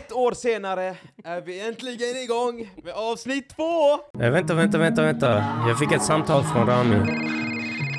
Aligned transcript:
Ett 0.00 0.12
år 0.12 0.32
senare 0.32 0.96
är 1.24 1.40
vi 1.40 1.60
äntligen 1.68 2.16
igång 2.16 2.70
med 2.84 2.94
avsnitt 2.94 3.48
två! 3.56 3.92
Eh, 4.24 4.30
vänta, 4.30 4.54
vänta, 4.54 4.78
vänta, 4.78 5.02
vänta. 5.02 5.44
Jag 5.68 5.78
fick 5.78 5.92
ett 5.92 6.02
samtal 6.02 6.44
från 6.44 6.66
Rami. 6.66 6.96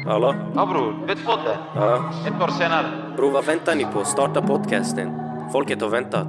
Hallå? 0.06 0.36
Ja 0.56 0.66
bror, 0.66 1.08
vet 1.08 1.26
podden? 1.26 1.58
Ja. 1.76 2.14
Ett 2.28 2.42
år 2.42 2.48
senare. 2.48 3.14
Bro, 3.18 3.29
vad 3.29 3.46
väntar 3.46 3.76
ni 3.76 3.86
på? 3.86 4.06
Starta 4.06 4.42
podcasten. 4.42 5.10
Folket 5.52 5.82
har 5.82 5.90
väntat. 5.90 6.28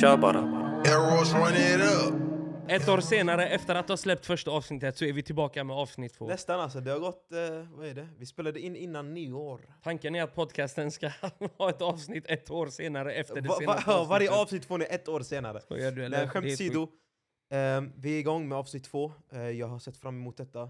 Kör 0.00 0.16
bara. 0.16 0.38
Arrows 0.38 1.34
run 1.34 1.56
it 1.56 1.80
up. 1.80 2.23
Ett 2.68 2.88
år 2.88 3.00
senare, 3.00 3.48
efter 3.48 3.74
att 3.74 3.88
ha 3.88 3.96
släppt 3.96 4.26
första 4.26 4.50
avsnittet, 4.50 4.96
så 4.96 5.04
är 5.04 5.12
vi 5.12 5.22
tillbaka 5.22 5.64
med 5.64 5.76
avsnitt 5.76 6.14
två. 6.14 6.26
Nästan 6.26 6.60
alltså, 6.60 6.80
det 6.80 6.90
har 6.90 6.98
gått, 6.98 7.32
eh, 7.32 7.38
vad 7.70 7.86
är 7.86 7.94
det? 7.94 8.08
Vi 8.18 8.26
spelade 8.26 8.60
in 8.60 8.76
innan 8.76 9.14
nyår. 9.14 9.60
Tanken 9.82 10.14
är 10.14 10.22
att 10.22 10.34
podcasten 10.34 10.90
ska 10.90 11.08
ha 11.58 11.70
ett 11.70 11.82
avsnitt 11.82 12.24
ett 12.26 12.50
år 12.50 12.66
senare 12.66 13.12
efter 13.12 13.34
det 13.34 13.48
Va, 13.48 13.54
va, 13.54 13.58
senaste 13.60 13.90
ja, 13.90 14.04
varje 14.04 14.28
avsnittet. 14.30 14.42
avsnitt 14.42 14.64
får 14.64 14.78
ni 14.78 14.84
ett 14.84 15.08
år 15.08 15.20
senare. 15.20 15.60
Skojar 15.60 15.92
du 15.92 16.04
eller? 16.04 16.18
Nej, 16.18 16.28
skämt 16.28 16.44
Det 16.44 16.50
är 16.50 16.52
åsido. 16.52 16.82
Eh, 17.50 17.82
vi 17.96 18.14
är 18.14 18.18
igång 18.18 18.48
med 18.48 18.58
avsnitt 18.58 18.84
två. 18.84 19.12
Eh, 19.32 19.50
jag 19.50 19.66
har 19.66 19.78
sett 19.78 19.96
fram 19.96 20.14
emot 20.16 20.36
detta. 20.36 20.62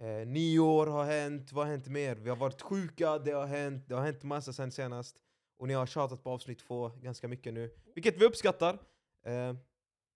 Eh, 0.00 0.26
nyår 0.26 0.86
har 0.86 1.04
hänt, 1.04 1.52
vad 1.52 1.66
har 1.66 1.72
hänt 1.72 1.88
mer? 1.88 2.14
Vi 2.16 2.28
har 2.28 2.36
varit 2.36 2.62
sjuka, 2.62 3.18
det 3.18 3.32
har 3.32 3.46
hänt, 3.46 3.88
det 3.88 3.94
har 3.94 4.02
hänt 4.02 4.22
massa 4.22 4.52
sen 4.52 4.70
senast. 4.72 5.16
Och 5.58 5.68
ni 5.68 5.74
har 5.74 5.86
tjatat 5.86 6.22
på 6.22 6.30
avsnitt 6.30 6.58
två 6.58 6.88
ganska 6.88 7.28
mycket 7.28 7.54
nu, 7.54 7.70
vilket 7.94 8.20
vi 8.20 8.24
uppskattar. 8.24 8.78
Eh, 9.26 9.54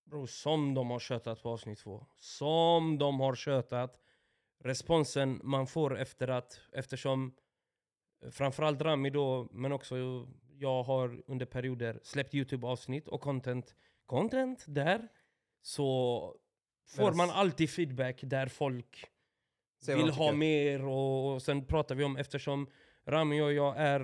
Bro, 0.04 0.26
som 0.26 0.74
de 0.74 0.90
har 0.90 0.98
tjötat 0.98 1.42
på 1.42 1.50
avsnitt 1.50 1.78
två. 1.78 2.06
Som 2.16 2.98
de 2.98 3.20
har 3.20 3.34
tjötat. 3.34 4.00
Responsen 4.64 5.40
man 5.42 5.66
får 5.66 5.98
efter 5.98 6.28
att, 6.28 6.60
eftersom 6.72 7.34
eh, 8.24 8.30
framförallt 8.30 8.82
Rami 8.82 9.10
då, 9.10 9.48
men 9.52 9.72
också 9.72 9.96
jag 10.58 10.82
har 10.82 11.22
under 11.26 11.46
perioder 11.46 12.00
släppt 12.02 12.34
YouTube-avsnitt 12.34 13.08
och 13.08 13.20
content, 13.20 13.74
content 14.06 14.64
där. 14.68 15.08
Så 15.62 16.36
får 16.96 17.12
man 17.12 17.30
alltid 17.30 17.70
feedback 17.70 18.20
där 18.22 18.46
folk 18.46 19.06
vill 19.86 20.10
ha 20.10 20.32
mer 20.32 20.84
och, 20.84 21.34
och 21.34 21.42
sen 21.42 21.66
pratar 21.66 21.94
vi 21.94 22.04
om 22.04 22.16
eftersom 22.16 22.70
Rami 23.06 23.40
och 23.40 23.52
jag 23.52 23.74
är, 23.76 24.00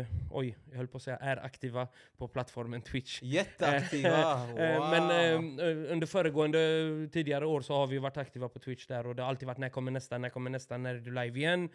eh, 0.00 0.06
oj, 0.30 0.56
jag 0.70 0.76
höll 0.76 0.88
på 0.88 0.96
att 0.96 1.02
säga 1.02 1.16
är 1.16 1.36
aktiva 1.36 1.88
på 2.16 2.28
plattformen 2.28 2.82
Twitch. 2.82 3.22
Jätteaktiva! 3.22 4.46
wow. 4.46 4.58
Eh, 4.58 4.90
Men 4.90 5.10
eh, 5.58 5.92
under 5.92 6.06
föregående 6.06 7.08
tidigare 7.12 7.46
år 7.46 7.60
så 7.60 7.74
har 7.74 7.86
vi 7.86 7.98
varit 7.98 8.16
aktiva 8.16 8.48
på 8.48 8.58
Twitch 8.58 8.86
där 8.86 9.06
och 9.06 9.14
det 9.16 9.22
har 9.22 9.28
alltid 9.28 9.46
varit 9.48 9.58
när 9.58 9.68
kommer 9.68 9.90
nästa, 9.90 10.18
när 10.18 10.28
kommer 10.28 10.50
nästa, 10.50 10.76
när 10.78 10.94
är 10.94 10.98
du 11.00 11.10
live 11.14 11.38
igen? 11.38 11.68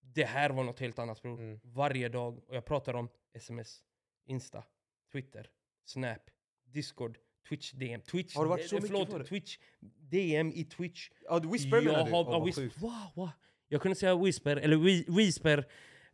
Det 0.00 0.24
här 0.24 0.50
var 0.50 0.64
något 0.64 0.80
helt 0.80 0.98
annat 0.98 1.22
bror. 1.22 1.38
Mm. 1.40 1.60
Varje 1.62 2.08
dag. 2.08 2.38
Och 2.48 2.56
jag 2.56 2.64
pratar 2.64 2.94
om 2.94 3.08
sms, 3.34 3.82
Insta, 4.26 4.64
Twitter, 5.12 5.50
Snap, 5.84 6.30
Discord, 6.64 7.18
Twitch 7.48 7.72
DM. 7.72 8.00
Twitch, 8.00 8.36
Har 8.36 8.44
du 8.44 8.48
varit 8.50 8.62
eh, 8.64 8.68
så 8.68 8.74
mycket 8.74 8.88
förlåt, 8.90 9.10
på 9.10 9.18
det? 9.18 9.24
Twitch 9.24 9.58
DM 10.00 10.52
i 10.52 10.64
Twitch. 10.64 11.10
Ja, 11.28 11.38
du 11.38 11.48
whisper 11.48 11.80
menar 11.80 12.04
du? 12.06 12.12
har, 12.12 12.46
whis- 12.46 12.54
sjukt. 12.54 12.82
wow, 12.82 12.92
wow. 13.14 13.30
Jag 13.72 13.82
kunde 13.82 13.94
säga 13.96 14.16
whisper, 14.16 14.56
eller 14.56 14.76
whi- 14.76 15.16
whisper. 15.16 15.68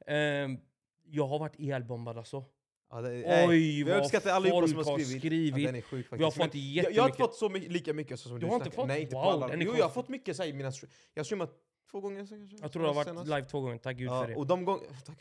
Ehm, 0.06 0.58
jag 1.04 1.26
har 1.26 1.38
varit 1.38 1.60
ihjälbombad 1.60 2.18
alltså. 2.18 2.44
Ja, 2.90 3.00
det, 3.00 3.46
Oj, 3.48 3.84
vad 3.84 3.96
uppskattar 3.98 4.30
allihopa 4.30 4.60
folk 4.60 4.70
som 4.70 4.92
har 4.92 4.98
skrivit. 4.98 5.20
skrivit. 5.20 5.58
Ja, 5.62 5.66
den 5.66 5.74
är 5.76 5.80
sjuk 5.80 6.06
faktiskt. 6.06 6.20
Vi 6.20 6.24
har 6.24 6.30
fått 6.30 6.38
Men 6.38 6.48
jag, 6.62 6.64
jättemycket. 6.64 6.96
jag 6.96 7.02
har 7.02 7.08
inte 7.08 7.18
fått 7.18 7.34
så 7.34 7.48
mycket, 7.48 7.72
lika 7.72 7.92
mycket 7.94 8.20
som 8.20 8.32
Du 8.32 8.38
du, 8.38 8.46
har 8.46 8.54
inte 8.56 8.70
fått? 8.70 8.86
Nej, 8.88 9.00
inte 9.02 9.12
på 9.12 9.18
Wow, 9.20 9.28
alla. 9.28 9.48
den 9.48 9.60
är 9.62 9.64
Jo, 9.66 9.74
jag 9.76 9.84
har 9.84 9.90
fått 9.90 10.08
mycket 10.08 10.36
så 10.36 10.42
här 10.42 10.52
mina. 10.52 10.72
Jag 11.14 11.20
har 11.20 11.24
streamat 11.24 11.50
två 11.90 12.00
gånger 12.00 12.24
sen 12.26 12.48
kanske. 12.48 12.64
Jag 12.64 12.72
tror 12.72 12.82
du 12.82 12.88
har 12.88 12.94
varit 12.94 13.06
senast. 13.08 13.26
live 13.26 13.44
två 13.44 13.60
gånger, 13.60 13.78
tack 13.78 13.96
gud 13.96 14.08
för 14.08 14.16
Ja, 14.16 14.26
det. 14.26 14.34
och 14.36 14.46
de, 14.46 14.64
gång. 14.64 14.80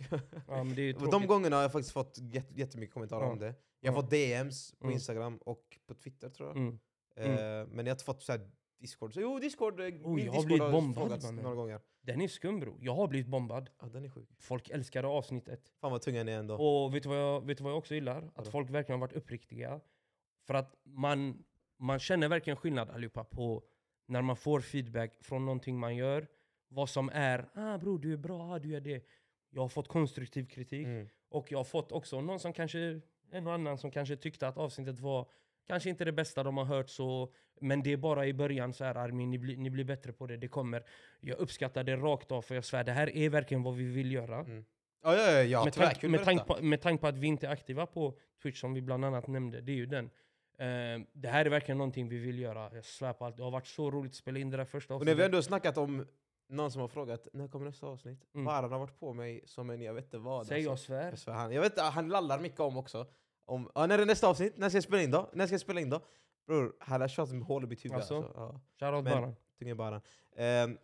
Ja, 0.48 0.64
det 0.76 0.92
de 1.12 1.28
gångerna 1.28 1.56
har 1.56 1.64
jag 1.64 1.72
faktiskt 1.72 1.92
fått 1.94 2.18
jätte, 2.18 2.60
jättemycket 2.60 2.94
kommentarer 2.94 3.22
Ja. 3.26 3.32
om 3.32 3.40
det. 3.40 3.54
Jag 3.80 3.92
har 3.92 4.02
fått 4.02 4.12
DMs 4.12 4.72
på 4.80 4.86
Mm. 4.86 4.94
Instagram 4.94 5.38
och 5.38 5.64
på 5.88 5.94
Twitter 5.94 6.30
tror 6.30 6.50
jag. 6.50 6.58
Mm. 6.58 6.80
Eh, 7.18 7.68
men 7.68 7.78
jag 7.78 7.86
har 7.86 7.92
inte 7.92 8.04
fått 8.04 8.24
så 8.24 8.32
här 8.32 8.50
Discord. 8.80 9.14
Så, 9.14 9.22
jo, 9.22 9.40
Discord. 9.40 9.80
min 9.80 10.02
jag 10.04 10.10
har 10.10 10.16
Discord 10.16 10.46
blivit 10.46 10.72
bombad, 10.72 11.24
mannen. 11.24 11.44
några 11.44 11.56
gånger. 11.56 11.80
Den 12.02 12.22
är 12.22 12.28
skum 12.28 12.60
bro. 12.60 12.78
Jag 12.82 12.96
har 12.96 13.08
blivit 13.08 13.28
bombad. 13.28 13.70
Ja, 13.82 13.88
den 13.88 14.06
är 14.06 14.10
sjuk. 14.10 14.30
Folk 14.40 14.70
älskade 14.70 15.08
avsnittet. 15.08 15.74
Fan 15.82 15.92
vad 15.92 16.02
tunga 16.02 16.24
ni 16.24 16.32
är 16.32 16.40
ändå. 16.40 16.56
Och 16.56 16.96
vet 16.96 17.04
du 17.04 17.10
vad 17.10 17.18
jag, 17.18 17.46
vet 17.46 17.58
du 17.58 17.64
vad 17.64 17.72
jag 17.72 17.78
också 17.78 17.96
gillar? 17.96 18.32
Att 18.36 18.48
folk 18.48 18.70
verkligen 18.70 19.02
har 19.02 19.08
varit 19.08 19.18
uppriktiga. 19.18 19.80
För 20.48 20.54
att 20.54 20.76
man, 20.84 21.44
man 21.78 22.00
känner 22.00 22.28
verkligen 22.28 22.58
skillnad 22.58 22.90
allihopa 22.90 23.24
på 23.24 23.64
när 24.06 24.22
man 24.22 24.36
får 24.36 24.62
feedback 24.62 25.24
från 25.24 25.46
någonting 25.46 25.80
man 25.80 25.96
gör. 25.96 26.28
Vad 26.68 26.90
som 26.90 27.10
är, 27.14 27.50
ah 27.54 27.78
bror 27.78 28.00
du 28.00 28.14
är 28.14 28.18
bra, 28.18 28.42
ah, 28.42 28.60
du 28.60 28.70
gör 28.70 28.80
det. 28.80 29.06
Jag 29.50 29.62
har 29.62 29.70
fått 29.70 29.88
konstruktiv 29.88 30.46
kritik. 30.46 30.86
Mm. 30.86 31.08
Och 31.30 31.52
jag 31.52 31.60
har 31.60 31.64
fått 31.64 31.92
också 31.92 32.22
någon 32.22 32.40
som 32.40 32.54
kanske, 32.54 33.02
en 33.32 33.48
och 33.48 33.54
annan 33.54 33.78
som 33.78 33.92
kanske 33.92 34.16
tyckte 34.16 34.48
att 34.48 34.58
avsnittet 34.58 35.00
var 35.00 35.30
kanske 35.68 35.90
inte 35.90 36.06
det 36.06 36.12
bästa 36.12 36.44
de 36.44 36.58
har 36.58 36.66
hört 36.66 36.90
så, 36.90 37.34
men 37.62 37.84
det 37.84 37.94
är 37.94 37.98
bara 37.98 38.26
i 38.26 38.34
början 38.34 38.74
så 38.74 38.84
här 38.84 38.96
Armin, 38.96 39.30
ni, 39.30 39.38
blir- 39.38 39.58
ni 39.58 39.70
blir 39.70 39.84
bättre 39.84 40.14
på 40.14 40.28
det, 40.28 40.38
det 40.38 40.48
kommer. 40.48 40.84
Jag 41.22 41.38
uppskattar 41.40 41.84
det 41.84 41.96
rakt 41.96 42.32
av 42.32 42.42
för 42.42 42.56
jag 42.56 42.66
svär, 42.66 42.84
det 42.84 42.92
här 42.92 43.16
är 43.18 43.30
verkligen 43.30 43.64
vad 43.64 43.76
vi 43.76 43.84
vill 43.84 44.12
göra. 44.12 44.40
Mm. 44.40 44.66
Ja, 45.04 45.16
ja, 45.16 45.32
ja, 45.32 45.44
ja 45.44 45.64
med, 45.66 45.98
Kul 46.00 46.10
med, 46.12 46.20
detta. 46.26 46.44
på, 46.44 46.64
med 46.64 46.82
tanke 46.82 47.02
på 47.02 47.08
att 47.08 47.18
vi 47.18 47.28
inte 47.28 47.48
är 47.48 47.52
aktiva 47.52 47.86
på 47.86 48.18
Twitch 48.44 48.60
som 48.62 48.74
vi 48.74 48.82
bland 48.82 49.06
annat 49.06 49.28
nämnde, 49.28 49.62
det 49.62 49.72
är 49.72 49.76
ju 49.76 49.86
den. 49.86 50.06
Eh, 50.60 51.06
det 51.14 51.28
här 51.30 51.46
är 51.46 51.50
verkligen 51.50 51.78
någonting 51.78 52.10
vi 52.10 52.18
vill 52.18 52.40
göra, 52.40 52.70
jag 52.76 52.86
svär 52.86 53.14
på 53.14 53.26
allt. 53.26 53.38
Det 53.38 53.44
har 53.44 53.52
varit 53.52 53.68
så 53.68 53.92
roligt 53.92 54.12
att 54.12 54.16
spela 54.16 54.40
in 54.40 54.50
det 54.50 54.58
där 54.58 54.66
första 54.66 54.94
Och 54.96 55.00
när 55.00 55.06
vi 55.06 55.12
avsnittet. 55.12 55.26
ändå 55.26 55.42
snackat 55.42 55.78
om 55.78 56.08
någon 56.50 56.72
som 56.72 56.82
har 56.82 56.88
frågat 56.88 57.28
när 57.34 57.48
kommer 57.48 57.66
nästa 57.66 57.88
avsnitt? 57.88 58.26
Mm. 58.34 58.46
Baran 58.46 58.72
har 58.72 58.80
varit 58.80 59.00
på 59.00 59.14
mig 59.14 59.42
som 59.46 59.70
en 59.70 59.82
jag 59.82 59.94
vet 59.94 60.04
inte 60.06 60.18
vad. 60.18 60.48
Säg 60.48 60.62
jag 60.62 60.72
alltså. 60.72 60.86
svär. 60.86 61.10
Jag 61.10 61.20
svär, 61.20 61.34
han, 61.34 61.52
jag 61.52 61.62
vet 61.62 61.80
han 61.80 62.10
lallar 62.10 62.40
mycket 62.40 62.60
om 62.60 62.78
också. 62.78 63.08
Om, 63.48 63.72
ja, 63.76 63.86
när 63.86 64.00
är 64.00 64.06
nästa 64.06 64.28
avsnitt? 64.28 64.58
När 64.58 64.70
ska 64.70 64.76
jag 64.78 64.84
spela 64.84 65.02
in 65.02 65.12
då? 65.12 65.30
När 65.34 65.46
ska 65.48 65.54
jag 65.54 65.62
spela 65.62 65.80
in 65.82 65.90
då? 65.90 66.00
Bror, 66.48 66.74
han 66.80 67.02
har 67.02 67.08
kört 67.08 67.30
med 67.30 67.44
hål 67.44 67.64
i 67.64 67.68
mitt 67.68 67.86
huvud 67.86 67.96
Alltså? 67.98 68.16
alltså. 68.16 68.32
Ja, 68.36 68.60
Shoutout 68.80 69.04
Men- 69.04 69.22
bara. 69.22 69.34
tunga 69.60 69.76
Baran. 69.76 70.02
Um, 70.38 70.78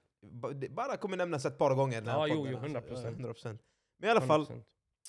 Baran 0.75 0.97
kommer 0.97 1.17
nämnas 1.17 1.45
ett 1.45 1.57
par 1.57 1.75
gånger 1.75 2.03
Ja, 2.05 2.27
jo, 2.27 2.35
podden, 2.35 2.51
jo, 2.51 2.81
alltså. 2.83 3.07
100%. 3.07 3.15
Ja, 3.19 3.27
100%. 3.27 3.59
Men 3.97 4.07
i 4.07 4.11
alla 4.11 4.21
fall, 4.21 4.41
100%. 4.45 4.63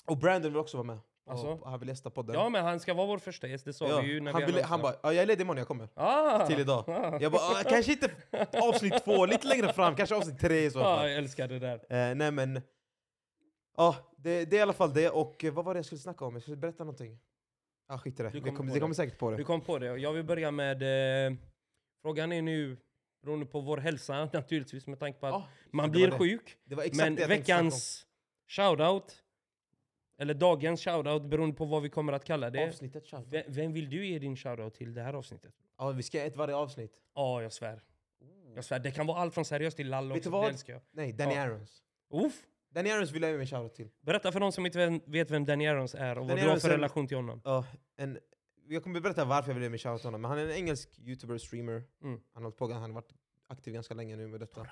och 0.05 0.17
Brandon 0.17 0.51
vill 0.51 0.59
också 0.59 0.77
vara 0.77 0.87
med. 0.87 0.97
Alltså? 1.27 1.59
Han 1.65 1.79
vill 1.79 1.89
gästa 1.89 2.09
podden. 2.09 2.35
Ja 2.35 2.49
men 2.49 2.63
han 2.65 2.79
ska 2.79 2.93
vara 2.93 3.07
vår 3.07 3.17
första 3.17 3.47
gäst, 3.47 3.65
det 3.65 3.73
sa 3.73 3.87
Ja, 3.89 4.01
vi 4.01 4.07
ju 4.07 4.19
när 4.21 4.31
han, 4.31 4.41
vi 4.41 4.45
ville, 4.45 4.63
han 4.63 4.81
bara, 4.81 4.93
ja, 5.03 5.13
jag 5.13 5.21
är 5.23 5.25
ledig 5.25 5.41
imorgon, 5.43 5.57
jag 5.57 5.67
kommer. 5.67 5.89
ah, 5.93 6.47
Till 6.47 6.59
idag. 6.59 6.83
Ah. 6.89 7.17
Jag 7.21 7.31
bara, 7.31 7.41
ah, 7.41 7.63
kanske 7.69 7.91
inte 7.91 8.11
avsnitt 8.61 9.03
två, 9.03 9.25
lite 9.25 9.47
längre 9.47 9.73
fram, 9.73 9.95
kanske 9.95 10.15
avsnitt 10.15 10.39
tre 10.39 10.65
i 10.65 10.71
så 10.71 10.79
Ja, 10.79 10.83
fall. 10.83 11.09
jag 11.09 11.17
älskar 11.17 11.47
det 11.47 11.59
där. 11.59 11.75
Eh, 11.75 12.15
nej 12.15 12.31
men, 12.31 12.61
ja 13.77 13.95
det, 14.17 14.45
det 14.45 14.55
är 14.55 14.59
i 14.59 14.61
alla 14.61 14.73
fall 14.73 14.93
det. 14.93 15.09
Och 15.09 15.45
vad 15.53 15.65
var 15.65 15.73
det 15.73 15.77
jag 15.77 15.85
skulle 15.85 15.99
snacka 15.99 16.25
om? 16.25 16.33
Jag 16.33 16.41
skulle 16.41 16.57
berätta 16.57 16.83
någonting. 16.83 17.19
Ah, 17.87 17.97
skit 17.97 18.19
i 18.19 18.23
det. 18.23 18.29
Du 18.29 18.39
kommer 18.39 18.55
kommer, 18.55 18.69
på 18.69 18.73
det. 18.75 18.79
kommer 18.79 18.95
säkert 18.95 19.17
på 19.17 19.31
det. 19.31 19.37
Vi 19.37 19.43
kom 19.43 19.61
på 19.61 19.79
det. 19.79 19.91
och 19.91 19.99
Jag 19.99 20.13
vill 20.13 20.23
börja 20.23 20.51
med... 20.51 20.81
Eh, 21.31 21.37
frågan 22.01 22.31
är 22.31 22.41
nu, 22.41 22.77
beroende 23.23 23.45
på 23.45 23.61
vår 23.61 23.77
hälsa 23.77 24.25
naturligtvis, 24.33 24.87
med 24.87 24.99
tanke 24.99 25.19
på 25.19 25.27
att 25.27 25.33
Ah, 25.33 25.47
man 25.71 25.85
det 25.85 25.91
blir 25.91 26.01
var 26.11 26.11
det. 26.11 26.17
sjuk. 26.17 26.57
Det 26.63 26.75
var 26.75 26.83
exakt 26.83 26.97
Men 26.97 27.15
det 27.15 27.21
jag 27.21 27.29
tänkte 27.29 27.53
veckans 27.53 28.05
shoutout, 28.47 29.23
eller 30.17 30.33
dagens 30.33 30.81
shoutout, 30.81 31.23
beroende 31.29 31.55
på 31.55 31.65
vad 31.65 31.81
vi 31.81 31.89
kommer 31.89 32.13
att 32.13 32.25
kalla 32.25 32.49
det. 32.49 32.67
Avsnittet 32.67 33.07
shout. 33.07 33.25
Vem, 33.27 33.43
vem 33.47 33.73
vill 33.73 33.89
du 33.89 34.05
ge 34.07 34.19
din 34.19 34.35
shoutout 34.37 34.73
till 34.73 34.93
det 34.93 35.01
här 35.01 35.13
avsnittet? 35.13 35.53
Ja, 35.77 35.89
vi 35.91 36.03
ska 36.03 36.19
ha 36.19 36.25
ett 36.25 36.35
varje 36.35 36.55
avsnitt. 36.55 37.01
Ja, 37.15 37.41
jag 37.41 37.53
svär. 37.53 37.81
Jag 38.55 38.65
svär. 38.65 38.79
Det 38.79 38.91
kan 38.91 39.07
vara 39.07 39.17
allt 39.17 39.33
från 39.33 39.45
seriöst 39.45 39.77
till 39.77 39.89
lall 39.89 40.07
Vet 40.07 40.17
också, 40.17 40.29
du 40.29 40.31
vad? 40.33 40.43
det 40.43 40.49
älskar 40.49 40.73
jag. 40.73 40.81
Nej, 40.91 41.13
Danny 41.13 41.35
Ja. 41.35 41.41
Arons. 41.41 41.83
Uff. 42.13 42.45
Danny 42.75 42.89
Arons 42.91 43.11
vill 43.11 43.21
jag 43.21 43.31
ge 43.31 43.37
mig 43.37 43.47
shoutout 43.47 43.73
till. 43.75 43.89
Berätta 44.01 44.31
för 44.31 44.39
de 44.39 44.51
som 44.51 44.65
inte 44.65 44.99
vet- 45.05 45.31
vem 45.31 45.45
Danny 45.45 45.67
Arons 45.67 45.95
är 45.95 46.17
och 46.17 46.27
vad 46.27 46.29
Danny 46.37 46.41
du 46.41 46.49
har 46.49 46.57
för 46.57 46.67
en- 46.69 46.75
relation 46.75 47.07
till 47.07 47.17
honom. 47.17 47.41
Ja, 47.43 47.65
en, 47.95 48.19
jag 48.67 48.83
kommer 48.83 48.99
berätta 49.01 49.25
varför 49.25 49.49
jag 49.49 49.53
vill 49.53 49.63
ge 49.63 49.69
mig 49.69 49.79
shoutout 49.79 50.01
till 50.01 50.07
honom. 50.07 50.21
Men 50.21 50.29
han 50.31 50.39
är 50.39 50.43
en 50.45 50.51
engelsk 50.51 50.99
youtuber, 50.99 51.37
streamer. 51.37 51.83
Mm. 52.03 52.21
Han 52.33 52.43
har 52.43 52.51
på, 52.51 52.71
han 52.71 52.81
har 52.81 52.89
varit 52.89 53.13
aktiv 53.47 53.73
ganska 53.73 53.93
länge 53.93 54.15
nu 54.15 54.27
med 54.27 54.39
detta. 54.39 54.67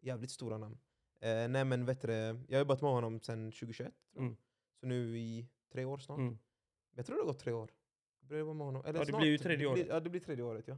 Jävligt 0.00 0.30
stora 0.30 0.58
namn. 0.58 0.78
Eh, 1.20 1.48
nej 1.48 1.64
men 1.64 1.84
vet 1.86 2.00
du, 2.00 2.12
jag 2.12 2.34
har 2.50 2.58
jobbat 2.58 2.82
med 2.82 2.90
honom 2.90 3.20
sedan 3.20 3.52
2021. 3.52 3.76
tror 3.76 3.94
jag. 4.14 4.22
Mm. 4.24 4.36
Så 4.80 4.86
nu 4.86 5.18
i 5.18 5.48
tre 5.72 5.84
år 5.84 5.98
snart. 5.98 6.18
Mm. 6.18 6.38
Jag 6.96 7.06
tror 7.06 7.16
det 7.16 7.22
har 7.22 7.26
gått 7.26 7.38
tre 7.38 7.52
år. 7.52 7.70
Jag 8.20 8.28
började 8.28 8.40
jobba 8.48 8.54
med 8.54 8.66
honom. 8.66 8.82
Eller 8.84 8.98
Ja, 8.98 9.04
det 9.04 9.10
snart. 9.10 9.20
blir 9.20 9.30
ju 9.30 9.38
tredje 9.38 9.66
året. 9.66 9.86
Ja, 9.88 10.00
det 10.00 10.10
blir 10.10 10.20
tredje 10.20 10.44
året. 10.44 10.68
Ja. 10.68 10.74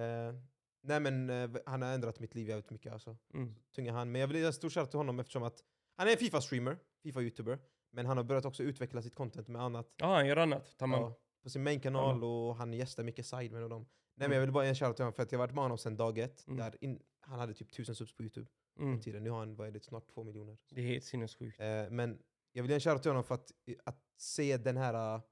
Eh, 0.00 0.34
nej 0.82 1.00
men 1.00 1.30
eh, 1.30 1.50
han 1.66 1.82
har 1.82 1.92
ändrat 1.92 2.20
mitt 2.20 2.34
liv 2.34 2.48
jävligt 2.48 2.70
mycket. 2.70 2.92
Alltså. 2.92 3.16
Mm. 3.34 3.54
Tunga 3.74 3.92
han. 3.92 4.12
Men 4.12 4.20
jag 4.20 4.28
vill 4.28 4.36
ge 4.36 4.44
en 4.46 4.52
stor 4.52 4.70
shoutout 4.70 4.90
till 4.90 4.98
honom 4.98 5.20
eftersom 5.20 5.42
att 5.42 5.64
han 5.96 6.08
är 6.08 6.12
en 6.12 6.18
Fifa-streamer, 6.18 6.78
Fifa-youtuber. 7.04 7.58
Men 7.90 8.06
han 8.06 8.16
har 8.16 8.24
börjat 8.24 8.44
också 8.44 8.62
utveckla 8.62 9.02
sitt 9.02 9.14
content 9.14 9.48
med 9.48 9.62
annat. 9.62 9.94
Ja, 9.96 10.06
han 10.14 10.26
gör 10.26 10.36
annat. 10.36 10.78
Tamam. 10.78 11.00
Ja, 11.02 11.14
på 11.42 11.50
sin 11.50 11.62
main-kanal 11.62 12.24
och 12.24 12.56
han 12.56 12.72
gästar 12.72 13.02
mycket 13.04 13.26
sidemen 13.26 13.62
och 13.62 13.68
dem. 13.68 13.86
Nej 14.14 14.28
men 14.28 14.36
jag 14.36 14.40
vill 14.42 14.52
bara 14.52 14.64
ge 14.64 14.68
en 14.68 14.74
shoutout 14.74 14.96
till 14.96 15.02
honom 15.02 15.12
för 15.14 15.22
att 15.22 15.32
jag 15.32 15.38
har 15.38 15.46
varit 15.46 15.54
med 15.54 15.64
honom 15.64 15.78
sedan 15.78 15.96
dag 15.96 16.18
ett. 16.18 16.46
Mm. 16.46 16.56
Där 16.58 16.84
in, 16.84 17.02
han 17.20 17.38
hade 17.38 17.54
typ 17.54 17.72
tusen 17.72 17.94
subs 17.94 18.14
på 18.16 18.22
youtube 18.22 18.46
Mm. 18.78 19.00
tiden. 19.00 19.24
Nu 19.24 19.30
har 19.30 19.38
han 19.38 19.56
vad 19.56 19.66
är 19.68 19.70
det, 19.70 19.84
snart 19.84 20.08
två 20.14 20.24
miljoner. 20.24 20.58
Det 20.70 20.80
är 20.80 20.84
helt 20.86 21.04
sinnessjukt. 21.04 21.60
Eh, 21.60 21.66
men 21.90 22.18
jag 22.52 22.62
vill 22.62 22.70
ge 22.70 22.74
en 22.74 22.80
shoutout 22.80 23.02
till 23.02 23.10
honom 23.10 23.24
för 23.24 23.34
att, 23.34 23.50
att 23.84 23.98
se 24.16 24.56
den 24.56 24.76
här, 24.76 25.14
uh, 25.16 25.22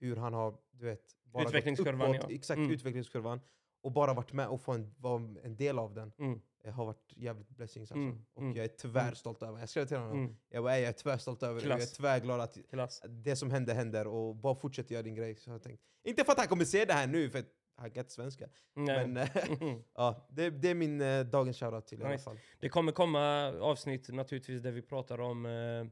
hur 0.00 0.16
han 0.16 0.34
har, 0.34 0.58
du 0.70 0.84
vet, 0.86 1.00
bara 1.24 1.42
gått 1.44 1.50
Utvecklingskurvan, 1.50 2.10
uppåt, 2.16 2.26
ja. 2.30 2.34
Exakt, 2.36 2.58
Mm. 2.58 2.70
utvecklingskurvan. 2.70 3.40
och 3.82 3.92
bara 3.92 4.14
varit 4.14 4.32
med 4.32 4.48
och 4.48 4.60
få 4.60 4.72
en, 4.72 4.94
vara 4.98 5.22
en 5.42 5.56
del 5.56 5.78
av 5.78 5.94
den 5.94 6.12
Mm. 6.18 6.32
eh, 6.32 6.38
har 6.72 6.84
varit 6.84 7.12
jävligt 7.16 7.48
blessings 7.48 7.92
alltså. 7.92 8.02
Mm, 8.02 8.24
Och 8.34 8.42
mm, 8.42 8.56
jag 8.56 8.64
är 8.64 8.68
tyvärr 8.68 9.02
mm. 9.02 9.14
stolt 9.14 9.42
över 9.42 9.58
Jag 9.60 9.68
skrev 9.68 9.86
till 9.86 9.96
honom, 9.96 10.36
jag, 10.48 10.62
bara, 10.64 10.74
"Ey, 10.74 10.80
jag 10.80 10.88
är 10.88 10.92
tyvärr 10.92 11.18
stolt 11.18 11.42
över 11.42 11.60
det, 11.60 11.68
jag 11.68 11.80
är 11.82 11.86
tyvärr 11.86 12.20
glad 12.20 12.40
att 12.40 12.58
Klass. 12.70 13.02
det 13.08 13.36
som 13.36 13.50
hände 13.50 13.74
händer 13.74 14.06
och 14.06 14.36
bara 14.36 14.54
fortsätt 14.54 14.90
göra 14.90 15.02
din 15.02 15.14
grej. 15.14 15.36
Så 15.36 15.50
jag 15.50 15.62
tänkt. 15.62 15.82
Inte 16.04 16.24
för 16.24 16.32
att 16.32 16.38
han 16.38 16.48
kommer 16.48 16.64
se 16.64 16.84
det 16.84 16.92
här 16.92 17.06
nu, 17.06 17.30
för 17.30 17.38
att 17.38 17.46
han 17.76 17.90
kan 17.90 18.00
inte 18.00 18.12
svenska. 18.12 18.48
Nej. 18.74 19.06
Men 19.08 19.16
eh, 19.16 19.60
Mm. 19.60 19.82
ja, 19.94 20.26
det, 20.30 20.50
det 20.50 20.68
är 20.70 20.74
min 20.74 21.00
eh, 21.00 21.24
dagens 21.24 21.58
shoutout 21.58 21.86
till 21.86 22.00
i 22.00 22.02
alla 22.04 22.12
Nice. 22.12 22.24
fall. 22.24 22.38
Det 22.60 22.68
kommer 22.68 22.92
komma 22.92 23.52
avsnitt 23.60 24.08
naturligtvis 24.08 24.62
där 24.62 24.72
vi 24.72 24.82
pratar 24.82 25.20
om, 25.20 25.46
eh, 25.46 25.86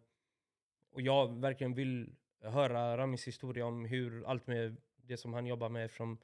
och 0.93 1.01
jag 1.01 1.41
verkligen 1.41 1.75
vill 1.75 2.15
höra 2.41 2.97
Ramis 2.97 3.27
historia 3.27 3.67
om 3.67 3.85
hur 3.85 4.25
allt 4.27 4.47
med 4.47 4.77
det 4.97 5.17
som 5.17 5.33
han 5.35 5.47
jobbar 5.47 5.69
med 5.69 5.85
eftersom 5.85 6.19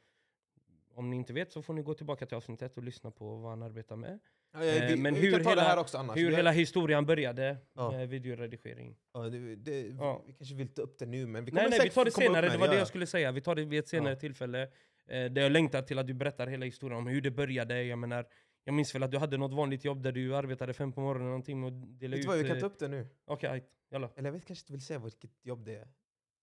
om 0.95 1.11
ni 1.11 1.17
inte 1.17 1.33
vet 1.33 1.53
så 1.53 1.63
får 1.63 1.75
ni 1.75 1.83
gå 1.83 1.95
tillbaka 1.95 2.27
till 2.27 2.37
avsnittet 2.37 2.77
och 2.77 2.83
lyssna 2.83 3.11
på 3.11 3.37
vad 3.37 3.51
han 3.51 3.63
arbetar 3.63 3.97
med. 3.97 4.19
Eh, 4.55 4.61
vi, 4.61 4.97
men 4.97 5.15
vi 5.15 5.21
hur 5.21 5.39
hela- 5.39 5.55
det 5.55 5.61
här 5.61 5.79
också 5.79 5.99
annars. 5.99 6.17
Hur 6.17 6.31
Vi- 6.31 6.37
hela 6.37 6.51
historien 6.51 7.07
började 7.07 7.57
Ja. 7.75 7.91
med 7.91 8.09
videoredigering. 8.09 8.97
ja, 9.15 9.21
det, 9.21 9.57
det, 9.57 9.81
Ja. 9.81 10.23
Vi 10.27 10.33
kanske 10.33 10.55
vill 10.55 10.69
ta 10.69 10.83
upp 10.83 10.99
det 10.99 11.07
nu, 11.07 11.27
men 11.27 11.45
vi 11.45 11.51
kommer 11.51 11.63
Nej, 11.63 11.71
nej, 11.79 11.81
vi 11.89 11.91
tar 11.91 12.05
det 12.05 12.11
senare. 12.11 12.49
Det 12.49 12.59
var 12.59 12.69
det 12.69 12.73
ja. 12.75 12.79
jag 12.79 12.89
skulle 12.89 13.07
säga. 13.07 13.33
Vi 13.33 13.41
tar 13.41 13.55
det 13.55 13.65
vid 13.65 13.79
ett 13.79 13.89
senare 13.89 14.17
tillfälle. 14.17 14.63
Eh, 15.09 15.25
där 15.25 15.43
jag 15.43 15.53
längtar 15.53 15.83
till 15.83 15.99
att 15.99 16.07
du 16.07 16.15
berättar 16.15 16.47
hela 16.47 16.65
historien 16.65 16.99
om 16.99 17.07
hur 17.07 17.21
det 17.21 17.31
började. 17.31 17.83
Jag 17.83 17.99
menar, 17.99 18.27
jag 18.65 18.75
minns 18.75 18.95
väl 18.95 19.03
att 19.03 19.11
du 19.11 19.19
hade 19.19 19.37
något 19.37 19.53
vanligt 19.55 19.85
jobb 19.85 20.03
där 20.03 20.13
du 20.13 20.37
arbetade 20.37 20.73
fem 20.75 20.93
på 20.93 21.01
morgonen 21.01 21.27
någonting 21.29 21.65
och 21.65 21.73
delade 21.73 22.17
Vet 22.17 22.19
ut... 22.19 22.23
du 22.23 22.29
vad, 22.29 22.39
vi 22.39 22.45
kan 22.49 22.57
eh, 22.57 22.61
ta 22.61 22.67
upp 22.67 22.79
det 22.79 22.89
nu. 22.89 23.07
Okej, 23.27 23.49
okay. 23.49 23.61
Eller 23.91 24.11
jag 24.17 24.33
vet 24.33 24.47
kanske 24.47 24.63
inte 24.63 24.73
vill 24.73 24.83
säga 24.83 24.99
vilket 24.99 25.31
jobb 25.47 25.65
det 25.65 25.75
är. 25.77 25.89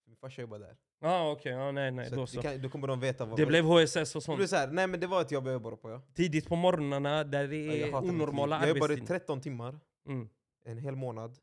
Min 0.07 0.15
farsa 0.17 0.41
jobbar 0.41 0.59
där. 0.59 0.77
Ah, 1.01 1.31
okej, 1.31 1.51
ja, 1.51 1.71
nej, 1.71 1.91
nej, 1.91 2.09
så 2.09 2.15
då 2.15 2.27
så. 2.27 2.41
kan, 2.41 2.61
då 2.61 2.69
kommer 2.69 2.87
de 2.87 2.99
veta 2.99 3.25
vad 3.25 3.39
Det 3.39 3.45
blev 3.45 3.65
HSS 3.65 3.95
och 3.95 4.01
det 4.01 4.05
sånt. 4.21 4.37
blev 4.37 4.47
så 4.47 4.55
här, 4.55 4.67
nej 4.71 4.87
men 4.87 4.99
det 4.99 5.07
var 5.07 5.21
ett 5.21 5.31
jobb 5.31 5.47
jag 5.47 5.53
jobbade 5.53 5.77
på 5.77 5.89
ja. 5.89 6.01
Tidigt 6.13 6.47
på 6.47 6.55
morgnarna 6.55 7.23
där 7.23 7.47
det 7.47 7.65
Ja, 7.65 7.71
är 7.73 7.85
liv. 7.85 7.95
onormala 7.95 8.59
Jag 8.59 8.67
jobbade 8.69 8.85
arbetstider. 8.93 9.19
13 9.19 9.41
timmar, 9.41 9.79
Mm, 10.07 10.29
en 10.65 10.77
hel 10.77 10.95
månad, 10.95 11.37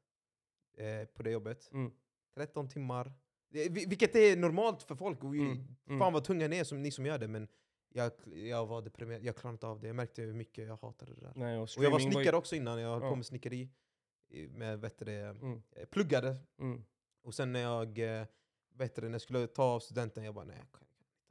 eh, 0.78 1.06
på 1.08 1.22
det 1.22 1.30
jobbet. 1.30 1.70
mm, 1.72 1.92
13 2.36 2.68
timmar. 2.68 3.12
Det- 3.50 3.68
vi- 3.68 3.86
Vilket 3.86 4.16
är 4.16 4.36
normalt 4.36 4.82
för 4.82 4.94
folk. 4.94 5.24
Och 5.24 5.34
Mm, 5.34 5.64
mm. 5.88 5.98
Fan 5.98 6.12
vad 6.12 6.24
tunga 6.24 6.48
ni 6.48 6.56
är, 6.58 6.64
som, 6.64 6.82
ni 6.82 6.90
som 6.90 7.06
gör 7.06 7.18
det. 7.18 7.28
Men 7.28 7.48
jag, 7.94 8.12
jag 8.34 8.66
var 8.66 8.82
deprimerad, 8.82 9.22
jag 9.24 9.36
klarade 9.36 9.54
inte 9.54 9.66
av 9.66 9.80
det. 9.80 9.86
Jag 9.86 9.96
märkte 9.96 10.22
hur 10.22 10.32
mycket 10.34 10.66
jag 10.66 10.76
hatade 10.76 11.14
det 11.14 11.20
där. 11.20 11.32
nej, 11.36 11.56
och, 11.58 11.62
Och 11.62 11.84
jag 11.84 11.90
var 11.90 11.98
streaming 11.98 12.08
ju- 12.08 12.12
snickare 12.24 12.36
också 12.36 12.56
innan, 12.56 12.80
jag 12.80 12.90
höll 12.90 13.02
Ja. 13.02 13.08
på 13.10 13.16
med 13.16 13.26
snickeri. 13.26 13.68
Med, 14.48 14.80
vet 14.80 14.98
det, 14.98 15.12
Mm, 15.12 15.62
pluggade. 15.90 16.36
mm. 16.60 16.84
Och 17.24 17.34
sen 17.34 17.52
när 17.52 17.60
jag, 17.60 17.98
eh, 17.98 18.26
vet 18.74 18.94
du 18.94 19.02
när 19.02 19.10
jag 19.12 19.20
skulle 19.20 19.46
ta 19.46 19.62
av 19.64 19.80
studenten, 19.80 20.24
jag 20.24 20.34
bara 20.34 20.44
nej. 20.44 20.56
Jag 20.58 20.72
kan, 20.72 20.88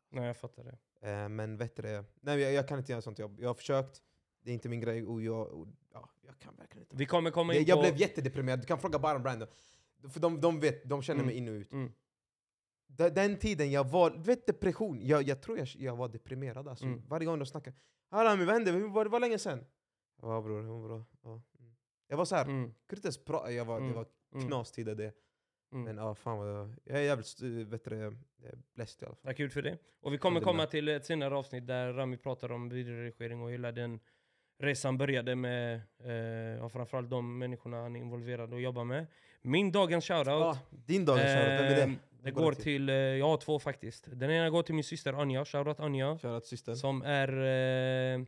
Nej, 0.10 0.28
jag 0.28 0.38
fattar 0.38 0.64
det. 0.64 0.78
Eh, 1.10 1.30
men 1.30 1.58
vet 1.58 1.76
du 1.76 1.82
nej 2.22 2.40
jag, 2.40 2.54
jag 2.54 2.68
kan 2.68 2.80
inte 2.80 2.92
göra 2.92 3.02
sånt 3.02 3.20
jobb. 3.20 3.40
Jag 3.40 3.50
har 3.50 3.54
försökt, 3.54 4.02
det 4.44 4.50
är 4.52 4.54
inte 4.54 4.70
min 4.70 4.80
grej 4.80 5.06
och 5.06 5.22
jag, 5.22 5.48
och, 5.48 5.68
ja, 5.94 6.10
jag 6.22 6.40
kan 6.40 6.56
verkligen 6.56 6.84
inte. 6.84 6.96
Vi 6.96 7.06
kommer 7.06 7.32
komma 7.32 7.54
Jag, 7.54 7.62
in 7.62 7.68
jag 7.68 7.78
på... 7.78 7.82
blev 7.82 7.96
jättedeprimerad, 7.98 8.60
du 8.62 8.66
kan 8.66 8.80
fråga 8.80 9.00
Baran 9.00 9.24
Brand. 9.24 9.48
För 10.10 10.20
de, 10.20 10.42
de 10.42 10.60
vet, 10.60 10.90
de 10.90 11.02
känner 11.02 11.20
Mm. 11.24 11.28
mig 11.28 11.36
in 11.38 11.48
och 11.50 11.54
ut. 11.54 11.74
Mm, 11.74 11.92
Den 13.16 13.38
tiden 13.40 13.72
jag 13.72 13.90
var, 13.90 14.10
du 14.10 14.20
vet 14.22 14.48
depression, 14.48 15.00
jag, 15.02 15.24
jag 15.24 15.42
tror 15.42 15.58
jag, 15.58 15.68
jag 15.68 15.96
var 15.96 16.08
deprimerad 16.10 16.68
alltså. 16.68 16.86
Mm. 16.86 17.02
Varje 17.08 17.26
gång 17.26 17.40
de 17.40 17.46
snackade. 17.46 17.76
Harami 18.10 18.46
vad 18.46 18.54
hände? 18.56 18.72
Var, 18.88 19.04
det 19.04 19.10
var 19.10 19.20
länge 19.20 19.40
sen. 19.40 19.66
Ja 20.22 20.42
bror, 20.42 20.62
det 20.62 20.68
var 20.68 20.88
bra. 20.88 21.06
Ja. 21.24 21.42
Jag 22.08 22.18
var 22.18 22.26
såhär, 22.26 22.46
mm, 22.46 22.74
inte 22.88 23.52
jag 23.52 23.66
var, 23.66 23.82
det 23.82 23.94
var 23.94 24.06
knastider 24.48 24.96
det. 24.96 25.14
Mm. 25.72 25.84
Men 25.84 25.98
ja, 25.98 26.16
fan 26.16 26.38
vad 26.38 26.50
jag, 26.50 26.70
jag 26.84 26.98
är 26.98 27.02
jävligt 27.04 27.26
st- 27.28 27.64
vet 27.64 27.84
du, 27.84 27.90
det, 27.90 28.06
eh, 28.06 28.54
blessed 28.76 29.04
i 29.04 29.06
alla 29.06 29.16
fall. 29.16 29.24
Tack 29.24 29.38
kul 29.38 29.50
för 29.50 29.62
det. 29.62 29.78
Och 30.02 30.14
vi 30.14 30.18
kommer 30.18 30.40
det 30.40 30.44
komma 30.44 30.66
till 30.66 30.88
ett 30.88 31.06
senare 31.06 31.36
avsnitt 31.36 31.68
där 31.68 31.94
Rami 31.94 32.18
pratar 32.18 32.52
om 32.52 32.70
videoredigering 32.70 33.42
och 33.42 33.52
hela 33.52 33.72
den 33.72 34.00
resan 34.60 34.98
började 34.98 35.36
med 35.36 35.82
eh, 36.04 36.12
ja, 36.60 36.70
framförallt 36.70 37.10
de 37.10 37.38
människorna 37.40 37.82
han 37.82 37.96
är 37.96 38.00
involverad 38.00 38.54
och 38.54 38.62
jobbar 38.62 38.84
med. 38.84 39.06
Min 39.42 39.72
dagens 39.72 40.06
shoutout, 40.06 40.28
Ja, 40.28 40.58
din 40.70 41.06
dagens 41.06 41.26
shoutout, 41.34 41.50
vem 41.60 41.66
är 41.72 41.76
det? 41.76 41.82
ehm, 41.84 41.98
det 42.24 42.32
går 42.32 42.52
till? 42.54 42.90
eh, 42.90 42.96
jag 42.96 43.26
har 43.28 43.38
två 43.38 43.60
faktiskt. 43.60 44.08
Den 44.12 44.32
ena 44.32 44.50
går 44.50 44.64
till 44.64 44.76
min 44.76 44.84
syster 44.84 45.14
Anja, 45.14 45.46
shoutout 45.46 45.80
Anja, 45.80 46.18
Shoutout 46.18 46.46
systern. 46.46 46.76
som 46.76 47.02
är 47.02 47.28
eh, 48.18 48.26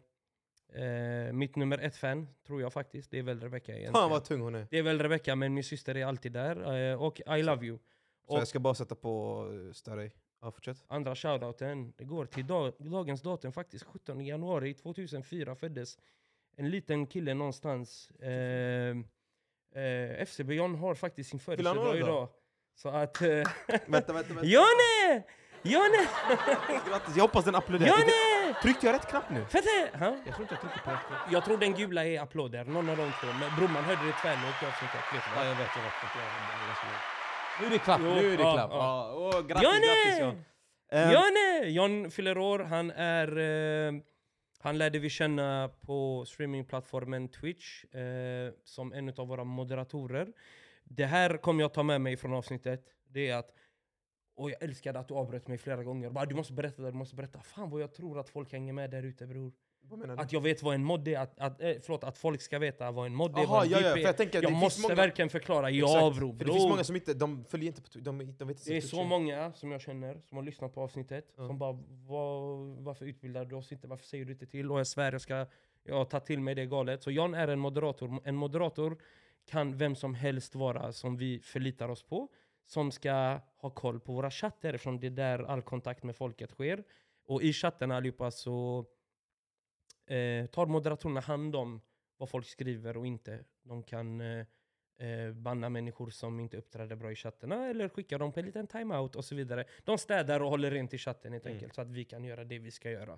eh, 0.75 1.33
mitt 1.33 1.55
nummer 1.55 1.77
ett-fan, 1.77 2.27
tror 2.47 2.61
jag 2.61 2.73
faktiskt. 2.73 3.11
Det 3.11 3.19
är 3.19 3.23
väl 3.23 3.39
Rebecca 3.41 3.71
egentligen. 3.71 3.93
Fan 3.93 4.09
vad 4.09 4.23
tung 4.23 4.41
hon 4.41 4.55
är. 4.55 4.67
Det 4.69 4.77
är 4.77 4.83
väl 4.83 4.99
Rebecca, 5.01 5.35
men 5.35 5.53
min 5.53 5.63
syster 5.63 5.97
är 5.97 6.05
alltid 6.05 6.31
där. 6.31 6.89
eh, 6.91 7.01
och 7.03 7.21
I 7.37 7.43
love 7.43 7.65
you. 7.65 7.77
Så 8.27 8.33
Och- 8.33 8.39
jag 8.39 8.47
ska 8.47 8.59
bara 8.59 8.73
sätta 8.75 8.95
på 8.95 9.43
uh, 9.51 9.71
större. 9.73 10.11
Ja, 10.41 10.51
fortsätt. 10.51 10.77
Andra 10.87 11.15
shoutouten, 11.15 11.93
det 11.97 12.03
går 12.03 12.25
till 12.25 12.47
dag, 12.47 12.73
dagens 12.77 13.21
datum 13.21 13.51
faktiskt. 13.53 13.85
17 13.85 14.25
januari 14.25 14.73
2004 14.73 15.55
föddes 15.55 15.97
en 16.55 16.69
liten 16.69 17.05
kille 17.07 17.33
någonstans. 17.33 18.09
Eh, 18.11 18.97
eh, 19.75 20.21
FCB 20.21 20.53
John 20.55 20.75
har 20.75 20.95
faktiskt 20.95 21.29
sin 21.29 21.39
födelsedag 21.39 21.97
idag? 21.97 21.97
idag. 21.97 22.27
Så 22.75 22.89
att... 22.89 23.21
Eh, 23.21 23.27
vänta, 23.87 24.13
vänta, 24.13 24.33
vänta. 24.33 24.45
Jonne! 24.45 25.23
Jonne! 25.61 26.07
Grattis, 26.89 27.15
jag 27.15 27.23
hoppas 27.23 27.45
den 27.45 27.55
applåderar. 27.55 27.87
Jonne! 27.89 28.32
Tryckte 28.61 28.85
jag 28.85 28.93
rätt 28.93 29.07
knapp 29.07 29.29
nu? 29.29 29.45
Fette! 29.45 29.97
Ha? 29.99 30.05
Jag 30.25 30.35
tror 30.35 30.41
inte 30.41 30.53
jag 30.53 30.61
tryckte 30.61 30.79
på 30.79 30.91
rätt 30.91 31.07
knapp. 31.07 31.31
Jag 31.31 31.45
tror 31.45 31.57
den 31.57 31.73
gula 31.73 32.05
är 32.05 32.19
applåder, 32.19 32.65
någon 32.65 32.89
av 32.89 32.97
de 32.97 33.11
två. 33.19 33.27
Men 33.39 33.55
bror 33.55 33.67
man 33.67 33.83
hörde 33.83 34.01
det 34.01 34.09
i 34.09 34.65
avsnittet. 34.69 35.03
Vet 35.13 35.23
du 35.25 35.35
vad? 35.35 35.47
jag 35.47 35.55
vet, 35.55 35.69
jag 35.75 35.83
vet. 35.83 35.93
Nu 37.59 37.65
är 37.65 37.69
det 37.69 37.79
klapp, 37.79 38.01
Jo, 38.03 38.09
nu 38.09 38.33
är 38.33 38.37
det 38.37 38.43
ja, 38.43 38.53
klapp. 38.53 38.71
ja. 38.71 38.77
Ja. 38.77 39.13
Åh, 39.15 39.47
grattis, 39.47 39.69
grattis 39.69 40.19
John. 40.19 40.43
Jonne! 40.91 41.69
John 41.69 42.11
fyller 42.11 42.37
år, 42.37 42.59
han 42.59 42.91
är... 42.91 43.37
Eh, 43.37 43.93
han 44.59 44.77
lärde 44.77 44.99
vi 44.99 45.09
känna 45.09 45.69
på 45.81 46.25
streamingplattformen 46.25 47.29
Twitch 47.29 47.83
eh, 47.85 48.53
som 48.63 48.93
en 48.93 49.13
av 49.17 49.27
våra 49.27 49.43
moderatorer. 49.43 50.27
Det 50.83 51.05
här 51.05 51.37
kommer 51.37 51.61
jag 51.61 51.73
ta 51.73 51.83
med 51.83 52.01
mig 52.01 52.17
från 52.17 52.33
avsnittet. 52.33 52.85
Det 53.07 53.29
är 53.29 53.35
att... 53.35 53.49
Och 54.35 54.51
jag 54.51 54.63
älskade 54.63 54.99
att 54.99 55.07
du 55.07 55.13
avbröt 55.13 55.47
mig 55.47 55.57
flera 55.57 55.83
gånger. 55.83 56.09
Bara, 56.09 56.25
du 56.25 56.35
måste 56.35 56.53
berätta, 56.53 56.81
du 56.81 56.91
måste 56.91 57.15
berätta. 57.15 57.41
Fan 57.41 57.69
vad 57.69 57.81
jag 57.81 57.93
tror 57.93 58.19
att 58.19 58.29
folk 58.29 58.51
hänger 58.51 58.73
med 58.73 58.91
där 58.91 59.03
ute 59.03 59.27
bror. 59.27 59.51
Att 60.17 60.33
jag 60.33 60.41
vet 60.41 60.63
vad 60.63 60.75
en 60.75 60.83
mod 60.83 61.07
är, 61.07 61.19
att, 61.19 61.39
att, 61.39 61.61
eh, 61.61 61.73
förlåt, 61.81 62.03
att 62.03 62.17
folk 62.17 62.41
ska 62.41 62.59
veta 62.59 62.91
vad 62.91 63.05
en 63.05 63.15
mod 63.15 63.31
är, 63.37 63.41
Jaha, 63.41 63.47
vad 63.47 63.65
en 63.65 63.71
ja, 63.71 63.79
ja, 63.81 63.97
är. 63.97 63.97
jag 63.97 64.17
tänker, 64.17 64.41
jag 64.43 64.51
måste 64.51 64.81
många- 64.81 64.95
verkligen 64.95 65.29
förklara. 65.29 65.69
Ja 65.69 65.85
Exakt, 65.97 66.17
bror. 66.17 66.33
För 66.37 66.45
det 66.45 66.51
finns 66.53 66.65
många 66.69 66.83
som 66.83 66.95
inte, 66.95 67.13
de 67.13 67.45
följer 67.45 67.67
inte 67.67 67.81
på 67.81 67.87
de, 67.93 68.01
de 68.03 68.17
vet 68.17 68.27
inte 68.29 68.69
Det 68.71 68.77
är 68.77 68.81
så 68.81 69.03
många 69.03 69.53
som 69.53 69.71
jag 69.71 69.81
känner 69.81 70.21
som 70.25 70.37
har 70.37 70.43
lyssnat 70.43 70.73
på 70.73 70.81
avsnittet 70.81 71.33
Ja. 71.37 71.47
som 71.47 71.57
bara 71.57 71.79
vad, 72.07 72.57
varför 72.83 73.05
utbildar 73.05 73.45
du 73.45 73.55
oss 73.55 73.71
inte? 73.71 73.87
Varför 73.87 74.05
säger 74.05 74.25
du 74.25 74.31
inte 74.31 74.45
till? 74.45 74.71
Och 74.71 74.79
jag 74.79 74.87
svär 74.87 75.11
jag 75.11 75.21
ska 75.21 75.45
jag 75.83 76.09
ta 76.09 76.19
till 76.19 76.39
mig 76.41 76.55
det 76.55 76.65
galet. 76.65 77.03
Så 77.03 77.11
John 77.11 77.33
är 77.33 77.47
en 77.47 77.59
moderator. 77.59 78.19
En 78.23 78.35
moderator 78.35 78.97
kan 79.45 79.77
vem 79.77 79.95
som 79.95 80.15
helst 80.15 80.55
vara 80.55 80.93
som 80.93 81.17
vi 81.17 81.39
förlitar 81.39 81.89
oss 81.89 82.03
på. 82.03 82.27
Som 82.65 82.91
ska 82.91 83.39
ha 83.57 83.69
koll 83.69 83.99
på 83.99 84.13
våra 84.13 84.31
chatter 84.31 84.73
eftersom 84.73 84.99
det 84.99 85.07
är 85.07 85.11
där 85.11 85.39
all 85.43 85.61
kontakt 85.61 86.03
med 86.03 86.15
folket 86.15 86.49
sker. 86.51 86.83
Och 87.25 87.41
i 87.43 87.53
chatten 87.53 87.91
allihopa 87.91 88.31
så 88.31 88.85
eh, 90.07 90.45
tar 90.45 90.65
moderatorerna 90.65 91.19
hand 91.19 91.55
om 91.55 91.81
vad 92.17 92.29
folk 92.29 92.47
skriver 92.47 92.97
och 92.97 93.07
inte. 93.07 93.39
De 93.63 93.83
kan 93.83 94.21
eh, 94.21 94.45
eh, 94.97 95.33
banna 95.33 95.69
människor 95.69 96.09
som 96.09 96.39
inte 96.39 96.57
uppträder 96.57 96.95
bra 96.95 97.11
i 97.11 97.15
chatterna 97.15 97.67
eller 97.69 97.89
skicka 97.89 98.17
dem 98.17 98.31
på 98.31 98.39
en 98.39 98.45
liten 98.45 98.67
timeout 98.67 99.15
och 99.15 99.25
så 99.25 99.35
vidare. 99.35 99.65
De 99.83 99.97
städar 99.97 100.39
och 100.39 100.49
håller 100.49 100.71
rent 100.71 100.93
i 100.93 100.97
chatten 100.97 101.31
helt 101.33 101.45
Mm. 101.45 101.55
enkelt 101.55 101.75
så 101.75 101.81
att 101.81 101.91
vi 101.91 102.05
kan 102.05 102.23
göra 102.23 102.43
det 102.43 102.59
vi 102.59 102.71
ska 102.71 102.91
göra. 102.91 103.17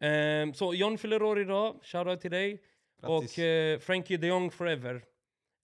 Ehm, 0.00 0.54
så 0.54 0.74
John 0.74 0.98
fyller 0.98 1.22
år 1.22 1.40
idag, 1.40 1.76
shoutout 1.82 2.20
till 2.20 2.30
dig. 2.30 2.62
Grattis. 3.00 3.38
Och 3.38 3.44
eh, 3.44 3.78
Frankie 3.78 4.16
de 4.16 4.26
Jong 4.26 4.50
forever. 4.50 5.02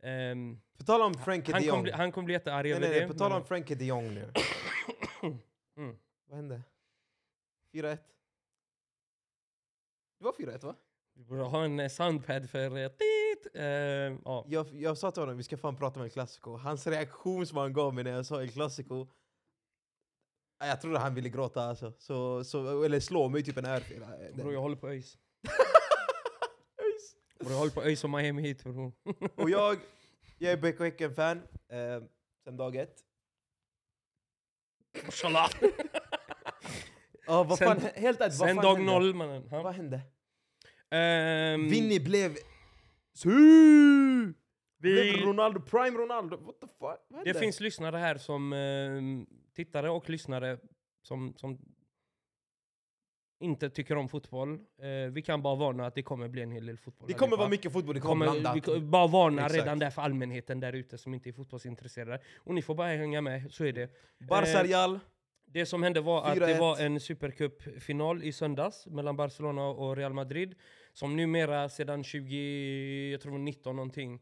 Ehm, 0.03 0.61
På 0.79 0.85
tal 0.85 1.03
om 1.03 1.15
Frankie 1.15 1.55
han, 1.55 1.63
de 1.63 1.69
Jong. 1.69 1.83
bli, 1.83 1.93
han 1.93 2.13
kommer 2.13 2.25
bli 2.25 2.35
jättearg 2.35 2.67
över 2.71 2.81
nej, 2.81 2.91
nej, 2.91 3.01
det. 3.01 3.07
på 3.09 3.15
tal 3.15 3.33
om 3.33 3.45
Frankie 3.45 3.77
de 3.77 3.85
Jong 3.85 4.15
nu. 4.15 4.33
Mm. 5.77 5.97
Vad 6.29 6.37
hände? 6.37 6.63
4-1. 7.75 7.99
Det 10.19 10.25
var 10.25 10.33
4-1 10.33 10.67
va? 10.67 10.75
Vi 11.15 11.25
borde 11.25 11.43
ha 11.43 11.65
en 11.65 11.81
eh, 11.81 11.89
soundpad 11.89 12.51
för... 12.51 12.77
Ehm, 13.55 14.21
ja. 14.25 14.45
Jag, 14.49 14.67
jag 14.73 14.99
sa 14.99 15.11
till 15.11 15.23
honom 15.23 15.37
vi 15.37 15.43
ska 15.43 15.57
fan 15.57 15.77
prata 15.77 16.01
om 16.01 16.05
en 16.05 16.11
klassiko. 16.11 16.57
Hans 16.57 16.87
reaktion 16.87 17.47
som 17.47 17.59
han 17.59 17.73
gav 17.73 17.95
mig 17.95 18.05
när 18.05 18.11
jag 18.11 18.27
sa 18.27 18.43
en 18.43 18.49
klassiko. 18.49 19.07
Ja, 20.59 20.67
Jag 20.67 20.81
trodde 20.81 20.99
han 20.99 21.15
ville 21.15 21.29
gråta 21.29 21.63
alltså. 21.63 21.93
Så, 21.99 22.45
så, 22.45 22.83
eller 22.83 23.01
slå 23.01 23.29
mig 23.29 23.43
typ 23.45 23.57
en 23.57 23.67
örfil. 23.67 24.07
Bror 24.35 24.53
jag 24.53 24.61
håller 24.61 24.77
på 24.77 24.89
ÖIS. 24.89 25.19
Bror 27.41 27.51
jag 27.53 27.59
håller 27.59 27.73
på 27.73 27.83
ÖIS 27.83 28.05
och 28.05 28.11
Miami 28.11 28.43
Heat 28.43 28.65
bror. 28.65 28.93
Och 29.35 29.51
jag, 29.51 29.79
jag 30.39 30.53
är 30.53 30.57
BK 30.57 30.81
Häcken-fan. 30.81 31.39
Eh, 31.69 32.03
sen 32.45 32.57
dag 32.57 32.77
ett. 32.77 32.97
Mashallah. 35.05 35.51
Ja, 37.27 37.43
vad 37.45 37.59
Sen- 37.59 37.81
fan, 37.81 37.91
helt 37.95 38.21
ärligt, 38.21 38.39
vad 38.39 38.49
Sen 38.49 38.57
fan 38.57 38.65
dag 38.65 38.75
hände? 38.77 38.93
noll 38.93 39.15
mannen. 39.15 39.49
Ha? 39.49 39.63
Vad 39.63 39.75
hände? 39.75 40.01
Ehm, 40.91 41.69
Vinny 41.69 42.01
blev... 42.01 42.37
Su! 43.13 43.31
Vi- 43.31 44.33
Blev 44.79 45.17
Ronaldo, 45.27 45.61
prime 45.61 45.99
Ronaldo. 45.99 46.37
What 46.37 46.61
the 46.61 46.67
fuck? 46.67 46.99
Vad 47.09 47.25
Det 47.25 47.35
finns 47.35 47.61
lyssnare 47.61 47.97
här 47.97 48.19
som 48.19 48.53
eh, 48.53 49.01
tittare 49.57 49.91
och 49.91 50.11
lyssnare 50.11 50.59
som, 51.03 51.35
som 51.37 51.59
inte 53.41 53.71
tycker 53.71 53.97
om 53.97 54.09
fotboll. 54.09 54.53
Eh, 54.83 55.13
vi 55.13 55.23
kan 55.23 55.43
bara 55.43 55.55
varna 55.55 55.87
att 55.87 55.95
det 55.95 56.03
kommer 56.03 56.29
bli 56.29 56.43
en 56.43 56.51
hel 56.53 56.67
del 56.67 56.77
fotboll. 56.79 57.09
Det 57.09 57.15
kommer 57.15 57.37
vara 57.37 57.49
mycket 57.49 57.73
fotboll, 57.73 57.95
det 57.95 58.01
kommer, 58.01 58.27
kommer, 58.27 58.75
vi 58.75 58.81
bara 58.81 59.07
varna 59.07 59.47
Exakt. 59.47 59.63
redan 59.63 59.79
där 59.79 59.91
för 59.91 60.03
allmänheten 60.03 60.61
där 60.61 60.73
ute 60.73 60.99
som 60.99 61.15
inte 61.15 61.29
är 61.31 61.33
fotbollsintresserade. 61.33 62.21
Och 62.39 62.55
ni 62.55 62.63
får 62.63 62.75
bara 62.75 62.89
hänga 62.89 63.21
med, 63.21 63.53
så 63.53 63.65
är 63.65 63.73
det. 63.73 63.91
Barca 64.19 64.61
Eh, 64.61 64.65
Real, 64.65 65.01
Det 65.47 65.67
som 65.67 65.83
hände 65.83 66.01
var 66.01 66.25
att 66.25 66.39
det 66.39 66.55
4-1. 66.55 66.59
var 66.59 66.79
en 66.79 67.01
supercupfinal 67.01 68.23
i 68.25 68.33
söndags 68.33 68.87
mellan 68.87 69.17
Barcelona 69.17 69.69
och 69.69 69.97
Real 69.97 70.13
Madrid. 70.13 70.55
Som 70.93 71.17
numera 71.17 71.69
sedan 71.69 72.05
20, 72.05 73.11
jag 73.13 73.21
tror 73.21 73.39
19 73.39 73.77
någonting, 73.77 74.21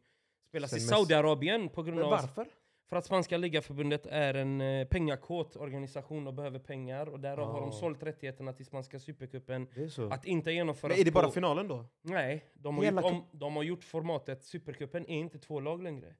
spelas 0.48 0.70
Sen 0.70 0.78
i 0.78 0.82
Saudiarabien 0.82 1.68
på 1.68 1.82
grund 1.82 1.96
men 1.96 2.04
av 2.04 2.10
varför? 2.10 2.46
För 2.88 2.97
att 2.97 3.04
spanska 3.04 3.37
ligaförbundet 3.37 4.07
är 4.07 4.35
en 4.35 4.61
eh, 4.61 4.87
pengakåt 4.88 5.57
organisation 5.57 6.26
och 6.26 6.35
behöver 6.35 6.59
pengar 6.59 7.07
och 7.09 7.21
därav 7.21 7.52
har 7.52 7.61
de 7.61 7.68
Ah. 7.68 7.73
sålt 7.73 8.02
rättigheterna 8.02 8.52
till 8.52 8.66
spanska 8.66 9.00
supercupen 9.00 9.68
att 10.11 10.25
inte 10.25 10.50
genomföras 10.52 10.90
Men 10.97 11.00
är 11.00 11.04
det 11.04 11.11
bara 11.11 11.26
på- 11.26 11.30
finalen 11.33 11.68
då? 11.68 11.85
Nej, 12.02 12.45
de 12.54 12.76
har, 12.76 12.85
Hela 12.85 13.02
gjort 13.02 13.12
om, 13.12 13.25
de 13.33 13.57
har 13.57 13.62
gjort 13.62 13.85
formatet 13.85 14.45
Supercupen 14.45 15.02
är 15.07 15.18
inte 15.18 15.38
två 15.38 15.61
lag 15.61 15.83
längre. 15.83 16.14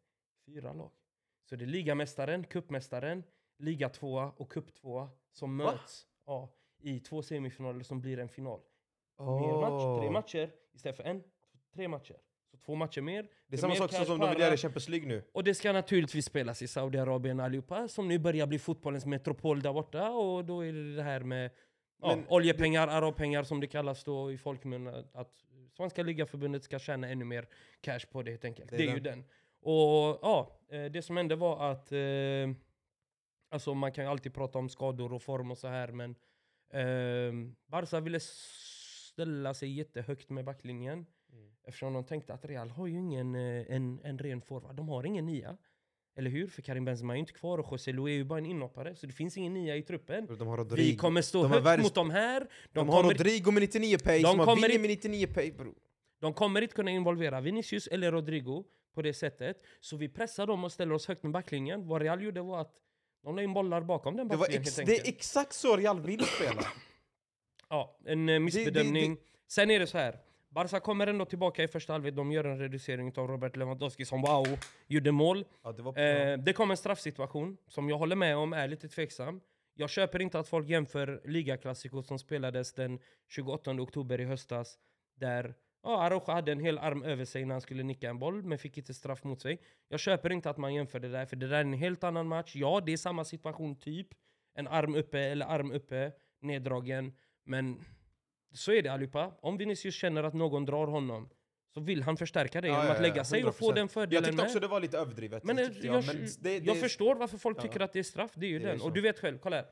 Fyra 0.47 0.73
lag. 0.73 0.91
Så 1.49 1.57
det 1.57 1.65
är 1.65 1.67
ligamästaren, 1.67 2.45
cupmästaren, 2.45 3.23
liga 3.59 3.89
tvåa 3.89 4.33
och 4.37 4.53
cup 4.53 4.75
tvåa 4.75 5.11
som 5.33 5.57
möts 5.57 6.07
ja, 6.27 6.49
i 6.83 7.01
två 7.01 7.23
semifinaler 7.23 7.83
som 7.85 8.01
blir 8.01 8.19
en 8.19 8.29
final. 8.29 8.61
Mer 9.19 9.61
match, 9.61 10.01
tre 10.01 10.11
matcher 10.11 10.51
istället 10.73 10.97
för 10.97 11.05
en. 11.05 11.23
Tre 11.75 11.89
matcher. 11.89 12.17
Så 12.51 12.57
två 12.57 12.75
matcher 12.75 13.01
mer. 13.01 13.27
Det 13.47 13.57
är 13.57 13.61
samma 13.61 13.75
sak 13.75 13.93
som 13.93 14.19
de 14.19 14.31
vill 14.31 14.41
göra 14.41 14.55
i 14.55 14.57
Champions 14.57 14.89
League 14.89 15.09
nu. 15.09 15.23
Och 15.33 15.45
det 15.45 15.55
ska 15.55 15.73
naturligtvis 15.73 16.27
spelas 16.27 16.63
i 16.63 16.69
Saudiarabien 16.69 17.41
allihopa, 17.41 17.89
som 17.89 18.09
nu 18.09 18.19
börjar 18.19 18.47
bli 18.47 18.59
fotbollens 18.59 19.07
metropol 19.07 19.63
där 19.63 19.73
borta. 19.73 20.11
Och 20.11 20.45
då 20.45 20.65
är 20.65 20.73
det 20.73 20.97
det 20.97 21.03
här 21.03 21.21
med 21.21 21.51
ja, 22.03 22.19
oljepengar, 22.29 22.89
arabpengar 22.89 23.43
som 23.43 23.61
det 23.61 23.67
kallas 23.67 24.05
då 24.05 24.33
i 24.33 24.39
folkmun. 24.39 24.87
Att 25.13 25.33
Svenska 25.77 26.03
ligaförbundet 26.03 26.65
ska 26.65 26.79
tjäna 26.79 27.09
ännu 27.09 27.25
mer 27.25 27.49
cash 27.81 28.01
på 28.13 28.23
det 28.23 28.31
helt 28.31 28.45
enkelt. 28.45 28.71
Det 28.71 28.77
Det 28.77 28.83
är 28.83 28.89
är, 28.89 28.95
ju 28.95 29.01
den. 29.01 29.19
den. 29.19 29.29
Och 29.61 30.19
ja, 30.23 30.61
eh, 30.69 30.85
det 30.85 31.03
som 31.03 31.17
hände 31.17 31.37
var 31.37 31.71
att 31.71 31.93
eh, 31.93 31.99
Alltså 33.51 33.75
man 33.75 33.93
kan 33.93 34.05
ju 34.05 34.11
alltid 34.11 34.35
prata 34.35 34.59
om 34.59 34.69
skador 34.69 35.13
och 35.13 35.23
form 35.23 35.51
och 35.51 35.59
så 35.59 35.69
här 35.69 35.89
men 35.89 36.11
eh, 36.73 37.51
Barca 37.67 38.01
ville 38.01 38.21
ställa 38.21 39.55
sig 39.55 39.73
jättehögt 39.73 40.31
med 40.31 40.45
backlinjen. 40.45 41.07
Eftersom 41.69 41.93
de 41.93 42.05
tänkte 42.05 42.35
att 42.35 42.45
Real 42.45 42.71
har 42.71 42.87
ju 42.87 42.99
ingen 42.99 43.35
eh, 43.35 43.65
en, 43.77 44.01
en 44.05 44.19
ren 44.19 44.41
forward. 44.41 44.75
De 44.77 44.89
har 44.89 45.07
ingen 45.07 45.27
nia. 45.27 45.57
Eller 46.17 46.31
hur? 46.31 46.47
För 46.49 46.63
Karim 46.63 46.85
Benzema 46.85 47.13
är 47.13 47.17
ju 47.17 47.21
inte 47.21 47.33
kvar 47.33 47.59
och 47.59 47.73
José 47.73 47.93
Lu 47.93 48.05
är 48.05 48.09
ju 48.09 48.25
bara 48.25 48.39
en 48.39 48.47
inhoppare. 48.47 48.97
Så 48.97 49.07
det 49.07 49.13
finns 49.13 49.37
ingen 49.37 49.55
nia 49.55 49.77
i 49.77 49.83
truppen. 49.83 50.27
Vi 50.77 50.97
kommer 50.97 51.23
stå 51.23 51.43
De 51.43 51.51
högt 51.53 51.67
världens- 51.67 51.83
mot 51.83 51.95
de 51.95 52.11
här. 52.11 52.41
De, 52.41 52.49
De, 52.73 52.89
har 52.89 53.03
kommer, 53.03 53.15
Rodrigo 53.15 53.51
med 53.51 53.63
99 53.63 53.99
pace, 53.99 54.17
De 54.19 54.23
de 54.23 54.39
har 54.39 54.57
inte- 54.57 54.79
med 54.79 54.89
99 54.91 55.27
pace 55.27 55.53
bro. 55.53 55.75
de 56.21 56.35
kommer 56.35 56.63
inte 56.63 56.75
kunna 56.75 56.91
involvera 56.91 57.41
Vinicius 57.41 57.87
eller 57.87 58.13
Rodrigo 58.13 58.65
på 58.95 59.03
det 59.03 59.15
sättet. 59.15 59.63
Så 59.81 59.97
vi 59.97 60.09
pressar 60.09 60.47
dem 60.47 60.65
och 60.65 60.73
ställer 60.73 60.95
oss 60.95 61.09
högt 61.09 61.23
med 61.23 61.33
backlinjen. 61.33 61.87
Vad 61.89 62.03
Real 62.03 62.23
gjorde 62.23 62.43
var 62.43 62.61
att 62.61 62.75
de 63.25 63.37
la 63.37 63.43
in 63.43 63.53
bollar 63.55 63.81
bakom 63.81 64.17
den 64.17 64.29
Det, 64.29 64.37
backlinjen 64.37 64.65
det 64.77 64.81
enkelt. 64.81 65.05
är 65.05 65.09
exakt 65.09 65.53
så 65.53 65.77
Real 65.77 66.01
vill 66.01 66.25
spela. 66.25 66.63
Ja, 67.69 67.99
en 68.05 68.29
eh, 68.29 68.39
missbedömning. 68.41 69.15
det- 69.15 69.21
Sen 69.49 69.71
är 69.71 69.79
det 69.79 69.87
så 69.87 69.99
här. 69.99 70.19
Barca 70.59 70.81
kommer 70.81 71.07
ändå 71.07 71.25
tillbaka 71.25 71.63
i 71.63 71.69
första 71.69 71.93
halvlek. 71.93 72.15
De 72.15 72.33
gör 72.33 72.45
en 72.45 72.59
reducering 72.59 73.13
av 73.17 73.29
Robert 73.29 73.57
Lewandowski 73.57 74.05
som 74.05 74.23
wow, 74.23 74.47
gjorde 74.87 75.13
mål. 75.13 75.45
Ja, 75.63 75.73
det, 75.73 75.83
var 75.83 75.99
Eh, 75.99 76.39
det 76.39 76.53
kom 76.53 76.71
en 76.71 76.77
straffsituation 76.77 77.57
som 77.69 77.89
jag 77.89 77.99
håller 77.99 78.17
med 78.17 78.37
om 78.37 78.53
är 78.53 78.69
lite 78.69 78.89
tveksam. 78.89 79.41
Jag 79.75 79.91
köper 79.91 80.23
inte 80.23 80.39
att 80.39 80.49
folk 80.49 80.69
jämför 80.69 81.21
ligaklassiko 81.25 82.03
som 82.03 82.19
spelades 82.19 82.73
den 82.73 82.99
28 83.29 83.71
oktober 83.71 84.21
i 84.21 84.25
höstas. 84.25 84.79
Där 85.17 85.55
ja, 85.83 86.03
Araujo 86.03 86.33
hade 86.33 86.53
en 86.53 86.61
hel 86.61 86.79
arm 86.79 87.03
över 87.03 87.25
sig 87.25 87.45
när 87.45 87.55
han 87.55 87.61
skulle 87.61 87.83
nicka 87.83 88.11
en 88.11 88.19
boll, 88.19 88.43
men 88.43 88.59
fick 88.59 88.79
inte 88.79 88.95
straff 88.95 89.25
mot 89.25 89.41
sig. 89.41 89.61
Jag 89.89 90.01
köper 90.01 90.33
inte 90.33 90.51
att 90.51 90.59
man 90.59 90.75
jämför 90.75 91.01
det 91.01 91.09
där, 91.09 91.27
för 91.27 91.37
det 91.37 91.49
där 91.49 91.57
är 91.57 91.61
en 91.61 91.73
helt 91.73 92.05
annan 92.05 92.29
match. 92.29 92.53
Ja, 92.57 92.81
det 92.87 92.93
är 92.93 92.97
samma 92.97 93.25
situation 93.25 93.77
typ. 93.77 94.09
En 94.55 94.69
arm 94.69 94.95
uppe 94.95 95.19
eller 95.19 95.47
arm 95.47 95.73
uppe, 95.73 96.13
neddragen. 96.41 97.13
Men 97.45 97.85
så 98.53 98.73
är 98.73 98.83
det 98.83 98.89
allihopa. 98.89 99.33
Om 99.41 99.57
Vinicius 99.57 99.95
känner 99.95 100.23
att 100.23 100.35
någon 100.35 100.65
drar 100.65 100.87
honom 100.87 101.29
så 101.75 101.81
vill 101.81 102.03
han 102.03 102.17
förstärka 102.17 102.61
det 102.61 102.69
Ja, 102.69 102.75
genom 102.81 102.93
att 102.97 103.03
lägga 103.03 103.25
sig 103.25 103.45
och 103.45 103.55
få 103.55 103.71
100%. 103.73 103.75
den 103.75 103.89
fördelen 103.89 104.15
Jag 104.15 104.25
tyckte 104.25 104.37
med. 104.37 104.45
också 104.47 104.61
det 104.61 104.67
var 104.69 104.81
lite 104.81 104.99
överdrivet. 104.99 105.45
Men, 105.45 105.59
eh, 105.59 105.65
jag, 105.65 105.85
jag, 105.85 106.07
men 106.07 106.17
det, 106.17 106.59
det, 106.59 106.67
jag 106.67 106.81
förstår 106.81 107.15
varför 107.15 107.39
folk 107.39 107.61
tycker 107.63 107.81
att 107.81 107.93
det 107.93 107.99
är 107.99 108.03
straff, 108.03 108.33
det 108.35 108.47
är 108.47 108.51
ju 108.51 108.59
Det 108.59 108.65
är 108.65 108.69
den. 108.69 108.79
så. 108.79 108.85
Och 108.87 108.93
du 108.93 109.01
vet 109.01 109.19
själv, 109.19 109.39
kolla 109.39 109.57
här. 109.57 109.67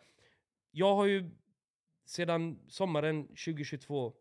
Jag 0.71 0.95
har 0.95 1.07
ju 1.07 1.31
sedan 2.05 2.59
sommaren 2.69 3.27
2022 3.27 4.13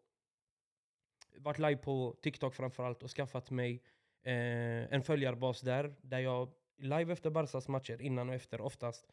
varit 1.37 1.59
live 1.59 1.77
på 1.77 2.15
TikTok 2.21 2.55
framförallt 2.55 3.03
och 3.03 3.09
skaffat 3.11 3.51
mig 3.51 3.83
eh, 4.23 4.93
en 4.93 5.03
följarbas 5.03 5.61
där, 5.61 5.95
där 6.01 6.19
jag 6.19 6.51
live 6.77 7.13
efter 7.13 7.29
Barsas 7.29 7.67
matcher, 7.67 8.01
innan 8.01 8.29
och 8.29 8.35
efter 8.35 8.61
oftast, 8.61 9.05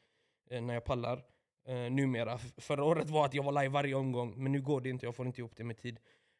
eh, 0.50 0.62
när 0.62 0.75
jag 0.75 0.84
pallar. 0.84 1.25
Eh, 1.64 1.75
numera. 1.90 2.38
Förra 2.38 2.85
året 2.85 3.11
var 3.11 3.25
att 3.25 3.35
jag 3.35 3.42
var 3.42 3.52
live 3.62 3.69
varje 3.69 3.95
omgång, 3.95 4.35
men 4.42 4.52
nu 4.52 4.62
går 4.62 4.81
det 4.81 4.88
inte, 4.88 5.07
jag 5.07 5.14
får 5.16 5.26
inte 5.26 5.40
ihop 5.40 5.57
det 5.57 5.64
med 5.64 5.76
tid. 5.78 5.99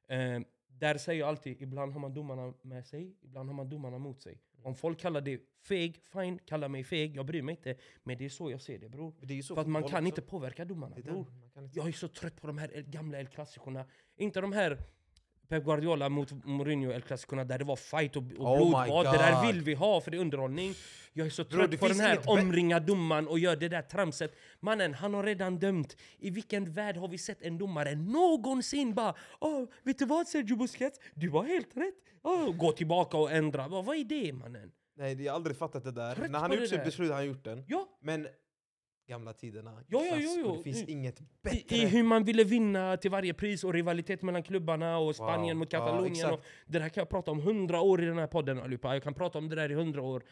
Eh, 0.09 0.41
där 0.69 0.99
säger 0.99 1.21
jag 1.21 1.29
alltid, 1.29 1.63
ibland 1.63 1.93
har 1.93 2.01
man 2.01 2.15
domarna 2.15 2.55
med 2.63 2.87
sig, 2.87 3.17
ibland 3.23 3.49
har 3.49 3.55
man 3.57 3.69
domarna 3.69 3.99
mot 3.99 4.23
sig. 4.23 4.39
Om 4.63 4.75
folk 4.75 5.01
kallar 5.01 5.21
det 5.21 5.41
feg, 5.69 5.97
fine, 6.13 6.39
kalla 6.47 6.69
mig 6.69 6.85
feg, 6.85 7.17
jag 7.17 7.27
bryr 7.27 7.43
mig 7.43 7.53
inte. 7.53 7.75
Men 8.03 8.19
det 8.19 8.25
är 8.25 8.29
så 8.29 8.51
jag 8.51 8.61
ser 8.61 8.79
det 8.79 8.89
bror. 8.89 9.15
det 9.21 9.43
För 9.43 9.61
att 9.61 9.67
man 9.67 9.83
kan 9.83 9.95
också. 9.95 10.07
inte 10.07 10.23
påverka 10.23 10.65
domarna 10.65 10.97
bror. 10.97 11.27
inte- 11.57 11.79
Jag 11.79 11.89
är 11.89 11.93
så 11.93 12.09
trött 12.09 12.41
på 12.41 12.47
de 12.47 12.59
här 12.59 12.69
gamla 12.87 13.21
El 13.21 13.27
Clasicorna. 13.27 13.85
Inte 14.17 14.41
de 14.41 14.53
här 14.53 14.79
Pep 15.53 15.65
Guardiola 15.65 16.09
mot 16.09 16.45
Mourinho 16.45 16.93
El 16.93 17.03
Clasicorna 17.03 17.45
där 17.45 17.59
det 17.59 17.65
var 17.65 17.77
fight 17.77 18.17
och, 18.17 18.23
och 18.23 18.53
Oh 18.53 18.57
blodbad. 18.57 19.05
Det 19.05 19.19
där 19.19 19.47
vill 19.47 19.63
vi 19.63 19.75
ha 19.75 20.01
för 20.01 20.11
det 20.11 20.17
är 20.17 20.21
underhållning. 20.21 20.75
Jag 21.13 21.27
är 21.27 21.31
så 21.31 21.45
trött 21.45 21.81
på 21.81 21.89
den 21.89 22.01
här 22.01 22.19
omringa 22.27 22.81
domaren 22.81 23.29
och 23.29 23.39
gör 23.39 23.57
det 23.57 23.69
där 23.69 23.83
tramset. 23.83 24.35
Mannen, 24.61 24.95
han 24.95 25.15
har 25.15 25.23
redan 25.23 25.59
dömt. 25.59 25.97
I 26.19 26.31
vilken 26.31 26.73
värld 26.73 26.97
har 26.97 27.09
vi 27.09 27.19
sett 27.19 27.43
en 27.43 27.59
domare 27.59 27.95
någonsin 27.95 28.95
bara 28.95 29.15
Åh, 29.41 29.65
vet 29.83 29.99
du 29.99 30.07
vad 30.07 30.29
Sergio 30.29 30.57
Busquets? 30.57 31.01
Du 31.15 31.29
var 31.29 31.45
helt 31.45 31.77
rätt. 31.77 31.95
Åh, 32.23 32.57
gå 32.57 32.73
tillbaka 32.73 33.17
och 33.17 33.33
ändra. 33.33 33.69
Vad, 33.69 33.85
vad 33.85 33.97
är 33.97 34.05
det 34.05 34.33
mannen? 34.33 34.73
Nej, 34.97 35.23
jag 35.23 35.33
har 35.33 35.37
aldrig 35.37 35.57
fattat 35.57 35.85
det 35.85 35.93
där. 35.93 36.15
Trött 36.15 36.31
När 36.31 36.39
han 36.39 36.51
har 36.51 36.59
gjort 36.59 36.69
sitt 36.69 36.85
beslut 36.85 37.09
har 37.09 37.17
han 37.17 37.27
gjort 37.27 37.45
den. 37.45 37.65
Ja, 37.69 37.89
Men 38.03 38.27
gamla 39.07 39.33
tiderna, 39.33 39.73
Ja, 39.89 40.05
ja, 40.05 40.09
klass, 40.09 40.21
jo, 40.25 40.37
jo. 40.45 40.57
det 40.57 40.63
finns 40.63 40.89
inget 40.89 41.21
bättre. 41.43 41.77
I 41.77 41.87
hur 41.87 42.03
man 42.03 42.25
ville 42.25 42.45
vinna 42.45 42.97
till 42.97 43.11
varje 43.11 43.35
pris 43.35 43.65
och 43.65 43.73
rivalitet 43.73 44.23
mellan 44.23 44.43
klubbarna 44.43 44.99
och 44.99 45.17
Spanien 45.17 45.57
Wow. 45.57 45.59
mot 45.59 45.73
Ja, 45.73 45.79
Katalonien. 45.79 46.13
exakt. 46.13 46.33
och 46.33 46.45
det 46.67 46.79
där 46.79 46.89
kan 46.89 47.01
jag 47.01 47.09
prata 47.09 47.31
om 47.31 47.41
hundra 47.41 47.81
år 47.81 48.03
i 48.03 48.07
den 48.07 48.19
här 48.19 48.27
podden 48.27 48.59
allihopa. 48.59 48.95
Jag 48.95 49.03
kan 49.03 49.15
prata 49.15 49.39
om 49.39 49.49
det 49.49 49.57
där 49.57 49.71
i 49.71 49.75
hundra 49.75 50.03
år. 50.03 50.23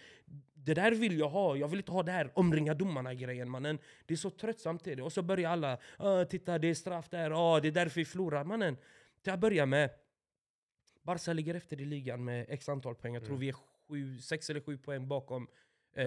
Det 0.55 0.75
där 0.75 0.93
vill 0.93 1.19
jag 1.19 1.29
ha. 1.29 1.57
Jag 1.57 1.69
vill 1.69 1.79
inte 1.79 1.93
ha 1.93 2.03
det 2.03 2.13
här 2.13 2.31
omringa 2.35 2.75
domarna-grejen 2.75 3.51
mannen. 3.51 3.79
Det 4.07 4.15
är 4.15 4.19
så 4.19 4.31
tröttsamt 4.31 4.85
till 4.85 4.97
det. 4.97 5.03
Och 5.03 5.13
så 5.13 5.23
börjar 5.23 5.51
alla 5.51 5.79
ah, 5.99 6.25
titta 6.25 6.59
det 6.59 6.69
är 6.69 6.75
straff 6.75 7.09
där, 7.09 7.31
ah, 7.57 7.61
det 7.61 7.69
är 7.69 7.73
därför 7.73 8.01
vi 8.01 8.05
förlorar. 8.05 8.45
Mannen, 8.45 8.77
till 9.23 9.33
att 9.33 9.41
börja 9.41 9.67
med. 9.67 9.91
Barca 11.03 11.33
ligger 11.33 11.55
efter 11.55 11.81
i 11.81 11.85
ligan 11.85 12.25
med 12.25 12.47
x 12.49 12.69
antal 12.69 12.95
poäng. 12.95 13.15
Jag 13.15 13.23
tror 13.25 13.37
Mm. 13.37 13.41
vi 13.41 13.49
är 13.49 13.53
sju, 13.89 14.19
sex 14.19 14.51
eller 14.51 14.61
sju 14.61 14.79
poäng 14.79 15.09
bakom. 15.09 15.47
Ja. 15.95 16.03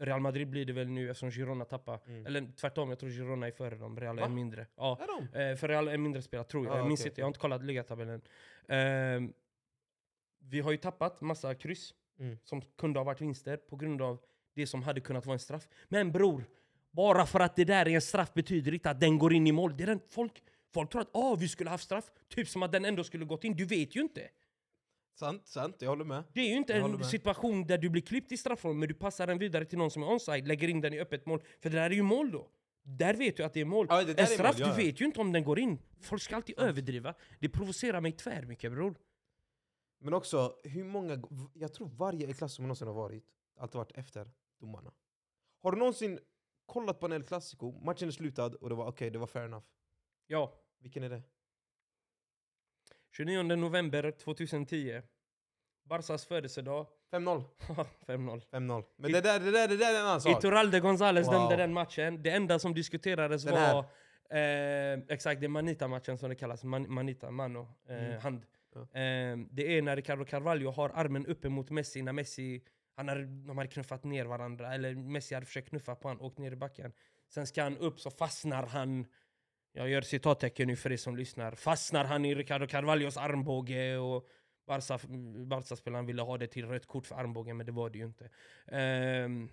Eh, 0.00 0.04
Real 0.04 0.20
Madrid 0.20 0.48
blir 0.48 0.64
det 0.64 0.72
väl 0.72 0.88
nu 0.88 1.10
eftersom 1.10 1.30
Girona 1.30 1.64
tappar. 1.64 2.00
Mm. 2.06 2.26
Eller 2.26 2.52
tvärtom, 2.56 2.88
jag 2.88 2.98
tror 2.98 3.10
Girona 3.10 3.46
är 3.46 3.50
före 3.50 3.76
dem. 3.76 4.00
Real 4.00 4.18
är 4.18 4.22
Va? 4.22 4.26
en 4.26 4.34
mindre. 4.34 4.66
Ja. 4.76 4.98
Är? 5.32 5.50
Eh, 5.50 5.56
för 5.56 5.68
Real 5.68 5.88
är 5.88 5.98
mindre 5.98 6.22
spelare, 6.22 6.46
tror 6.46 6.66
jag. 6.66 6.74
Ah, 6.74 6.78
jag 6.78 6.86
minns 6.88 7.00
okej, 7.00 7.10
inte, 7.10 7.20
jag 7.20 7.24
har 7.26 7.28
inte 7.30 7.40
kollat 7.40 7.64
ligatabellen. 7.64 8.20
Eh, 8.68 9.30
vi 10.38 10.60
har 10.60 10.70
ju 10.70 10.76
tappat 10.76 11.20
massa 11.20 11.54
kryss 11.54 11.94
Mm. 12.20 12.38
som 12.44 12.62
kunde 12.62 12.98
ha 12.98 13.04
varit 13.04 13.20
vinster 13.20 13.56
på 13.56 13.76
grund 13.76 14.02
av 14.02 14.20
det 14.54 14.66
som 14.66 14.82
hade 14.82 15.00
kunnat 15.00 15.26
vara 15.26 15.34
en 15.34 15.38
straff. 15.38 15.68
Men 15.88 16.12
bror, 16.12 16.44
bara 16.90 17.26
för 17.26 17.40
att 17.40 17.56
det 17.56 17.64
där 17.64 17.88
är 17.88 17.94
en 17.94 18.00
straff 18.00 18.34
betyder 18.34 18.74
inte 18.74 18.90
att 18.90 19.00
den 19.00 19.18
går 19.18 19.32
in 19.32 19.46
i 19.46 19.52
mål. 19.52 19.76
Det 19.76 19.82
är 19.82 19.86
den, 19.86 20.00
folk, 20.08 20.42
folk 20.74 20.90
tror 20.90 21.02
att 21.02 21.10
ah, 21.16 21.34
vi 21.34 21.48
skulle 21.48 21.70
haft 21.70 21.84
straff, 21.84 22.10
typ 22.28 22.48
som 22.48 22.62
att 22.62 22.72
den 22.72 22.84
ändå 22.84 23.04
skulle 23.04 23.24
gått 23.24 23.44
in. 23.44 23.56
Du 23.56 23.64
vet 23.64 23.96
ju 23.96 24.00
inte. 24.00 24.28
Sant, 25.18 25.46
sant, 25.46 25.76
jag 25.78 25.88
håller 25.88 26.04
med. 26.04 26.24
Det 26.32 26.40
är 26.40 26.48
ju 26.48 26.56
inte 26.56 26.72
Jag 26.72 26.90
en 26.94 27.04
situation 27.04 27.66
där 27.66 27.78
du 27.78 27.90
blir 27.90 28.02
klippt 28.02 28.32
i 28.32 28.36
straffområdet 28.36 28.78
men 28.78 28.88
du 28.88 28.94
passar 28.94 29.26
den 29.26 29.38
vidare 29.38 29.64
till 29.64 29.78
någon 29.78 29.90
som 29.90 30.02
är 30.02 30.06
onside, 30.06 30.48
lägger 30.48 30.68
in 30.68 30.80
den 30.80 30.94
i 30.94 31.00
öppet 31.00 31.26
mål. 31.26 31.42
För 31.60 31.70
det 31.70 31.76
där 31.76 31.90
är 31.90 31.94
ju 31.94 32.02
mål 32.02 32.30
då. 32.30 32.48
Där 32.82 33.14
vet 33.14 33.36
du 33.36 33.44
att 33.44 33.52
det 33.52 33.60
är 33.60 33.64
mål. 33.64 33.86
Ja, 33.90 34.04
det 34.04 34.20
en 34.20 34.26
straff, 34.26 34.58
mål, 34.58 34.68
du 34.68 34.74
vet 34.74 35.00
ju 35.00 35.04
inte 35.04 35.20
om 35.20 35.32
den 35.32 35.44
går 35.44 35.58
in. 35.58 35.78
Folk 36.00 36.22
ska 36.22 36.36
alltid 36.36 36.58
överdriva. 36.58 37.14
Det 37.40 37.48
provocerar 37.48 38.00
mig 38.00 38.12
tvär 38.12 38.42
mycket 38.42 38.72
bror. 38.72 38.94
Men 39.98 40.14
också, 40.14 40.56
hur 40.64 40.84
många... 40.84 41.22
Jag 41.54 41.72
tror 41.72 41.88
varje 41.88 42.32
klass 42.32 42.54
som 42.54 42.64
någonsin 42.64 42.86
har 42.86 42.94
varit, 42.94 43.24
alltid 43.56 43.76
varit 43.76 43.92
efter 43.92 44.30
domarna. 44.60 44.92
Har 45.62 45.72
du 45.72 45.78
någonsin 45.78 46.18
kollat 46.66 47.00
på 47.00 47.06
en 47.06 47.12
El 47.12 47.22
Clasico, 47.22 47.72
matchen 47.84 48.08
är 48.08 48.12
slutad 48.12 48.46
och 48.46 48.68
det 48.68 48.74
var 48.74 48.86
okej, 48.86 49.10
det 49.10 49.18
var 49.18 49.26
fair 49.26 49.44
enough. 49.44 49.66
Ja. 50.26 50.54
Vilken 50.80 51.02
är 51.02 51.08
det? 51.08 51.22
29 53.16 53.42
november 53.56 54.10
2010. 54.10 55.02
Barsas 55.84 56.26
födelsedag. 56.26 56.86
5-0. 57.12 57.44
5-0. 58.06 58.42
5-0. 58.52 58.84
Men 58.96 59.12
det 59.12 59.20
där, 59.20 59.40
det 59.40 59.50
där, 59.50 59.68
det 59.68 59.76
där 59.76 59.94
är 59.94 59.98
en 60.00 60.06
annan 60.06 60.20
sak. 60.20 60.38
Iturralde 60.38 60.80
Gonzales 60.80 61.26
Wow. 61.26 61.34
dömde 61.34 61.56
den 61.56 61.72
matchen. 61.72 62.22
Det 62.22 62.30
enda 62.30 62.58
som 62.58 62.74
diskuterades 62.74 63.42
Den 63.44 63.54
var. 63.54 63.84
Eh, 64.30 64.98
exakt, 65.08 65.40
det 65.40 65.46
är 65.46 65.48
Manita-matchen 65.48 66.18
som 66.18 66.28
det 66.28 66.34
kallas. 66.34 66.64
Man, 66.64 66.92
manita, 66.94 67.30
mano, 67.30 67.68
eh, 67.88 68.04
Mm. 68.04 68.20
hand. 68.20 68.46
Ja. 68.74 68.80
Eh, 68.80 69.36
det 69.50 69.78
är 69.78 69.82
när 69.82 69.96
Ricardo 69.96 70.24
Carvalho 70.24 70.70
har 70.70 70.90
armen 70.94 71.26
uppe 71.26 71.48
mot 71.48 71.70
Messi, 71.70 72.02
när 72.02 72.12
Messi 72.12 72.62
han 72.96 73.08
hade, 73.08 73.24
de 73.24 73.58
hade 73.58 73.70
knuffat 73.70 74.04
ner 74.04 74.24
varandra, 74.24 74.74
eller 74.74 74.94
Messi 74.94 75.34
hade 75.34 75.46
försökt 75.46 75.68
knuffa 75.68 75.94
på 75.94 76.08
honom, 76.08 76.22
åkt 76.26 76.38
ner 76.38 76.52
i 76.52 76.56
backen. 76.56 76.92
Sen 77.28 77.46
ska 77.46 77.62
han 77.62 77.76
upp 77.78 78.00
så 78.00 78.10
fastnar 78.10 78.66
han, 78.66 79.06
jag 79.72 79.88
gör 79.88 80.00
citattecken 80.00 80.68
nu 80.68 80.76
för 80.76 80.92
er 80.92 80.96
som 80.96 81.16
lyssnar, 81.16 81.52
fastnar 81.54 82.04
han 82.04 82.24
i 82.24 82.34
Ricardo 82.34 82.66
Carvalhos 82.66 83.16
armbåge 83.16 83.96
och 83.96 84.26
Barca, 84.66 84.98
Barca-spelaren 85.46 86.06
ville 86.06 86.22
ha 86.22 86.38
det 86.38 86.46
till 86.46 86.66
rött 86.66 86.86
kort 86.86 87.06
för 87.06 87.14
armbågen, 87.14 87.56
men 87.56 87.66
det 87.66 87.72
var 87.72 87.90
det 87.90 87.98
ju 87.98 88.04
inte. 88.04 88.30
Um, 89.24 89.50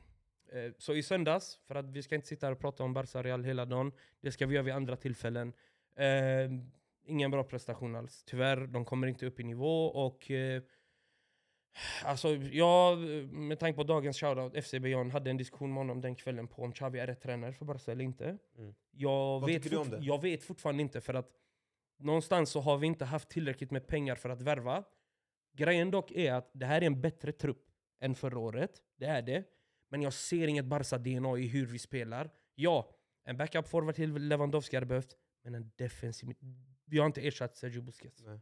så 0.77 0.93
i 0.93 1.03
söndags, 1.03 1.59
för 1.67 1.75
att 1.75 1.85
vi 1.85 2.03
ska 2.03 2.15
inte 2.15 2.27
sitta 2.27 2.47
här 2.47 2.51
och 2.51 2.59
prata 2.59 2.83
om 2.83 2.93
Barca 2.93 3.23
Real 3.23 3.43
hela 3.43 3.65
dagen, 3.65 3.91
det 4.21 4.31
ska 4.31 4.45
vi 4.45 4.55
göra 4.55 4.63
vid 4.63 4.73
andra 4.73 4.95
tillfällen. 4.95 5.53
Ehm, 5.95 6.71
ingen 7.05 7.31
bra 7.31 7.43
prestation 7.43 7.95
alls. 7.95 8.23
Tyvärr, 8.23 8.67
de 8.67 8.85
kommer 8.85 9.07
inte 9.07 9.25
upp 9.25 9.39
i 9.39 9.43
nivå 9.43 9.85
och 9.85 10.31
eh, 10.31 10.61
Alltså 12.03 12.35
jag, 12.35 12.97
med 13.29 13.59
tanke 13.59 13.75
på 13.75 13.83
dagens 13.83 14.19
shoutout, 14.19 14.65
FC 14.65 14.71
Beyond 14.71 15.11
hade 15.11 15.29
en 15.29 15.37
diskussion 15.37 15.69
med 15.69 15.77
honom 15.77 16.01
den 16.01 16.15
kvällen 16.15 16.47
på 16.47 16.61
om 16.61 16.71
Xavi 16.71 16.99
är 16.99 17.07
rätt 17.07 17.21
tränare 17.21 17.53
för 17.53 17.65
Barca 17.65 17.91
eller 17.91 18.03
inte. 18.03 18.37
Mm. 18.57 18.75
Jag, 18.91 19.39
Vad 19.39 19.45
vet 19.45 19.63
det? 19.63 19.97
jag 20.01 20.21
vet 20.21 20.43
fortfarande 20.43 20.81
inte 20.81 21.01
för 21.01 21.13
att 21.13 21.29
någonstans 21.99 22.49
så 22.49 22.59
har 22.59 22.77
vi 22.77 22.87
inte 22.87 23.05
haft 23.05 23.29
tillräckligt 23.29 23.71
med 23.71 23.87
pengar 23.87 24.15
för 24.15 24.29
att 24.29 24.41
värva. 24.41 24.83
Grejen 25.53 25.91
dock 25.91 26.11
är 26.11 26.33
att 26.33 26.49
det 26.53 26.65
här 26.65 26.81
är 26.81 26.85
en 26.85 27.01
bättre 27.01 27.31
trupp 27.31 27.65
än 27.99 28.15
förra 28.15 28.39
året, 28.39 28.81
det 28.97 29.05
är 29.05 29.21
det. 29.21 29.43
Men 29.89 30.01
jag 30.01 30.13
ser 30.13 30.47
inget 30.47 30.65
Barca-DNA 30.65 31.37
i 31.37 31.47
hur 31.47 31.65
vi 31.65 31.79
spelar. 31.79 32.29
Ja, 32.55 32.95
en 33.23 33.37
backup-forward 33.37 33.95
till 33.95 34.13
Lewandowski 34.13 34.75
hade 34.75 34.85
behövt, 34.85 35.15
men 35.43 35.55
en 35.55 35.71
defensiv... 35.75 36.35
Vi 36.85 36.97
har 36.97 37.05
inte 37.05 37.27
ersatt 37.27 37.55
Sergio 37.55 37.81
Busquets. 37.81 38.23
Nej. 38.23 38.39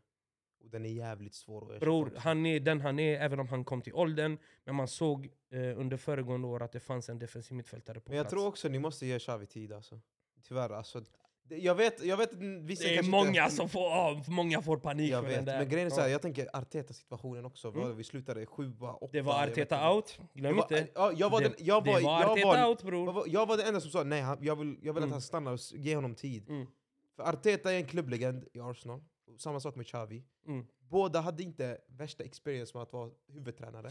Och 0.64 0.70
den 0.70 0.86
är 0.86 0.90
jävligt 0.90 1.34
svår 1.34 1.62
att 1.62 1.70
ersätta 1.70 1.86
Bror, 1.86 2.12
han 2.18 2.46
är 2.46 2.60
den 2.60 2.82
han 2.82 3.00
är 3.00 3.20
även 3.20 3.40
om 3.40 3.48
han 3.48 3.64
kom 3.66 3.82
till 3.82 3.94
åldern. 3.94 4.38
Men 4.66 4.76
man 4.76 4.88
såg 4.88 5.30
eh, 5.52 5.80
under 5.80 5.98
föregående 5.98 6.48
år 6.48 6.64
att 6.64 6.72
det 6.72 6.80
fanns 6.80 7.10
en 7.10 7.20
defensiv 7.20 7.58
mittfältare 7.58 8.00
på 8.00 8.10
Men 8.10 8.18
jag 8.18 8.24
plats. 8.26 8.34
tror 8.34 8.48
också 8.48 8.68
ni 8.70 8.80
måste 8.80 9.06
ge 9.06 9.20
Xavi 9.20 9.46
tid 9.46 9.74
alltså. 9.74 10.00
Tyvärr 10.48 10.70
alltså. 10.70 11.02
Det- 11.46 11.58
Jag 11.58 11.76
vet, 11.76 12.04
jag 12.06 12.18
vet 12.18 12.32
att 12.34 12.40
vissa 12.40 12.84
det 12.84 12.90
är 12.90 12.96
kanske 12.96 13.12
många 13.12 13.44
inte... 13.44 13.56
som 13.56 13.70
får, 13.70 13.82
ja, 13.82 14.24
många 14.28 14.62
får 14.62 14.78
panik 14.78 15.12
Jag 15.12 15.22
för 15.24 15.28
vet, 15.30 15.38
den 15.38 15.46
där. 15.46 15.58
men 15.60 15.70
grejen 15.70 15.88
är 15.88 15.92
Ja. 15.92 15.96
såhär, 15.96 16.08
jag 16.10 16.22
tänker 16.22 16.48
Arteta-situationen 16.54 17.46
också. 17.46 17.68
Mm. 17.68 17.98
Vi 17.98 18.04
slutade 18.04 18.46
sjua, 18.46 18.94
åtta. 18.94 19.10
Det 19.12 19.22
var 19.22 19.34
jag 19.40 19.48
vet 19.48 19.52
Arteta 19.52 19.92
out, 19.94 20.20
Det 20.34 20.40
glöm 20.40 20.56
var, 20.56 20.64
inte. 20.64 20.88
ja, 20.96 21.12
jag 21.16 21.30
var 21.30 21.42
den, 21.42 21.54
jag 21.58 21.76
var, 21.86 21.98
det 22.00 22.04
var 22.06 22.22
jag 22.22 22.32
Arteta 22.32 22.48
var, 22.48 22.70
out 22.70 22.84
bror. 22.84 23.06
jag 23.06 23.14
var, 23.14 23.24
jag 23.28 23.46
var 23.46 23.58
den 23.58 23.68
enda 23.68 23.80
som 23.82 23.92
sa 23.92 24.04
nej, 24.04 24.22
han- 24.22 24.38
jag 24.42 24.56
vill, 24.56 24.78
jag 24.82 24.94
vill 24.94 25.04
Mm. 25.04 25.10
att 25.10 25.12
han 25.14 25.22
stannar 25.22 25.52
och 25.52 25.60
s- 25.60 25.74
ge 25.76 25.96
honom 25.96 26.16
tid. 26.16 26.50
Mm. 26.50 26.68
För 27.16 27.24
Arteta 27.24 27.72
är 27.74 27.78
en 27.78 27.86
klubblegend 27.88 28.46
i 28.54 28.60
Arsenal. 28.60 29.02
Samma 29.38 29.60
sak 29.60 29.76
med 29.76 29.86
Xavi. 29.88 30.24
Mm. 30.48 30.66
Båda 30.80 31.20
hade 31.22 31.44
inte 31.44 31.82
värsta 31.88 32.24
experience 32.24 32.72
med 32.78 32.84
att 32.84 32.94
vara 32.94 33.12
huvudtränare. 33.28 33.90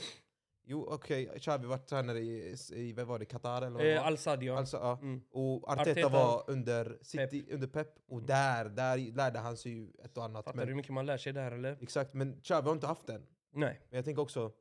Jo, 0.64 0.86
okej, 0.90 1.38
Xavi 1.40 1.66
var 1.66 1.78
tränare 1.78 2.18
i, 2.20 2.54
i 2.72 2.92
vad 2.92 3.06
var 3.06 3.18
det, 3.18 3.24
Qatar 3.24 3.62
eller 3.62 3.70
vad 3.78 3.86
Eh, 3.86 3.96
var? 4.00 4.06
Al-Sadd 4.06 4.42
ja. 4.42 4.58
Alltså, 4.58 4.76
ja. 4.76 4.98
Mm. 5.02 5.22
Och 5.30 5.70
Arteta, 5.72 5.90
Arteta- 6.00 6.12
var 6.12 6.44
under, 6.50 6.98
City, 7.02 7.46
under 7.50 7.66
Pep, 7.66 7.88
och 8.06 8.12
Mm. 8.18 8.26
där, 8.26 8.64
där 8.68 8.98
lärde 8.98 9.38
han 9.38 9.56
sig 9.56 9.72
ju 9.72 9.90
ett 10.04 10.16
och 10.18 10.24
annat. 10.24 10.44
Fattar 10.44 10.60
du 10.60 10.66
hur 10.66 10.74
mycket 10.74 10.92
man 10.92 11.06
lär 11.06 11.16
sig 11.18 11.32
där 11.32 11.52
eller? 11.52 11.78
exakt, 11.80 12.14
men 12.14 12.40
Xavi 12.42 12.66
har 12.66 12.72
inte 12.74 12.86
haft 12.86 13.06
den. 13.06 13.26
Nej. 13.52 13.80
Men 13.90 13.96
jag 13.96 14.04
tänker 14.04 14.22
också, 14.22 14.52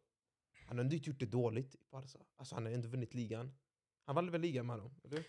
han 0.68 0.78
har 0.78 0.84
ändå 0.84 0.96
inte 0.96 1.10
gjort 1.10 1.20
det 1.20 1.26
dåligt 1.26 1.76
i 1.76 1.80
Barca. 1.92 2.20
Alltså 2.38 2.56
han 2.56 2.66
har 2.66 2.72
ändå 2.74 2.88
vunnit 2.88 3.14
ligan. 3.14 3.52
Han 4.06 4.16
vann 4.16 4.32
väl 4.32 4.42
ligan 4.42 4.66
med 4.68 4.78
dem? 4.80 4.96
Eller? 5.04 5.24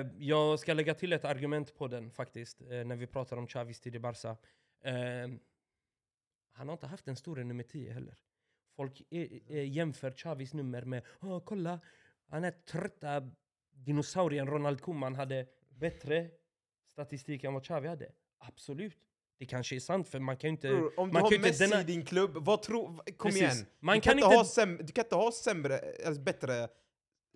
Eh, 0.00 0.06
jag 0.18 0.58
ska 0.60 0.74
lägga 0.74 0.94
till 0.94 1.12
ett 1.12 1.24
argument 1.24 1.76
på 1.76 1.88
den 1.88 2.10
faktiskt, 2.10 2.60
eh, 2.60 2.68
när 2.68 2.96
vi 2.96 3.06
pratar 3.06 3.36
om 3.36 3.46
Xavis 3.46 3.80
tid 3.80 3.94
i 3.94 3.98
Barca. 3.98 4.36
Eh, 4.84 5.28
han 6.52 6.68
har 6.68 6.72
inte 6.72 6.86
haft 6.86 7.08
en 7.08 7.16
stor 7.16 7.36
nummer 7.36 7.62
10 7.64 7.92
heller. 7.92 8.16
Folk 8.76 9.02
är 9.10 9.62
jämför 9.62 10.10
Xavis 10.10 10.54
nummer 10.54 10.82
med 10.82 11.02
Åh, 11.20 11.40
kolla, 11.44 11.80
han 12.28 12.44
är 12.44 12.50
trötta 12.50 13.30
dinosaurien 13.72 14.46
Ronald 14.46 14.80
Koeman 14.80 15.14
hade 15.14 15.46
bättre 15.68 16.30
statistik 16.92 17.44
än 17.44 17.54
vad 17.54 17.64
Xavi 17.64 17.88
hade. 17.88 18.12
Absolut. 18.38 18.98
Det 19.38 19.46
kanske 19.46 19.76
är 19.76 19.80
sant, 19.80 20.08
för 20.08 20.18
man 20.18 20.36
kan 20.36 20.48
ju 20.48 20.52
inte... 20.52 20.68
Bror, 20.68 21.00
om 21.00 21.08
du 21.08 21.12
man 21.12 21.22
har 21.22 21.30
ju 21.30 21.36
inte 21.36 21.48
Messi 21.48 21.64
dena- 21.64 21.80
i 21.80 21.84
din 21.84 22.04
klubb, 22.04 22.30
vad 22.36 22.62
tror... 22.62 22.86
Kom 23.16 23.30
Precis. 23.30 23.42
igen! 23.42 23.66
Man 23.80 23.94
du, 23.96 24.00
kan 24.00 24.10
kan 24.12 24.18
inte 24.24 24.36
ha 24.36 24.44
sämre, 24.44 24.82
du 24.82 24.92
kan 24.92 25.04
inte 25.04 25.14
ha 25.14 25.32
sämre, 25.32 25.80
alltså 26.06 26.22
bättre 26.22 26.68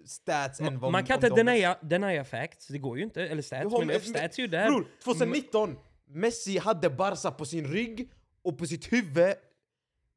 stats 0.06 0.60
än 0.60 0.64
Man, 0.66 0.78
vad 0.78 0.92
man 0.92 1.04
kan 1.06 1.14
inte 1.14 1.28
de- 1.28 1.36
denia, 1.36 1.78
denia 1.82 2.24
facts, 2.24 2.68
det 2.68 2.78
går 2.78 2.98
ju 2.98 3.04
inte. 3.04 3.22
Eller 3.22 3.36
Du 3.36 3.42
stats, 3.42 3.72
har 3.72 3.78
men 3.78 3.86
med- 3.86 4.02
stats 4.02 4.38
är 4.38 4.42
ju 4.42 4.48
där. 4.48 4.66
Bror, 4.70 4.86
2019! 5.04 5.78
Messi 6.08 6.58
hade 6.58 6.90
Barca 6.90 7.30
på 7.30 7.44
sin 7.44 7.66
rygg 7.66 8.10
och 8.42 8.58
på 8.58 8.66
sitt 8.66 8.92
huvud. 8.92 9.34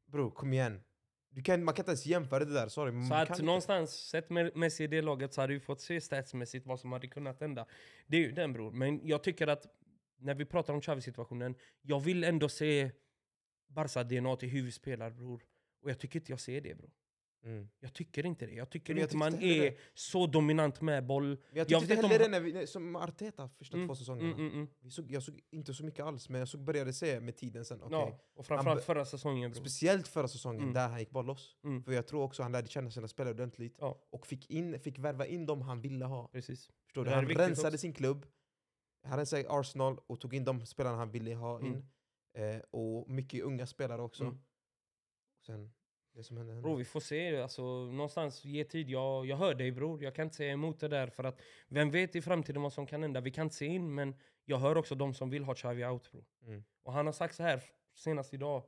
Bror, 0.05 0.31
kom 0.31 0.53
igen. 0.53 0.83
Du 1.29 1.41
kan, 1.41 1.63
man 1.63 1.73
kan 1.73 1.83
inte 1.83 1.91
ens 1.91 2.05
jämföra 2.05 2.45
det 2.45 2.53
där, 2.53 2.67
sorry. 2.67 3.07
Så 3.07 3.13
att 3.13 3.41
någonstans, 3.41 3.91
sett 3.91 4.29
Messi 4.55 4.83
i 4.83 4.87
det 4.87 5.01
laget 5.01 5.33
så 5.33 5.41
hade 5.41 5.53
vi 5.53 5.59
fått 5.59 5.81
se 5.81 6.01
statsmässigt 6.01 6.65
vad 6.65 6.79
som 6.79 6.91
hade 6.91 7.07
kunnat 7.07 7.41
hända. 7.41 7.65
Det 8.07 8.17
är 8.17 8.21
ju 8.21 8.31
den 8.31 8.53
bror. 8.53 8.71
Men 8.71 9.07
jag 9.07 9.23
tycker 9.23 9.47
att 9.47 9.65
när 10.19 10.35
vi 10.35 10.45
pratar 10.45 10.73
om 10.73 10.81
Xavi-situationen, 10.81 11.55
jag 11.81 11.99
vill 11.99 12.23
ändå 12.23 12.49
se 12.49 12.91
Barca-DNA 13.67 14.35
till 14.35 14.73
spelar 14.73 15.09
bror. 15.09 15.43
Och 15.81 15.89
jag 15.89 15.99
tycker 15.99 16.19
inte 16.19 16.31
jag 16.31 16.39
ser 16.39 16.61
det 16.61 16.77
bror. 16.77 16.91
Mm. 17.43 17.69
Jag 17.79 17.93
tycker 17.93 18.25
inte 18.25 18.45
det. 18.45 18.51
Jag 18.53 18.69
tycker 18.69 18.95
jag 18.95 19.03
inte 19.03 19.17
man 19.17 19.33
heller 19.33 19.65
är 19.65 19.77
så 19.93 20.27
dominant 20.27 20.81
med 20.81 21.05
boll. 21.05 21.37
Jag 21.51 21.57
Jag 21.57 21.67
tyckte 21.67 21.73
vet 21.75 21.81
inte 21.83 21.93
inte 21.93 22.05
om 22.05 22.11
heller 22.11 22.25
det 22.25 22.51
när 22.53 22.59
vi, 22.61 22.67
som 22.67 22.95
Arteta 22.95 23.49
första 23.49 23.77
Mm, 23.77 23.87
två 23.89 23.95
säsongerna. 23.95 24.29
Mm, 24.29 24.39
mm, 24.41 24.53
mm. 24.53 24.67
Vi 24.79 24.89
såg, 24.91 25.11
jag 25.11 25.23
såg 25.23 25.41
inte 25.51 25.73
så 25.73 25.85
mycket 25.85 26.05
alls, 26.05 26.29
men 26.29 26.39
jag 26.39 26.47
såg, 26.47 26.61
började 26.63 26.93
se 26.93 27.19
med 27.19 27.35
tiden 27.35 27.65
sen. 27.65 27.83
okej. 27.83 27.97
Ja, 27.99 28.19
och 28.33 28.45
framförallt 28.45 28.83
förra 28.83 29.05
säsongen 29.05 29.51
bror. 29.51 29.61
Speciellt 29.61 30.07
förra 30.07 30.27
säsongen, 30.27 30.61
Mm. 30.61 30.73
där 30.73 30.87
han 30.89 30.99
gick 30.99 31.09
bara 31.11 31.23
loss. 31.23 31.57
Mm. 31.63 31.83
För 31.83 31.91
jag 31.91 32.07
tror 32.07 32.23
också 32.23 32.43
han 32.43 32.51
lärde 32.51 32.67
känna 32.67 32.91
sina 32.91 33.07
spelare 33.07 33.33
ordentligt. 33.33 33.75
Ja, 33.79 34.01
Och 34.09 34.27
fick, 34.27 34.49
in, 34.49 34.79
fick 34.79 34.99
värva 34.99 35.25
in 35.25 35.45
dem 35.45 35.61
han 35.61 35.81
ville 35.81 36.05
ha. 36.05 36.27
precis. 36.27 36.69
Förstår 36.85 37.03
Det 37.05 37.09
du? 37.11 37.15
Han 37.15 37.25
rensade 37.27 37.67
också. 37.67 37.77
sin 37.77 37.93
klubb, 37.93 38.25
han 39.03 39.17
rensade 39.17 39.45
Arsenal 39.49 39.99
och 40.07 40.19
tog 40.19 40.33
in 40.33 40.45
de 40.45 40.65
spelarna 40.65 40.97
han 40.97 41.11
ville 41.11 41.35
ha 41.35 41.61
in. 41.61 41.85
Eh, 42.37 42.61
och 42.71 43.09
mycket 43.09 43.43
unga 43.43 43.65
spelare 43.67 44.01
också. 44.01 44.23
Mm. 44.23 44.37
Sen, 45.45 45.71
det 46.13 46.23
som 46.23 46.37
hände 46.37 46.53
hände. 46.53 46.67
Bror 46.67 46.77
vi 46.77 46.85
får 46.85 46.99
se, 46.99 47.41
alltså, 47.41 47.63
någonstans 47.85 48.45
ge 48.45 48.63
tid. 48.63 48.89
Jag, 48.89 49.25
jag 49.25 49.37
hör 49.37 49.53
dig 49.53 49.71
bror, 49.71 50.03
jag 50.03 50.15
kan 50.15 50.23
inte 50.23 50.35
säga 50.35 50.51
emot 50.51 50.79
det 50.79 50.87
där 50.87 51.07
för 51.07 51.23
att 51.23 51.41
vem 51.67 51.91
vet 51.91 52.15
i 52.15 52.21
framtiden 52.21 52.61
vad 52.61 52.73
som 52.73 52.85
kan 52.85 53.01
hända? 53.01 53.21
Vi 53.21 53.31
kan 53.31 53.45
inte 53.45 53.55
se 53.55 53.65
in 53.65 53.95
men 53.95 54.15
jag 54.45 54.57
hör 54.57 54.77
också 54.77 54.95
de 54.95 55.13
som 55.13 55.29
vill 55.29 55.43
ha 55.43 55.55
Xavi 55.55 55.85
out 55.85 56.11
bror. 56.11 56.25
Mm. 56.45 56.63
Och 56.83 56.93
han 56.93 57.05
har 57.05 57.13
sagt 57.13 57.35
så 57.35 57.43
här 57.43 57.63
senast 57.93 58.33
idag. 58.33 58.63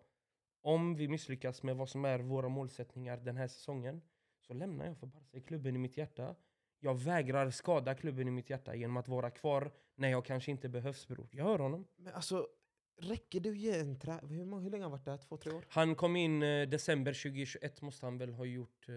Om 0.61 0.95
vi 0.95 1.07
misslyckas 1.07 1.63
med 1.63 1.75
vad 1.75 1.89
som 1.89 2.05
är 2.05 2.19
våra 2.19 2.49
målsättningar 2.49 3.17
den 3.17 3.37
här 3.37 3.47
säsongen 3.47 4.01
så 4.39 4.53
lämnar 4.53 4.85
jag 4.85 4.97
för 4.97 5.07
Barca 5.07 5.37
i 5.37 5.41
klubben 5.41 5.75
i 5.75 5.79
mitt 5.79 5.97
hjärta. 5.97 6.35
Jag 6.79 6.95
vägrar 6.95 7.49
skada 7.49 7.95
klubben 7.95 8.27
i 8.27 8.31
mitt 8.31 8.49
hjärta 8.49 8.75
genom 8.75 8.97
att 8.97 9.07
vara 9.07 9.29
kvar 9.29 9.71
när 9.95 10.09
jag 10.09 10.25
kanske 10.25 10.51
inte 10.51 10.69
behövs 10.69 11.07
bror. 11.07 11.27
Jag 11.31 11.45
hör 11.45 11.59
honom. 11.59 11.87
Men 11.95 12.13
alltså, 12.13 12.47
räcker 12.97 13.39
en 13.79 13.99
trä... 13.99 14.19
Hur, 14.29 14.45
många- 14.45 14.61
hur 14.63 14.69
länge 14.69 14.83
har 14.83 14.89
han 14.89 14.99
varit 14.99 15.05
där? 15.05 15.17
Två, 15.17 15.37
tre 15.37 15.51
år? 15.53 15.65
Han 15.69 15.95
kom 15.95 16.15
in 16.15 16.43
eh, 16.43 16.69
december 16.69 17.13
2021 17.13 17.81
måste 17.81 18.05
han 18.05 18.17
väl 18.17 18.33
ha 18.33 18.45
gjort. 18.45 18.89
Eh, 18.89 18.95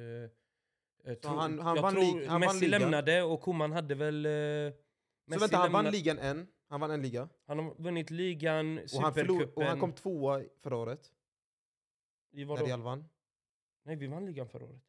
eh, 1.11 1.15
tro- 1.19 1.31
han- 1.31 1.59
han 1.59 1.77
jag 1.77 1.83
vann 1.83 1.95
tror 1.95 2.27
han 2.27 2.41
Messi 2.41 2.69
lämnade 2.69 3.23
och 3.23 3.41
Koman 3.41 3.73
hade 3.73 3.95
väl... 3.95 4.27
Eh, 4.27 4.31
Så 4.33 5.31
Messi 5.31 5.41
vänta, 5.41 5.57
han 5.57 5.73
vann 5.73 5.85
ligan 5.91 6.19
en. 6.19 6.47
Han 6.69 6.81
vann 6.81 6.91
en 6.91 7.03
liga. 7.03 7.29
Han 7.47 7.59
har 7.59 7.75
vunnit 7.79 8.11
ligan, 8.11 8.79
Och 8.79 9.03
han, 9.03 9.15
förlor, 9.15 9.53
och 9.57 9.63
han 9.65 9.81
kom 9.81 9.93
tvåa 9.93 10.43
förra 10.63 10.77
året, 10.77 11.13
när? 12.33 12.67
Real 12.67 12.83
vann. 12.83 13.05
Nej, 13.85 13.97
vi 13.97 14.07
vann 14.07 14.27
ligan 14.27 14.49
förra 14.49 14.65
året. 14.65 14.83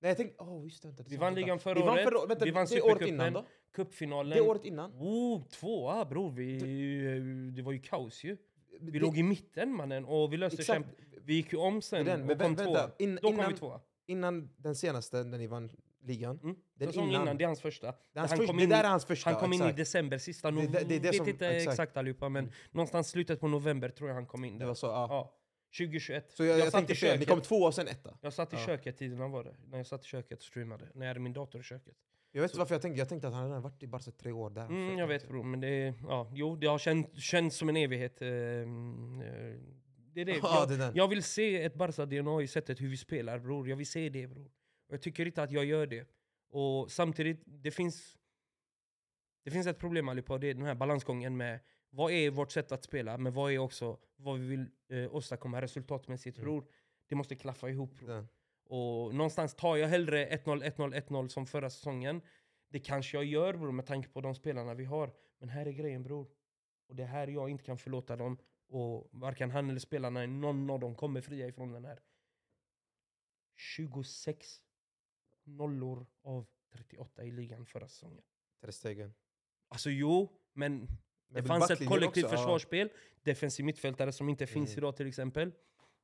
Nej 0.00 0.10
jag 0.10 0.16
tänkte, 0.16 0.42
oh, 0.44 0.64
just 0.64 0.82
det, 0.82 0.88
vänta, 0.88 1.02
det 1.02 1.10
Vi 1.10 1.16
vann 1.16 1.34
ligan 1.34 1.58
förra 1.58 1.74
vi 1.74 1.80
vann 1.80 1.90
året, 1.94 2.04
Förra, 2.04 2.26
vänta, 2.26 2.44
vi 2.44 2.50
vann 2.50 2.66
det 2.70 2.82
året 2.82 3.08
innan 3.08 3.32
då? 3.32 3.44
Cupfinalen. 3.74 4.38
Det 4.38 4.40
året 4.44 4.64
innan? 4.64 4.92
Oh, 4.92 5.42
tvåa 5.46 6.04
bror, 6.04 6.30
vi, 6.30 6.58
det 7.56 7.62
var 7.62 7.72
ju 7.72 7.78
kaos 7.78 8.24
ju. 8.24 8.36
Vi 8.80 8.90
Det- 8.90 8.98
låg 8.98 9.18
i 9.18 9.22
mitten 9.22 9.76
mannen 9.76 10.04
och 10.04 10.32
vi 10.32 10.36
löste 10.36 10.60
Exakt. 10.62 10.88
Vi 11.24 11.34
gick 11.34 11.52
ju 11.52 11.58
om 11.58 11.82
sen 11.82 12.04
Den, 12.06 12.30
och 12.30 12.38
kom 12.38 12.56
tvåa. 12.56 12.90
in, 12.98 13.14
Då 13.14 13.20
kom 13.28 13.34
innan, 13.34 13.52
vi 13.52 13.58
tvåa. 13.58 13.80
innan 14.06 14.50
den 14.56 14.74
senaste, 14.74 15.24
när 15.24 15.38
ni 15.38 15.46
vann 15.46 15.70
ligan. 16.02 16.38
Mm. 16.42 16.56
Den 16.74 16.90
innan. 16.94 17.08
innan, 17.22 17.36
det 17.36 17.44
är 17.44 17.46
hans 17.46 17.60
första. 17.60 17.86
Det, 17.86 18.20
hans 18.20 18.30
han 18.30 18.38
första, 18.38 18.46
kom 18.46 18.56
det 18.56 18.62
in 18.64 18.68
där 18.70 18.84
är 18.84 18.88
hans 18.88 19.04
första. 19.04 19.30
Han 19.30 19.40
kom 19.40 19.52
in 19.52 19.60
i 19.60 19.62
exakt. 19.62 19.76
december, 19.76 20.18
sista 20.18 20.50
Det- 20.50 20.54
november. 20.56 20.80
det- 20.80 20.86
det 20.88 20.98
det 20.98 21.08
vet 21.08 21.16
som- 21.16 21.28
inte 21.28 21.48
exakt. 21.48 21.72
exakt, 21.72 21.96
allihopa, 21.96 22.28
men 22.28 22.44
Mm. 22.44 22.54
någonstans 22.70 23.08
slutet 23.08 23.40
på 23.40 23.48
november 23.48 23.88
tror 23.88 24.08
jag 24.08 24.14
han 24.14 24.26
kom 24.26 24.44
in. 24.44 24.52
Det 24.52 24.58
Där. 24.58 24.66
var 24.66 24.74
så, 24.74 24.86
ja. 24.86 25.06
Ja, 25.10 25.34
2021. 25.78 26.32
Så 26.32 26.44
jag, 26.44 26.58
jag, 26.58 26.64
satt 26.64 26.72
tänkte 26.72 26.92
i 26.92 26.96
fel, 26.96 27.10
ni 27.10 27.18
köket. 27.18 27.28
kom 27.28 27.40
tvåa 27.40 27.66
och 27.66 27.74
sen 27.74 27.88
etta. 27.88 28.18
Jag 28.20 28.32
satt 28.32 28.52
i 28.52 28.56
Ja. 28.56 28.66
köket 28.66 28.96
tiden 28.96 29.18
han 29.18 29.30
var 29.30 29.44
det. 29.44 29.56
När 29.68 29.76
jag 29.78 29.86
satt 29.86 30.04
i 30.04 30.08
köket 30.08 30.38
och 30.38 30.44
streamade. 30.44 30.88
När 30.94 31.06
jag 31.06 31.08
hade 31.10 31.20
min 31.20 31.32
dator 31.32 31.60
i 31.60 31.64
köket. 31.64 31.94
Jag 32.32 32.42
vet 32.42 32.50
inte 32.50 32.58
varför 32.58 32.74
jag 32.74 32.82
tänkte, 32.82 32.98
jag 32.98 33.08
tänkte 33.08 33.28
att 33.28 33.34
han 33.34 33.44
redan 33.46 33.62
varit 33.62 33.82
i 33.82 33.86
Barca 33.86 34.10
tre 34.10 34.32
år 34.32 34.50
där. 34.50 34.66
Mm, 34.66 34.98
jag 34.98 35.06
vet 35.06 35.28
bror, 35.28 35.44
men 35.44 35.60
det 35.60 35.94
ja, 36.08 36.30
jo, 36.34 36.56
det 36.56 36.66
har 36.66 36.78
känt, 36.78 37.18
känts 37.18 37.56
som 37.56 37.68
en 37.68 37.76
evighet. 37.76 38.22
eh, 38.22 38.28
Det 38.28 40.20
är 40.20 40.24
det. 40.24 40.32
Ja, 40.42 40.66
Jag, 40.70 40.78
det 40.78 40.92
jag 40.94 41.08
vill 41.08 41.22
se 41.22 41.62
ett 41.62 41.74
Barca-DNA 41.74 42.42
i 42.42 42.46
sättet 42.46 42.80
hur 42.80 42.88
vi 42.88 42.96
spelar 42.96 43.38
bror. 43.38 43.68
Jag 43.68 43.76
vill 43.76 43.86
se 43.90 44.08
det 44.08 44.26
bror. 44.26 44.50
Och 44.88 44.94
jag 44.94 45.02
tycker 45.02 45.26
inte 45.26 45.42
att 45.42 45.50
jag 45.52 45.64
gör 45.64 45.86
det. 45.86 46.06
Och 46.50 46.90
samtidigt, 46.90 47.42
det 47.46 47.70
finns... 47.70 48.16
Det 49.44 49.50
finns 49.50 49.66
ett 49.66 49.78
problem 49.78 50.08
allihopa 50.08 50.38
det 50.38 50.46
är 50.50 50.54
den 50.54 50.66
här 50.66 50.74
balansgången 50.74 51.36
med 51.36 51.60
vad 51.94 52.12
är 52.12 52.30
vårt 52.30 52.52
sätt 52.52 52.72
att 52.72 52.84
spela, 52.84 53.18
men 53.18 53.32
vad 53.32 53.52
är 53.52 53.58
också 53.58 53.98
vad 54.16 54.38
vi 54.38 54.46
vill 54.46 54.70
eh, 54.88 55.14
åstadkomma 55.14 55.62
resultatmässigt. 55.62 56.38
Mm. 56.38 56.44
Bror, 56.44 56.66
det 57.08 57.14
måste 57.14 57.36
klaffa 57.36 57.68
ihop. 57.68 57.94
Bror. 57.94 58.10
Ja. 58.10 58.26
Och 58.64 59.14
någonstans 59.14 59.54
tar 59.54 59.76
jag 59.76 59.88
hellre 59.88 60.26
1-0, 60.28 60.76
1-0, 60.76 61.08
1-0 61.08 61.28
som 61.28 61.46
förra 61.46 61.70
säsongen. 61.70 62.22
Det 62.68 62.80
kanske 62.80 63.16
jag 63.16 63.24
gör 63.24 63.54
bror 63.54 63.72
med 63.72 63.86
tanke 63.86 64.08
på 64.08 64.20
de 64.20 64.34
spelarna 64.34 64.74
vi 64.74 64.84
har. 64.84 65.14
Men 65.38 65.48
här 65.48 65.66
är 65.66 65.72
grejen 65.72 66.02
bror. 66.02 66.30
Och 66.86 66.96
det 66.96 67.02
är 67.02 67.06
här 67.06 67.28
jag 67.28 67.50
inte 67.50 67.64
kan 67.64 67.78
förlåta 67.78 68.16
dem. 68.16 68.38
Och 68.68 69.08
varken 69.10 69.50
han 69.50 69.70
eller 69.70 69.80
spelarna, 69.80 70.26
någon 70.26 70.70
av 70.70 70.80
dem 70.80 70.94
kommer 70.94 71.20
fria 71.20 71.46
ifrån 71.46 71.72
den 71.72 71.84
här. 71.84 72.00
26 73.54 74.60
nollor 75.44 76.06
av 76.22 76.46
38 76.72 77.24
i 77.24 77.30
ligan 77.30 77.66
förra 77.66 77.88
säsongen. 77.88 78.22
Ter 78.60 78.70
Stegen. 78.70 79.14
Alltså 79.68 79.90
jo, 79.90 80.28
men 80.52 80.88
det 81.42 81.48
fanns 81.48 81.70
ett 81.70 81.86
kollektivt 81.88 82.24
också, 82.24 82.36
ja. 82.36 82.38
försvarsspel. 82.38 82.88
Defensiv 83.22 83.64
mittfältare 83.66 84.12
som 84.12 84.28
inte 84.28 84.46
finns 84.46 84.70
Mm. 84.70 84.78
idag 84.78 84.96
till 84.96 85.06
exempel. 85.06 85.52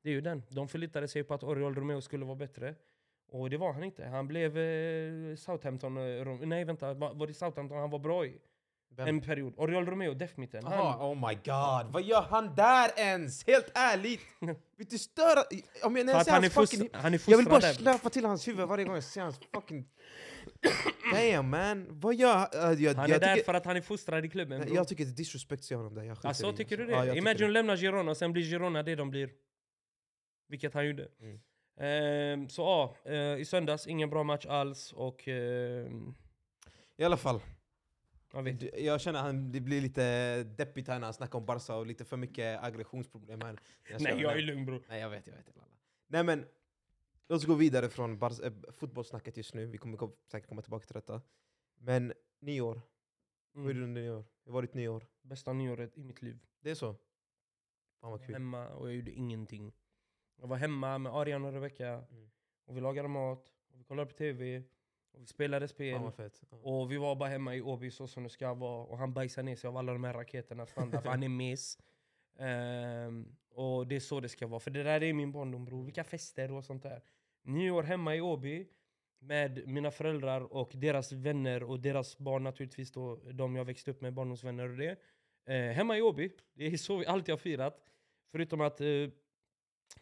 Det 0.03 0.09
är 0.09 0.13
ju 0.13 0.21
den. 0.21 0.43
De 0.49 0.67
förlitade 0.67 1.07
sig 1.07 1.23
på 1.23 1.33
att 1.33 1.43
Oriol 1.43 1.75
Romeo 1.75 2.01
skulle 2.01 2.25
vara 2.25 2.35
bättre. 2.35 2.75
Och 3.31 3.49
det 3.49 3.57
var 3.57 3.73
han 3.73 3.83
inte. 3.83 4.05
Han 4.05 4.27
blev 4.27 4.57
eh, 4.57 5.35
Southampton... 5.35 5.97
Eh, 5.97 6.25
nej 6.41 6.65
vänta, 6.65 6.93
var, 6.93 7.13
var 7.13 7.27
det 7.27 7.33
Southampton 7.33 7.77
han 7.77 7.89
var 7.89 7.99
bra 7.99 8.25
i? 8.25 8.37
Vem? 8.95 9.07
En 9.07 9.21
period. 9.21 9.53
Oriol 9.57 9.85
Romeo, 9.85 10.13
defmitten. 10.13 10.63
Han, 10.63 10.73
Jaha, 10.73 11.11
oh 11.11 11.27
my 11.29 11.35
god. 11.35 11.93
Vad 11.93 12.03
gör 12.03 12.21
han 12.21 12.55
där 12.55 12.91
ens? 12.97 13.47
Helt 13.47 13.71
ärligt! 13.75 14.21
Vet 14.77 14.89
du 14.89 14.97
störa... 14.97 15.43
Om 15.83 15.97
jag, 15.97 16.05
när 16.05 16.13
jag 16.13 16.25
ser 16.25 16.31
han 16.31 16.43
är, 16.43 16.49
fucking... 16.49 16.89
han 16.93 17.13
är 17.13 17.21
Jag 17.27 17.37
vill 17.37 17.45
bara 17.45 17.59
där. 17.59 17.73
släppa 17.73 18.09
till 18.09 18.25
hans 18.25 18.47
huvud 18.47 18.67
varje 18.67 18.85
gång 18.85 18.93
jag 18.95 19.03
ser 19.03 19.21
hans 19.21 19.39
fucking... 19.53 19.87
Damn 21.13 21.49
man, 21.49 21.87
vad 21.89 22.15
gör 22.15 22.35
han? 22.35 22.71
Uh, 22.73 22.83
jag, 22.83 22.93
Han 22.95 23.09
jag 23.09 23.15
är 23.15 23.19
där 23.19 23.33
tycker, 23.35 23.45
för 23.45 23.53
att 23.53 23.65
han 23.65 23.77
är 23.77 23.81
fostrad 23.81 24.25
i 24.25 24.29
klubben 24.29 24.61
bror. 24.61 24.75
jag 24.75 24.87
tycker 24.87 25.05
det 25.05 25.11
är 25.11 25.15
disrespect 25.15 25.59
att 25.59 25.65
se 25.65 25.75
honom 25.75 25.95
där. 25.95 26.03
Jag 26.03 26.17
Alltså 26.23 26.49
i 26.49 26.55
tycker 26.55 26.77
du 26.77 26.85
det? 26.85 26.91
Ja, 26.91 27.05
jag 27.05 27.17
Imagine 27.17 27.47
det. 27.47 27.53
lämnar 27.53 27.75
Girona, 27.77 28.15
sen 28.15 28.33
blir 28.33 28.43
Girona 28.43 28.83
det 28.83 28.95
de 28.95 29.09
blir. 29.09 29.29
Vilket 30.47 30.73
han 30.73 30.87
gjorde. 30.87 31.07
Mm. 31.19 31.39
Ehm, 31.79 32.49
så 32.49 32.61
ja, 32.61 33.11
eh, 33.11 33.37
i 33.41 33.45
söndags 33.45 33.87
ingen 33.87 34.09
bra 34.09 34.23
match 34.23 34.45
alls 34.45 34.93
och... 34.93 35.27
ehm, 35.27 36.13
I 36.97 37.03
alla 37.03 37.17
fall, 37.17 37.39
jag 38.33 38.79
jag 38.79 39.01
känner 39.01 39.29
att 39.29 39.53
det 39.53 39.59
blir 39.59 39.81
lite 39.81 40.43
deppigt 40.43 40.87
här 40.87 40.99
när 40.99 41.07
han 41.07 41.13
snackar 41.13 41.39
om 41.39 41.45
Barca 41.45 41.75
och 41.75 41.85
lite 41.85 42.05
för 42.05 42.17
mycket 42.17 42.63
aggressionsproblem 42.63 43.41
här. 43.41 43.59
Jag 43.89 44.01
Nej 44.01 44.21
jag 44.21 44.37
är 44.37 44.41
lugn 44.41 44.65
bror. 44.65 44.83
Nej 44.89 45.01
jag 45.01 45.09
vet, 45.09 45.27
jag 45.27 45.33
vet. 45.33 45.55
lalla. 45.55 45.67
Nej 46.07 46.23
men, 46.23 46.45
låt 47.27 47.37
oss 47.37 47.45
gå 47.45 47.53
vidare 47.53 47.89
från 47.89 48.19
Barca, 48.19 48.45
äh, 48.45 48.53
fotbollssnacket 48.71 49.37
just 49.37 49.53
nu. 49.53 49.65
Vi 49.65 49.77
kommer 49.77 49.97
kom, 49.97 50.11
säkert 50.31 50.49
komma 50.49 50.61
tillbaka 50.61 50.85
till 50.85 50.93
detta. 50.93 51.21
Men 51.75 52.13
nyår, 52.39 52.81
vad 53.51 53.63
gjorde 53.63 53.77
Mm. 53.77 53.77
du 53.77 53.83
under 53.87 54.01
nyår? 54.01 54.25
Hur 54.45 54.51
var 54.53 54.61
ditt 54.61 54.73
nyår? 54.73 55.07
Bästa 55.21 55.53
nyåret 55.53 55.97
i 55.97 56.03
mitt 56.03 56.21
liv. 56.21 56.39
Det 56.59 56.71
är 56.71 56.75
så? 56.75 56.95
Fan 58.01 58.11
vad 58.11 58.25
kul. 58.25 58.33
Hemma 58.35 58.67
och 58.69 58.87
jag 58.87 58.95
gjorde 58.95 59.11
ingenting. 59.11 59.73
Jag 60.35 60.47
var 60.47 60.57
hemma 60.57 60.97
med 60.97 61.13
Arian 61.13 61.45
och 61.45 61.53
Rebecca. 61.53 61.87
Mm. 61.87 62.29
Och 62.65 62.77
vi 62.77 62.81
lagade 62.81 63.07
mat, 63.07 63.53
och 63.73 63.79
vi 63.79 63.83
kollade 63.83 64.11
på 64.11 64.17
tv, 64.17 64.63
och 65.11 65.21
vi 65.21 65.25
spelade 65.25 65.67
spel. 65.67 65.99
Fan 65.99 66.11
fett. 66.11 66.41
Ja. 66.49 66.57
Och 66.57 66.91
vi 66.91 66.97
var 66.97 67.15
bara 67.15 67.29
hemma 67.29 67.55
i 67.55 67.61
Åby 67.61 67.91
så 67.91 68.07
som 68.07 68.23
det 68.23 68.29
ska 68.29 68.53
vara. 68.53 68.85
Och 68.85 68.97
han 68.97 69.13
bajsade 69.13 69.45
ner 69.45 69.55
sig 69.55 69.67
av 69.67 69.77
alla 69.77 69.93
de 69.93 70.03
här 70.03 70.13
raketerna 70.13 70.65
standard, 70.65 71.03
för 71.03 71.09
han 71.09 71.23
är 71.23 71.29
mes. 71.29 71.77
Ehm, 72.39 73.35
och 73.53 73.87
det 73.87 73.95
är 73.95 73.99
så 73.99 74.19
det 74.19 74.29
ska 74.29 74.47
vara. 74.47 74.59
För 74.59 74.71
det 74.71 74.83
där 74.83 75.03
är 75.03 75.13
min 75.13 75.31
barndom 75.31 75.65
bror. 75.65 75.83
Vilka 75.83 76.03
fester 76.03 76.51
och 76.51 76.65
sånt 76.65 76.83
där. 76.83 77.01
Nyår 77.43 77.83
hemma 77.83 78.15
i 78.15 78.21
Åby 78.21 78.67
med 79.19 79.67
mina 79.67 79.91
föräldrar 79.91 80.41
och 80.53 80.71
deras 80.73 81.11
vänner 81.11 81.63
och 81.63 81.79
deras 81.79 82.17
barn 82.17 82.43
naturligtvis 82.43 82.91
då, 82.91 83.15
de 83.15 83.55
jag 83.55 83.65
växte 83.65 83.91
upp 83.91 84.01
med, 84.01 84.13
barndomsvänner 84.13 84.69
och 84.69 84.77
det. 84.77 84.99
Eh, 85.45 85.71
hemma 85.71 85.97
i 85.97 86.01
Åby, 86.01 86.31
det 86.53 86.65
är 86.65 86.77
så 86.77 86.97
vi 86.97 87.05
alltid 87.05 87.33
har 87.33 87.37
firat. 87.37 87.83
Förutom 88.31 88.61
att 88.61 88.81
eh, 88.81 88.87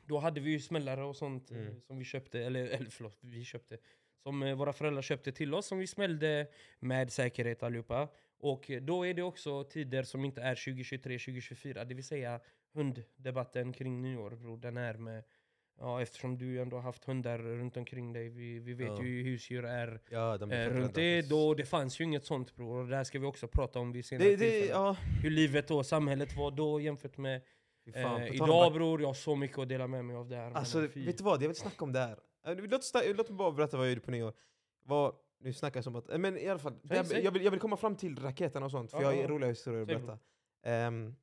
då 0.04 0.18
hade 0.18 0.40
vi 0.42 0.52
ju 0.52 0.60
smällare 0.60 1.04
och 1.04 1.16
sånt 1.16 1.52
eh, 1.52 1.58
Mm. 1.58 1.82
som 1.82 1.98
vi 1.98 2.06
köpte, 2.06 2.40
eller, 2.44 2.68
eller 2.76 2.90
förlåt, 2.90 3.18
vi 3.22 3.44
köpte. 3.44 3.78
Som 4.24 4.44
eh, 4.44 4.56
våra 4.56 4.74
föräldrar 4.74 5.02
köpte 5.02 5.32
till 5.32 5.54
oss, 5.54 5.66
som 5.66 5.78
vi 5.78 5.88
smällde 5.88 6.48
med 6.80 7.12
säkerhet 7.12 7.64
allihopa. 7.64 8.08
Och 8.40 8.72
eh, 8.72 8.82
då 8.82 9.06
är 9.08 9.14
det 9.14 9.22
också 9.24 9.64
tider 9.64 10.04
som 10.04 10.26
inte 10.26 10.42
är 10.42 10.56
2023, 10.56 11.18
2024, 11.20 11.86
det 11.86 11.94
vill 11.96 12.04
säga 12.06 12.40
hunddebatten 12.74 13.74
kring 13.74 14.02
nyår 14.02 14.32
bror. 14.32 14.58
Den 14.58 14.78
är 14.78 14.94
med, 14.94 15.24
ja 15.80 16.02
eftersom 16.02 16.38
du 16.38 16.62
ändå 16.62 16.76
har 16.78 16.84
haft 16.84 17.06
hundar 17.06 17.40
runt 17.40 17.78
omkring 17.78 18.14
dig, 18.14 18.30
vi, 18.30 18.60
vi 18.60 18.74
vet 18.74 18.88
Ja. 18.88 19.04
ju 19.04 19.24
hur 19.24 19.24
husdjur 19.32 19.66
är 19.66 20.02
Ja, 20.10 20.38
de 20.38 20.52
är 20.52 20.68
eh, 20.70 20.74
runt 20.74 20.96
det. 20.96 21.22
Då, 21.30 21.54
det 21.54 21.66
fanns 21.66 22.00
ju 22.02 22.04
inget 22.04 22.26
sånt 22.26 22.56
bror, 22.56 22.82
och 22.82 22.88
det 22.88 22.96
här 22.96 23.04
ska 23.04 23.20
vi 23.20 23.26
också 23.26 23.48
prata 23.48 23.80
om 23.80 23.92
vid 23.92 24.06
senare 24.06 24.30
det, 24.30 24.36
det, 24.36 24.66
ja, 24.66 24.98
Hur 25.24 25.30
livet 25.30 25.72
och 25.72 25.86
samhället 25.86 26.36
var 26.38 26.52
då 26.52 26.82
jämfört 26.82 27.18
med 27.18 27.42
fan. 27.94 28.22
eh, 28.22 28.36
idag 28.36 28.74
bror. 28.74 29.02
Jag 29.02 29.08
har 29.08 29.14
så 29.14 29.36
mycket 29.36 29.58
att 29.60 29.70
dela 29.70 29.88
med 29.88 30.06
mig 30.06 30.16
av 30.16 30.30
det 30.30 30.36
här. 30.36 30.52
Alltså, 30.52 30.80
vet 30.80 31.18
du 31.18 31.24
vad? 31.24 31.44
Jag 31.44 31.48
vill 31.48 31.56
snacka 31.58 31.86
om 31.86 31.92
det 31.94 32.00
här. 32.00 32.18
Eh, 32.44 32.56
Låt, 32.56 32.92
låt 33.16 33.30
mig 33.30 33.38
bara 33.38 33.52
berätta 33.52 33.78
vad 33.78 33.86
jag 33.86 33.92
gjorde 33.92 34.02
på 34.06 34.12
nyår. 34.12 34.34
Vad, 34.84 35.16
nu 35.40 35.54
snackar 35.54 35.78
jag 35.78 35.84
som 35.84 35.96
att... 35.96 36.10
eh, 36.10 36.18
Men 36.18 36.38
i 36.38 36.48
alla 36.48 36.60
fall, 36.60 36.74
det 36.84 36.96
här- 36.96 37.04
säg. 37.04 37.24
jag, 37.24 37.32
vill, 37.32 37.44
jag 37.44 37.52
vill 37.52 37.60
komma 37.60 37.78
fram 37.78 37.96
till 37.96 38.20
raketerna 38.20 38.66
och 38.66 38.72
sånt, 38.72 38.92
för 38.92 38.98
Ja, 38.98 39.04
jag 39.04 39.18
har 39.18 39.22
ja. 39.24 39.28
roliga 39.28 39.50
historier 39.50 39.82
att 39.82 39.88
Säg, 39.88 39.96
berätta. 39.98 40.88
Um, 40.88 41.16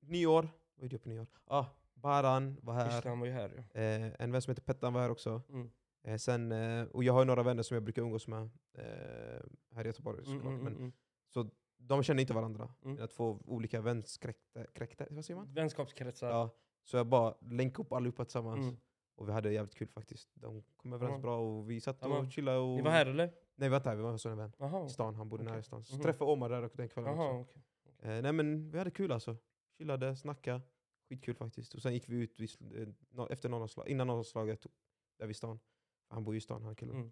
nyår, 0.00 0.48
vad 0.74 0.82
gjorde 0.84 0.94
jag 0.94 1.02
på 1.02 1.08
nyår? 1.08 1.26
Ah, 1.46 1.64
Baran 1.94 2.56
var 2.62 2.74
här, 2.74 3.02
han 3.02 3.20
var 3.20 3.26
ju 3.26 3.32
här 3.32 3.64
ja. 3.72 3.80
eh, 3.80 4.12
en 4.18 4.32
vän 4.32 4.42
som 4.42 4.50
heter 4.50 4.62
Pettan 4.62 4.92
var 4.92 5.00
här 5.00 5.10
också. 5.10 5.42
Mm. 5.48 5.70
Eh, 6.02 6.16
sen, 6.16 6.52
eh, 6.52 6.86
och 6.86 7.04
jag 7.04 7.12
har 7.12 7.24
några 7.24 7.42
vänner 7.42 7.62
som 7.62 7.74
jag 7.74 7.82
brukar 7.84 8.02
umgås 8.02 8.26
med 8.26 8.42
eh, 8.78 9.42
här 9.74 9.84
i 9.84 9.86
Göteborg 9.86 10.18
Mm, 10.26 10.36
såklart. 10.38 10.52
mm, 10.52 10.64
Men, 10.64 10.76
mm, 10.76 10.92
så 11.28 11.50
de 11.76 12.02
känner 12.02 12.20
inte 12.20 12.32
varandra. 12.34 12.64
Mm. 12.82 12.94
Mina 12.94 13.06
två 13.06 13.38
olika 13.44 13.80
vänskräkter, 13.80 15.08
vad 15.10 15.24
säger 15.24 15.36
man? 15.36 15.44
mm. 15.44 15.54
Vänskapskretsar. 15.54 16.30
Ja, 16.30 16.50
så 16.84 16.96
jag 16.96 17.06
bara 17.06 17.34
länkade 17.40 17.82
upp 17.86 17.92
allihopa 17.92 18.24
tillsammans. 18.24 18.74
Mm. 19.20 19.22
Och 19.22 19.28
vi 19.28 19.32
hade 19.32 19.52
jävligt 19.52 19.74
kul 19.74 19.88
faktiskt. 19.88 20.28
De 20.34 20.62
kom 20.76 20.92
överens 20.92 21.12
Ja. 21.14 21.18
bra 21.18 21.38
och 21.40 21.70
vi 21.70 21.80
satt 21.80 22.02
och 22.06 22.32
chillade. 22.32 22.58
Och... 22.58 22.76
Ni 22.76 22.82
var 22.82 22.90
här 22.90 23.06
eller? 23.06 23.26
Nej 23.26 23.34
vi 23.56 23.68
var 23.68 23.76
inte 23.76 23.88
här, 23.88 23.96
vi 23.96 24.02
var 24.02 24.10
hos 24.12 24.26
en 24.26 24.36
vän. 24.36 24.52
I 24.86 24.88
stan, 24.90 25.14
han 25.14 25.28
bodde 25.28 25.42
Okej. 25.42 25.50
nära 25.50 25.60
i 25.60 25.62
stan. 25.62 25.84
Så 25.84 25.94
Mhm. 25.94 26.02
träffade 26.02 26.30
Omar 26.30 26.48
där 26.48 26.62
och 26.62 26.72
den 26.74 26.88
kvällen 26.88 27.16
Jaha, 27.16 27.32
också. 27.38 27.58
okej. 27.98 28.16
Eh, 28.16 28.22
nej 28.22 28.32
men 28.32 28.70
vi 28.70 28.78
hade 28.78 28.90
kul 28.90 29.12
alltså. 29.12 29.36
Chillade, 29.78 30.16
snackade. 30.16 30.60
Skitkul 31.08 31.34
faktiskt. 31.34 31.74
Och 31.74 31.82
sen 31.82 31.92
gick 31.94 32.08
vi 32.08 32.16
ut 32.16 32.40
vid, 32.40 32.50
eh, 33.18 33.26
efter 33.30 33.48
nollslag, 33.48 33.88
innan 33.88 34.06
nollslaget, 34.06 34.66
där 35.18 35.26
vid 35.26 35.36
stan. 35.36 35.60
Han 36.08 36.24
bor 36.24 36.34
ju 36.34 36.38
i 36.38 36.40
stan 36.40 36.62
han 36.62 36.76
killen. 36.76 36.96
Mm. 36.96 37.06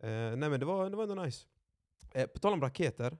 Eh, 0.00 0.36
nej 0.38 0.50
men 0.50 0.60
det 0.60 0.66
var, 0.66 0.90
det 0.90 0.96
var 0.96 1.02
ändå 1.08 1.22
nice. 1.24 1.46
Eh, 2.14 2.26
på 2.26 2.38
tal 2.38 2.52
om 2.52 2.60
raketer. 2.60 3.18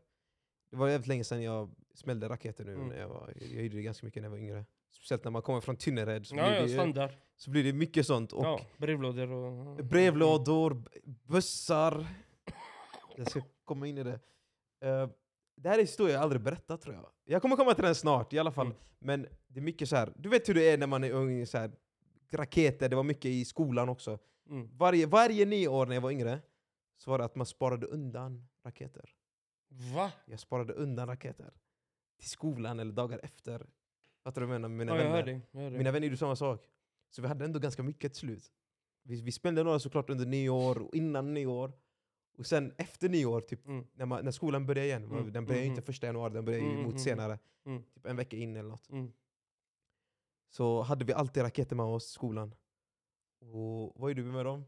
Det 0.70 0.76
var 0.76 0.88
jävligt 0.88 1.06
länge 1.08 1.24
sedan 1.24 1.42
jag 1.42 1.70
smällde 1.94 2.28
raketer 2.28 2.64
nu. 2.64 2.74
Mm. 2.74 2.88
När 2.88 2.98
jag, 3.00 3.08
var, 3.08 3.32
jag 3.36 3.62
gjorde 3.62 3.76
det 3.76 3.82
ganska 3.82 4.06
mycket 4.06 4.22
när 4.22 4.26
jag 4.26 4.30
var 4.30 4.38
yngre. 4.38 4.64
Speciellt 4.90 5.24
när 5.24 5.30
man 5.30 5.42
kommer 5.42 5.60
från 5.60 5.76
Tynnered 5.76 6.26
så, 6.26 6.36
Ja, 6.36 6.62
blir, 6.62 6.76
ja, 6.76 6.86
det, 6.86 7.14
så 7.36 7.50
blir 7.50 7.64
det 7.64 7.72
mycket 7.72 8.06
sånt. 8.06 8.32
Och 8.32 8.44
ja, 8.44 8.60
brevlådor 8.76 9.30
och... 9.30 9.84
brevlådor, 9.84 10.82
bussar. 11.04 12.06
Jag 13.16 13.30
ska 13.30 13.40
komma 13.64 13.86
in 13.86 13.98
i 13.98 14.02
det. 14.02 14.20
Eh, 14.80 15.08
det 15.56 15.68
här 15.68 15.74
är 15.74 15.80
en 15.80 15.86
historia 15.86 16.14
jag 16.14 16.22
aldrig 16.22 16.42
berättat 16.42 16.80
tror 16.82 16.94
jag. 16.94 17.06
Jag 17.24 17.42
kommer 17.42 17.56
komma 17.56 17.74
till 17.74 17.84
den 17.84 17.94
snart 17.94 18.32
i 18.32 18.38
alla 18.38 18.52
fall. 18.52 18.66
Mm. 18.66 18.78
Men 18.98 19.26
det 19.46 19.60
är 19.60 19.64
mycket 19.64 19.88
så 19.88 19.96
här. 19.96 20.12
du 20.16 20.28
vet 20.28 20.48
hur 20.48 20.54
det 20.54 20.70
är 20.70 20.78
när 20.78 20.86
man 20.86 21.04
är 21.04 21.10
ung, 21.10 21.46
så 21.46 21.58
här, 21.58 21.70
raketer, 22.30 22.88
det 22.88 22.96
var 22.96 23.02
mycket 23.02 23.24
i 23.24 23.44
skolan 23.44 23.88
också. 23.88 24.18
Mm. 24.48 24.68
Varje, 24.76 25.06
varje 25.06 25.46
nio 25.46 25.68
år 25.68 25.86
när 25.86 25.94
jag 25.94 26.00
var 26.00 26.10
yngre 26.10 26.40
så 26.96 27.10
var 27.10 27.18
det 27.18 27.24
att 27.24 27.34
man 27.34 27.46
sparade 27.46 27.86
undan 27.86 28.48
raketer. 28.64 29.10
Va? 29.94 30.12
Jag 30.26 30.40
sparade 30.40 30.72
undan 30.72 31.08
raketer. 31.08 31.52
Till 32.18 32.30
skolan 32.30 32.80
eller 32.80 32.92
dagar 32.92 33.20
efter. 33.22 33.66
Fattar 34.24 34.40
du 34.40 34.46
vad 34.46 34.54
jag 34.54 34.60
menar 34.60 34.68
mina 34.76 34.92
Ja, 34.92 34.96
jag 34.98 35.04
vänner? 35.04 35.16
hör 35.16 35.22
dig. 35.26 35.40
Jag 35.50 35.60
hör 35.60 35.70
dig. 35.70 35.78
Mina 35.78 35.90
vänner 35.92 36.06
gjorde 36.06 36.16
samma 36.16 36.36
sak. 36.36 36.68
Så 37.10 37.22
vi 37.22 37.28
hade 37.28 37.44
ändå 37.44 37.58
ganska 37.58 37.82
mycket 37.82 38.12
till 38.12 38.20
slut. 38.20 38.52
Vi, 39.02 39.22
vi 39.22 39.32
spände 39.32 39.62
några 39.62 39.78
såklart 39.78 40.10
under 40.10 40.26
nyår 40.26 40.78
och 40.82 40.94
innan 40.94 41.34
nyår. 41.34 41.72
Och 42.38 42.46
sen 42.46 42.72
efter 42.78 43.08
nyår, 43.08 43.40
typ, 43.40 43.66
Mm. 43.66 43.86
när, 43.94 44.06
man, 44.06 44.24
när 44.24 44.30
skolan 44.30 44.66
börjar 44.66 44.84
igen. 44.84 45.04
Mm, 45.04 45.32
Den 45.32 45.44
börjar 45.46 45.60
ju 45.60 45.66
mm, 45.66 45.72
inte 45.76 45.86
första 45.86 46.06
januari, 46.06 46.32
den 46.32 46.44
börjar 46.44 46.58
ju 46.58 46.64
Mm, 46.64 46.74
mm, 46.76 46.84
mot 46.84 46.92
mm, 46.92 47.04
senare. 47.04 47.38
mm. 47.66 47.82
Typ 47.82 48.06
en 48.06 48.16
vecka 48.16 48.36
in 48.36 48.56
eller 48.56 48.68
något. 48.68 48.90
Mm. 48.90 49.12
Så 50.50 50.82
hade 50.82 51.04
vi 51.04 51.12
alltid 51.12 51.42
raketer 51.42 51.76
med 51.76 51.86
oss 51.86 52.06
i 52.10 52.12
skolan. 52.12 52.54
Och 53.40 54.00
vad 54.00 54.10
gjorde 54.10 54.22
vi 54.22 54.32
med 54.32 54.44
dem? 54.46 54.64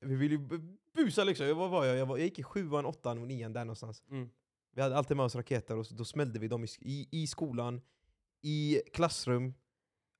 Vi 0.00 0.14
ville 0.16 0.34
ju 0.34 0.40
bu- 0.40 0.76
busa 0.92 1.24
liksom. 1.24 1.58
Vad 1.58 1.70
var 1.70 1.84
jag? 1.84 1.96
Jag, 1.96 2.06
var, 2.06 2.16
jag 2.16 2.24
gick 2.24 2.38
i 2.38 2.42
sjuan, 2.42 2.86
åttan 2.86 3.18
och 3.18 3.26
nian 3.26 3.52
där 3.52 3.64
någonstans. 3.64 4.02
Mm. 4.10 4.30
Vi 4.74 4.82
hade 4.82 4.96
alltid 4.96 5.16
med 5.16 5.24
oss 5.26 5.34
raketer 5.34 5.76
och 5.76 5.86
så- 5.86 5.94
då 5.94 6.04
smällde 6.04 6.38
vi 6.38 6.48
dem 6.48 6.64
i, 6.64 6.68
i, 6.80 7.08
i 7.10 7.26
skolan, 7.26 7.80
i 8.44 8.82
klassrum. 8.92 9.54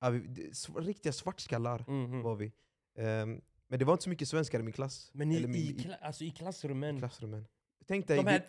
Ja, 0.01 0.09
vi, 0.09 0.51
riktiga 0.77 1.13
svartskallar 1.13 1.85
Mm. 1.87 2.05
Mm. 2.05 2.21
var 2.21 2.35
vi. 2.35 2.51
Ehm, 2.97 3.41
men 3.67 3.79
det 3.79 3.85
var 3.85 3.93
inte 3.93 4.03
så 4.03 4.09
mycket 4.09 4.27
svenskar 4.27 4.59
i 4.59 4.63
min 4.63 4.73
klass. 4.73 5.09
Men 5.13 5.31
i, 5.31 5.47
min, 5.47 5.55
i, 5.55 5.73
kla- 5.77 5.97
alltså 6.01 6.23
i 6.23 6.31
klassrummen, 6.31 6.99
klassrummen. 6.99 7.45
Tänk 7.87 8.07
dig... 8.07 8.17
de 8.17 8.27
här... 8.27 8.39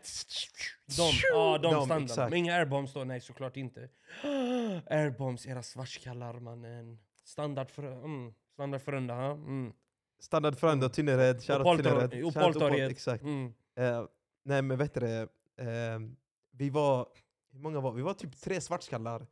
De, 0.97 1.11
ja, 1.33 1.59
de, 1.59 1.73
De, 1.75 1.85
standard. 1.85 2.03
exakt. 2.03 2.31
Men 2.31 2.39
inga 2.39 2.55
airbombs 2.55 2.93
då? 2.93 3.05
Nej, 3.05 3.21
såklart 3.21 3.57
inte. 3.57 3.89
Airbombs, 4.91 5.47
era 5.47 5.63
svartskallar 5.63 6.41
mannen. 6.41 6.99
Standard 7.25 7.71
för... 7.71 8.05
Mm. 8.05 8.33
Standard 8.53 8.81
för 8.81 8.95
unda, 8.95 9.15
ha? 9.15 9.31
Mm. 9.33 9.73
Standard 10.19 10.55
Frölunda, 10.59 10.89
Tynnered, 10.89 11.43
shoutout 11.43 11.77
Tynnered. 11.85 12.25
Opaltorget. 12.25 12.81
Opal- 12.81 12.91
Exakt. 12.91 13.23
Mm. 13.25 13.53
Eh, 13.79 14.05
nej 14.45 14.63
men 14.63 14.79
vet 14.79 14.95
du 14.95 15.01
det, 15.01 15.29
ehm, 15.59 16.17
vi 16.51 16.71
var, 16.71 17.09
hur 17.53 17.59
många 17.61 17.81
var 17.81 17.93
vi? 17.93 18.03
var 18.03 18.15
typ 18.15 18.41
tre 18.41 18.61
svartskallar 18.61 19.27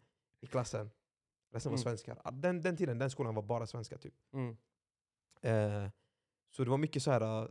i 0.45 0.47
klassen. 0.47 0.91
Resten 1.53 1.71
var 1.73 1.79
Mm. 1.79 1.83
svenskar. 1.83 2.21
Ah, 2.25 2.31
Den, 2.31 2.61
den 2.61 2.77
tiden, 2.77 2.99
den 2.99 3.11
skolan 3.11 3.35
var 3.35 3.43
bara 3.43 3.67
svenskar 3.67 3.97
typ. 3.99 4.15
Mm. 4.33 4.57
Eh, 5.43 5.91
så 6.51 6.65
det 6.65 6.71
var 6.71 6.79
mycket 6.79 7.03
så 7.03 7.11
här. 7.11 7.21
ah, 7.21 7.49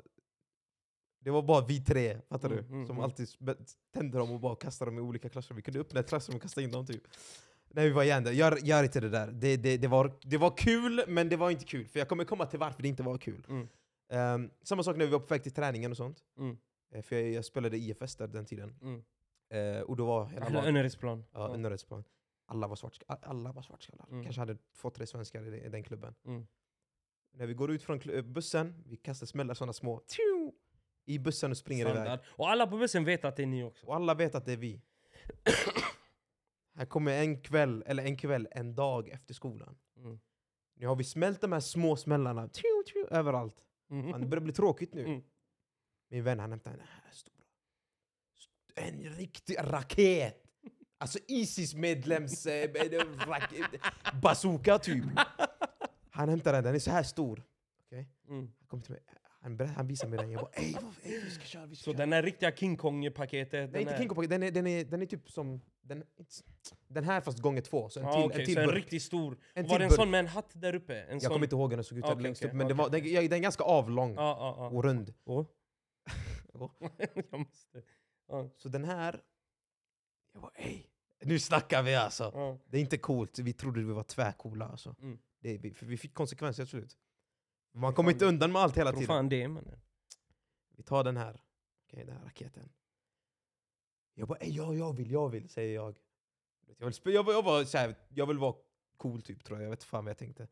det 1.19 1.31
var 1.31 1.41
bara 1.41 1.65
vi 1.65 1.81
tre, 1.85 2.21
fattar 2.29 2.49
Mm, 2.51 2.65
du? 2.67 2.73
mm, 2.73 2.85
Som 2.87 2.95
mm. 2.95 3.03
alltid 3.03 3.27
tände 3.93 4.17
dem 4.17 4.31
och 4.31 4.39
bara 4.39 4.55
kastade 4.55 4.91
dem 4.91 4.97
i 4.97 5.01
olika 5.01 5.29
klassrum. 5.29 5.55
Vi 5.55 5.61
kunde 5.61 5.79
öppna 5.79 5.99
ett 5.99 6.09
klassrum 6.09 6.35
och 6.35 6.41
kasta 6.41 6.61
in 6.61 6.71
dem 6.71 6.85
typ. 6.85 7.03
När 7.69 7.83
vi 7.83 7.89
var 7.89 8.03
igen 8.03 8.23
där. 8.23 8.31
Gör, 8.31 8.57
gör 8.63 8.83
inte 8.83 8.99
det 8.99 9.09
där. 9.09 9.31
Det, 9.31 9.57
det, 9.57 9.77
det, 9.77 9.87
var, 9.87 10.19
det 10.21 10.37
var 10.37 10.57
kul, 10.57 11.03
men 11.07 11.29
det 11.29 11.35
var 11.37 11.49
inte 11.51 11.65
kul. 11.65 11.87
För 11.87 11.99
jag 11.99 12.09
kommer 12.09 12.23
komma 12.25 12.45
till 12.45 12.59
varför 12.59 12.81
det 12.81 12.87
inte 12.87 13.03
var 13.03 13.17
kul. 13.17 13.67
Ehm, 14.09 14.49
samma 14.63 14.83
sak 14.83 14.97
när 14.97 15.05
vi 15.05 15.11
var 15.11 15.19
på 15.19 15.25
väg 15.33 15.43
till 15.43 15.53
träningen 15.53 15.91
och 15.91 15.97
sånt. 15.97 16.23
Mm. 16.37 16.57
Eh, 16.93 17.01
för 17.01 17.15
jag, 17.15 17.29
jag 17.31 17.45
spelade 17.45 17.77
IFS 17.77 18.15
där 18.15 18.27
den 18.27 18.45
tiden. 18.45 18.75
Mm. 18.81 19.03
Eh, 19.49 19.81
och 19.81 19.95
då 19.95 20.05
var 20.05 20.25
hela 20.25 20.49
laget... 20.49 20.67
Önnerydsplan. 20.67 21.23
Ja, 21.33 21.53
Önnerydsplan. 21.53 22.03
Alla 22.53 22.67
var 22.67 22.75
svartskallar. 22.75 23.19
Alla 23.23 23.51
var 23.51 23.61
svartskallar. 23.61 24.07
Mm. 24.09 24.23
Kanske 24.23 24.41
hade 24.41 24.57
två, 24.75 24.89
tre 24.89 25.07
svenskar 25.07 25.53
i 25.53 25.69
den, 25.69 25.83
klubben. 25.83 26.15
Mm. 26.25 26.47
När 27.33 27.45
vi 27.45 27.53
går 27.53 27.71
ut 27.71 27.83
från 27.83 27.99
kl- 27.99 28.21
bussen, 28.21 28.83
vi 28.85 28.97
kastar 28.97 29.25
smällar 29.25 29.53
sådana 29.53 29.73
små 29.73 30.01
tju, 30.07 30.51
i 31.05 31.19
bussen 31.19 31.51
och 31.51 31.57
springer 31.57 31.85
iväg. 31.85 31.95
Standard. 31.95 32.19
Och 32.29 32.49
alla 32.49 32.67
på 32.67 32.77
bussen 32.77 33.05
vet 33.05 33.25
att 33.25 33.35
det 33.35 33.43
är 33.43 33.47
ni 33.47 33.63
också. 33.63 33.85
Och 33.85 33.95
alla 33.95 34.13
vet 34.13 34.35
att 34.35 34.45
det 34.45 34.53
är 34.53 34.57
vi. 34.57 34.81
Här 36.75 36.85
kommer 36.85 37.11
en 37.21 37.41
kväll, 37.41 37.83
eller 37.85 38.03
en 38.03 38.17
kväll, 38.17 38.47
en 38.51 38.75
dag 38.75 39.09
efter 39.09 39.33
skolan. 39.33 39.77
Mm. 39.97 40.19
Nu 40.75 40.87
har 40.87 40.95
vi 40.95 41.03
smält 41.03 41.41
de 41.41 41.51
här 41.51 41.59
små 41.59 41.95
smällarna 41.95 42.49
tju, 42.49 42.93
tju, 42.93 43.05
överallt. 43.09 43.65
Mm. 43.89 44.21
Det 44.21 44.27
börjar 44.27 44.43
bli 44.43 44.53
tråkigt 44.53 44.93
nu. 44.93 45.05
Mm. 45.05 45.23
Min 46.09 46.23
vän 46.23 46.39
han 46.39 46.51
hämtade 46.51 46.75
den 46.75 46.85
här 46.87 47.11
stora. 47.11 47.35
En 48.75 49.03
riktig 49.03 49.57
raket! 49.59 50.42
Alltså 51.03 51.19
Isis-medlems 51.27 52.45
eh, 52.45 52.63
eh, 52.63 53.01
bazooka 54.21 54.79
typ. 54.79 55.03
Han 56.11 56.29
hämtade 56.29 56.57
den, 56.57 56.63
den 56.63 56.75
är 56.75 56.79
så 56.79 56.91
här 56.91 57.03
stor. 57.03 57.43
Okej? 57.85 58.07
Mm. 58.29 58.39
Han 58.59 58.67
kom 58.67 58.81
till 58.81 58.91
mig, 58.91 59.01
han, 59.41 59.57
berätt, 59.57 59.71
han 59.75 59.87
visade 59.87 60.09
mig 60.09 60.19
den, 60.19 60.31
jag 60.31 60.41
bara 60.41 60.51
ey, 60.51 60.73
vad- 60.73 60.83
ey 61.03 61.19
vi 61.23 61.29
ska 61.31 61.43
köra, 61.43 61.65
vi 61.65 61.75
ska 61.75 61.83
Så 61.83 61.91
köra. 61.91 61.97
den 61.97 62.13
här 62.13 62.23
riktiga 62.23 62.51
King 62.55 62.77
Kong-paketet. 62.77 63.71
Nej 63.71 63.81
inte 63.81 63.97
King 63.97 64.09
Kong, 64.09 64.27
den 64.27 64.43
är, 64.43 64.51
den, 64.51 64.67
är, 64.67 64.85
den 64.85 65.01
är 65.01 65.05
typ 65.05 65.29
som... 65.31 65.61
Den, 65.81 66.03
den 66.87 67.03
här 67.03 67.21
fast 67.21 67.39
gånger 67.39 67.61
två, 67.61 67.89
så 67.89 67.99
en 67.99 68.05
Ah, 68.05 68.13
till, 68.13 68.23
okej, 68.23 68.39
en 68.39 68.45
till 68.45 68.55
så 68.55 68.59
en 68.61 68.67
burk. 68.67 68.75
riktigt 68.77 69.03
stor. 69.03 69.37
En 69.53 69.67
var 69.67 69.79
det 69.79 69.85
en 69.85 69.89
burk. 69.89 69.95
sån 69.95 70.11
med 70.11 70.19
en 70.19 70.27
hatt 70.27 70.51
där 70.53 70.75
uppe? 70.75 71.01
En 71.01 71.11
Jag 71.13 71.21
sån... 71.21 71.31
kommer 71.31 71.45
inte 71.45 71.55
ihåg 71.55 71.69
hur 71.71 71.77
den 71.77 71.83
såg 71.83 71.97
ut 71.97 72.03
Okej, 72.05 72.21
längst 72.23 72.41
okej, 72.41 72.49
upp, 72.49 72.55
men 72.57 72.67
det 72.67 72.73
okej. 72.73 72.83
var, 72.83 72.89
den, 73.21 73.29
den 73.29 73.37
är 73.39 73.41
ganska 73.43 73.63
avlång 73.63 74.13
Ja, 74.15 74.21
ja, 74.39 74.55
ja. 74.57 74.67
och 74.69 74.83
rund. 74.83 75.13
Och? 75.23 75.55
jag 77.31 77.39
måste... 77.39 77.81
Ja, 78.27 78.49
Så 78.57 78.69
den 78.69 78.83
här... 78.85 79.21
Bara 81.23 81.29
nu 81.29 81.39
snackar 81.39 81.83
vi 81.83 81.95
alltså! 81.95 82.31
ja. 82.33 82.57
Det 82.65 82.77
är 82.77 82.81
inte 82.81 82.97
coolt, 82.97 83.39
vi 83.39 83.53
trodde 83.53 83.79
vi 83.83 83.93
var 83.93 84.03
tvärcoola 84.03 84.67
alltså. 84.67 84.95
Mm. 85.01 85.19
Det, 85.39 85.57
vi, 85.57 85.73
vi 85.81 85.97
fick 85.97 86.13
konsekvenser 86.13 86.63
till 86.63 86.69
slut. 86.69 86.97
Man 87.73 87.93
kommer 87.93 88.11
inte 88.11 88.25
undan 88.25 88.51
med 88.51 88.61
allt 88.61 88.77
hela 88.77 88.91
tiden. 88.91 89.07
fan 89.07 89.29
det 89.29 89.47
mannen. 89.47 89.79
Vi 90.75 90.83
tar 90.83 91.03
den 91.03 91.17
här, 91.17 91.41
Okej, 91.87 92.05
den 92.05 92.15
här 92.17 92.23
raketen. 92.23 92.69
Jag 94.13 94.27
bara 94.27 94.37
ja, 94.45 94.73
jag 94.73 94.93
vill, 94.97 95.11
jag 95.11 95.29
vill, 95.29 95.49
säger 95.49 95.75
jag. 95.75 95.99
Jag 96.77 96.85
vill, 96.85 97.13
jag, 97.13 97.23
var- 97.23 97.33
jag, 97.33 97.43
var, 97.43 97.63
så 97.63 97.77
här, 97.77 97.95
jag 98.09 98.25
vill 98.25 98.37
vara 98.37 98.55
cool 98.97 99.21
typ 99.21 99.43
tror 99.43 99.59
jag, 99.59 99.65
jag 99.65 99.69
vet 99.69 99.83
fan 99.83 100.05
vad 100.05 100.09
jag 100.09 100.17
tänkte. 100.17 100.47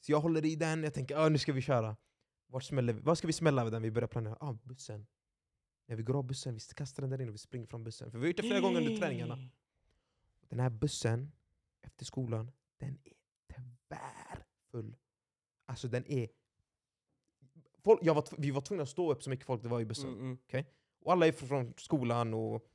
Så 0.00 0.12
jag 0.12 0.20
håller 0.20 0.44
i 0.44 0.56
den, 0.56 0.82
jag 0.84 0.94
tänker 0.94 1.16
ah, 1.16 1.28
nu 1.28 1.38
ska 1.38 1.52
vi 1.52 1.60
köra. 1.62 1.96
Vart 2.46 2.64
smäller 2.64 2.92
vi? 2.92 3.00
Vad 3.00 3.18
ska 3.18 3.26
vi 3.26 3.32
smälla 3.32 3.64
med 3.64 3.72
den? 3.72 3.82
Vi 3.82 3.90
börjar 3.90 4.08
planera. 4.08 4.36
Ah, 4.40 4.52
bussen. 4.62 5.06
När 5.88 5.96
vi 5.96 6.02
går 6.02 6.16
av 6.18 6.24
bussen, 6.24 6.54
vi 6.54 6.60
kastar 6.60 7.02
den 7.02 7.10
där 7.10 7.20
inne 7.20 7.28
och 7.28 7.34
vi 7.34 7.38
springer 7.38 7.66
från 7.66 7.84
bussen. 7.84 8.10
För 8.10 8.18
vi 8.18 8.24
har 8.24 8.28
gjort 8.28 8.36
det 8.36 8.42
flera 8.42 8.60
gånger 8.60 8.80
under 8.80 8.96
träningarna. 8.98 9.38
Den 10.48 10.60
här 10.60 10.70
bussen, 10.70 11.32
efter 11.82 12.04
skolan, 12.04 12.50
den 12.78 12.98
är 13.04 13.12
tvärfull. 13.88 14.96
Alltså 15.66 15.88
den 15.88 16.06
är... 16.06 16.28
Folk, 17.84 18.00
jag 18.02 18.14
var, 18.14 18.24
vi 18.38 18.50
var 18.50 18.60
tvungna 18.60 18.82
att 18.82 18.88
stå 18.88 19.12
upp 19.12 19.22
så 19.22 19.30
mycket 19.30 19.46
folk 19.46 19.62
det 19.62 19.68
var 19.68 19.80
i 19.80 19.84
bussen. 19.84 20.08
Mm, 20.08 20.38
mm. 20.50 20.64
Och 21.00 21.12
alla 21.12 21.26
är 21.26 21.32
från 21.32 21.74
skolan 21.76 22.34
och 22.34 22.68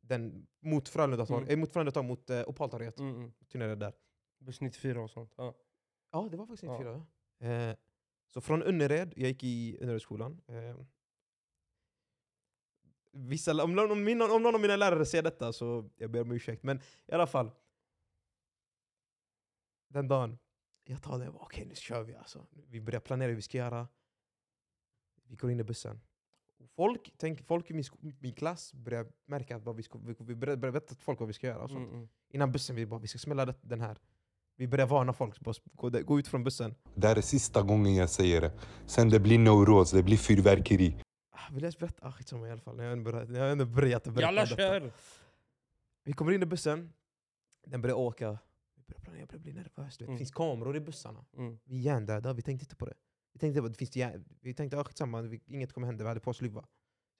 den, 0.00 0.46
mot 0.60 0.88
Frölunda, 0.88 1.26
Mm. 1.26 1.42
mm. 1.42 1.60
mot, 1.60 1.72
Frölunda 1.72 2.02
mot 2.02 2.30
uh, 2.30 2.42
Opaltorget. 2.48 2.98
Mm, 2.98 3.16
mm. 3.16 3.32
Turnerade 3.52 3.76
där. 3.76 3.92
Buss 4.38 4.60
94 4.60 5.00
och 5.02 5.10
sånt. 5.10 5.34
Ja. 5.36 5.54
Ja, 6.10 6.28
det 6.30 6.36
var 6.36 6.46
faktiskt 6.46 6.62
Ja. 6.62 6.72
inte 6.72 6.84
fyra. 6.84 7.06
ja. 7.38 7.46
Eh, 7.46 7.76
så 8.28 8.40
från 8.40 8.62
Önnered, 8.62 9.12
jag 9.16 9.28
gick 9.28 9.44
i 9.44 9.78
Önneredsskolan. 9.80 10.40
Eh, 10.46 10.76
vissa, 13.12 13.64
om, 13.64 13.72
någon, 13.74 13.90
om, 13.90 14.04
min, 14.04 14.22
om 14.22 14.42
någon 14.42 14.54
av 14.54 14.60
mina 14.60 14.76
lärare 14.76 15.06
ser 15.06 15.22
detta 15.22 15.52
så 15.52 15.90
jag 15.96 16.10
ber 16.10 16.20
om 16.20 16.32
ursäkt. 16.32 16.62
Men 16.62 16.80
i 17.06 17.12
alla 17.12 17.26
fall. 17.26 17.50
Den 19.88 20.08
dagen, 20.08 20.38
jag 20.84 21.02
tar 21.02 21.18
det 21.18 21.28
och 21.28 21.42
okej 21.42 21.64
nu 21.68 21.74
kör 21.74 22.02
vi 22.02 22.14
alltså. 22.14 22.46
Vi 22.68 22.80
börjar 22.80 23.00
planera 23.00 23.28
hur 23.28 23.36
vi 23.36 23.42
ska 23.42 23.58
göra. 23.58 23.88
Vi 25.24 25.36
går 25.36 25.50
in 25.50 25.60
i 25.60 25.64
bussen. 25.64 26.00
Folk, 26.76 27.12
tänk, 27.16 27.46
folk 27.46 27.70
i 27.70 27.74
min, 27.74 27.84
min 28.20 28.32
klass 28.34 28.74
börjar 28.74 29.06
märka 29.26 29.56
att 29.56 29.62
vad 29.64 29.76
vi, 29.76 29.82
ska, 29.82 29.98
vi, 29.98 30.14
vi 30.18 30.34
börjar, 30.34 30.56
börjar 30.56 30.72
veta 30.72 30.94
folk 30.94 31.18
vad 31.20 31.26
vi 31.26 31.32
ska 31.32 31.46
göra. 31.46 31.62
Och 31.62 31.70
sånt. 31.70 31.84
Mm, 31.88 31.94
mm. 31.96 32.08
Innan 32.28 32.52
bussen, 32.52 32.76
vi 32.76 32.86
bara 32.86 33.00
vi 33.00 33.08
ska 33.08 33.18
smälla 33.18 33.46
det- 33.46 33.54
den 33.60 33.80
här. 33.80 33.98
Vi 34.56 34.68
börjar 34.68 34.86
varna 34.86 35.12
folk, 35.12 35.40
bara 35.40 35.54
gå, 35.72 35.90
gå 35.90 36.18
ut 36.18 36.28
från 36.28 36.44
bussen. 36.44 36.74
Det 36.94 37.06
här 37.08 37.16
är 37.16 37.20
sista 37.20 37.62
gången 37.62 37.94
jag 37.94 38.10
säger 38.10 38.40
det. 38.40 38.52
Sen 38.86 39.08
det 39.08 39.20
blir 39.20 39.38
neuros, 39.38 39.90
det 39.90 40.02
blir 40.02 40.16
fyrverkeri. 40.16 40.96
Ah, 41.48 41.52
Vill 41.54 41.64
jag 41.64 41.72
berätta? 41.78 42.06
Ah, 42.06 42.12
skitsamma 42.12 42.48
i 42.48 42.50
alla 42.50 42.60
fall. 42.60 42.78
Jag 42.78 42.84
har 42.84 42.92
ändå 42.92 43.10
börjat, 43.12 43.30
jag 43.30 43.40
har 43.40 43.48
ändå 43.48 43.64
börjat 43.66 44.04
berätta 44.04 44.20
Jalla 44.20 44.46
kör! 44.46 44.92
Vi 46.04 46.12
kommer 46.12 46.32
in 46.32 46.42
i 46.42 46.46
bussen, 46.46 46.92
den 47.66 47.82
börjar 47.82 47.96
åka. 47.96 48.38
Vi 48.74 48.82
börjar 48.82 49.00
planera, 49.00 49.20
jag 49.20 49.28
börjar 49.28 49.40
bli 49.40 49.52
nervös. 49.52 50.00
Mm. 50.00 50.12
Det 50.12 50.18
finns 50.18 50.30
kameror 50.30 50.76
i 50.76 50.80
bussarna. 50.80 51.24
Mm. 51.36 51.58
Vi 51.64 51.76
är 51.76 51.80
hjärndöda, 51.80 52.32
vi 52.32 52.42
tänkte 52.42 52.64
inte 52.64 52.76
på 52.76 52.86
det. 52.86 52.94
Vi 53.32 53.38
tänkte 53.38 53.60
det 53.60 53.74
finns. 53.74 53.96
Vi 54.40 54.54
tänkte 54.54 54.80
ah, 54.80 54.84
skitsamma, 54.84 55.38
inget 55.46 55.72
kommer 55.72 55.86
hända. 55.86 56.04
Vi 56.04 56.08
hade 56.08 56.20
på 56.20 56.30
oss 56.30 56.40
luva. 56.40 56.66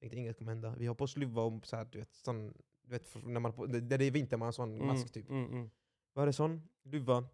Tänkte 0.00 0.18
inget 0.18 0.38
kommer 0.38 0.52
hända. 0.52 0.74
Vi 0.78 0.86
har 0.86 0.94
på 0.94 1.04
oss 1.04 1.16
luva 1.16 1.42
och 1.42 1.66
så 1.66 1.76
här, 1.76 1.84
du 1.84 1.98
vet, 1.98 2.14
sån, 2.14 2.52
du 2.82 2.90
vet 2.90 3.14
när 3.24 3.40
man, 3.40 3.52
på- 3.52 3.66
det 3.66 4.06
är 4.06 4.10
vinter 4.10 4.36
man 4.36 4.46
har 4.46 4.52
sån 4.52 4.74
Mm, 4.74 4.86
mask 4.86 5.12
typ. 5.12 5.28
Mm, 5.30 5.44
mm. 5.52 5.70
Var 6.12 6.26
det 6.26 6.32
sån? 6.32 6.68
Luva. 6.84 7.24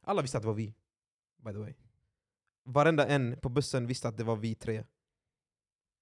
Alla 0.00 0.22
visste 0.22 0.36
att 0.38 0.42
det 0.42 0.46
var 0.48 0.54
vi. 0.54 0.74
By 1.36 1.52
the 1.52 1.58
way. 1.58 1.74
Varenda 2.64 3.06
en 3.06 3.36
på 3.40 3.48
bussen 3.48 3.86
visste 3.86 4.08
att 4.08 4.16
det 4.16 4.24
var 4.24 4.36
vi 4.36 4.54
tre. 4.54 4.84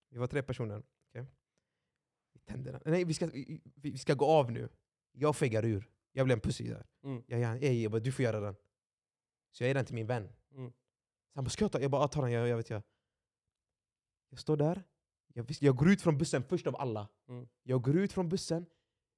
Vi 0.08 0.18
var 0.18 0.26
tre 0.26 0.42
personer. 0.42 0.82
okej? 1.08 1.26
Vi 2.32 2.40
tänder 2.40 2.72
den. 2.72 2.82
Nej, 2.84 3.04
vi 3.04 3.14
ska, 3.14 3.26
vi, 3.26 3.60
vi 3.74 3.98
ska 3.98 4.14
gå 4.14 4.26
av 4.26 4.52
nu. 4.52 4.68
Jag 5.12 5.36
fegar 5.36 5.64
ur. 5.64 5.90
Jag 6.12 6.26
blev 6.26 6.36
en 6.36 6.40
pussy 6.40 6.68
där. 6.68 6.86
Mm. 7.02 7.22
Jag, 7.26 7.40
jag, 7.40 7.62
jag, 7.62 7.74
jag 7.74 7.92
bara, 7.92 8.00
du 8.00 8.12
får 8.12 8.22
göra 8.22 8.40
den. 8.40 8.56
Så 9.50 9.62
jag 9.62 9.68
ger 9.68 9.74
den 9.74 9.84
till 9.84 9.94
min 9.94 10.06
vän. 10.06 10.28
Mm. 10.52 10.70
Så 10.70 11.34
han 11.34 11.44
bara, 11.44 11.50
ska 11.50 11.64
jag 11.64 11.72
ta? 11.72 11.80
Jag 11.80 11.90
bara, 11.90 12.02
"Ja, 12.02 12.08
ta 12.08 12.20
den, 12.20 12.32
jag, 12.32 12.48
jag 12.48 12.56
vet 12.56 12.70
jag. 12.70 12.82
Jag 14.30 14.40
står 14.40 14.56
där. 14.56 14.82
Jag, 15.34 15.46
jag 15.60 15.76
går 15.76 15.90
ut 15.90 16.02
från 16.02 16.18
bussen 16.18 16.42
först 16.42 16.66
av 16.66 16.76
alla. 16.76 17.08
Mm. 17.28 17.48
Jag 17.62 17.82
går 17.82 17.96
ut 17.96 18.12
från 18.12 18.28
bussen, 18.28 18.66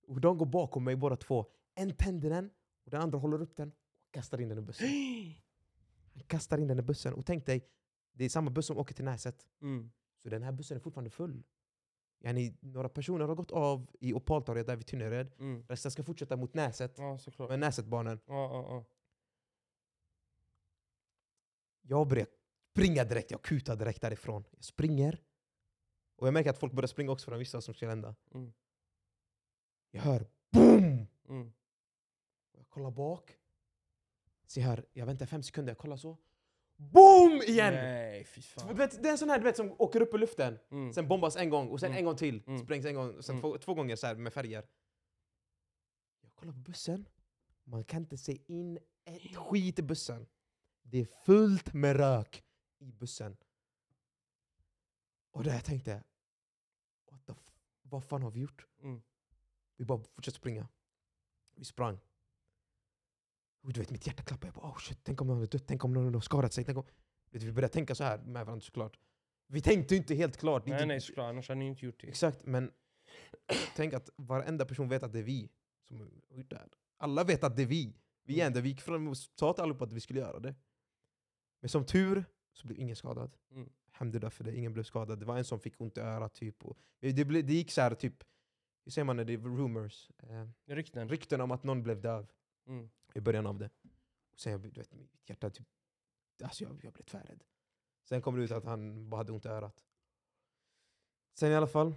och 0.07 0.20
de 0.20 0.38
går 0.38 0.46
bakom 0.46 0.85
mig 0.85 0.96
båda 0.96 1.16
två. 1.16 1.46
En 1.74 1.94
tänder 1.96 2.31
den, 2.31 2.50
och 2.85 2.90
den 2.90 3.00
andra 3.03 3.18
håller 3.18 3.42
upp 3.42 3.57
den 3.57 3.68
och 4.07 4.14
kastar 4.14 4.40
in 4.40 4.48
den 4.48 4.59
i 4.59 4.62
bussen. 4.62 4.88
Han 6.14 6.22
kastar 6.26 6.59
in 6.59 6.68
den 6.68 6.79
i 6.79 6.83
bussen. 6.83 7.14
Och 7.14 7.26
tänk 7.26 7.46
dig, 7.46 7.68
det 8.12 8.24
är 8.24 8.29
samma 8.29 8.50
buss 8.50 8.66
som 8.66 8.79
åker 8.79 8.94
till 8.94 9.05
Näset. 9.05 9.46
Mm. 9.62 9.90
Så 10.22 10.28
den 10.28 10.42
här 10.42 10.52
bussen 10.52 10.76
är 10.76 10.80
fortfarande 10.80 11.11
full. 11.11 11.42
Yani, 12.22 12.54
några 12.61 12.88
personer 12.88 13.28
har 13.28 13.35
gått 13.35 13.50
av 13.50 13.87
i 14.00 14.12
Opaltorget 14.12 14.66
där 14.66 14.76
vid 14.76 14.87
Tynnered. 14.87 15.33
Mm. 15.38 15.64
Resten 15.68 15.90
ska 15.90 16.02
fortsätta 16.02 16.37
mot 16.37 16.54
Näset, 16.54 16.94
Ja, 16.98 17.18
såklart. 17.18 17.48
med 17.50 17.59
Näsetbarnen. 17.59 18.20
Ja, 18.26 18.35
ja, 18.35 18.66
ja. 18.68 18.85
Jag 21.83 22.09
börjar 22.09 22.26
springa 22.72 23.04
direkt, 23.04 23.30
jag 23.30 23.42
kutar 23.42 23.76
direkt 23.76 24.00
därifrån. 24.00 24.44
Jag 24.50 24.64
springer. 24.64 25.22
Och 26.16 26.26
jag 26.26 26.35
märker 26.35 26.50
att 26.50 26.59
folk 26.59 26.72
börjar 26.72 26.88
springa 26.88 27.12
också 27.12 27.24
för 27.24 27.30
de 27.33 27.38
visste 27.38 27.56
vad 27.56 27.64
som 27.64 27.74
skulle 27.74 27.90
hända. 27.90 28.14
Mm. 28.35 28.52
Jag 29.90 30.02
hör 30.02 30.26
BOOM! 30.50 31.06
Mm. 31.28 31.52
Jag 32.52 32.68
kollar 32.68 32.90
bak. 32.90 33.37
Se 34.46 34.61
här, 34.61 34.85
jag 34.92 35.06
väntar 35.06 35.26
fem 35.26 35.42
sekunder, 35.42 35.70
jag 35.70 35.78
kollar 35.78 35.96
så. 35.96 36.16
BOOM! 36.80 37.42
Igen! 37.46 37.74
Nej, 37.74 38.24
fy 38.24 38.40
Du 38.40 38.46
fan. 38.46 38.76
vet, 38.76 39.02
det 39.02 39.08
är 39.08 39.12
en 39.12 39.18
sån 39.18 39.30
här 39.30 39.38
du 39.38 39.44
vet, 39.44 39.56
som 39.56 39.72
åker 39.78 40.00
upp 40.02 40.14
i 40.14 40.18
luften, 40.18 40.58
Mm. 40.70 40.92
sen 40.92 41.08
bombas 41.08 41.36
en 41.36 41.50
gång, 41.50 41.68
och 41.68 41.80
sen 41.80 41.86
Mm. 41.86 41.98
en 41.98 42.04
gång 42.04 42.16
till. 42.16 42.42
Mm. 42.46 42.58
Sprängs 42.64 42.86
en 42.86 42.94
gång, 42.94 43.14
och 43.16 43.24
sen 43.24 43.32
Mm. 43.34 43.42
två, 43.42 43.58
två 43.58 43.74
gånger 43.74 43.96
så 43.96 44.06
här 44.06 44.14
med 44.14 44.32
färger. 44.32 44.66
Jag 46.22 46.34
kollar 46.34 46.52
på 46.52 46.58
bussen, 46.58 47.08
man 47.64 47.84
kan 47.84 48.02
inte 48.02 48.16
se 48.18 48.38
in 48.46 48.78
ett 49.04 49.36
skit 49.36 49.78
i 49.78 49.82
bussen. 49.82 50.26
Det 50.82 50.98
är 51.00 51.04
fullt 51.04 51.72
med 51.74 51.96
rök 51.96 52.44
i 52.78 52.92
bussen. 52.92 53.36
Och 55.30 55.44
där 55.44 55.60
tänkte 55.60 55.90
jag, 55.90 56.02
What 57.10 57.26
the 57.26 57.32
vad 57.82 58.04
fan 58.04 58.22
har 58.22 58.30
vi 58.30 58.40
gjort? 58.40 58.66
Mm. 58.82 59.02
Vi 59.76 59.84
bara 59.84 59.98
fortsatte 60.14 60.36
springa. 60.36 60.68
Vi 61.54 61.64
sprang. 61.64 61.98
Och 63.62 63.72
du 63.72 63.80
vet, 63.80 63.90
mitt 63.90 64.06
hjärta 64.06 64.22
klappade. 64.22 64.46
Jag 64.46 64.54
bara, 64.54 64.72
oh 64.72 64.78
shit, 64.78 64.98
tänk 65.02 65.20
om 65.20 65.26
någon 65.26 65.38
har 65.38 65.46
dött, 65.46 65.64
tänk 65.66 65.84
om 65.84 65.92
någon 65.92 66.14
har 66.14 66.20
skadat 66.20 66.52
sig. 66.52 66.64
Tänk 66.64 66.78
om... 66.78 66.84
Vet, 67.30 67.42
vi 67.42 67.52
började 67.52 67.72
tänka 67.72 67.94
så 67.94 68.04
här 68.04 68.18
med 68.18 68.46
varandra 68.46 68.60
såklart. 68.60 68.98
Vi 69.46 69.60
tänkte 69.60 69.96
inte 69.96 70.14
helt 70.14 70.36
klart. 70.36 70.66
Nej, 70.66 70.74
inte, 70.74 70.86
nej, 70.86 71.00
såklart. 71.00 71.28
Annars 71.28 71.48
hade 71.48 71.58
ni 71.58 71.66
inte 71.66 71.86
gjort 71.86 72.00
det. 72.00 72.06
Exakt, 72.08 72.46
men 72.46 72.72
Tänk 73.76 73.94
att 73.94 74.10
varenda 74.16 74.64
person 74.64 74.88
vet 74.88 75.02
att 75.02 75.12
det 75.12 75.18
är 75.18 75.22
vi 75.22 75.50
som 75.88 76.00
har 76.00 76.36
gjort 76.36 76.50
det 76.50 76.56
här. 76.56 76.68
Alla 76.96 77.24
vet 77.24 77.44
att 77.44 77.56
det 77.56 77.62
är 77.62 77.66
vi. 77.66 77.96
Vi 78.24 78.40
är 78.40 78.46
ändå, 78.46 78.60
vi 78.60 78.68
gick 78.68 78.80
fram 78.80 79.08
och 79.08 79.16
sa 79.16 79.52
till 79.52 79.62
allihopa 79.62 79.84
att 79.84 79.92
vi 79.92 80.00
skulle 80.00 80.20
göra 80.20 80.40
det. 80.40 80.54
Men 81.60 81.68
som 81.68 81.86
tur 81.86 82.24
så 82.52 82.66
blev 82.66 82.78
ingen 82.78 82.96
skadad. 82.96 83.36
Mm. 83.50 83.68
Alhamdulillah 83.92 84.30
för 84.30 84.44
det, 84.44 84.56
ingen 84.56 84.72
blev 84.72 84.82
skadad. 84.84 85.18
Det 85.18 85.26
var 85.26 85.38
en 85.38 85.44
som 85.44 85.60
fick 85.60 85.80
ont 85.80 85.98
i 85.98 86.00
örat 86.00 86.34
typ. 86.34 86.64
Och 86.64 86.78
det, 87.00 87.24
blev, 87.24 87.46
det 87.46 87.52
gick 87.52 87.70
så 87.70 87.80
här 87.80 87.94
typ, 87.94 88.24
hur 88.84 88.92
säger 88.92 89.04
man 89.04 89.16
när 89.16 89.24
det 89.24 89.32
är 89.32 89.38
rumors? 89.38 90.10
Eh, 90.18 90.48
Rykten. 90.66 91.08
rykten 91.08 91.40
om 91.40 91.50
att 91.50 91.64
någon 91.64 91.82
blev 91.82 92.00
döv 92.00 92.30
Mm. 92.66 92.90
I 93.14 93.20
början 93.20 93.46
av 93.46 93.58
det. 93.58 93.70
Och 94.32 94.40
sen, 94.40 94.62
du 94.62 94.68
vet, 94.80 94.94
mitt 94.94 95.28
hjärta 95.30 95.50
typ, 95.50 95.66
alltså 96.44 96.64
jag, 96.64 96.80
jag 96.84 96.92
blev 96.92 97.04
tvärrädd. 97.04 97.44
Sen 98.04 98.22
kom 98.22 98.36
det 98.36 98.42
ut 98.44 98.50
att 98.50 98.64
han 98.64 99.10
bara 99.10 99.16
hade 99.16 99.32
ont 99.32 99.44
i 99.44 99.48
örat. 99.48 99.84
Sen 101.34 101.52
i 101.52 101.54
alla 101.54 101.66
fall, 101.66 101.94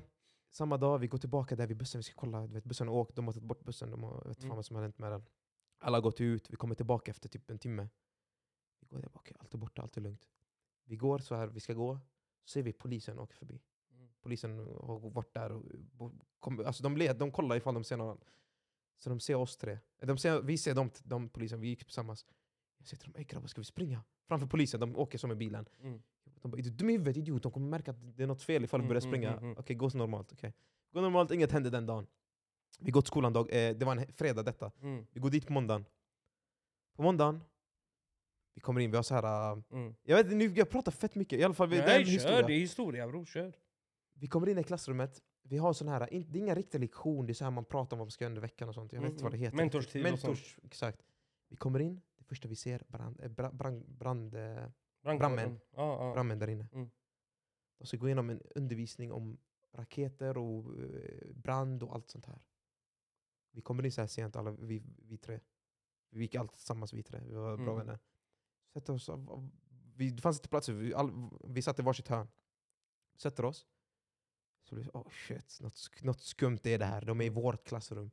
samma 0.52 0.78
dag, 0.78 0.98
vi 1.00 1.08
går 1.08 1.18
tillbaka 1.18 1.56
där 1.56 1.68
vid 1.68 1.78
bussen, 1.78 2.00
vi 2.00 2.04
ska 2.04 2.16
kolla, 2.16 2.48
du 2.48 2.54
vet, 2.54 2.64
bussen 2.66 2.88
har 2.88 2.96
åkt, 2.96 3.16
de 3.16 3.26
har 3.26 3.34
tagit 3.34 3.48
bort 3.48 3.64
bussen, 3.64 3.92
de 3.92 4.04
har, 4.04 4.24
vet 4.28 4.38
fan 4.38 4.46
Mm. 4.46 4.56
vad 4.56 4.66
som 4.66 4.76
har 4.76 4.84
hänt 4.84 4.98
med 5.00 5.12
den. 5.12 5.24
Alla 5.80 5.98
har 5.98 6.02
gått 6.02 6.22
ut, 6.22 6.50
vi 6.50 6.56
kommer 6.56 6.76
tillbaka 6.76 7.12
efter 7.12 7.30
typ 7.30 7.50
en 7.50 7.60
timme. 7.60 7.90
Vi 8.80 8.88
går 8.88 9.00
tillbaka, 9.02 9.36
allt 9.40 9.54
är 9.54 9.58
borta, 9.58 9.82
allt 9.82 9.98
är 9.98 10.02
lugnt. 10.02 10.30
Vi 10.84 10.96
går 10.96 11.20
så 11.20 11.36
här, 11.36 11.48
vi 11.48 11.60
ska 11.60 11.74
gå, 11.74 12.00
så 12.44 12.52
ser 12.52 12.64
vi 12.64 12.74
polisen 12.74 13.20
åka 13.20 13.36
förbi. 13.36 13.62
Mm. 13.92 14.10
Polisen 14.22 14.58
har 14.60 15.10
varit 15.10 15.34
där 15.34 15.52
och 15.52 15.64
bo- 15.92 16.12
kom, 16.40 16.66
alltså 16.66 16.84
de, 16.84 16.98
led, 16.98 17.18
de 17.18 17.32
kollar 17.32 17.56
ifall 17.56 17.74
de 17.74 17.84
ser 17.84 17.98
någon. 17.98 18.22
Så 18.98 19.10
de 19.10 19.20
ser 19.20 19.36
oss 19.36 19.58
tre. 19.58 19.80
De 20.02 20.18
ser, 20.18 20.42
vi 20.42 20.58
ser 20.58 20.74
de, 20.76 20.90
de 21.04 21.30
polisen, 21.30 21.60
vi 21.60 21.68
gick 21.68 21.84
tillsammans. 21.84 22.26
Jag 22.78 22.88
säger 22.88 23.02
till 23.02 23.12
dem, 23.12 23.20
ey 23.20 23.26
grabbar 23.26 23.48
ska 23.48 23.62
vi 23.62 23.66
springa? 23.66 24.04
Framför 24.28 24.48
polisen, 24.48 24.80
de 24.80 24.96
åker 24.98 25.18
som 25.18 25.28
med 25.28 25.38
bilen. 25.38 25.66
Mm. 25.82 26.02
De 26.42 26.52
bara, 26.52 26.58
är 26.58 26.64
du 26.64 26.70
dum 26.70 26.90
i 26.90 26.94
huvudet 26.94 27.18
idiot? 27.18 27.44
De 27.44 27.52
kommer 27.52 27.68
märka 27.70 27.92
att 27.92 28.18
det 28.18 28.24
är 28.24 28.28
något 28.28 28.42
fel 28.44 28.64
ifall 28.64 28.80
du 28.80 28.84
Mm, 28.84 28.88
börjar 28.90 29.02
mm, 29.02 29.12
springa. 29.12 29.32
mm, 29.32 29.44
mm. 29.44 29.58
Okej, 29.58 29.76
gå 29.76 29.90
så 29.90 29.98
normalt. 29.98 30.32
okej. 30.34 30.54
Gå 30.92 31.02
normalt, 31.02 31.32
inget 31.32 31.52
hände 31.52 31.70
den 31.70 31.86
dagen. 31.86 32.08
Vi 32.80 32.92
går 32.92 33.02
till 33.02 33.08
skolan, 33.08 33.34
dag, 33.34 33.50
eh, 33.52 33.76
det 33.76 33.86
var 33.86 33.96
en 33.96 34.14
fredag 34.14 34.44
detta. 34.44 34.72
Mm. 34.82 35.06
Vi 35.12 35.20
går 35.20 35.30
dit 35.30 35.48
på 35.48 35.54
måndagen. 35.54 35.86
På 36.96 37.02
måndagen, 37.04 37.44
vi 38.54 38.62
kommer 38.62 38.82
in, 38.82 38.92
vi 38.92 38.96
har 38.98 39.04
så 39.04 39.16
här... 39.16 39.52
Mm. 39.72 39.96
Jag 40.04 40.24
vet 40.24 40.32
inte, 40.32 40.60
jag 40.60 40.70
pratar 40.70 40.92
fett 40.92 41.16
mycket. 41.16 41.40
I 41.40 41.44
alla 41.44 41.54
fall, 41.54 41.70
vi- 41.70 41.76
det 41.78 41.84
är 41.84 41.88
en 42.00 42.02
Nej, 42.02 42.06
kör! 42.06 42.12
historia. 42.12 42.48
Det 42.48 42.54
är 42.54 42.60
historia 42.60 43.08
bror, 43.08 43.26
kör. 43.26 43.54
Vi 44.14 44.28
kommer 44.28 44.50
in 44.50 44.58
i 44.58 44.64
klassrummet, 44.64 45.22
vi 45.44 45.58
har 45.58 45.74
sån 45.74 45.88
här, 45.88 46.00
det 46.00 46.16
är 46.16 46.42
inga 46.42 46.56
riktiga 46.56 46.80
lektion, 46.80 47.26
det 47.26 47.32
är 47.32 47.34
så 47.34 47.44
här 47.44 47.52
man 47.52 47.66
pratar 47.66 47.96
om 47.96 48.00
vad 48.00 48.06
man 48.08 48.12
ska 48.12 48.24
göra 48.24 48.30
under 48.32 48.42
veckan 48.42 48.70
och 48.70 48.76
sånt. 48.76 48.92
Jag 48.94 49.00
vet 49.00 49.06
Mm, 49.06 49.14
inte 49.14 49.24
vad 49.24 49.32
det 49.32 49.36
mm. 49.38 49.44
heter. 49.46 49.58
Mentorstid 49.58 50.06
och 50.06 50.12
Mentors, 50.12 50.60
exakt. 50.64 51.04
Vi 51.48 51.56
kommer 51.56 51.80
in, 51.80 52.02
det 52.18 52.24
första 52.24 52.48
vi 52.48 52.56
ser, 52.56 52.84
brand, 52.88 53.20
eh, 53.22 53.30
bra- 53.30 53.52
brand, 53.52 53.86
brand, 53.88 54.36
eh, 54.36 54.40
Brandkåren. 55.02 55.18
Brandmän. 55.36 55.60
Ja, 55.76 56.06
ja. 56.08 56.14
brandmän 56.14 56.40
där 56.40 56.48
inne. 56.50 56.68
Mm. 56.74 56.90
De 57.78 57.86
ska 57.88 57.98
gå 57.98 58.08
igenom 58.08 58.30
en 58.30 58.42
undervisning 58.56 59.12
om 59.12 59.38
raketer 59.72 60.38
och 60.38 60.80
eh, 60.80 61.32
brand 61.34 61.84
och 61.84 61.94
allt 61.94 62.10
sånt 62.10 62.26
här. 62.26 62.40
Vi 63.52 63.62
kommer 63.62 63.86
in 63.86 63.92
så 63.92 64.02
här 64.02 64.08
sent, 64.08 64.36
alla 64.36 64.52
vi, 64.52 64.84
vi 64.98 65.18
tre. 65.18 65.40
Vi 66.10 66.22
gick 66.22 66.36
allt 66.36 66.54
tillsammans 66.54 66.94
vi 66.94 67.04
tre, 67.04 67.20
vi 67.28 67.34
var 67.36 67.58
bra 67.58 67.74
Mm. 67.74 67.78
vänner. 67.78 68.00
Sätter 68.74 68.94
oss, 68.94 69.10
vi, 69.96 70.10
det 70.10 70.22
fanns 70.22 70.38
inte 70.38 70.50
plats, 70.50 70.70
vi, 70.70 70.94
all, 70.94 71.30
vi 71.44 71.62
satt 71.62 71.80
i 71.80 71.82
varsitt 71.82 72.08
hörn. 72.08 72.28
Sätter 73.16 73.46
oss. 73.46 73.68
Så 74.74 74.80
det, 74.80 74.90
oh 74.94 75.10
shit, 75.10 75.60
något, 75.62 75.90
något 76.04 76.22
skumt 76.22 76.60
är 76.64 76.80
det 76.80 76.86
här. 76.86 77.02
De 77.06 77.22
är 77.22 77.26
i 77.26 77.30
vårt 77.30 77.68
klassrum. 77.68 78.12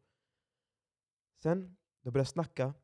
Sen, 1.43 1.77
de 2.03 2.11
börjar 2.11 2.25
snacka. 2.25 2.75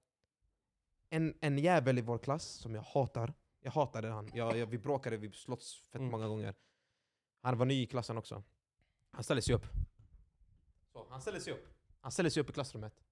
En, 1.08 1.34
en 1.40 1.58
jävel 1.58 1.98
i 1.98 2.02
vår 2.02 2.18
klass 2.18 2.44
som 2.44 2.74
jag 2.74 2.82
hatar. 2.82 3.34
Jag 3.60 3.70
hatade 3.72 4.08
han. 4.08 4.30
Jag, 4.34 4.56
jag, 4.58 4.66
vi 4.66 4.78
bråkade, 4.78 5.16
vi 5.16 5.32
slåss 5.32 5.80
fett 5.92 5.98
Mm. 6.00 6.10
många 6.10 6.28
gånger. 6.28 6.54
Han 7.40 7.58
var 7.58 7.66
ny 7.66 7.82
i 7.82 7.86
klassen 7.86 8.18
också. 8.18 8.42
Han 9.10 9.24
ställde 9.24 9.42
sig 9.42 9.54
upp. 9.54 9.66
Så, 10.92 11.06
han 11.10 11.20
ställde 11.20 11.40
sig 11.40 11.52
upp. 11.52 11.66
Han 12.00 12.12
ställde 12.12 12.30
sig 12.30 12.40
upp 12.40 12.50
i 12.50 12.52
klassrummet. 12.52 13.04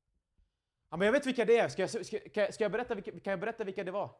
Han 0.88 0.98
bara, 0.98 1.05
jag 1.05 1.12
vet 1.12 1.27
vilka 1.27 1.44
det 1.44 1.59
är. 1.59 1.68
Ska 1.68 1.83
jag, 1.83 1.90
ska, 1.90 2.05
ska, 2.05 2.20
jag- 2.40 2.55
ska 2.55 2.64
jag 2.64 2.72
berätta 2.72 2.94
vilka, 2.94 3.11
kan 3.20 3.31
jag 3.31 3.40
berätta 3.40 3.64
vilka 3.64 3.85
det 3.85 3.90
var? 3.90 4.16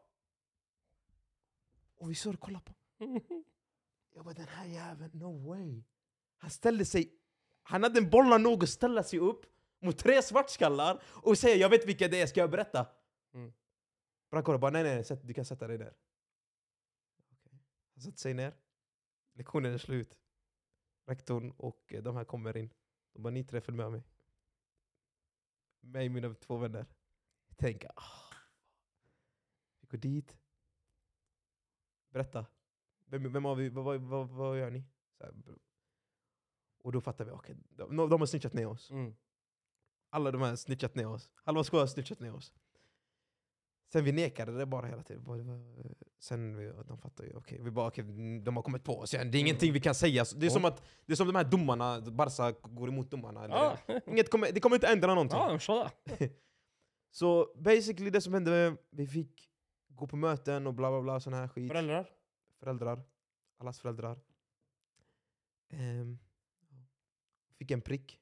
Och 1.95 2.11
vi 2.11 2.15
står 2.15 2.33
och 2.33 2.39
kollar 2.39 2.59
på 2.59 2.73
Jag 4.13 4.25
bara, 4.25 4.33
den 4.33 4.47
här 4.47 4.65
jäveln, 4.65 5.11
no 5.19 5.47
way. 5.49 5.83
Han 6.37 6.49
ställde 6.49 6.85
sig... 6.85 7.11
Han 7.63 7.83
hade 7.83 7.99
en 7.99 8.09
bollar 8.09 8.39
nog 8.39 8.63
att 8.63 8.69
ställa 8.69 9.03
sig 9.03 9.19
upp 9.19 9.45
mot 9.79 9.97
tre 9.97 10.21
svartskallar 10.21 11.03
och 11.05 11.37
säga 11.37 11.55
jag 11.55 11.69
vet 11.69 11.87
vilka 11.87 12.07
det 12.07 12.21
är, 12.21 12.27
ska 12.27 12.39
jag 12.39 12.51
berätta? 12.51 12.87
Mm. 13.33 13.53
Brankoro 14.31 14.57
bara 14.57 14.71
nej 14.71 14.83
nej, 14.83 15.03
sätt, 15.03 15.19
du 15.23 15.33
kan 15.33 15.45
sätta 15.45 15.67
dig 15.67 15.77
där. 15.77 15.93
Okej. 17.31 17.59
Han 17.93 18.01
sätter 18.01 18.17
sig 18.17 18.33
ner. 18.33 18.53
Lektionen 19.33 19.73
är 19.73 19.77
slut. 19.77 20.19
Rektorn 21.05 21.51
och 21.51 21.93
eh, 21.93 22.03
de 22.03 22.15
här 22.15 22.23
kommer 22.23 22.57
in. 22.57 22.69
De 23.13 23.23
bara 23.23 23.29
ni 23.29 23.43
tre 23.43 23.61
följ 23.61 23.77
med 23.77 23.91
mig. 23.91 24.03
Mig 25.79 26.07
och 26.07 26.11
mina 26.11 26.33
två 26.33 26.57
vänner. 26.57 26.85
Tänker 27.55 27.91
ah. 27.95 28.35
Vi 29.79 29.87
går 29.87 29.97
dit. 29.97 30.37
Berätta. 32.09 32.45
Vem, 33.05 33.33
vem 33.33 33.45
har 33.45 33.55
vi, 33.55 33.69
vad, 33.69 33.85
vad, 33.85 34.01
vad, 34.01 34.29
vad 34.29 34.59
gör 34.59 34.69
ni? 34.69 34.83
Så 35.17 35.23
här. 35.23 35.33
Och 36.85 36.91
då 36.91 37.01
fattar 37.01 37.25
vi, 37.25 37.31
okej, 37.31 37.55
de, 37.69 37.95
de 37.95 38.21
har 38.21 38.25
snitchat 38.25 38.53
ner 38.53 38.67
oss. 38.67 38.91
Mm. 38.91 39.15
Alla 40.09 40.31
de 40.31 40.41
här 40.41 40.49
har 40.49 40.55
snitchat 40.55 40.95
ner 40.95 41.07
oss. 41.07 41.29
Halva 41.43 41.63
skolan 41.63 41.81
har 41.81 41.87
snitchat 41.87 42.19
ner 42.19 42.35
oss. 42.35 42.53
Sen 43.91 44.03
vi 44.03 44.11
nekade 44.11 44.57
det 44.57 44.65
bara 44.65 44.87
hela 44.87 45.03
tiden. 45.03 45.23
Sen 46.19 46.57
vi, 46.57 46.71
de 46.87 46.97
fattar 46.97 47.23
ju, 47.23 47.35
okej, 47.35 47.59
vi 47.61 47.71
bara, 47.71 47.87
okej, 47.87 48.03
de 48.39 48.55
har 48.55 48.63
kommit 48.63 48.83
på 48.83 48.99
oss 48.99 49.13
igen. 49.13 49.31
Det 49.31 49.37
är 49.37 49.39
ingenting 49.39 49.73
vi 49.73 49.79
kan 49.79 49.95
säga. 49.95 50.25
Det 50.35 50.45
är 50.45 50.49
som 50.49 50.65
att 50.65 50.83
det 51.05 51.13
är 51.13 51.15
som 51.15 51.27
de 51.27 51.35
här 51.35 51.43
domarna, 51.43 52.01
Barca 52.01 52.51
går 52.51 52.87
emot 52.87 53.11
domarna. 53.11 53.47
Ja, 53.47 53.77
Inget 54.07 54.29
kommer, 54.29 54.51
det 54.51 54.59
kommer 54.59 54.75
inte 54.75 54.87
ändra 54.87 55.07
någonting. 55.15 55.39
inshallah. 55.51 55.91
Så 57.11 57.53
basically 57.55 58.09
det 58.09 58.21
som 58.21 58.33
hände, 58.33 58.77
vi 58.89 59.07
fick 59.07 59.49
gå 59.87 60.07
på 60.07 60.15
möten 60.15 60.67
och 60.67 60.73
bla 60.73 60.89
bla 60.91 61.01
bla, 61.01 61.19
sån 61.19 61.33
här 61.33 61.47
skit. 61.47 61.71
Föräldrar? 61.71 62.09
föräldrar, 62.59 63.03
allas 63.57 63.79
föräldrar. 63.79 64.19
Ehm, 65.69 66.19
fick 67.65 67.71
en 67.71 67.81
prick. 67.81 68.19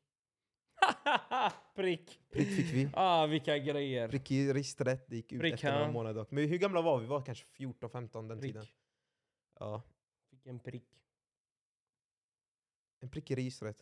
Prick. 1.76 2.20
Prick 2.32 2.48
fick 2.48 2.74
vi. 2.74 2.90
Ah, 2.94 3.26
vilka 3.26 3.58
grejer. 3.58 4.08
Prick 4.08 4.32
i 4.32 4.54
registret, 4.54 5.06
det 5.08 5.16
gick 5.16 5.32
ut 5.32 5.40
Prick, 5.40 5.54
efter 5.54 5.72
några 5.72 5.92
månader 5.92 6.20
dock. 6.20 6.32
Men 6.32 6.50
hur 6.50 6.58
gamla 6.58 6.82
var 6.82 6.98
vi? 6.98 7.04
Vi 7.04 7.10
var 7.10 7.22
kanske 7.22 7.46
14-15 7.46 8.30
den 8.30 8.42
tiden. 8.42 8.64
Prick. 8.64 8.76
Ja. 9.60 9.84
Fick 10.30 10.46
en 10.46 10.60
prick. 10.60 10.84
En 13.00 13.10
prick 13.10 13.32
i 13.32 13.36
registret. 13.36 13.78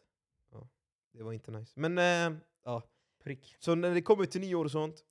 Ja. 0.52 0.70
Det 1.14 1.24
var 1.24 1.34
inte 1.34 1.52
nice. 1.52 1.74
Men 1.76 1.98
eh, 1.98 2.40
ja. 2.64 2.84
Prick. 3.24 3.56
Så 3.60 3.76
när 3.76 3.94
det 3.94 4.02
kommer 4.02 4.26
till 4.26 4.42
nyår 4.42 4.66
och 4.66 4.72
sånt, 4.72 5.06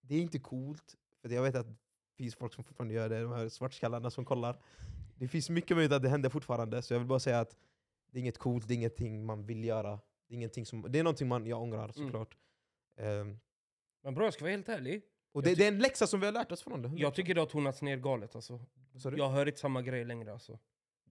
det 0.00 0.14
är 0.14 0.20
inte 0.20 0.38
coolt. 0.38 0.96
För 1.22 1.28
jag 1.28 1.42
vet 1.42 1.54
att 1.54 1.66
det 1.66 1.76
finns 2.16 2.34
folk 2.34 2.54
som 2.54 2.64
fortfarande 2.64 2.94
gör 2.94 3.08
det, 3.08 3.22
de 3.22 3.32
här 3.32 3.48
svartskallarna 3.48 4.10
som 4.10 4.24
kollar. 4.24 4.58
Det 5.18 5.28
finns 5.28 5.50
mycket 5.50 5.76
möjligt 5.76 5.92
att 5.92 6.02
det 6.02 6.08
händer 6.08 6.30
fortfarande, 6.30 6.82
så 6.82 6.94
jag 6.94 6.98
vill 6.98 7.08
bara 7.08 7.20
säga 7.20 7.40
att 7.40 7.56
det 8.14 8.18
är 8.18 8.20
inget 8.20 8.38
coolt, 8.38 8.68
det 8.68 8.74
är 8.74 8.76
ingenting 8.76 9.26
man 9.26 9.46
vill 9.46 9.64
göra. 9.64 9.90
Det 10.28 10.34
är, 10.34 10.36
ingenting 10.36 10.66
som, 10.66 10.86
det 10.88 10.98
är 10.98 11.02
någonting 11.02 11.28
man, 11.28 11.46
jag 11.46 11.62
ångrar 11.62 11.82
Mm. 11.82 11.92
såklart. 11.92 12.36
Ehm, 13.00 13.38
Men 14.02 14.14
bror 14.14 14.24
jag 14.26 14.34
ska 14.34 14.44
vara 14.44 14.50
helt 14.52 14.68
ärlig. 14.68 15.02
och 15.32 15.42
det, 15.42 15.54
det 15.54 15.64
är 15.64 15.68
en 15.68 15.78
läxa 15.78 16.06
som 16.06 16.20
vi 16.20 16.26
har 16.26 16.32
lärt 16.32 16.52
oss 16.52 16.62
från 16.62 16.82
det. 16.82 16.92
Jag 16.96 17.14
tycker 17.14 17.34
det 17.34 17.40
har 17.40 17.46
tonats 17.46 17.82
ner 17.82 17.96
galet 17.96 18.34
alltså. 18.34 18.60
Jag 19.16 19.30
hör 19.30 19.46
inte 19.46 19.60
samma 19.60 19.82
grej 19.82 20.04
längre 20.04 20.32
alltså. 20.32 20.58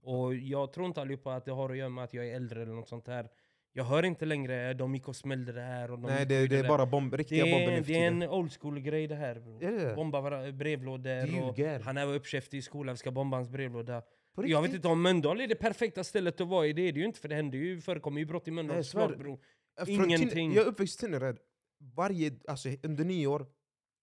Och 0.02 0.36
jag 0.36 0.74
tror 0.74 0.86
inte 0.86 1.02
allihopa 1.02 1.36
att 1.36 1.46
det 1.46 1.52
har 1.52 1.70
att 1.70 1.78
göra 1.78 1.90
med 1.90 2.04
att 2.04 2.14
jag 2.14 2.28
är 2.28 2.36
äldre 2.36 2.62
eller 2.62 2.74
något 2.74 2.90
sånt 2.90 3.08
här. 3.08 3.30
Jag 3.74 3.84
hör 3.84 4.04
inte 4.04 4.26
längre 4.26 4.74
de 4.74 4.96
gick 4.96 5.08
och 5.08 5.16
smällde 5.16 5.52
det 5.52 5.62
här 5.62 5.92
och 5.92 6.00
de 6.00 6.08
Nej, 6.08 6.26
det, 6.26 6.48
det 6.48 6.58
är 6.58 6.68
bara 6.68 6.86
bomb, 6.86 7.14
riktiga 7.14 7.46
det 7.46 7.52
bomber 7.52 7.82
det 7.82 8.04
är 8.04 8.08
en 8.08 8.24
old 8.24 8.52
school 8.62 8.80
grej 8.80 9.08
det 9.08 9.16
här 9.16 9.40
bror. 9.40 9.96
Bomba 9.96 10.52
brevlådor 10.52 11.44
och 11.44 11.60
han 11.84 11.98
är 11.98 12.08
uppkäftig 12.08 12.58
i 12.58 12.62
skolan, 12.62 12.94
vi 12.94 12.98
ska 12.98 13.12
bomba 13.12 13.38
hans 13.38 13.50
brevlåda. 13.50 14.04
Jag 14.36 14.62
vet 14.62 14.74
inte 14.74 14.88
om 14.88 15.02
Mölndal 15.02 15.42
är 15.42 15.48
det 15.48 15.56
perfekta 15.56 16.04
stället 16.04 16.42
att 16.42 16.48
vara 16.48 16.68
i, 16.68 16.74
det 16.74 16.82
är 16.82 16.92
det 16.92 17.00
ju 17.00 17.06
inte 17.06 17.20
för 17.20 17.28
det 17.30 17.36
händer 17.36 17.58
ju, 17.58 17.82
förekommer 17.82 18.20
ju 18.20 18.26
brott 18.26 18.48
i 18.48 18.52
Mölndal 18.52 18.76
Nej, 18.78 18.84
såklart 18.84 19.10
svär. 19.10 19.18
bror. 19.18 19.40
Från 19.86 19.90
ingenting. 20.06 20.30
Tin- 20.30 20.54
jag 20.54 20.64
är 20.66 20.70
uppväxt 20.70 21.00
i 21.04 21.06
Tynnered. 21.06 21.40
Varje, 21.96 22.40
alltså 22.48 22.70
under 22.84 23.06
nyår, 23.06 23.46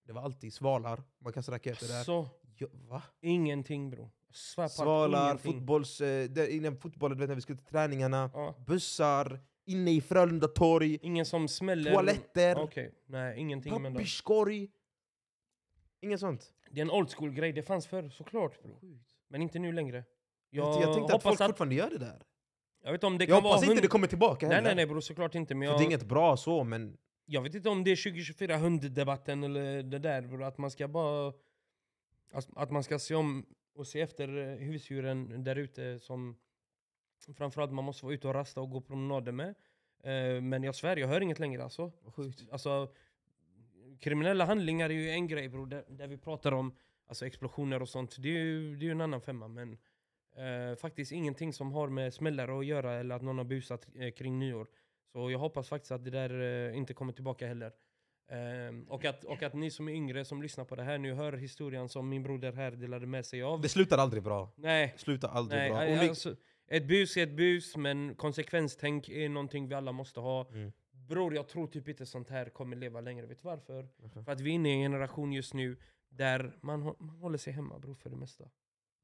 det 0.06 0.12
var 0.12 0.22
alltid 0.22 0.52
svalar, 0.52 1.02
man 1.18 1.32
kastar 1.32 1.52
raketer 1.52 1.88
där. 1.88 2.02
Så, 2.04 2.28
Jo, 2.58 2.68
va? 2.72 3.02
ingenting 3.20 3.90
bror. 3.90 4.10
Jag 4.26 4.36
svär 4.36 4.56
på 4.56 4.62
allt, 4.62 4.72
Svalar, 4.72 5.24
ingenting. 5.30 5.52
fotbolls, 5.52 6.00
eh, 6.00 6.28
där, 6.30 6.46
innan 6.48 6.76
fotbollen, 6.76 7.18
vet, 7.18 7.28
när 7.28 7.34
vi 7.36 7.40
skulle 7.40 7.58
till 7.58 7.66
träningarna, 7.66 8.30
Ja. 8.34 8.54
bussar, 8.66 9.40
inne 9.64 9.90
i 9.92 10.00
Frölunda 10.00 10.48
torg, 10.48 10.98
Ingen 11.02 11.26
som 11.26 11.48
smäller. 11.48 11.92
toaletter, 11.92 12.68
nej 13.06 13.38
ingenting 13.38 13.72
Mölndal. 13.72 13.92
papperskorg. 13.92 14.68
Inget 16.00 16.20
sånt. 16.20 16.52
Det 16.70 16.80
är 16.80 16.84
en 16.84 16.90
old 16.90 17.10
school 17.10 17.32
grej, 17.32 17.52
det 17.52 17.62
fanns 17.62 17.86
förr 17.86 18.08
såklart 18.08 18.62
bror. 18.62 18.78
Men 19.28 19.42
inte 19.42 19.58
nu 19.58 19.72
längre. 19.72 20.04
Jag, 20.50 20.82
Jag, 20.82 20.94
tänkte 20.94 21.14
att 21.14 21.22
folk 21.22 21.38
fortfarande 21.38 21.74
gör 21.74 21.90
det 21.90 21.98
där. 21.98 22.22
Jag 22.82 22.92
vet 22.92 22.98
inte 22.98 23.06
om 23.06 23.18
det 23.18 23.24
Jag 23.24 23.28
kan 23.36 23.42
vara... 23.42 23.52
hoppas 23.52 23.62
inte 23.62 23.74
hund- 23.74 23.82
det 23.82 23.88
kommer 23.88 24.06
tillbaka 24.06 24.46
Nej 24.46 24.54
heller. 24.56 24.68
nej 24.68 24.74
nej 24.76 24.86
bror, 24.86 25.00
såklart 25.00 25.34
inte. 25.34 25.54
Men 25.54 25.66
För 25.66 25.72
jag, 25.72 25.80
det 25.80 25.84
är 25.84 25.86
inget 25.86 26.04
bra 26.08 26.36
så, 26.36 26.64
men 26.64 26.96
jag 27.26 27.42
vet 27.42 27.54
inte 27.54 27.68
om 27.68 27.84
det 27.84 27.90
är 27.90 27.96
2024 27.96 28.56
hunddebatten 28.56 29.44
eller 29.44 29.82
det 29.82 29.98
där 29.98 30.22
bror. 30.22 30.42
Att 30.42 30.58
man 30.58 30.70
ska 30.70 30.88
bara... 30.88 31.32
Att, 32.32 32.48
att 32.56 32.70
man 32.70 32.82
ska 32.84 32.98
se 32.98 33.14
om 33.14 33.46
och 33.74 33.86
se 33.86 34.00
efter 34.00 34.38
eh, 34.38 34.56
husdjuren 34.66 35.44
där 35.44 35.56
ute 35.56 35.98
som... 35.98 36.36
Framförallt 37.36 37.72
man 37.72 37.84
måste 37.84 38.04
vara 38.04 38.14
ute 38.14 38.28
och 38.28 38.34
rasta 38.34 38.60
och 38.60 38.70
gå 38.70 38.80
promenader 38.80 39.32
med. 39.32 39.48
Eh, 40.04 40.42
men 40.42 40.62
jag 40.62 40.74
svär, 40.74 40.96
jag 40.96 41.08
hör 41.08 41.20
inget 41.20 41.38
längre 41.38 41.62
alltså. 41.64 41.92
Sjukt. 42.16 42.44
alltså 42.50 42.92
kriminella 44.00 44.44
handlingar 44.44 44.90
är 44.90 44.94
ju 44.94 45.10
en 45.10 45.26
grej 45.26 45.48
bror, 45.48 45.66
där, 45.66 45.84
där 45.88 46.06
vi 46.06 46.16
pratar 46.18 46.52
om 46.52 46.74
alltså 47.06 47.26
explosioner 47.26 47.82
och 47.82 47.88
sånt. 47.88 48.16
Det 48.18 48.28
är 48.28 48.42
ju, 48.42 48.76
det 48.76 48.86
är 48.86 48.90
en 48.90 49.00
annan 49.00 49.20
femma. 49.20 49.48
Men 49.48 49.78
eh, 50.36 50.76
faktiskt 50.76 51.12
ingenting 51.12 51.52
som 51.52 51.72
har 51.72 51.88
med 51.88 52.14
smällare 52.14 52.58
att 52.58 52.66
göra 52.66 52.94
eller 52.94 53.14
att 53.14 53.22
någon 53.22 53.38
har 53.38 53.44
busat 53.44 53.86
eh, 53.94 54.10
kring 54.10 54.38
nyår. 54.38 54.66
Så 55.12 55.30
jag 55.30 55.38
hoppas 55.38 55.68
faktiskt 55.68 55.92
att 55.92 56.04
det 56.04 56.10
där 56.10 56.40
eh, 56.40 56.76
inte 56.76 56.94
kommer 56.94 57.12
tillbaka 57.12 57.46
heller. 57.46 57.72
Ehm, 58.30 58.84
och, 58.88 59.04
att, 59.04 59.24
och 59.24 59.42
att 59.42 59.54
ni 59.54 59.70
som 59.70 59.88
är 59.88 59.92
yngre 59.92 60.24
som 60.24 60.42
lyssnar 60.42 60.64
på 60.64 60.76
det 60.76 60.82
här 60.82 60.98
nu 60.98 61.12
hör 61.14 61.32
historien 61.32 61.88
som 61.88 62.08
min 62.08 62.22
broder 62.22 62.52
här 62.52 62.70
delade 62.70 63.06
med 63.06 63.26
sig 63.26 63.42
av. 63.42 63.60
Det 63.60 63.68
slutar 63.68 63.98
aldrig 63.98 64.22
bra. 64.22 64.52
Nej, 64.56 64.94
slutar 64.96 65.28
aldrig 65.28 65.60
nej 65.60 65.70
bra. 65.70 66.02
Om 66.02 66.08
alltså, 66.08 66.36
ett 66.68 66.84
bus 66.84 67.16
är 67.16 67.22
ett 67.22 67.36
bus, 67.36 67.76
men 67.76 68.14
konsekvenstänk 68.14 69.08
är 69.08 69.28
någonting 69.28 69.68
vi 69.68 69.74
alla 69.74 69.92
måste 69.92 70.20
ha. 70.20 70.48
Mm. 70.48 70.72
Bror, 70.90 71.34
jag 71.34 71.48
tror 71.48 71.66
typ 71.66 71.88
inte 71.88 72.06
sånt 72.06 72.30
här 72.30 72.48
kommer 72.48 72.76
leva 72.76 73.00
längre. 73.00 73.26
Vet 73.26 73.42
du 73.42 73.48
varför? 73.48 73.88
Varför? 73.96 74.22
För 74.22 74.32
att 74.32 74.40
vi 74.40 74.50
är 74.50 74.54
inne 74.54 74.68
i 74.68 74.72
en 74.72 74.92
generation 74.92 75.32
just 75.32 75.54
nu 75.54 75.76
där 76.08 76.52
man, 76.60 76.80
man 76.98 77.18
håller 77.20 77.38
sig 77.38 77.52
hemma 77.52 77.78
bror 77.78 77.94
för 77.94 78.10
det 78.10 78.16
mesta. 78.16 78.44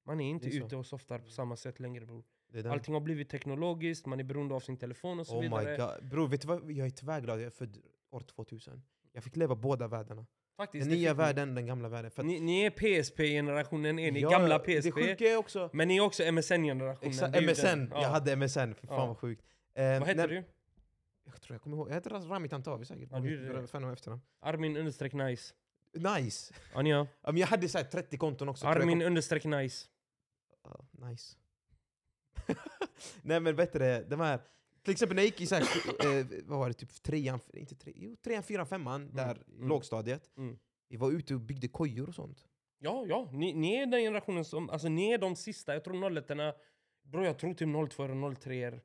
Man 0.07 0.21
är 0.21 0.31
inte 0.31 0.49
är 0.49 0.65
ute 0.65 0.77
och 0.77 0.87
softar 0.87 1.19
på 1.19 1.31
samma 1.31 1.57
sätt 1.57 1.81
längre 1.81 2.07
bror. 2.07 2.25
Allting 2.67 2.95
har 2.95 3.01
blivit 3.01 3.29
teknologiskt, 3.31 4.07
man 4.07 4.21
är 4.21 4.25
beroende 4.25 4.55
av 4.55 4.61
sin 4.61 4.77
telefon 4.77 5.21
och 5.21 5.27
så 5.27 5.37
Oh 5.37 5.43
vidare. 5.43 5.71
my 5.71 5.77
god. 5.77 6.11
Bror, 6.11 6.29
vet 6.29 6.41
du 6.41 6.49
vad? 6.49 6.73
Jag 6.73 6.87
är 6.87 6.91
tvärglad 6.91 7.39
jag 7.41 7.47
är 7.47 7.51
född 7.51 7.79
år 8.11 8.21
2000. 8.21 8.83
Jag 9.13 9.25
fick 9.25 9.37
leva 9.37 9.55
båda 9.55 9.89
världarna. 9.89 10.27
Faktiskt, 10.57 10.89
Den 10.89 10.99
nya 10.99 11.15
världen, 11.15 11.55
den 11.55 11.67
gamla 11.67 11.89
världen. 11.89 12.11
För 12.11 12.23
Ni, 12.23 12.41
ni 12.41 12.61
är 12.65 12.71
PSP-generationen, 12.71 13.99
är 13.99 14.13
ni 14.13 14.21
Ja, 14.21 14.31
gamla 14.31 14.59
PSP. 14.59 15.37
också... 15.37 15.71
Men 15.73 15.89
ni 15.89 15.97
är 15.97 16.01
också 16.01 16.23
MSN-generationen. 16.33 17.45
MSN. 17.45 17.89
Ja. 17.95 18.03
Jag 18.03 18.09
hade 18.09 18.37
MSN. 18.37 18.75
Fy 18.75 18.87
fan 18.87 18.99
Ja. 18.99 19.07
vad 19.07 19.19
sjukt. 19.19 19.45
Eh, 19.75 19.85
Vad 19.99 20.09
heter 20.09 20.15
när- 20.15 20.29
du? 20.29 20.45
Jag 21.25 21.41
tror 21.43 21.55
jag 21.55 21.63
kommer 21.63 21.77
ihåg. 21.77 21.89
Jag 21.91 21.95
heter 21.95 22.11
Rami 22.11 22.49
Tantawi 22.49 22.85
säkert. 22.85 23.09
Ja, 23.13 23.19
du 23.21 23.53
det. 23.53 23.67
Fan 23.67 23.85
efternamn. 23.93 24.23
Armin 24.41 24.77
understreck 24.77 25.13
nice. 25.13 25.55
Nice! 25.95 26.55
Ja, 26.75 26.83
men 27.25 27.37
jag 27.37 27.47
hade 27.47 27.69
så 27.69 27.79
här 27.79 27.85
30 27.85 28.17
konton 28.19 28.49
också. 28.49 28.67
Armin 28.67 29.03
understreck 29.03 29.45
nice. 29.45 29.87
Ja, 30.67 31.09
nice. 31.09 31.37
Nej 33.23 33.41
men 33.41 33.57
det, 33.57 34.11
de 34.11 34.21
här, 34.21 34.41
till 34.83 34.93
exempel 34.93 35.17
när 35.17 35.23
jag 35.23 35.27
gick 35.27 35.41
i 35.41 35.47
så 35.47 35.55
här, 35.55 35.63
eh, 36.19 36.27
vad 36.45 36.59
var 36.59 36.69
det, 36.69 36.75
typ 36.75 37.03
trean, 37.03 37.41
inte 37.53 37.75
tre, 37.75 37.93
jo, 37.97 38.17
trean, 38.17 38.43
fyran, 38.43 38.67
femman, 38.67 39.11
där 39.15 39.43
i 39.49 39.57
mm. 39.57 39.69
lågstadiet. 39.69 40.31
Mm. 40.37 40.59
Vi 40.89 40.97
var 40.97 41.11
ute 41.11 41.35
och 41.35 41.41
byggde 41.41 41.69
kojor 41.69 42.09
och 42.09 42.15
sånt. 42.15 42.47
Ja, 42.79 43.05
ja. 43.09 43.29
Ni, 43.33 43.53
ni 43.53 43.75
är 43.75 43.87
den 43.87 44.01
generationen 44.01 44.45
som... 44.45 44.71
Alltså 44.71 44.89
ni 44.89 45.13
är 45.13 45.19
de 45.19 45.37
sista. 45.37 45.73
Jag 45.73 45.85
tror 45.85 46.19
01 46.19 46.57
Bro, 47.03 47.25
jag 47.25 47.39
tror 47.39 47.55
typ 47.55 47.93
02 47.93 48.03
och 48.03 48.39
03 48.41 48.81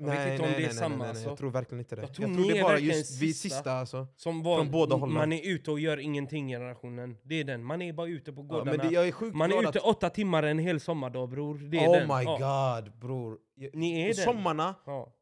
Jag 0.00 0.06
vet 0.06 0.32
inte 0.32 0.42
om 0.46 0.52
det 0.56 0.64
är 0.64 0.70
samma. 0.70 0.88
nej, 0.88 0.98
nej, 0.98 1.08
alltså. 1.08 1.28
jag 1.28 1.38
tror 1.38 1.50
verkligen 1.50 1.78
inte 1.80 1.96
det. 1.96 2.02
Jag 2.02 2.08
Jag 2.08 2.14
tror 2.16 2.26
tror, 2.26 2.36
ni 2.36 2.52
det 2.52 2.58
är 2.58 2.62
bara 2.62 2.78
just 2.78 3.22
vi 3.22 3.32
sista. 3.34 3.48
sista 3.56 3.72
alltså. 3.72 4.06
Som 4.16 4.42
var, 4.42 4.56
Från 4.58 4.70
båda 4.70 4.96
hållen. 4.96 5.14
Man 5.14 5.32
är 5.32 5.46
ute 5.50 5.70
och 5.70 5.80
gör 5.80 5.96
ingenting 5.98 6.48
generationen. 6.48 7.16
Det 7.22 7.34
är 7.34 7.44
den. 7.44 7.64
Man 7.64 7.82
är 7.82 7.92
bara 7.92 8.06
ute 8.08 8.32
på 8.32 8.40
Ja, 8.40 8.44
gårdarna. 8.44 8.70
men 8.76 8.86
det, 8.88 8.94
jag 8.94 9.08
är 9.08 9.12
sjukt 9.12 9.36
man 9.36 9.52
är 9.52 9.58
ute 9.60 9.68
att, 9.68 9.76
åtta 9.76 10.10
timmar 10.10 10.42
en 10.42 10.58
hel 10.58 10.80
sommardag 10.80 11.28
bror. 11.28 11.58
Det 11.58 11.78
är 11.78 11.88
Oh 11.88 11.92
den. 11.92 12.08
my 12.08 12.24
Ja. 12.24 12.80
god 12.84 12.98
bror. 12.98 13.38
Jag, 13.54 13.74
Ni 13.74 14.00
är 14.00 14.06
den. 14.06 14.14
sommarna, 14.14 14.74
Ja. 14.86 15.14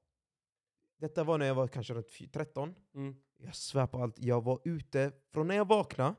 detta 1.01 1.25
var 1.25 1.39
när 1.39 1.47
jag 1.47 1.55
var 1.55 1.69
kanske 1.69 1.95
runt 1.95 2.11
fy- 2.11 2.29
13. 2.29 2.75
Mm. 2.95 3.17
Jag 3.39 3.55
svär 3.55 3.87
på 3.87 3.99
allt, 4.03 4.19
jag 4.19 4.45
var 4.45 4.61
ute 4.65 5.13
från 5.33 5.47
när 5.49 5.57
jag 5.57 5.69
vaknade 5.69 6.15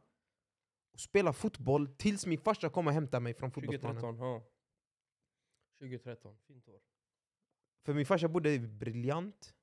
och 0.93 0.99
spelade 0.99 1.37
fotboll 1.37 1.87
tills 1.87 2.25
min 2.25 2.39
farsa 2.39 2.69
kom 2.69 2.87
och 2.87 2.93
hämtade 2.93 3.21
mig 3.21 3.33
från 3.33 3.51
fotbollsplanen. 3.51 4.01
2013. 4.01 4.27
Ja. 4.27 4.43
2013. 5.79 6.37
Fint 6.47 6.67
år. 6.67 6.79
För 7.87 7.93
min 7.93 8.05
farsa 8.05 8.27
bodde 8.27 8.53
i 8.53 8.59
Briljant, 8.59 9.53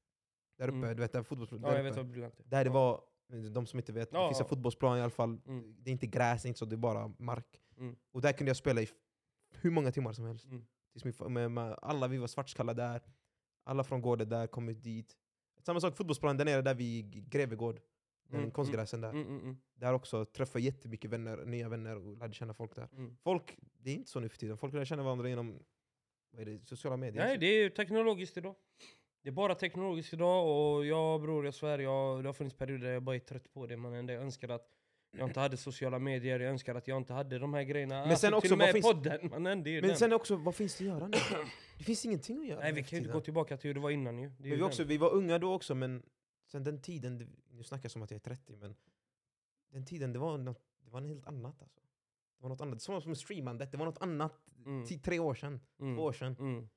där 0.58 0.68
uppe, 0.68 0.76
Mm. 0.76 0.96
du 0.96 1.02
vet 1.02 1.12
där 1.12 1.22
fotbollsplanen. 1.22 1.64
Ja, 1.64 1.70
där 1.70 1.76
jag 1.76 1.84
vet 1.84 1.92
uppe. 1.92 2.00
vad 2.00 2.10
briljant 2.10 2.40
är. 2.40 2.44
Där 2.44 2.64
det 2.64 2.70
var, 2.70 3.00
de 3.54 3.66
som 3.66 3.78
inte 3.78 3.92
vet, 3.92 4.08
Ja, 4.12 4.22
det 4.22 4.28
finns 4.28 4.40
en 4.40 4.44
ja. 4.44 4.48
fotbollsplan 4.48 4.98
i 4.98 5.00
alla 5.00 5.10
fall. 5.10 5.38
Mm. 5.46 5.76
Det 5.78 5.90
är 5.90 5.92
inte 5.92 6.06
gräs, 6.06 6.42
det 6.42 6.46
är 6.46 6.48
inte 6.48 6.58
så, 6.58 6.64
det 6.64 6.74
är 6.74 6.78
bara 6.78 7.08
mark. 7.18 7.60
Mm. 7.78 7.96
Och 8.12 8.20
där 8.20 8.32
kunde 8.32 8.50
jag 8.50 8.56
spela 8.56 8.80
i 8.80 8.84
f- 8.84 8.92
hur 9.60 9.70
många 9.70 9.92
timmar 9.92 10.12
som 10.12 10.24
helst. 10.24 10.44
Mm. 10.46 10.64
Tills 10.92 11.04
min, 11.04 11.12
fa- 11.14 11.28
med, 11.28 11.50
med, 11.50 11.78
alla 11.82 12.08
vi 12.08 12.18
var 12.18 12.26
svartskalla 12.26 12.74
där, 12.74 13.02
alla 13.64 13.84
från 13.84 14.02
gården 14.02 14.28
där 14.28 14.46
kom 14.46 14.68
ut 14.68 14.82
dit. 14.82 15.16
Samma 15.62 15.80
sak 15.80 15.96
fotbollsplanen 15.96 16.36
där 16.36 16.44
nere 16.44 16.62
där 16.62 16.74
vid 16.74 17.30
Grevegård, 17.30 17.80
den 18.28 18.38
Mm, 18.40 18.50
konstgräsen 18.50 19.00
där. 19.00 19.10
Mm, 19.10 19.26
mm, 19.26 19.40
mm, 19.40 19.56
Där 19.74 19.92
också 19.92 20.24
träffade 20.24 20.64
jag 20.64 20.74
jättemycket 20.74 21.10
vänner, 21.10 21.44
nya 21.44 21.68
vänner 21.68 21.96
och 21.96 22.16
lärde 22.16 22.34
känna 22.34 22.54
folk 22.54 22.74
där. 22.76 22.88
mm. 22.92 23.16
Folk, 23.16 23.58
det 23.78 23.90
är 23.90 23.94
inte 23.94 24.10
så 24.10 24.20
nu 24.20 24.28
för 24.28 24.38
tiden, 24.38 24.56
folk 24.58 24.74
lär 24.74 24.84
känna 24.84 25.02
varandra 25.02 25.28
genom 25.28 25.58
vad 26.34 26.48
är 26.48 26.52
det, 26.52 26.66
sociala 26.66 26.96
medier. 26.96 27.24
Nej, 27.24 27.38
det 27.38 27.46
är 27.46 27.70
teknologiskt 27.70 28.36
idag. 28.36 28.54
Det 29.22 29.28
är 29.28 29.32
bara 29.32 29.54
teknologiskt 29.54 30.12
idag 30.12 30.46
och 30.76 30.86
jag 30.86 31.22
bror, 31.22 31.44
jag 31.44 31.54
svär, 31.54 31.78
jag, 31.78 32.22
det 32.24 32.28
har 32.28 32.32
funnits 32.32 32.56
perioder 32.56 32.86
där 32.86 32.92
jag 32.92 33.02
bara 33.02 33.16
är 33.16 33.20
trött 33.20 33.52
på 33.52 33.66
det. 33.66 33.76
Man 33.76 34.08
jag 34.08 34.22
önskar 34.22 34.48
att 34.48 34.68
jag 35.18 35.28
inte 35.28 35.40
hade 35.40 35.56
sociala 35.56 35.98
medier, 35.98 36.40
jag 36.40 36.50
önskar 36.50 36.74
att 36.74 36.88
jag 36.88 36.96
inte 36.96 37.12
hade 37.12 37.38
de 37.38 37.54
här 37.54 37.62
grejerna. 37.62 38.06
Men 38.06 38.16
sen 38.16 38.28
till 38.30 38.34
också, 38.34 38.52
och 38.54 38.58
med 38.58 38.72
finns- 38.72 38.86
podden, 38.86 39.30
mannen, 39.30 39.62
det 39.62 39.70
är 39.70 39.80
Men 39.80 39.88
den. 39.88 39.98
sen 39.98 40.12
också, 40.12 40.36
vad 40.36 40.54
finns 40.54 40.76
det 40.76 40.84
att 40.84 40.88
göra 40.88 41.08
nu? 41.08 41.16
Det 41.78 41.84
finns 41.84 42.04
ingenting 42.04 42.38
att 42.40 42.46
göra 42.46 42.60
Nej, 42.60 42.72
vi 42.72 42.82
kan 42.82 42.96
ju 42.98 42.98
inte 42.98 43.12
gå 43.12 43.20
tillbaka 43.20 43.56
till 43.56 43.68
hur 43.68 43.74
det 43.74 43.80
var 43.80 43.90
innan 43.90 44.18
ju. 44.18 44.28
Men 44.28 44.36
vi, 44.38 44.50
den. 44.50 44.62
också, 44.62 44.84
vi 44.84 44.96
var 44.96 45.10
unga 45.12 45.38
då 45.38 45.52
också, 45.54 45.74
men 45.74 46.02
sen 46.46 46.64
den 46.64 46.82
tiden, 46.82 47.36
nu 47.50 47.62
snackar 47.62 47.84
jag 47.84 47.90
som 47.92 48.02
att 48.02 48.10
jag 48.10 48.16
är 48.18 48.20
30, 48.20 48.56
men 48.56 48.74
den 49.72 49.84
tiden 49.86 50.12
det 50.12 50.18
var, 50.18 50.38
något, 50.38 50.60
det 50.84 50.90
var 50.90 51.00
något 51.00 51.08
helt 51.08 51.26
annat. 51.26 51.62
Alltså. 51.62 51.80
Det 52.36 52.42
var 52.42 52.48
något 52.48 52.60
annat, 52.60 52.82
som, 52.82 53.00
som 53.02 53.14
streamandet, 53.16 53.72
det 53.72 53.78
var 53.78 53.84
något 53.86 54.02
annat 54.02 54.40
Mm. 54.66 54.86
tre 55.00 55.18
år 55.18 55.34
sedan, 55.34 55.60
Mm. 55.80 55.96
två 55.96 56.02
år 56.02 56.12
sedan. 56.12 56.36
Mm. 56.38 56.68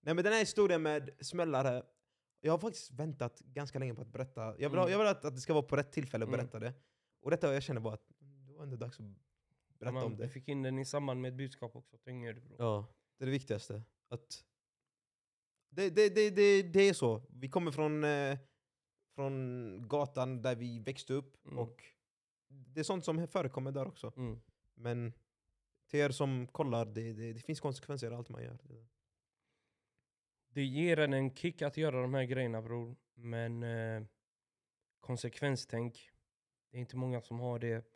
Nej 0.00 0.14
men 0.14 0.24
den 0.24 0.32
här 0.32 0.40
historien 0.40 0.82
med 0.82 1.10
smällare, 1.20 1.82
jag 2.40 2.52
har 2.52 2.58
faktiskt 2.58 2.90
väntat 2.90 3.40
ganska 3.40 3.78
länge 3.78 3.94
på 3.94 4.02
att 4.02 4.12
berätta. 4.12 4.40
Jag 4.58 4.70
vill, 4.70 4.78
ha, 4.78 4.84
Mm. 4.86 4.92
jag 4.92 4.98
vill 4.98 5.08
att, 5.08 5.24
att 5.24 5.34
det 5.34 5.40
ska 5.40 5.52
vara 5.52 5.62
på 5.62 5.76
rätt 5.76 5.92
tillfälle 5.92 6.24
att 6.24 6.28
Mm. 6.28 6.38
berätta 6.40 6.58
det. 6.58 6.74
Och 7.20 7.30
detta, 7.30 7.54
jag 7.54 7.62
känner 7.62 7.80
bara 7.80 7.94
att 7.94 8.08
det 8.20 8.52
var 8.52 8.62
ändå 8.62 8.76
dags 8.76 9.00
att 9.00 9.06
berätta 9.78 9.92
Man, 9.92 10.04
om 10.04 10.16
det. 10.16 10.22
Vi 10.22 10.28
fick 10.28 10.48
in 10.48 10.62
den 10.62 10.78
i 10.78 10.84
samband 10.84 11.20
med 11.20 11.28
ett 11.28 11.34
budskap 11.38 11.76
också. 11.76 11.98
Tyngre, 11.98 12.34
bro. 12.34 12.56
Ja, 12.58 12.86
det 13.18 13.24
är 13.24 13.26
det 13.26 13.32
viktigaste. 13.32 13.82
Att 14.08 14.44
det, 15.70 15.90
det, 15.90 16.08
det, 16.14 16.30
det, 16.30 16.62
det 16.62 16.88
är 16.88 16.92
så. 16.94 17.22
Vi 17.30 17.48
kommer 17.48 17.70
från, 17.70 18.04
eh, 18.04 18.38
från 19.14 19.88
gatan 19.88 20.42
där 20.42 20.56
vi 20.56 20.78
växte 20.78 21.12
upp 21.14 21.46
Mm. 21.46 21.58
och 21.58 21.82
det 22.48 22.80
är 22.80 22.84
sånt 22.84 23.04
som 23.04 23.28
förekommer 23.28 23.72
där 23.72 23.86
också. 23.86 24.12
Mm. 24.16 24.40
Men 24.74 25.12
till 25.90 26.00
er 26.00 26.10
som 26.10 26.46
kollar, 26.46 26.84
det, 26.84 27.12
det, 27.12 27.32
det 27.32 27.40
finns 27.40 27.60
konsekvenser 27.60 28.10
i 28.10 28.14
allt 28.14 28.28
man 28.28 28.42
gör. 28.42 28.58
Det 30.48 30.64
ger 30.64 30.98
en 30.98 31.12
en 31.12 31.34
kick 31.34 31.62
att 31.62 31.76
göra 31.76 32.02
de 32.02 32.14
här 32.14 32.24
grejerna 32.24 32.62
bror. 32.62 32.96
Men 33.14 33.62
eh, 33.62 34.02
konsekvenstänk, 35.00 36.10
det 36.70 36.76
är 36.76 36.80
inte 36.80 36.96
många 36.96 37.20
som 37.20 37.40
har 37.40 37.58
det. 37.58 37.86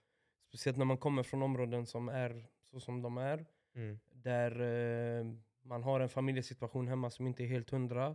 Speciellt 0.48 0.78
när 0.78 0.84
man 0.84 0.98
kommer 0.98 1.22
från 1.22 1.42
områden 1.42 1.86
som 1.86 2.08
är 2.08 2.46
så 2.62 2.80
som 2.80 3.02
de 3.02 3.18
är. 3.18 3.46
Mm. 3.74 3.98
Där 4.10 4.60
eh, 4.60 5.26
man 5.62 5.82
har 5.82 6.00
en 6.00 6.08
familjesituation 6.08 6.88
hemma 6.88 7.10
som 7.10 7.26
inte 7.26 7.44
är 7.44 7.46
helt 7.46 7.70
hundra. 7.70 8.14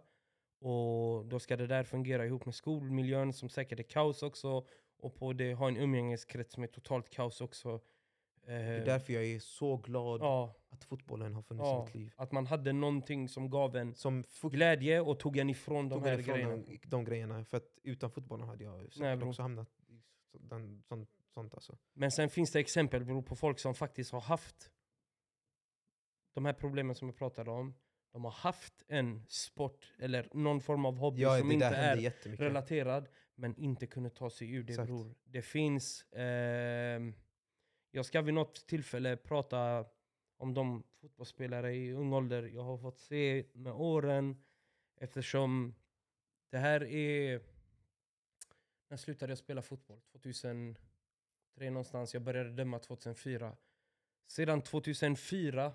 Och 0.60 1.26
då 1.26 1.40
ska 1.40 1.58
det 1.58 1.68
där 1.68 1.84
fungera 1.84 2.26
ihop 2.26 2.46
med 2.46 2.56
skolmiljön 2.56 3.34
som 3.34 3.50
säkert 3.50 3.80
är 3.80 3.84
kaos 3.84 4.24
också. 4.24 4.66
Och 4.98 5.16
på 5.16 5.34
det 5.34 5.54
ha 5.54 5.68
en 5.68 5.78
umgängeskrets 5.78 6.54
som 6.54 6.64
är 6.64 6.68
totalt 6.68 7.10
kaos 7.10 7.42
också. 7.42 7.82
Det 8.46 8.52
är 8.54 8.80
Eh, 8.80 8.86
därför 8.86 9.14
jag 9.14 9.26
är 9.26 9.40
så 9.40 9.78
glad 9.78 10.22
ja, 10.22 10.56
att 10.70 10.84
fotbollen 10.84 11.34
har 11.34 11.42
funnits 11.42 11.68
i 11.68 11.70
ja, 11.70 11.86
mitt 11.86 11.96
liv. 11.96 12.12
att 12.16 12.32
man 12.32 12.46
hade 12.46 12.74
någonting 12.74 13.30
som 13.30 13.50
gav 13.50 13.76
en 13.76 13.96
Som 13.96 14.24
glädje 14.44 15.02
och 15.02 15.20
tog 15.20 15.38
en 15.38 15.50
ifrån 15.50 15.90
de 15.90 16.00
tog 16.00 16.08
här 16.08 16.20
ifrån 16.20 16.36
grejerna. 16.36 16.56
de, 16.56 16.80
de 16.86 17.04
grejerna. 17.06 17.46
För 17.46 17.58
att 17.58 17.78
utan 17.84 18.12
fotbollen 18.12 18.48
hade 18.48 18.64
jag 18.64 18.90
Nej, 18.96 19.18
bro. 19.18 19.30
också 19.30 19.42
hamnat 19.42 19.70
i 19.88 20.02
så- 20.32 20.38
den, 20.38 20.84
sånt, 20.88 21.10
sånt 21.34 21.54
alltså. 21.54 21.78
Men 21.94 22.12
sen 22.12 22.30
finns 22.30 22.52
det 22.52 22.60
exempel 22.60 23.06
bro, 23.06 23.22
på 23.24 23.36
folk 23.36 23.60
som 23.60 23.74
faktiskt 23.76 24.12
har 24.12 24.22
haft 24.22 24.72
de 26.34 26.46
här 26.46 26.54
problemen 26.54 26.96
som 26.96 27.08
jag 27.08 27.18
pratade 27.18 27.52
om. 27.52 27.74
De 28.12 28.24
har 28.24 28.32
haft 28.32 28.84
en 28.88 29.26
sport 29.28 29.94
eller 30.00 30.30
någon 30.34 30.62
form 30.62 30.86
av 30.86 30.96
hobby 30.98 31.22
Ja, 31.22 31.38
som 31.38 31.52
inte 31.52 31.66
är 31.66 31.96
relaterad 32.38 33.08
men 33.36 33.56
inte 33.56 33.88
kunde 33.88 34.10
ta 34.10 34.30
sig 34.30 34.52
ur 34.52 34.64
det 34.64 34.74
Exakt. 34.74 34.88
bror. 34.88 35.16
Det 35.24 35.42
finns... 35.42 36.06
ehm, 36.14 37.14
jag 37.92 38.06
ska 38.06 38.22
vid 38.22 38.34
något 38.34 38.68
tillfälle 38.68 39.18
prata 39.18 39.86
om 40.38 40.54
de 40.54 40.84
fotbollsspelare 41.02 41.76
i 41.76 41.94
ung 41.94 42.14
ålder 42.14 42.44
jag 42.44 42.64
har 42.64 42.78
fått 42.78 43.00
se 43.00 43.46
med 43.54 43.74
åren 43.74 44.44
eftersom 44.96 45.76
det 46.50 46.58
här 46.58 46.84
är... 46.84 47.42
När 48.88 48.98
slutade 48.98 49.32
jag 49.32 49.38
spela 49.38 49.62
fotboll? 49.62 50.02
2003 50.12 50.76
någonstans. 51.60 52.14
Jag 52.14 52.24
började 52.24 52.50
döma 52.50 52.80
2004. 52.80 53.56
Sedan 54.28 54.62
2004 54.62 55.74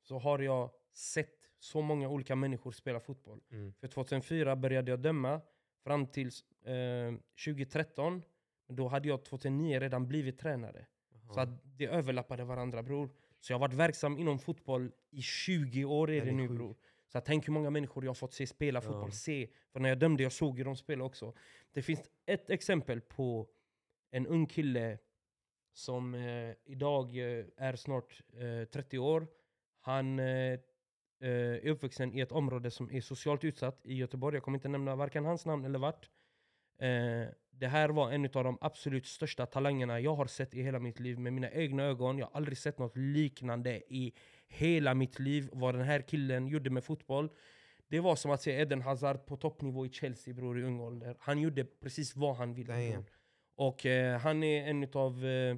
så 0.00 0.18
har 0.18 0.38
jag 0.38 0.70
sett 0.92 1.50
så 1.58 1.80
många 1.80 2.08
olika 2.08 2.36
människor 2.36 2.72
spela 2.72 3.00
fotboll. 3.00 3.40
Mm. 3.50 3.72
För 3.72 3.88
2004 3.88 4.56
började 4.56 4.90
jag 4.90 5.00
döma 5.00 5.40
fram 5.84 6.06
till 6.06 6.30
eh, 6.64 7.14
2013. 7.44 8.22
Då 8.66 8.88
hade 8.88 9.08
jag 9.08 9.24
2009 9.24 9.80
redan 9.80 10.08
blivit 10.08 10.38
tränare. 10.38 10.86
Så 11.34 11.40
att 11.40 11.48
det 11.76 11.86
överlappade 11.86 12.44
varandra 12.44 12.82
bror. 12.82 13.10
Så 13.40 13.52
jag 13.52 13.58
har 13.58 13.60
varit 13.68 13.74
verksam 13.74 14.18
inom 14.18 14.38
fotboll 14.38 14.92
i 15.10 15.22
20 15.22 15.84
år 15.84 16.10
är 16.10 16.24
det 16.24 16.32
nu 16.32 16.48
bror. 16.48 16.76
Så 17.08 17.18
att 17.18 17.24
tänk 17.24 17.48
hur 17.48 17.52
många 17.52 17.70
människor 17.70 18.04
jag 18.04 18.10
har 18.10 18.14
fått 18.14 18.32
se 18.32 18.46
spela 18.46 18.80
fotboll, 18.80 19.08
Ja. 19.08 19.10
se. 19.10 19.48
För 19.72 19.80
när 19.80 19.88
jag 19.88 19.98
dömde, 19.98 20.22
jag 20.22 20.32
såg 20.32 20.58
ju 20.58 20.64
dem 20.64 20.76
spela 20.76 21.04
också. 21.04 21.34
Det 21.72 21.82
finns 21.82 22.10
ett 22.26 22.50
exempel 22.50 23.00
på 23.00 23.48
en 24.10 24.26
ung 24.26 24.46
kille 24.46 24.98
som 25.72 26.14
eh, 26.14 26.54
idag 26.64 27.16
eh, 27.18 27.44
är 27.56 27.76
snart 27.76 28.22
eh, 28.32 28.64
30 28.68 28.98
år. 28.98 29.26
Han 29.80 30.18
eh, 30.18 30.26
eh, 30.26 30.58
är 31.20 31.68
uppvuxen 31.68 32.14
i 32.14 32.20
ett 32.20 32.32
område 32.32 32.70
som 32.70 32.90
är 32.90 33.00
socialt 33.00 33.44
utsatt 33.44 33.80
i 33.86 33.94
Göteborg. 33.94 34.36
Jag 34.36 34.42
kommer 34.42 34.58
inte 34.58 34.68
nämna 34.68 34.96
varken 34.96 35.24
hans 35.24 35.46
namn 35.46 35.64
eller 35.64 35.78
vart. 35.78 36.10
Det 37.60 37.68
här 37.68 37.88
var 37.88 38.10
en 38.10 38.24
av 38.24 38.44
de 38.44 38.58
absolut 38.60 39.06
största 39.06 39.46
talangerna 39.46 40.00
jag 40.00 40.14
har 40.14 40.26
sett 40.26 40.54
i 40.54 40.62
hela 40.62 40.78
mitt 40.78 41.00
liv 41.00 41.18
med 41.18 41.32
mina 41.32 41.50
egna 41.50 41.82
ögon. 41.82 42.18
Jag 42.18 42.26
har 42.26 42.36
aldrig 42.36 42.58
sett 42.58 42.78
något 42.78 42.96
liknande 42.96 43.82
i 43.88 44.12
hela 44.48 44.94
mitt 44.94 45.18
liv. 45.18 45.48
Vad 45.52 45.74
den 45.74 45.84
här 45.84 46.00
killen 46.00 46.46
gjorde 46.48 46.70
med 46.70 46.84
fotboll. 46.84 47.30
Det 47.88 48.00
var 48.00 48.16
som 48.16 48.30
att 48.30 48.42
se 48.42 48.60
Eden 48.60 48.82
Hazard 48.82 49.26
på 49.26 49.36
toppnivå 49.36 49.86
i 49.86 49.90
Chelsea 49.90 50.34
bror 50.34 50.58
i 50.58 50.62
ung 50.62 50.80
ålder. 50.80 51.16
Han 51.20 51.38
gjorde 51.38 51.64
precis 51.64 52.16
vad 52.16 52.36
han 52.36 52.54
ville. 52.54 53.04
Och 53.56 53.86
eh, 53.86 54.18
han 54.18 54.42
är 54.42 54.70
en 54.70 54.88
av 54.92 55.26
eh, 55.26 55.56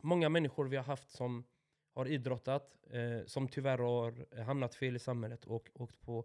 många 0.00 0.28
människor 0.28 0.68
vi 0.68 0.76
har 0.76 0.84
haft 0.84 1.10
som 1.10 1.44
har 1.94 2.06
idrottat, 2.06 2.76
eh, 2.90 3.26
som 3.26 3.48
tyvärr 3.48 3.78
har 3.78 4.42
hamnat 4.42 4.74
fel 4.74 4.96
i 4.96 4.98
samhället 4.98 5.44
och 5.44 5.68
åkt 5.74 6.00
på 6.00 6.24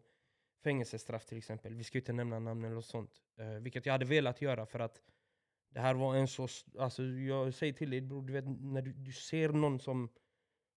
fängelsestraff 0.65 1.25
till 1.25 1.37
exempel. 1.37 1.73
Vi 1.75 1.83
ska 1.83 1.97
inte 1.97 2.13
nämna 2.13 2.39
namn 2.39 2.65
eller 2.65 2.81
sånt. 2.81 3.11
Eh, 3.39 3.47
vilket 3.47 3.85
jag 3.85 3.93
hade 3.93 4.05
velat 4.05 4.41
göra 4.41 4.65
för 4.65 4.79
att 4.79 5.01
det 5.69 5.79
här 5.79 5.93
var 5.95 6.15
en 6.15 6.27
så... 6.27 6.47
Alltså 6.79 7.03
jag 7.03 7.53
säger 7.53 7.73
till 7.73 7.89
dig 7.89 8.01
bror, 8.01 8.21
du 8.21 8.33
vet 8.33 8.45
när 8.47 8.81
du, 8.81 8.93
du 8.93 9.11
ser 9.11 9.49
någon 9.49 9.79
som 9.79 10.09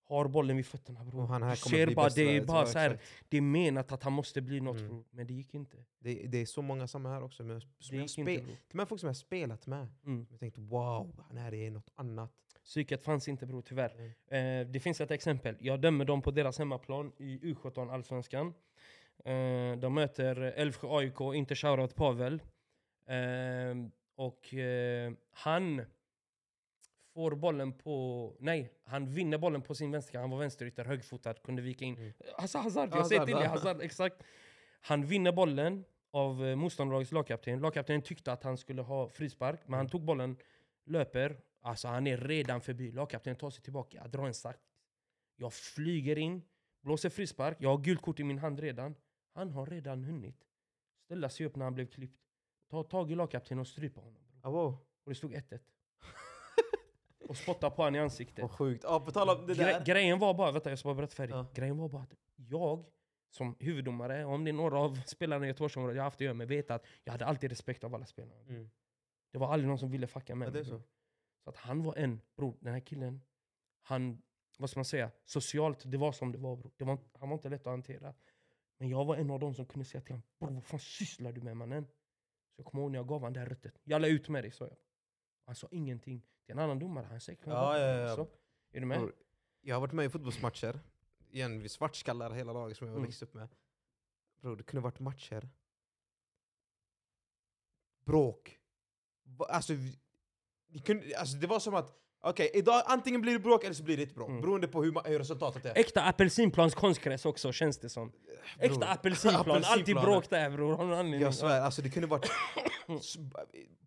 har 0.08 0.28
bollen 0.28 0.56
vid 0.56 0.66
fötterna 0.66 1.04
bror. 1.04 1.50
Du 1.50 1.56
ser 1.56 1.94
bara, 1.94 2.08
det 2.08 2.36
är 2.36 2.44
bara 2.44 2.66
så 2.66 2.78
här, 2.78 2.98
det 3.28 3.36
är 3.36 3.40
menat 3.40 3.92
att 3.92 4.02
han 4.02 4.12
måste 4.12 4.40
bli 4.40 4.60
något 4.60 4.76
Mm. 4.78 4.88
bror. 4.88 5.04
Men 5.10 5.26
det 5.26 5.34
gick 5.34 5.54
inte. 5.54 5.76
Det, 5.98 6.14
det 6.14 6.38
är 6.38 6.46
så 6.46 6.62
många 6.62 6.86
samma 6.86 7.08
här 7.08 7.22
också. 7.22 7.44
Men 7.44 7.60
som 7.60 7.70
Det 7.90 7.96
jag 7.96 8.02
gick 8.02 8.18
inte 8.18 8.36
till 8.36 8.56
och 8.68 8.74
med 8.74 8.88
folk 8.88 9.00
som 9.00 9.06
jag 9.06 9.14
har 9.14 9.14
spelat 9.14 9.66
med. 9.66 9.88
Mm. 10.06 10.26
Jag 10.30 10.40
tänkte 10.40 10.60
wow, 10.60 11.24
han 11.28 11.36
här 11.36 11.54
är 11.54 11.70
något 11.70 11.90
annat. 11.94 12.32
Psyket 12.64 13.04
fanns 13.04 13.28
inte 13.28 13.46
bror, 13.46 13.62
tyvärr. 13.62 14.14
Mm. 14.28 14.66
Eh, 14.66 14.72
det 14.72 14.80
finns 14.80 15.00
ett 15.00 15.10
exempel. 15.10 15.56
Jag 15.60 15.80
dömer 15.80 16.04
dem 16.04 16.22
på 16.22 16.30
deras 16.30 16.58
hemmaplan 16.58 17.12
i 17.16 17.38
U17 17.38 17.92
Allsvenskan. 17.92 18.54
Eh, 19.24 19.76
de 19.78 19.94
möter 19.94 20.36
Älvsjö 20.40 20.88
AIK, 20.90 21.20
inte 21.34 21.54
shoutout 21.54 21.94
Pavel. 21.94 22.42
Eh, 23.06 23.16
och 24.16 24.54
eh, 24.54 25.12
han 25.30 25.82
får 27.14 27.34
bollen 27.36 27.72
på... 27.72 28.36
Nej, 28.40 28.72
han 28.84 29.06
vinner 29.14 29.38
bollen 29.38 29.62
på 29.62 29.74
sin 29.74 29.90
vänsterkant. 29.90 30.20
Han 30.22 30.30
var 30.30 30.38
vänsterytter, 30.38 30.84
högfotad, 30.84 31.34
kunde 31.34 31.62
vika 31.62 31.84
in. 31.84 31.96
Mm. 31.96 32.12
Alltså 32.36 32.58
Hazard, 32.58 32.88
jag 32.92 33.06
säger 33.06 33.26
till 33.26 33.34
dig. 33.34 33.46
Hazard, 33.46 33.82
exakt. 33.82 34.22
Han 34.80 35.06
vinner 35.06 35.32
bollen 35.32 35.84
av 36.10 36.46
eh, 36.46 36.56
motståndarlagets 36.56 37.12
lagkapten. 37.12 37.60
Lagkaptenen 37.60 38.02
tyckte 38.02 38.32
att 38.32 38.42
han 38.42 38.58
skulle 38.58 38.82
ha 38.82 39.08
frispark, 39.08 39.60
men 39.64 39.72
han 39.74 39.80
Mm. 39.80 39.90
tog 39.90 40.04
bollen, 40.04 40.36
löper. 40.86 41.40
Alltså 41.60 41.88
han 41.88 42.06
är 42.06 42.16
redan 42.16 42.60
förbi. 42.60 42.92
Lagkaptenen 42.92 43.36
tar 43.36 43.50
sig 43.50 43.62
tillbaka, 43.62 44.08
drar 44.08 44.26
en 44.26 44.34
sax. 44.34 44.58
Jag 45.36 45.52
flyger 45.52 46.18
in, 46.18 46.42
blåser 46.82 47.08
frispark. 47.10 47.56
Jag 47.60 47.70
har 47.70 47.78
gult 47.78 48.02
kort 48.02 48.20
i 48.20 48.24
min 48.24 48.38
hand 48.38 48.60
redan. 48.60 48.94
Han 49.38 49.50
har 49.52 49.66
redan 49.66 50.04
hunnit 50.04 50.44
ställa 51.04 51.28
sig 51.28 51.46
upp 51.46 51.56
när 51.56 51.64
han 51.64 51.74
blev 51.74 51.86
klippt. 51.86 52.20
Ta 52.70 52.82
tag 52.82 53.10
i 53.10 53.14
lagkaptenen 53.14 53.60
och 53.60 53.66
strypa 53.66 54.00
honom. 54.00 54.22
Ah, 54.42 54.50
wow. 54.50 54.72
Och 55.04 55.10
det 55.10 55.14
stod 55.14 55.34
1-1. 55.34 55.60
och 57.28 57.36
spotta 57.36 57.70
på 57.70 57.82
honom 57.82 57.94
i 57.94 57.98
ansiktet. 57.98 58.42
Vad 58.42 58.50
sjukt. 58.50 58.84
Ah, 58.84 59.00
på 59.00 59.10
tal 59.10 59.28
om 59.28 59.46
det 59.46 59.54
Gre 59.54 59.64
där. 59.64 59.84
grejen 59.84 60.18
var 60.18 60.34
bara, 60.34 60.52
vänta 60.52 60.70
jag 60.70 60.78
ska 60.78 60.86
bara 60.88 60.94
berätta 60.94 61.14
färdigt. 61.14 61.34
Ja. 61.36 61.46
Grejen 61.54 61.76
var 61.78 61.88
bara 61.88 62.02
att 62.02 62.14
jag 62.36 62.84
som 63.30 63.56
huvuddomare, 63.58 64.24
om 64.24 64.44
det 64.44 64.50
är 64.50 64.52
några 64.52 64.78
av 64.78 65.00
spelarna 65.06 65.44
i 65.44 65.48
Göteborgsområdet 65.48 65.96
jag 65.96 66.02
har 66.02 66.06
haft 66.06 66.16
att 66.16 66.20
göra 66.24 66.34
med, 66.34 66.48
vet 66.48 66.70
att 66.70 66.86
jag 67.04 67.12
hade 67.12 67.26
alltid 67.26 67.50
respekt 67.50 67.84
av 67.84 67.94
alla 67.94 68.06
spelare. 68.06 68.40
Mm. 68.48 68.70
Det 69.32 69.38
var 69.38 69.52
aldrig 69.52 69.68
någon 69.68 69.78
som 69.78 69.90
ville 69.90 70.06
fucka 70.06 70.34
med 70.34 70.48
Ja, 70.48 70.52
mig. 70.52 70.64
så. 70.64 70.82
Så 71.44 71.50
att 71.50 71.56
han 71.56 71.82
var 71.82 71.96
en, 71.96 72.20
bror, 72.36 72.56
den 72.60 72.72
här 72.72 72.80
killen, 72.80 73.22
han, 73.82 74.22
vad 74.58 74.70
ska 74.70 74.78
man 74.78 74.84
säga, 74.84 75.10
socialt, 75.24 75.82
det 75.90 75.96
var 75.98 76.12
som 76.12 76.32
det 76.32 76.38
var 76.38 76.56
bror. 76.56 76.70
Det 76.76 76.84
var, 76.84 76.98
han 77.18 77.28
var 77.28 77.36
inte 77.36 77.48
lätt 77.48 77.60
att 77.66 77.70
hantera. 77.72 78.14
Men 78.78 78.88
jag 78.88 79.04
var 79.04 79.16
en 79.16 79.30
av 79.30 79.40
dem 79.40 79.54
som 79.54 79.66
kunde 79.66 79.84
säga 79.84 80.00
till 80.00 80.12
honom, 80.12 80.26
bror 80.38 80.50
vad 80.54 80.64
fan 80.64 80.80
sysslar 80.80 81.32
du 81.32 81.40
med 81.40 81.56
mannen? 81.56 81.84
Så 81.86 82.60
jag 82.60 82.66
kommer 82.66 82.82
ihåg 82.82 82.90
när 82.90 82.98
jag 82.98 83.08
gav 83.08 83.20
honom 83.20 83.32
det 83.32 83.40
här 83.40 83.46
röttet. 83.46 83.80
Jag 83.84 84.00
la 84.02 84.08
ut 84.08 84.28
med 84.28 84.44
dig, 84.44 84.50
sa 84.52 84.64
jag. 84.64 84.76
Han 85.44 85.54
sa 85.54 85.68
ingenting. 85.70 86.22
Det 86.46 86.52
är 86.52 86.56
en 86.56 86.62
annan 86.62 86.78
domare, 86.78 87.06
han 87.06 87.20
säger 87.20 87.38
Ja, 87.44 87.78
ja, 87.78 87.86
ja. 87.98 88.16
Så, 88.16 88.28
är 88.72 88.80
du 88.80 88.86
med? 88.86 88.98
Bror, 88.98 89.14
Jag 89.60 89.74
har 89.76 89.80
varit 89.80 89.92
med 89.92 90.06
i 90.06 90.08
fotbollsmatcher. 90.10 90.80
Igen, 91.30 91.60
vi 91.62 91.68
svartskallar 91.68 92.30
hela 92.30 92.52
laget 92.52 92.76
som 92.76 92.86
jag 92.86 92.94
Mm. 92.96 93.06
växte 93.06 93.24
upp 93.24 93.34
med. 93.34 93.48
Bro, 94.40 94.54
det 94.54 94.62
kunde 94.62 94.80
varit 94.82 95.00
matcher. 95.00 95.48
Bråk. 98.04 98.60
Alltså, 99.48 99.74
vi, 99.74 99.98
vi 100.66 100.78
kunde, 100.78 101.18
alltså 101.18 101.36
det 101.36 101.46
var 101.46 101.60
som 101.60 101.74
att, 101.74 101.94
okej, 102.20 102.50
idag 102.54 102.82
antingen 102.86 103.20
blir 103.20 103.32
det 103.32 103.38
bråk 103.38 103.64
eller 103.64 103.74
så 103.74 103.82
blir 103.82 103.96
det 103.96 104.02
ett 104.02 104.14
bråk. 104.14 104.28
Mm. 104.28 104.40
Beroende 104.40 104.68
på 104.68 104.82
hur, 104.82 105.08
hur 105.08 105.18
resultatet 105.18 105.64
är. 105.64 105.78
Äkta 105.78 106.02
apelsinplans 106.02 106.74
konstgräs 106.74 107.26
också 107.26 107.52
känns 107.52 107.78
det 107.78 107.88
som. 107.88 108.12
Äkta 108.58 108.78
Bror, 108.78 108.88
apelsinplan, 108.88 109.62
alltid 109.66 109.96
bråk 109.96 110.30
där 110.30 110.50
bror. 110.50 111.14
Jag 111.20 111.34
svär, 111.34 111.60
alltså 111.60 111.82
det 111.82 111.90
kunde 111.90 112.08
varit... 112.08 112.30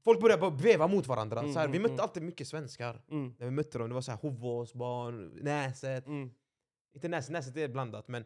Folk 0.04 0.22
började 0.22 0.42
bara 0.42 0.52
veva 0.52 0.88
mot 0.88 1.08
varandra. 1.08 1.40
Mm, 1.40 1.54
så 1.54 1.60
här, 1.60 1.68
vi 1.68 1.78
mm, 1.78 1.82
mötte 1.82 1.94
mm. 1.94 2.04
alltid 2.04 2.24
mycket 2.24 2.48
svenskar. 2.48 3.02
Mm, 3.12 3.36
När 3.40 3.46
vi 3.46 3.52
mötte 3.52 3.78
dem, 3.78 3.90
det 3.90 3.94
var 3.94 4.02
så 4.02 4.12
här 4.12 4.20
Hovås, 4.20 4.74
barn, 4.74 5.28
Näset. 5.42 6.08
mm, 6.08 6.32
Inte 6.96 7.08
Näset, 7.08 7.32
Näset 7.32 7.58
är 7.58 7.68
blandat 7.68 8.08
men... 8.08 8.26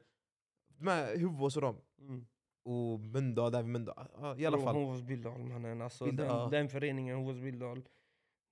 De 0.77 0.87
här 0.87 1.17
Hovås 1.17 1.55
och 1.55 1.61
dem. 1.61 1.77
mm. 1.99 2.25
Och 2.65 2.99
Mölndal, 2.99 3.51
där 3.51 3.61
vid 3.61 3.71
Mölndal. 3.71 4.07
I 4.37 4.45
alla 4.45 4.57
fall. 4.57 4.75
Hovås 4.75 5.01
Billdal 5.01 5.39
mannen. 5.39 5.81
Alltså, 5.81 6.05
den, 6.05 6.49
den 6.49 6.69
föreningen, 6.69 7.17
Hovås 7.17 7.37
Billdal. 7.37 7.83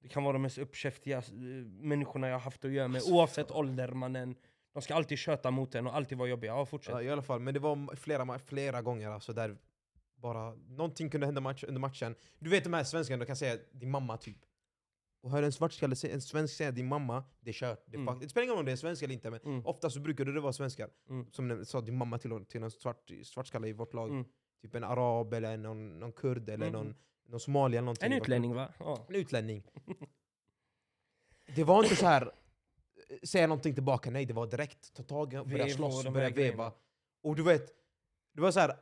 Det 0.03 0.09
kan 0.09 0.23
vara 0.23 0.33
de 0.33 0.41
mest 0.41 0.57
uppkäftiga 0.57 1.17
eh, 1.17 1.23
människorna 1.65 2.27
jag 2.27 2.39
haft 2.39 2.65
att 2.65 2.71
göra 2.71 2.87
med. 2.87 2.95
Alltså, 2.99 3.13
Oavsett 3.13 3.51
ålder 3.51 3.87
mannen. 3.91 4.35
De 4.73 4.81
ska 4.81 4.95
alltid 4.95 5.17
köta 5.17 5.51
mot 5.51 5.75
en 5.75 5.87
och 5.87 5.95
alltid 5.95 6.17
vara 6.17 6.29
jobbiga. 6.29 6.51
Ja, 6.51 6.65
fortsätt. 6.65 6.93
Ja, 6.93 7.01
I 7.01 7.09
alla 7.09 7.21
fall, 7.21 7.39
men 7.39 7.53
det 7.53 7.59
var 7.59 7.95
flera, 7.95 8.39
flera 8.39 8.81
gånger 8.81 9.09
alltså, 9.09 9.33
där 9.33 9.57
bara 10.15 10.55
någonting 10.55 11.09
kunde 11.09 11.25
hända 11.27 11.41
match, 11.41 11.63
under 11.63 11.79
matchen. 11.81 12.15
Du 12.39 12.49
vet 12.49 12.63
de 12.63 12.73
här 12.73 12.83
svenskarna, 12.83 13.19
de 13.19 13.25
kan 13.25 13.35
säga 13.35 13.57
din 13.71 13.91
mamma 13.91 14.17
typ. 14.17 14.37
Och 15.23 15.31
hör 15.31 15.43
en 15.43 15.51
svartskalle, 15.51 15.95
en 16.11 16.21
svensk 16.21 16.55
säga 16.55 16.71
din 16.71 16.87
mamma, 16.87 17.23
det 17.39 17.49
är 17.51 17.53
kört. 17.53 17.83
Det, 17.85 17.97
är 17.97 18.01
Mm. 18.01 18.19
det 18.19 18.29
spelar 18.29 18.43
ingen 18.43 18.53
roll 18.53 18.59
om 18.59 18.65
det 18.65 18.71
är 18.71 18.75
svensk 18.75 19.03
eller 19.03 19.13
inte, 19.13 19.29
men 19.29 19.39
Mm. 19.45 19.65
ofta 19.65 19.89
så 19.89 19.99
brukade 19.99 20.33
det 20.33 20.39
vara 20.41 20.53
svenskar. 20.53 20.89
Mm. 21.09 21.31
Som 21.31 21.65
sa 21.65 21.81
din 21.81 21.97
mamma 21.97 22.17
till, 22.17 22.45
till 22.45 22.63
en 22.63 22.71
svart, 22.71 23.11
svartskalle 23.23 23.67
i 23.67 23.73
vårt 23.73 23.93
lag. 23.93 24.09
Mm. 24.09 24.25
Typ 24.61 24.75
en 24.75 24.83
arab 24.83 25.33
eller 25.33 25.57
någon, 25.57 25.99
någon 25.99 26.11
kurd 26.11 26.49
eller 26.49 26.67
Mm. 26.67 26.71
någon, 26.81 26.95
någon 27.25 27.39
somalier 27.39 27.77
eller 27.77 27.85
någonting. 27.85 28.11
En 28.11 28.17
utlänning 28.17 28.53
va? 28.53 28.73
Ja. 28.79 29.05
En 29.09 29.15
utlänning. 29.15 29.63
Det 31.55 31.63
var 31.63 31.83
inte 31.83 31.95
så 31.95 32.05
här 32.05 32.31
eh, 33.09 33.17
säga 33.23 33.47
någonting 33.47 33.73
tillbaka, 33.73 34.11
nej 34.11 34.25
det 34.25 34.33
var 34.33 34.47
direkt 34.47 34.93
ta 34.93 35.03
tag 35.03 35.33
i 35.33 35.37
börja 35.37 35.69
slåss, 35.69 36.07
börja 36.07 36.29
veva. 36.29 36.73
Och 37.21 37.35
du 37.35 37.43
vet, 37.43 37.71
det 38.33 38.41
var 38.41 38.51
så 38.51 38.59
här. 38.59 38.77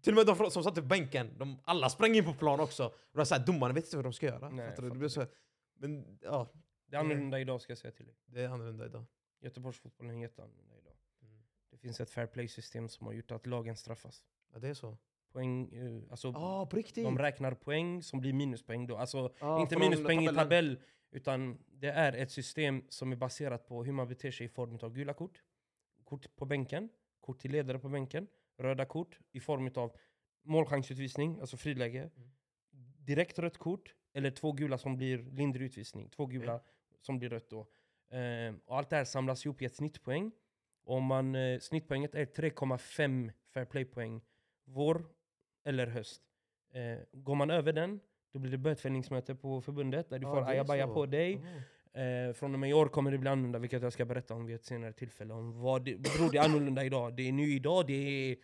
Till 0.00 0.18
och 0.18 0.26
med 0.26 0.36
de 0.36 0.50
som 0.50 0.62
satt 0.62 0.74
på 0.74 0.82
bänken, 0.82 1.38
de, 1.38 1.58
alla 1.64 1.88
sprang 1.88 2.14
in 2.14 2.24
på 2.24 2.34
plan 2.34 2.60
också. 2.60 2.86
Och 2.86 2.94
det 3.12 3.18
var 3.18 3.24
så 3.24 3.34
här, 3.34 3.46
domarna 3.46 3.74
vet 3.74 3.84
inte 3.84 3.96
vad 3.96 4.04
de 4.04 4.12
ska 4.12 4.26
göra. 4.26 4.48
Nej, 4.48 4.74
Det 4.76 4.90
blev 4.90 5.08
så 5.08 5.20
här, 5.20 5.28
men 5.74 6.18
ja, 6.20 6.52
Det 6.86 6.96
är 6.96 7.00
annorlunda 7.00 7.40
idag 7.40 7.60
ska 7.60 7.70
jag 7.70 7.78
säga 7.78 7.92
till 7.92 8.06
dig. 8.06 8.14
det 8.26 8.40
är 8.40 8.48
annorlunda 8.48 8.86
idag. 8.86 9.04
Göteborgsfotbollen 9.40 10.16
är 10.16 10.22
jätteannorlunda 10.22 10.76
idag. 10.78 10.92
Mm. 11.22 11.42
Det 11.70 11.76
finns 11.76 12.00
ett 12.00 12.10
fair 12.10 12.26
play-system 12.26 12.88
som 12.88 13.06
har 13.06 13.14
gjort 13.14 13.30
att 13.30 13.46
lagen 13.46 13.76
straffas. 13.76 14.24
Ja, 14.52 14.58
det 14.58 14.68
är 14.68 14.74
så. 14.74 14.96
Poäng, 15.32 15.72
eh, 15.72 16.02
alltså, 16.10 16.28
Ja, 16.28 16.66
på 16.66 16.76
riktigt! 16.76 17.04
de 17.04 17.18
räknar 17.18 17.54
poäng 17.54 18.02
som 18.02 18.20
blir 18.20 18.32
minuspoäng 18.32 18.86
då. 18.86 18.96
Alltså, 18.96 19.32
Ja, 19.40 19.60
inte 19.60 19.78
minuspoäng 19.78 20.24
i 20.24 20.28
tabell, 20.34 20.80
utan 21.10 21.58
det 21.66 21.88
är 21.90 22.12
ett 22.12 22.30
system 22.30 22.84
som 22.88 23.12
är 23.12 23.16
baserat 23.16 23.66
på 23.66 23.84
hur 23.84 23.92
man 23.92 24.08
beter 24.08 24.30
sig 24.30 24.46
i 24.46 24.48
form 24.48 24.78
av 24.82 24.92
gula 24.92 25.14
kort, 25.14 25.42
kort 26.04 26.36
på 26.36 26.44
bänken, 26.44 26.88
kort 27.20 27.38
till 27.40 27.50
ledare 27.52 27.78
på 27.78 27.88
bänken, 27.88 28.26
röda 28.58 28.84
kort 28.84 29.18
i 29.32 29.40
form 29.40 29.70
av 29.74 29.92
målchansutvisning, 30.44 31.40
alltså 31.40 31.56
friläge, 31.56 32.10
Mm. 32.74 32.92
direkt 32.98 33.38
rött 33.38 33.58
kort, 33.58 33.94
eller 34.14 34.30
två 34.30 34.52
gula 34.52 34.78
som 34.78 34.96
blir 34.96 35.18
lindrig 35.18 35.66
utvisning. 35.66 36.08
Två 36.10 36.26
gula 36.26 36.60
som 37.00 37.18
blir 37.18 37.28
rött 37.30 37.50
då. 37.50 37.60
Eh, 38.16 38.54
och 38.64 38.76
allt 38.78 38.90
det 38.90 38.96
här 38.96 39.04
samlas 39.04 39.46
ihop 39.46 39.62
i 39.62 39.64
ett 39.64 39.74
snittpoäng. 39.74 40.32
Om 40.84 41.04
man, 41.04 41.34
eh, 41.34 41.58
snittpoänget 41.58 42.14
är 42.14 42.24
3,5 42.26 43.32
fair 43.54 43.64
play-poäng 43.64 44.20
vår 44.64 45.04
eller 45.64 45.86
höst. 45.86 46.22
Eh, 46.74 46.98
går 47.12 47.34
man 47.34 47.50
över 47.50 47.72
den, 47.72 48.00
då 48.32 48.38
blir 48.38 48.50
det 48.50 48.58
bötfällningsmöte 48.58 49.34
på 49.34 49.60
förbundet 49.60 50.10
där 50.10 50.18
du 50.18 50.26
Ja, 50.26 50.34
får 50.34 50.50
ajabaja 50.50 50.86
på 50.86 51.06
dig. 51.06 51.32
Ja. 51.92 52.00
Eh, 52.00 52.32
från 52.32 52.54
och 52.54 52.60
med 52.60 52.70
i 52.70 52.72
år 52.72 52.86
kommer 52.86 53.10
det 53.10 53.18
bli 53.18 53.28
annorlunda, 53.30 53.58
vilket 53.58 53.82
jag 53.82 53.92
ska 53.92 54.04
berätta 54.04 54.34
om 54.34 54.46
vid 54.46 54.56
ett 54.56 54.64
senare 54.64 54.92
tillfälle. 54.92 55.34
Om 55.34 55.60
vad 55.60 55.84
det, 55.84 55.96
bror, 55.96 56.30
det 56.32 56.38
är 56.38 56.44
annorlunda 56.44 56.84
idag. 56.84 57.16
Det 57.16 57.28
är 57.28 57.32
nu 57.32 57.52
idag, 57.52 57.86
det 57.86 57.92
är, 57.92 58.36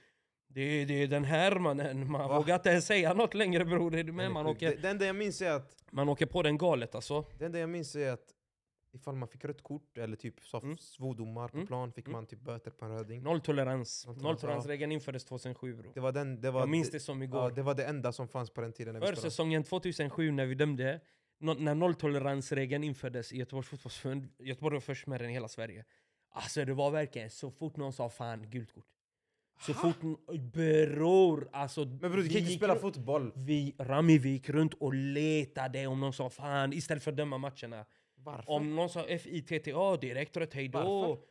det 0.48 0.60
är, 0.60 0.86
det 0.86 1.02
är 1.02 1.06
den 1.06 1.24
här 1.24 1.58
mannen. 1.58 2.10
Man 2.10 2.28
Va? 2.28 2.38
vågar 2.38 2.54
inte 2.54 2.68
ens 2.68 2.86
säga 2.86 3.14
något 3.14 3.34
längre 3.34 3.64
bror. 3.64 3.94
Är 3.94 4.04
du 4.04 4.12
med? 4.12 4.30
Man 4.30 4.46
åker, 4.46 4.70
Det, 4.70 4.76
det 4.76 4.88
enda 4.88 5.06
jag 5.06 5.16
minns 5.16 5.42
är 5.42 5.50
att 5.50 5.84
man 5.90 6.08
åker 6.08 6.26
på 6.26 6.42
den 6.42 6.58
galet 6.58 6.94
alltså. 6.94 7.24
Det 7.38 7.44
enda 7.44 7.58
jag 7.58 7.70
minns 7.70 7.96
är 7.96 8.12
att 8.12 8.34
ifall 8.92 9.14
man 9.16 9.28
fick 9.28 9.44
rött 9.44 9.62
kort 9.62 9.98
eller 9.98 10.16
typ 10.16 10.34
Mm. 10.62 10.78
svordomar 10.78 11.48
på 11.48 11.56
Mm. 11.56 11.66
plan 11.66 11.92
fick 11.92 12.06
Mm. 12.06 12.12
man 12.12 12.26
typ 12.26 12.40
böter 12.40 12.70
på 12.70 12.84
en 12.84 12.90
röding. 12.90 13.22
Nolltolerans. 13.22 14.06
Nolltolerans, 14.06 14.22
Nolltoleransregeln 14.22 14.92
infördes 14.92 15.24
2007 15.24 15.74
bro. 15.74 15.90
Det 15.94 16.00
var, 16.00 16.12
den, 16.12 16.40
det 16.40 16.50
var, 16.50 16.60
Jag 16.60 16.68
minns 16.68 16.90
det 16.90 17.00
som 17.00 17.22
igår. 17.22 17.42
ja, 17.42 17.50
det 17.50 17.62
var 17.62 17.74
det 17.74 17.84
enda 17.84 18.12
som 18.12 18.28
fanns 18.28 18.50
på 18.50 18.60
den 18.60 18.72
tiden 18.72 18.92
när 18.92 19.00
vi 19.00 19.06
spelade. 19.06 19.22
Försäsongen 19.22 19.64
2007 19.64 20.30
när 20.30 20.46
vi 20.46 20.54
dömde, 20.54 21.00
no 21.40 21.54
när 21.54 21.74
nolltoleransregeln 21.74 22.84
infördes 22.84 23.32
i 23.32 23.38
Göteborgs 23.38 23.68
fotbollsförbund, 23.68 24.28
Göteborg 24.38 24.74
var 24.74 24.80
först 24.80 25.06
med 25.06 25.20
den 25.20 25.30
i 25.30 25.32
hela 25.32 25.48
Sverige. 25.48 25.84
Alltså 26.30 26.64
det 26.64 26.74
var 26.74 26.90
verkligen 26.90 27.30
så 27.30 27.50
fort 27.50 27.76
någon 27.76 27.92
sa 27.92 28.08
fan, 28.08 28.50
gult 28.50 28.72
kort. 28.72 28.86
Så 29.60 29.72
Ha? 29.72 29.80
fort, 29.92 30.00
bror, 30.52 31.48
alltså. 31.52 31.84
Men 31.84 31.98
bror 31.98 32.16
du 32.16 32.22
vi 32.22 32.28
kan 32.28 32.38
inte 32.40 32.52
spela 32.52 32.76
fotboll. 32.76 33.32
Vi, 33.36 33.74
Rami, 33.78 34.18
vi 34.18 34.28
gick 34.28 34.48
runt 34.48 34.74
och 34.74 34.94
letade 34.94 35.86
om 35.86 36.00
någon 36.00 36.12
sa 36.12 36.30
fan 36.30 36.72
istället 36.72 37.02
för 37.02 37.10
att 37.10 37.16
döma 37.16 37.38
matcherna. 37.38 37.84
Varför? 38.32 38.50
Om 38.52 38.76
någon 38.76 38.88
sa 38.88 39.06
FITTA, 39.18 39.96
direkt 39.96 40.54
hejdå. 40.54 40.78
Varför? 40.78 41.22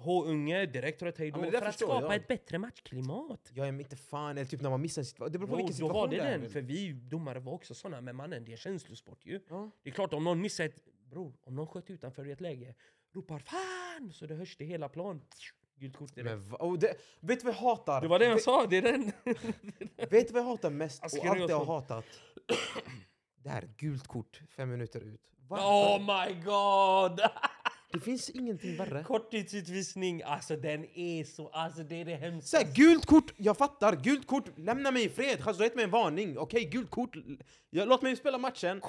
H-unge, 0.00 0.66
direkt 0.66 1.02
rött 1.02 1.18
hejdå. 1.18 1.44
Ja, 1.44 1.50
för 1.60 1.66
att 1.66 1.78
skapa 1.78 2.02
jag. 2.02 2.14
ett 2.14 2.28
bättre 2.28 2.58
matchklimat. 2.58 3.50
Jag 3.54 3.68
är 3.68 3.72
inte 3.80 3.96
fan, 3.96 4.38
eller 4.38 4.44
typ 4.44 4.60
när 4.60 4.70
man 4.70 4.80
missar 4.80 5.02
situation. 5.02 5.32
Det 5.32 5.38
beror 5.38 5.48
på 5.48 5.56
Då, 5.56 5.56
vilken 5.56 5.70
då 5.70 5.74
situation 5.74 5.94
var 6.00 6.08
det 6.08 6.16
det 6.16 6.22
är. 6.22 6.38
den, 6.38 6.50
för 6.50 6.60
vi 6.60 6.92
domare 6.92 7.40
var 7.40 7.52
också 7.52 7.74
såna, 7.74 8.00
men 8.00 8.16
mannen 8.16 8.44
det 8.44 8.52
är 8.52 8.56
känslosport 8.56 9.26
ju. 9.26 9.40
Ja. 9.48 9.70
Det 9.82 9.90
är 9.90 9.94
klart 9.94 10.12
om 10.12 10.24
någon 10.24 10.40
missar 10.40 10.64
ett... 10.64 10.84
Bror, 11.10 11.32
om 11.44 11.54
någon 11.54 11.66
sköt 11.66 11.90
utanför 11.90 12.26
i 12.28 12.32
ett 12.32 12.40
läge, 12.40 12.74
ropar 13.14 13.38
fan! 13.38 14.12
Så 14.12 14.26
det 14.26 14.34
hörs 14.34 14.56
det 14.56 14.64
hela 14.64 14.88
plan. 14.88 15.22
Gult 15.74 15.96
kort 15.96 16.14
direkt. 16.14 16.30
Men, 16.30 16.52
och 16.54 16.78
det, 16.78 16.96
vet 17.20 17.40
du 17.40 17.44
vad 17.46 17.54
jag 17.54 17.60
hatar? 17.60 18.00
Det 18.00 18.08
var 18.08 18.18
det 18.18 18.24
jag 18.24 18.34
Vet- 18.34 18.42
sa, 18.42 18.66
det 18.66 18.76
är 18.76 18.82
den! 18.82 19.12
Vet 20.10 20.28
du 20.28 20.32
vad 20.32 20.42
jag 20.42 20.46
hatar 20.48 20.70
mest 20.70 21.04
och 21.04 21.26
alltid 21.26 21.50
har 21.56 21.64
hatat? 21.64 22.04
Det 23.42 23.48
här, 23.48 23.68
gult 23.76 24.06
kort 24.06 24.40
fem 24.56 24.70
minuter 24.70 25.00
ut. 25.00 25.20
Varför? 25.48 25.64
oh 25.64 25.98
my 26.00 26.34
god! 26.44 27.20
Det 27.92 28.00
finns 28.00 28.30
ingenting 28.30 28.76
värre. 28.76 29.02
Korttidsutvisning, 29.04 30.22
alltså 30.22 30.56
den 30.56 30.84
är 30.94 31.24
så... 31.24 31.48
Alltså 31.48 31.82
det 31.82 32.00
är 32.00 32.04
det 32.04 32.16
Så 32.18 32.24
hemska. 32.24 32.58
här, 32.58 32.74
gult 32.74 33.06
kort, 33.06 33.32
jag 33.36 33.56
fattar. 33.56 33.96
Gult 33.96 34.26
kort, 34.26 34.58
lämna 34.58 34.90
mig 34.90 35.04
i 35.04 35.08
fred. 35.08 35.42
Alltså, 35.46 35.62
gett 35.62 35.74
mig 35.74 35.84
en 35.84 35.90
varning. 35.90 36.38
Okej, 36.38 36.64
gult 36.64 36.90
kort. 36.90 37.16
Jag, 37.70 37.88
låt 37.88 38.02
mig 38.02 38.16
spela 38.16 38.38
matchen. 38.38 38.80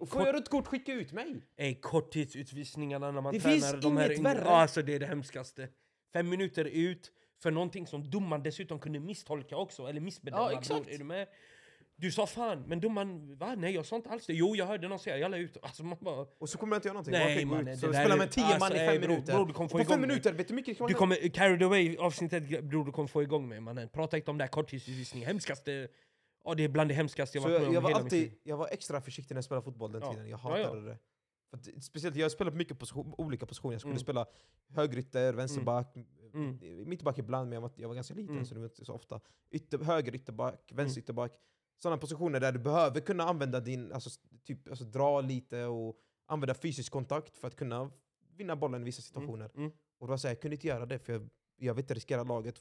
Och 0.00 0.08
får 0.08 0.26
jag 0.26 0.34
rött 0.34 0.48
kort, 0.48 0.66
skicka 0.66 0.92
ut 0.92 1.12
mig. 1.12 1.42
Ey, 1.56 1.74
korttidsutvisningarna 1.74 3.10
när 3.10 3.20
man 3.20 3.34
Det 3.34 3.40
tränar 3.40 3.56
finns 3.56 3.80
de 3.82 3.96
här 3.96 4.10
inget 4.10 4.24
värre. 4.24 4.48
Alltså 4.48 4.82
det 4.82 4.94
är 4.94 5.00
det 5.00 5.06
hemskaste. 5.06 5.68
Fem 6.12 6.28
minuter 6.28 6.64
ut 6.64 7.12
för 7.42 7.50
någonting 7.50 7.86
som 7.86 8.10
domaren 8.10 8.42
dessutom 8.42 8.78
kunde 8.78 9.00
misstolka 9.00 9.56
också, 9.56 9.86
eller 9.86 10.00
missbedöma. 10.00 10.52
Ja, 10.52 10.58
exakt. 10.58 10.88
Är 10.88 10.98
du 10.98 11.04
med? 11.04 11.28
Du 11.96 12.12
sa 12.12 12.26
fan, 12.26 12.62
men 12.66 12.80
domaren, 12.80 13.36
va? 13.36 13.54
Nej 13.54 13.74
jag 13.74 13.86
sa 13.86 13.96
inte 13.96 14.08
alls 14.10 14.26
det. 14.26 14.32
Jo 14.32 14.56
jag 14.56 14.66
hörde 14.66 14.88
någon 14.88 14.98
säga 14.98 15.18
jalla 15.18 15.36
ut. 15.36 15.56
Alltså 15.62 15.84
man 15.84 15.98
bara... 16.00 16.26
Och 16.38 16.48
så 16.48 16.58
kommer 16.58 16.74
jag 16.74 16.78
inte 16.78 16.88
göra 16.88 16.92
någonting. 16.94 17.12
Nej, 17.12 17.44
mannen, 17.44 17.68
ut. 17.68 17.80
Så 17.80 17.86
är- 17.92 18.16
med 18.18 18.30
tio 18.30 18.44
alltså, 18.44 18.58
man 18.60 18.72
i 18.72 18.78
ey, 18.78 18.86
fem 18.88 19.00
bror, 19.00 19.08
minuter. 19.10 19.32
bror, 19.34 19.46
du 19.46 19.52
kommer 19.52 19.68
få 19.68 19.76
På 19.76 19.82
igång 19.82 19.92
fem 19.92 20.00
minuter, 20.00 20.32
vet 20.32 20.48
du 20.48 20.52
hur 20.52 20.56
mycket 20.56 20.78
Du 20.88 20.94
kommer 20.94 21.28
carried 21.28 21.62
away 21.62 21.96
avsnittet 21.96 22.64
bror 22.64 22.84
du 22.84 22.92
kommer 22.92 23.06
få 23.08 23.22
igång 23.22 23.48
mig 23.48 23.60
mannen. 23.60 23.88
Prata 23.88 24.16
inte 24.16 24.30
om 24.30 24.38
det 24.38 24.44
här 24.44 24.48
korttidsutvisning. 24.48 25.26
Hemskaste... 25.26 25.88
Ja 26.44 26.54
det 26.54 26.64
är 26.64 26.68
bland 26.68 26.90
det 26.90 26.94
hemskaste 26.94 27.38
jag 27.38 27.42
varit 27.42 27.52
med 27.52 27.60
jag, 27.62 27.68
om 27.68 27.74
jag, 27.74 27.80
var 27.80 27.88
hela 27.90 27.98
mitt 27.98 28.04
alltid, 28.12 28.22
liv. 28.22 28.32
jag 28.42 28.56
var 28.56 28.68
extra 28.72 29.00
försiktig 29.00 29.34
när 29.34 29.38
jag 29.38 29.44
spelade 29.44 29.64
fotboll 29.64 29.92
den 29.92 30.02
Ja. 30.02 30.12
tiden. 30.12 30.28
Jag 30.28 30.40
Ja, 30.44 30.58
ja. 30.58 30.64
hatade 30.64 30.86
det. 30.86 30.98
Att, 31.52 31.84
speciellt, 31.84 32.16
jag 32.16 32.32
spelade 32.32 32.50
på 32.50 32.56
mycket 32.58 32.78
position, 32.78 33.14
olika 33.18 33.46
positioner. 33.46 33.74
Jag 33.74 33.80
skulle 33.80 33.92
Mm. 33.92 34.00
spela 34.02 34.26
högerytter, 34.74 35.32
vänsterback, 35.32 35.94
Mm. 36.34 36.58
mittback 36.88 37.18
ibland, 37.18 37.48
men 37.48 37.54
jag 37.54 37.60
var, 37.60 37.70
jag 37.76 37.88
var 37.88 37.94
ganska 37.94 38.14
liten 38.14 38.34
Mm. 38.34 38.44
så 38.44 38.54
det 38.54 38.60
var 38.60 38.66
inte 38.66 38.84
så 38.84 38.92
ofta. 38.92 39.20
Ytter, 39.50 39.78
höger 39.78 40.14
ytterback, 40.14 40.72
vänster 40.74 41.00
ytterback. 41.00 41.32
Sådana 41.84 41.98
positioner 41.98 42.40
där 42.40 42.52
du 42.52 42.58
behöver 42.58 43.00
kunna 43.00 43.24
använda 43.24 43.60
din, 43.60 43.92
alltså, 43.92 44.10
typ, 44.46 44.68
alltså, 44.68 44.84
dra 44.84 45.20
lite 45.20 45.64
och 45.64 45.96
använda 46.26 46.54
fysisk 46.54 46.92
kontakt 46.92 47.36
för 47.36 47.48
att 47.48 47.56
kunna 47.56 47.90
vinna 48.36 48.56
bollen 48.56 48.82
i 48.82 48.84
vissa 48.84 49.02
situationer. 49.02 49.50
Mm. 49.56 49.70
Och 49.98 50.06
då 50.06 50.10
var 50.10 50.20
jag, 50.22 50.30
jag 50.30 50.40
kunde 50.40 50.54
inte 50.54 50.66
göra 50.66 50.86
det 50.86 50.98
för 50.98 51.12
jag, 51.12 51.28
jag 51.58 51.74
vill 51.74 51.82
inte 51.82 51.94
riskera 51.94 52.22
laget. 52.24 52.54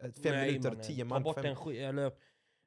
Fem 0.00 0.12
Nej, 0.24 0.46
minuter, 0.46 0.70
mannen. 0.70 0.84
tio 0.84 1.04
Ta 1.04 1.08
man. 1.08 1.22
bort 1.22 1.40
Fem. 1.40 1.56
skit, 1.56 1.80
eller, 1.80 2.12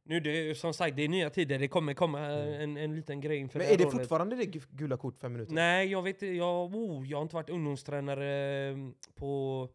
nu 0.06 0.20
det 0.20 0.56
som 0.58 0.74
sagt, 0.74 0.96
det 0.96 1.04
är 1.04 1.10
nya 1.10 1.30
tider, 1.30 1.60
det 1.60 1.68
kommer 1.68 1.94
komma 1.94 2.20
en, 2.22 2.78
en 2.78 2.96
liten 2.96 3.22
grej 3.22 3.38
inför 3.38 3.60
Men 3.60 3.68
det 3.68 3.74
är 3.74 3.78
det 3.78 3.86
året. 3.86 3.94
fortfarande 3.98 4.36
det 4.36 4.44
gu- 4.46 4.68
gula 4.72 4.98
kort 4.98 5.20
fem 5.20 5.34
minuter? 5.34 5.54
Nej, 5.54 5.88
jag 5.88 6.02
vet 6.02 6.22
jag, 6.22 6.76
oh, 6.76 7.08
jag 7.08 7.18
har 7.18 7.22
inte 7.22 7.36
varit 7.36 7.50
ungdomstränare 7.50 8.68
eh, 8.70 8.78
på 9.16 9.70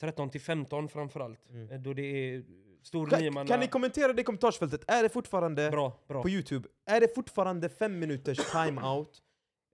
13 0.00 0.30
till 0.30 0.40
15 0.40 0.88
framförallt. 0.88 1.48
Mm. 1.50 1.70
Eh, 1.70 1.80
Då 1.80 1.92
det 1.94 2.02
är 2.02 2.44
stor 2.82 3.06
Kan, 3.06 3.20
niomanna... 3.20 3.48
kan 3.48 3.60
ni 3.60 3.66
kommentera 3.66 4.12
det 4.12 4.20
i 4.20 4.24
kommentarsfältet? 4.24 4.84
Är 4.90 5.02
det 5.02 5.08
fortfarande 5.08 5.70
Bra, 5.70 5.98
bra. 6.08 6.22
på 6.22 6.28
Youtube, 6.30 6.68
är 6.86 7.00
det 7.00 7.14
fortfarande 7.14 7.68
fem 7.68 7.98
minuters 7.98 8.38
timeout, 8.52 9.22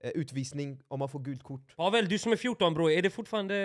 eh, 0.03 0.09
utvisning 0.11 0.81
om 0.87 0.99
man 0.99 1.09
får 1.09 1.19
gult 1.19 1.43
kort? 1.43 1.75
Pavel, 1.75 2.09
du 2.09 2.17
som 2.19 2.31
är 2.31 2.35
14 2.35 2.73
bro, 2.73 2.89
är 2.89 3.01
det 3.01 3.09
fortfarande... 3.09 3.55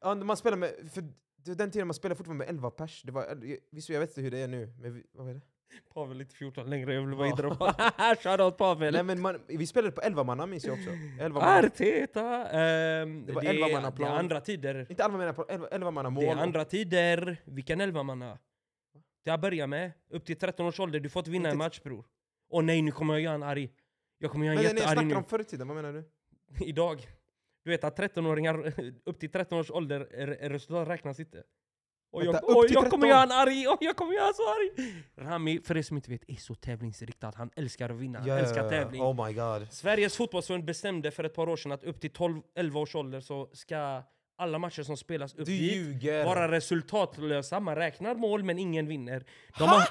Ja, 0.00 0.14
man 0.14 0.36
spelar 0.36 0.56
med, 0.56 0.70
för 0.94 1.04
det 1.44 1.54
den 1.54 1.70
tiden 1.70 1.86
man 1.86 1.94
spelade 1.94 2.16
fortfarande 2.16 2.44
med 2.44 2.48
11 2.48 2.70
pers. 2.70 3.02
Det 3.02 3.12
var, 3.12 3.38
visst, 3.70 3.88
jag 3.88 4.00
vet 4.00 4.10
inte 4.10 4.20
hur 4.20 4.30
det 4.30 4.38
är 4.38 4.48
nu, 4.48 4.72
men 4.80 4.94
vi, 4.94 5.02
vad 5.12 5.28
är 5.30 5.34
det? 5.34 5.40
Pavel 5.94 6.16
är 6.16 6.20
inte 6.20 6.34
14 6.36 6.70
längre, 6.70 6.94
jag 6.94 7.02
vill 7.06 7.18
Ja. 7.18 7.26
idra 7.26 8.14
Shoutout 8.22 8.56
Pavel! 8.58 8.92
Nej, 8.94 9.02
men 9.02 9.20
man, 9.20 9.40
vi 9.46 9.66
spelade 9.66 9.92
på 9.92 10.00
11 10.00 10.24
manna 10.24 10.46
minns 10.46 10.64
jag 10.64 10.74
också. 10.78 10.90
11 11.20 11.40
manna. 11.40 11.58
Arteta! 11.66 12.48
ehm, 12.48 13.26
Det 13.26 13.32
var 13.32 13.42
det, 13.42 13.48
11 13.48 13.66
är, 13.66 13.72
manna 13.72 13.90
det 13.90 13.96
plan. 13.96 14.12
är 14.12 14.18
andra 14.18 14.40
tider. 14.40 14.86
Inte 14.90 15.02
11 15.04 15.18
manna, 15.18 15.32
på 15.32 15.44
11, 15.48 15.68
11 15.70 15.90
manna 15.90 16.10
mål. 16.10 16.24
Det 16.24 16.30
är 16.30 16.36
andra 16.36 16.64
tider. 16.64 17.36
Vilken 17.44 17.80
elva 17.80 18.02
manna? 18.02 18.38
Till 19.26 19.32
att 19.32 19.40
börja 19.40 19.66
med, 19.66 19.92
upp 20.10 20.24
till 20.24 20.36
13 20.36 20.66
års 20.66 20.80
ålder, 20.80 21.00
du 21.00 21.08
får 21.08 21.20
inte 21.20 21.30
vinna 21.30 21.48
en 21.48 21.58
match 21.58 21.80
bror. 21.80 22.04
Åh 22.50 22.64
nej, 22.64 22.82
nu 22.82 22.90
kommer 22.90 23.14
jag 23.14 23.20
göra 23.20 23.34
en 23.34 23.42
arg. 23.42 23.72
Jag 24.18 24.30
kommer 24.30 24.46
göra 24.46 24.56
en 24.56 24.62
jättearg 24.62 24.92
snackar 24.92 25.02
nu. 25.02 25.14
om 25.14 25.24
förr 25.24 25.40
i 25.40 25.44
tiden, 25.44 25.68
vad 25.68 25.76
menar 25.76 25.92
du? 25.92 26.04
Idag. 26.66 27.06
Du 27.64 27.70
vet 27.70 27.84
att 27.84 27.98
13-åringar 27.98 28.72
upp 29.04 29.20
till 29.20 29.30
13 29.30 29.58
års 29.58 29.70
ålder, 29.70 30.00
resultat 30.48 30.88
räknas 30.88 31.20
inte. 31.20 31.42
Och 32.12 32.24
jag, 32.24 32.32
Vänta, 32.32 32.46
till 32.46 32.74
jag 32.74 32.90
kommer 32.90 33.06
13? 33.06 33.08
göra 33.08 33.22
en 33.22 33.30
arg, 33.30 33.68
oj, 33.68 33.76
jag 33.80 33.96
kommer 33.96 34.12
göra 34.14 34.32
så 34.32 34.42
arg! 34.42 34.94
Rami, 35.16 35.60
för 35.64 35.76
er 35.76 35.82
som 35.82 35.96
inte 35.96 36.10
vet, 36.10 36.30
är 36.30 36.36
så 36.36 36.54
tävlingsriktad. 36.54 37.32
Han 37.36 37.50
älskar 37.56 37.90
att 37.90 37.96
vinna, 37.96 38.18
han 38.18 38.28
Ja, 38.28 38.38
älskar 38.38 38.68
tävling. 38.68 39.02
Oh 39.02 39.26
my 39.26 39.32
god. 39.32 39.72
Sveriges 39.72 40.16
fotbollsförbund 40.16 40.64
bestämde 40.64 41.10
för 41.10 41.24
ett 41.24 41.34
par 41.34 41.48
år 41.48 41.56
sedan 41.56 41.72
att 41.72 41.84
upp 41.84 42.00
till 42.00 42.10
12-11 42.10 42.76
års 42.76 42.94
ålder 42.94 43.20
så 43.20 43.50
ska 43.52 44.02
alla 44.36 44.58
matcher 44.58 44.82
som 44.82 44.96
spelas 44.96 45.34
upp 45.34 45.46
Du 45.46 45.52
dit 45.52 45.72
ljuger! 45.72 46.24
vara 46.24 46.50
resultatlösa. 46.50 47.60
Man 47.60 47.76
räknar 47.76 48.14
mål 48.14 48.42
men 48.42 48.58
ingen 48.58 48.86
vinner. 48.88 49.24
De 49.58 49.68
har, 49.68 49.88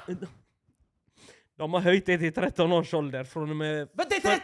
de 1.57 1.73
har 1.73 1.81
höjt 1.81 2.05
det 2.05 2.17
till 2.17 2.33
13 2.33 2.71
års 2.71 2.93
ålder 2.93 3.23
från 3.23 3.49
och 3.49 3.55
med, 3.55 3.89
Men 3.93 4.09
till 4.09 4.21
13! 4.21 4.41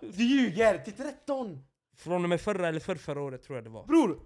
Du 0.16 0.24
ljuger! 0.24 0.78
Till 0.78 0.92
13! 0.92 1.64
från 1.96 2.22
och 2.24 2.28
med 2.28 2.40
förra 2.40 2.68
eller 2.68 2.80
förrförra 2.80 3.20
året 3.22 3.42
tror 3.42 3.56
jag 3.56 3.64
det 3.64 3.70
var. 3.70 3.86
Bror! 3.86 4.18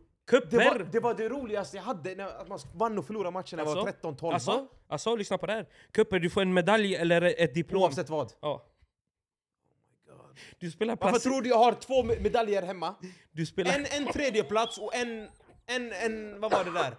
Det 0.50 0.56
var, 0.56 0.88
det 0.92 1.00
var 1.00 1.14
det 1.14 1.28
roligaste 1.28 1.76
jag 1.76 1.84
hade, 1.84 2.14
när 2.14 2.26
att 2.40 2.48
man 2.48 2.58
vann 2.74 2.98
och 2.98 3.06
förlorade 3.06 3.30
matchen 3.30 3.56
när 3.56 3.64
jag 3.64 3.74
var 3.74 3.86
Alltså? 3.86 4.08
13-12. 4.08 4.32
Alltså, 4.32 4.66
alltså, 4.88 5.16
lyssna 5.16 5.38
på 5.38 5.46
det 5.46 5.52
här. 5.52 5.66
Kupper, 5.92 6.18
du 6.18 6.30
får 6.30 6.42
en 6.42 6.54
medalj 6.54 6.94
eller 6.94 7.22
ett 7.42 7.54
diplom. 7.54 7.82
Oavsett 7.82 8.08
vad. 8.10 8.32
Ja. 8.40 8.66
Du 10.58 10.70
spelar 10.70 10.96
Varför 10.96 11.10
plats... 11.10 11.24
tror 11.24 11.42
du 11.42 11.48
jag 11.48 11.58
har 11.58 11.72
två 11.72 12.02
me- 12.02 12.20
medaljer 12.20 12.62
hemma? 12.62 12.94
Du 13.32 13.46
spelar... 13.46 13.74
En, 13.78 13.86
en 14.06 14.12
tredje 14.12 14.44
plats 14.44 14.78
och 14.78 14.94
en, 14.94 15.28
en, 15.66 15.92
en... 15.92 16.40
Vad 16.40 16.50
var 16.52 16.64
det 16.64 16.72
där? 16.72 16.96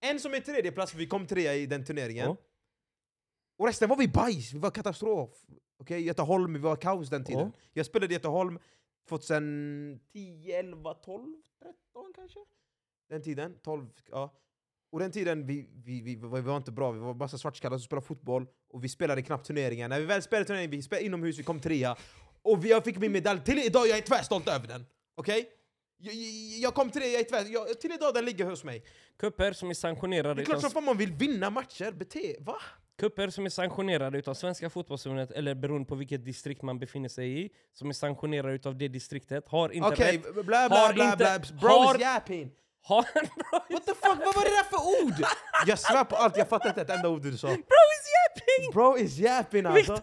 En 0.00 0.20
som 0.20 0.34
är 0.34 0.40
tredje 0.40 0.72
plats 0.72 0.92
för 0.92 0.98
vi 0.98 1.06
kom 1.06 1.26
trea 1.26 1.54
i 1.54 1.66
den 1.66 1.84
turneringen. 1.84 2.26
Ja. 2.26 2.36
Och 3.58 3.66
resten 3.66 3.88
var 3.88 3.96
vi 3.96 4.08
bajs, 4.08 4.52
vi 4.52 4.58
var 4.58 4.70
katastrof. 4.70 5.30
Okej, 5.78 6.00
Göteholm, 6.02 6.52
vi 6.52 6.58
var 6.58 6.76
kaos 6.76 7.10
den 7.10 7.24
tiden. 7.24 7.52
Jag 7.72 7.86
spelade 7.86 8.12
i 8.12 8.16
Göteholm 8.16 8.58
2010, 9.08 10.52
11, 10.52 10.94
12, 10.94 11.34
13 11.62 12.12
kanske? 12.14 12.38
Den 13.08 13.22
tiden, 13.22 13.58
12, 13.62 13.86
ja. 14.10 14.36
Och 14.92 15.00
den 15.00 15.12
tiden, 15.12 15.46
vi, 15.46 15.68
vi, 15.84 16.00
vi, 16.02 16.16
var- 16.16 16.36
vi 16.38 16.40
var 16.48 16.56
inte 16.56 16.72
bra, 16.72 16.90
vi 16.90 16.98
var 16.98 17.14
bara 17.14 17.28
svartskallar 17.28 17.78
som 17.78 17.84
spelade 17.84 18.06
fotboll 18.06 18.46
och 18.72 18.84
vi 18.84 18.88
spelade 18.88 19.22
knappt 19.22 19.46
turneringar. 19.46 19.88
När 19.88 20.00
vi 20.00 20.06
väl 20.06 20.22
spelade 20.22 20.44
turneringen, 20.46 20.70
vi 20.70 20.82
spelade 20.82 21.06
inomhus, 21.06 21.38
vi 21.38 21.42
kom 21.42 21.60
trea. 21.60 21.96
Och 22.42 22.64
jag 22.64 22.84
fick 22.84 22.98
min 22.98 23.12
medalj, 23.12 23.40
till 23.44 23.58
idag 23.58 23.88
jag 23.88 23.98
är 23.98 24.02
tvärstolt 24.02 24.48
över 24.48 24.68
den. 24.68 24.86
Okej? 25.14 25.48
Jag, 26.02 26.14
jag, 26.14 26.58
jag 26.60 26.74
kom 26.74 26.90
trea, 26.90 27.06
jag 27.08 27.20
är 27.20 27.24
tvär, 27.24 27.46
jag, 27.52 27.80
till 27.80 27.92
idag 27.92 28.14
den 28.14 28.24
ligger 28.24 28.44
hos 28.44 28.64
mig. 28.64 28.84
Kupper 29.18 29.52
som 29.52 29.70
är 29.70 29.74
sanktionerade 29.74 30.34
Det 30.34 30.42
är 30.42 30.44
klart 30.44 30.60
som 30.60 30.70
fan 30.70 30.84
man 30.84 30.96
vill 30.98 31.12
vinna 31.12 31.50
matcher, 31.50 31.92
bete... 31.92 32.36
Va? 32.40 32.56
Kupper 33.00 33.30
som 33.30 33.46
är 33.46 33.50
sanktionerade 33.50 34.18
utav 34.18 34.34
Svenska 34.34 34.70
fotbollsförbundet, 34.70 35.30
eller 35.30 35.54
beroende 35.54 35.88
på 35.88 35.94
vilket 35.94 36.24
distrikt 36.24 36.62
man 36.62 36.78
befinner 36.78 37.08
sig 37.08 37.44
i, 37.44 37.50
som 37.72 37.88
är 37.88 37.92
sanktionerade 37.92 38.54
utav 38.54 38.76
det 38.78 38.88
distriktet, 38.88 39.48
har 39.48 39.68
inte 39.70 39.88
Okej, 39.88 40.16
rätt... 40.16 40.34
bla 40.34 40.68
bla 40.68 40.92
bla 40.94 41.04
inte- 41.04 41.16
bla, 41.16 41.38
bro 41.60 41.68
har- 41.70 41.94
is 41.94 42.00
yapping! 42.00 42.50
Har... 42.82 43.02
What 43.72 43.86
the 43.86 43.94
fuck, 43.94 44.18
vad 44.24 44.34
var 44.34 44.44
det 44.44 44.50
där 44.50 44.64
för 44.64 45.04
ord? 45.04 45.26
Jag 45.66 45.78
svär 45.78 46.04
på 46.04 46.16
allt, 46.16 46.36
jag 46.36 46.48
fattar 46.48 46.68
inte 46.68 46.80
ett 46.80 46.90
enda 46.90 47.08
ord 47.08 47.22
du 47.22 47.36
sa. 47.38 47.46
Bro 47.46 47.54
is 47.56 48.06
yapping! 48.16 48.72
Bro 48.72 48.98
is 48.98 49.18
yapping 49.18 49.66
alltså. 49.66 49.92
Viktor! 49.92 50.00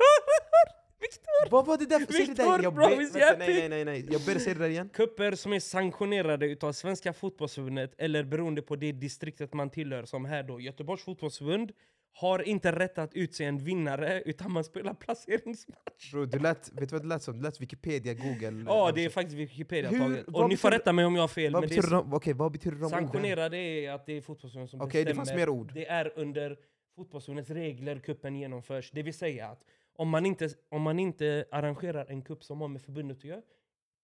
Viktor! 0.99 1.49
Vad 1.51 1.65
var 1.65 1.77
det 1.77 1.85
där 1.85 1.99
för... 1.99 2.13
Säg 2.13 2.25
det 2.27 2.33
där 2.33 2.63
jag 2.63 2.73
ber- 2.75 2.97
vänta. 2.97 3.35
Nej 3.37 3.47
nej 3.55 3.69
nej 3.69 3.85
nej, 3.85 4.07
jag 4.11 4.21
ber 4.21 4.39
säga 4.39 4.53
det 4.53 4.59
där 4.59 4.69
igen. 4.69 4.89
Kupper 4.93 5.31
som 5.31 5.53
är 5.53 5.59
sanktionerade 5.59 6.45
utav 6.45 6.71
Svenska 6.71 7.13
fotbollsförbundet, 7.13 7.93
eller 7.97 8.23
beroende 8.23 8.61
på 8.61 8.75
det 8.75 8.91
distriktet 8.91 9.53
man 9.53 9.69
tillhör, 9.69 10.05
som 10.05 10.25
här 10.25 10.43
då 10.43 10.59
Göteborgs 10.61 11.03
fotbollsförbund, 11.03 11.71
har 12.13 12.41
inte 12.47 12.71
rätt 12.71 12.97
att 12.97 13.13
utse 13.13 13.43
en 13.45 13.57
vinnare, 13.57 14.21
utan 14.25 14.51
man 14.51 14.63
spelar 14.63 14.93
placeringsmatch. 14.93 16.11
Bro, 16.11 16.25
du 16.25 16.39
lät, 16.39 16.71
vet 16.73 16.89
du 16.89 16.95
vad 16.95 17.01
det 17.01 17.07
lät 17.07 17.23
som? 17.23 17.37
Det 17.37 17.43
lät 17.43 17.61
Wikipedia, 17.61 18.13
Google. 18.13 18.63
Ja, 18.67 18.91
det 18.95 19.01
är 19.01 19.05
alltså. 19.05 19.09
faktiskt 19.19 19.37
Wikipedia 19.37 19.89
Hur- 19.89 19.99
taget. 19.99 20.27
Och 20.27 20.49
ni 20.49 20.57
får 20.57 20.71
rätta 20.71 20.93
mig 20.93 21.05
om 21.05 21.15
jag 21.15 21.23
har 21.23 21.27
fel, 21.27 21.53
Vad 21.53 21.61
men 21.61 21.69
det 21.69 21.75
betyder, 21.75 21.95
är 21.97 22.01
de, 22.01 22.13
okej, 22.13 22.33
vad 22.33 22.51
betyder 22.51 22.77
de 22.77 22.83
orden? 22.85 22.89
sanktionerade 22.99 23.57
är 23.57 23.91
att 23.91 24.05
det 24.05 24.13
är 24.17 24.21
fotbollsförbundet 24.21 24.71
som 24.71 24.81
Okej, 24.81 25.01
det 25.03 25.05
bestämmer. 25.05 25.25
fanns 25.25 25.35
mer 25.37 25.49
ord. 25.49 25.71
Det 25.73 25.87
är 25.87 26.11
under 26.15 26.57
fotbollsförbundets 26.95 27.49
regler 27.49 27.99
kuppen 27.99 28.35
genomförs. 28.35 28.91
Det 28.91 29.03
vill 29.03 29.13
säga 29.13 29.47
att 29.47 29.61
om 29.97 30.09
man 30.09 30.25
inte, 30.25 30.49
om 30.69 30.81
man 30.81 30.99
inte 30.99 31.45
arrangerar 31.51 32.05
en 32.05 32.21
kupp 32.21 32.43
som 32.43 32.61
har 32.61 32.67
med 32.67 32.81
förbundet 32.81 33.17
att 33.17 33.23
göra, 33.23 33.41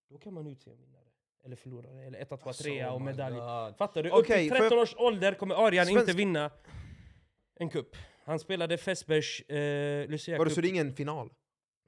då 0.09 0.17
kan 0.17 0.33
man 0.33 0.47
utse 0.47 0.71
en 0.71 0.77
vinnare. 0.77 1.03
Eller 1.45 1.55
förlorare, 1.55 2.03
eller 2.05 2.19
1, 2.19 2.29
2, 2.29 2.53
3 2.53 2.85
och 2.87 3.01
medalj. 3.01 3.35
Fattar 3.77 4.03
du? 4.03 4.09
Upp 4.09 4.15
Okej, 4.15 4.39
till 4.39 4.49
får 4.49 4.57
jag- 4.57 4.63
13 4.69 4.79
års 4.79 4.95
ålder 4.97 5.33
kommer 5.33 5.55
Arjan 5.67 5.85
Svensk- 5.85 5.99
inte 5.99 6.13
vinna 6.13 6.51
en 7.55 7.69
kupp. 7.69 7.95
Han 8.25 8.39
spelade 8.39 8.77
Fässbergs 8.77 9.41
eh, 9.41 10.09
Lucia 10.09 10.37
Var 10.37 10.45
det 10.45 10.51
så 10.51 10.61
det 10.61 10.67
är 10.67 10.69
ingen 10.69 10.95
final? 10.95 11.29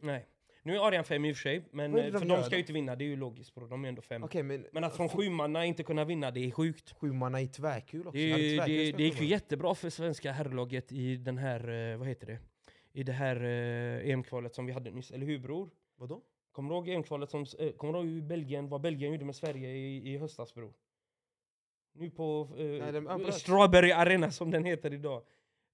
Nej. 0.01 0.27
Nu 0.63 0.75
är 0.75 0.87
Arjan 0.87 1.03
fem 1.03 1.25
i 1.25 1.31
och 1.31 1.35
för 1.35 1.41
sig, 1.41 1.63
men 1.71 1.91
det 1.91 1.99
eh, 2.03 2.11
de 2.11 2.19
för 2.19 2.25
gör 2.27 2.37
de 2.37 2.43
ska 2.43 2.55
ju 2.55 2.59
inte 2.61 2.73
vinna, 2.73 2.95
det 2.95 3.03
är 3.03 3.07
ju 3.07 3.15
logiskt 3.15 3.55
bro. 3.55 3.67
De 3.67 3.85
är 3.85 3.89
ändå 3.89 4.01
fem. 4.01 4.23
Okej, 4.23 4.43
men, 4.43 4.65
Men 4.71 4.83
att 4.83 4.95
från 4.95 5.09
sjumanna 5.09 5.65
inte 5.65 5.83
kunna 5.83 6.05
vinna, 6.05 6.31
det 6.31 6.39
är 6.39 6.51
sjukt. 6.51 6.91
sju 6.91 7.11
manna 7.11 7.41
i 7.41 7.47
tvärkul 7.47 8.07
också. 8.07 8.17
Det, 8.17 8.33
det, 8.33 8.49
spelat 8.49 8.65
det 8.65 8.71
gick 8.73 8.97
ju 8.97 9.11
sjumanna? 9.11 9.25
jättebra 9.29 9.75
för 9.75 9.89
svenska 9.89 10.31
herrlaget 10.31 10.91
i 10.91 11.15
den 11.15 11.37
här, 11.37 11.91
eh, 11.91 11.97
vad 11.97 12.07
heter 12.07 12.27
det? 12.27 12.39
I 12.95 13.03
det 13.03 13.11
här 13.11 13.43
eh, 13.43 14.09
EM-kvalet 14.09 14.55
som 14.55 14.65
vi 14.65 14.71
hade 14.71 14.91
nyss, 14.91 15.11
eller 15.11 15.25
hur 15.25 15.39
bror? 15.39 15.69
Vadå? 15.95 16.21
Kommer 16.51 16.69
du 16.69 16.75
ihåg 16.75 16.89
EM-kvalet 16.89 17.29
som, 17.29 17.45
eh, 17.59 17.71
kommer 17.71 17.93
du 17.93 17.99
ihåg 17.99 18.23
Belgien, 18.23 18.69
vad 18.69 18.81
Belgien 18.81 19.11
gjorde 19.11 19.25
med 19.25 19.35
Sverige 19.35 19.69
i, 19.69 20.13
i 20.13 20.17
höstas 20.17 20.53
bror? 20.53 20.73
Nu 21.93 22.09
på 22.09 22.49
eh, 22.57 22.65
Nej, 22.65 23.07
avbröts. 23.07 23.37
Strawberry 23.37 23.91
Arena 23.91 24.31
som 24.31 24.51
den 24.51 24.65
heter 24.65 24.93
idag. 24.93 25.21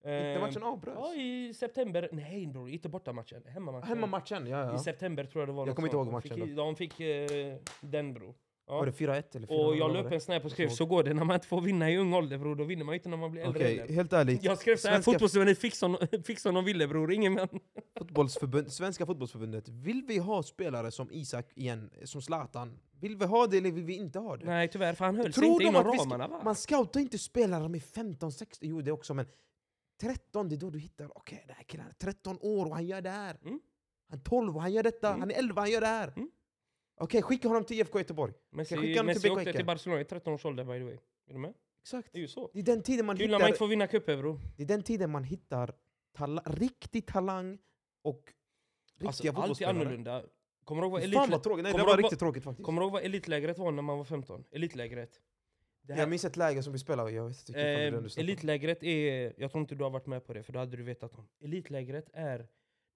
Inte 0.03 0.39
matchen 0.39 0.63
avbröts? 0.63 0.99
Ja, 0.99 1.15
i 1.15 1.53
september. 1.53 2.09
Nej 2.11 2.47
bror, 2.47 2.69
inte 2.69 2.89
bortamatchen. 2.89 3.43
Hemmamatchen. 3.45 3.87
Hemmamatchen, 3.87 4.47
ja 4.47 4.65
ja. 4.65 4.75
I 4.75 4.79
september 4.79 5.23
tror 5.25 5.41
jag 5.41 5.49
det 5.49 5.53
var. 5.53 5.67
Jag 5.67 5.75
kommer 5.75 5.87
inte 5.87 5.97
ihåg 5.97 6.07
De 6.07 6.11
matchen 6.11 6.47
fick, 6.47 6.55
De 6.55 6.75
fick 6.75 6.99
eh, 6.99 7.57
den 7.81 8.13
bror. 8.13 8.35
Ja. 8.67 8.73
Var 8.77 8.85
det 8.85 8.91
4-1 8.91 9.35
eller 9.35 9.47
4-0? 9.47 9.51
Och 9.65 9.75
jag 9.77 9.93
la 9.93 10.03
upp 10.03 10.11
en 10.11 10.21
snap 10.21 10.45
och 10.45 10.51
skrev 10.51 10.69
så 10.69 10.85
går 10.85 11.03
det 11.03 11.13
när 11.13 11.23
man 11.23 11.33
inte 11.35 11.47
får 11.47 11.61
vinna 11.61 11.91
i 11.91 11.97
ung 11.97 12.13
ålder 12.13 12.37
bror, 12.37 12.55
då 12.55 12.63
vinner 12.63 12.85
man 12.85 12.93
ju 12.93 12.97
inte 12.99 13.09
när 13.09 13.17
man 13.17 13.31
blir 13.31 13.41
äldre 13.41 13.59
Okej, 13.63 13.77
heller. 13.77 13.93
helt 13.93 14.13
ärligt. 14.13 14.43
Jag 14.43 14.57
skrev 14.57 14.77
såhär, 14.77 14.95
Svenska- 14.95 15.11
fotbollsförbundet 15.11 15.59
fick 15.59 15.75
som, 15.75 15.97
fick 16.25 16.39
som 16.39 16.55
de 16.55 16.65
ville 16.65 16.87
bror, 16.87 17.11
ingen 17.13 17.33
man. 17.33 17.47
Fotbollsförbund, 17.99 18.71
Svenska 18.71 19.05
fotbollsförbundet, 19.05 19.69
vill 19.69 20.03
vi 20.07 20.17
ha 20.17 20.43
spelare 20.43 20.91
som 20.91 21.11
Isak 21.11 21.51
igen, 21.55 21.89
som 22.03 22.21
Zlatan? 22.21 22.79
Vill 22.99 23.15
vi 23.17 23.25
ha 23.25 23.47
det 23.47 23.57
eller 23.57 23.71
vill 23.71 23.83
vi 23.83 23.95
inte 23.95 24.19
ha 24.19 24.37
det? 24.37 24.45
Nej 24.45 24.67
tyvärr, 24.67 24.93
för 24.93 25.05
han 25.05 25.15
höll 25.15 25.25
sig 25.25 25.33
Tror 25.33 25.45
inte 25.51 25.63
de 25.63 25.69
inom 25.69 25.83
ramarna 25.83 26.27
va? 26.27 26.41
Man 26.43 26.55
scoutar 26.55 26.99
inte 26.99 27.17
spelare 27.17 27.69
med 27.69 27.83
15, 27.83 28.31
16, 28.31 28.69
jo 28.69 28.81
det 28.81 28.91
också 28.91 29.13
men 29.13 29.25
13 30.01 30.49
det 30.49 30.55
är 30.55 30.57
då 30.57 30.69
du 30.69 30.79
hittar, 30.79 31.17
okej 31.17 31.43
den 31.47 31.55
här 31.55 31.63
killen 31.63 31.85
är 31.87 31.93
13 31.93 32.37
år 32.41 32.65
och 32.65 32.75
han 32.75 32.85
gör 32.85 33.01
det 33.01 33.09
här. 33.09 33.37
Mm. 33.45 33.59
Han 34.09 34.19
är 34.19 34.23
12 34.23 34.55
och 34.55 34.61
han 34.61 34.73
gör 34.73 34.83
detta, 34.83 35.07
Mm. 35.07 35.19
han 35.19 35.31
är 35.31 35.35
11 35.35 35.61
han 35.61 35.71
gör 35.71 35.81
det 35.81 35.87
här. 35.87 36.13
Mm. 36.15 36.29
Okej, 37.01 37.21
skicka 37.21 37.47
honom 37.47 37.63
till 37.65 37.77
IFK 37.79 37.99
Göteborg. 37.99 38.33
Messi, 38.49 38.77
skicka 38.77 38.99
honom 38.99 39.13
till 39.13 39.15
Messi 39.15 39.29
BK 39.29 39.37
åkte 39.37 39.53
till 39.53 39.65
Barcelona 39.65 40.01
i 40.01 40.05
13 40.05 40.33
års 40.33 40.45
ålder 40.45 40.63
by 40.63 40.77
the 40.79 40.83
way. 40.83 40.97
Är 41.27 41.33
du 41.33 41.39
med? 41.39 41.53
Exakt. 41.81 42.09
Det 42.13 42.19
är 42.19 42.21
ju 42.21 42.27
så. 42.27 42.49
Det 42.53 42.59
är 42.59 42.63
den 42.63 42.83
tiden 42.83 43.05
man 43.05 43.17
Kul 43.17 43.31
när 43.31 43.39
man 43.39 43.47
inte 43.47 43.57
får 43.59 43.67
vinna 43.67 43.87
cuper 43.87 44.17
bror. 44.17 44.39
det 44.57 44.63
är 44.63 44.67
den 44.67 44.83
tiden 44.83 45.11
man 45.11 45.23
hittar 45.23 45.75
tala, 46.17 46.43
riktig 46.45 47.07
talang 47.07 47.57
och 48.03 48.33
riktiga 48.99 49.31
Alltså, 49.31 49.41
allt 49.41 49.61
är 49.61 49.65
annorlunda. 49.67 50.23
Kommer 50.63 50.81
du 50.81 50.87
ihåg 50.87 50.91
vad, 51.01 51.13
Fan 51.13 51.29
vad 51.29 51.43
tråkigt, 51.43 51.63
nej 51.63 51.73
det 51.73 51.79
Kommer 51.79 51.85
var 51.85 51.97
du 51.97 52.01
ihåg 52.01 52.05
riktigt 52.05 52.19
tråkigt 52.19 52.43
faktiskt. 52.43 52.65
kommer 52.65 52.81
du 52.81 52.85
ihåg 52.85 52.93
vad 52.93 53.03
elitlägret 53.03 53.57
var 53.57 53.71
när 53.71 53.81
man 53.81 53.97
var 53.97 54.05
15? 54.05 54.43
Elitlägret. 54.51 55.21
Det 55.83 55.93
här, 55.93 56.01
Jag 56.01 56.09
minns 56.09 56.25
ett 56.25 56.37
läge 56.37 56.63
som 56.63 56.73
vi 56.73 56.79
spelade 56.79 57.11
jag 57.11 57.27
vet 57.27 57.49
inte 57.49 57.61
Eh, 57.61 57.97
om. 57.97 58.07
elitlägret 58.17 58.83
är, 58.83 59.33
jag 59.37 59.51
tror 59.51 59.61
inte 59.61 59.75
du 59.75 59.83
har 59.83 59.91
varit 59.91 60.05
med 60.07 60.25
på 60.25 60.33
det 60.33 60.43
för 60.43 60.53
då 60.53 60.59
hade 60.59 60.77
du 60.77 60.83
vetat 60.83 61.15
om. 61.15 61.27
Elitlägret 61.39 62.09
är 62.13 62.47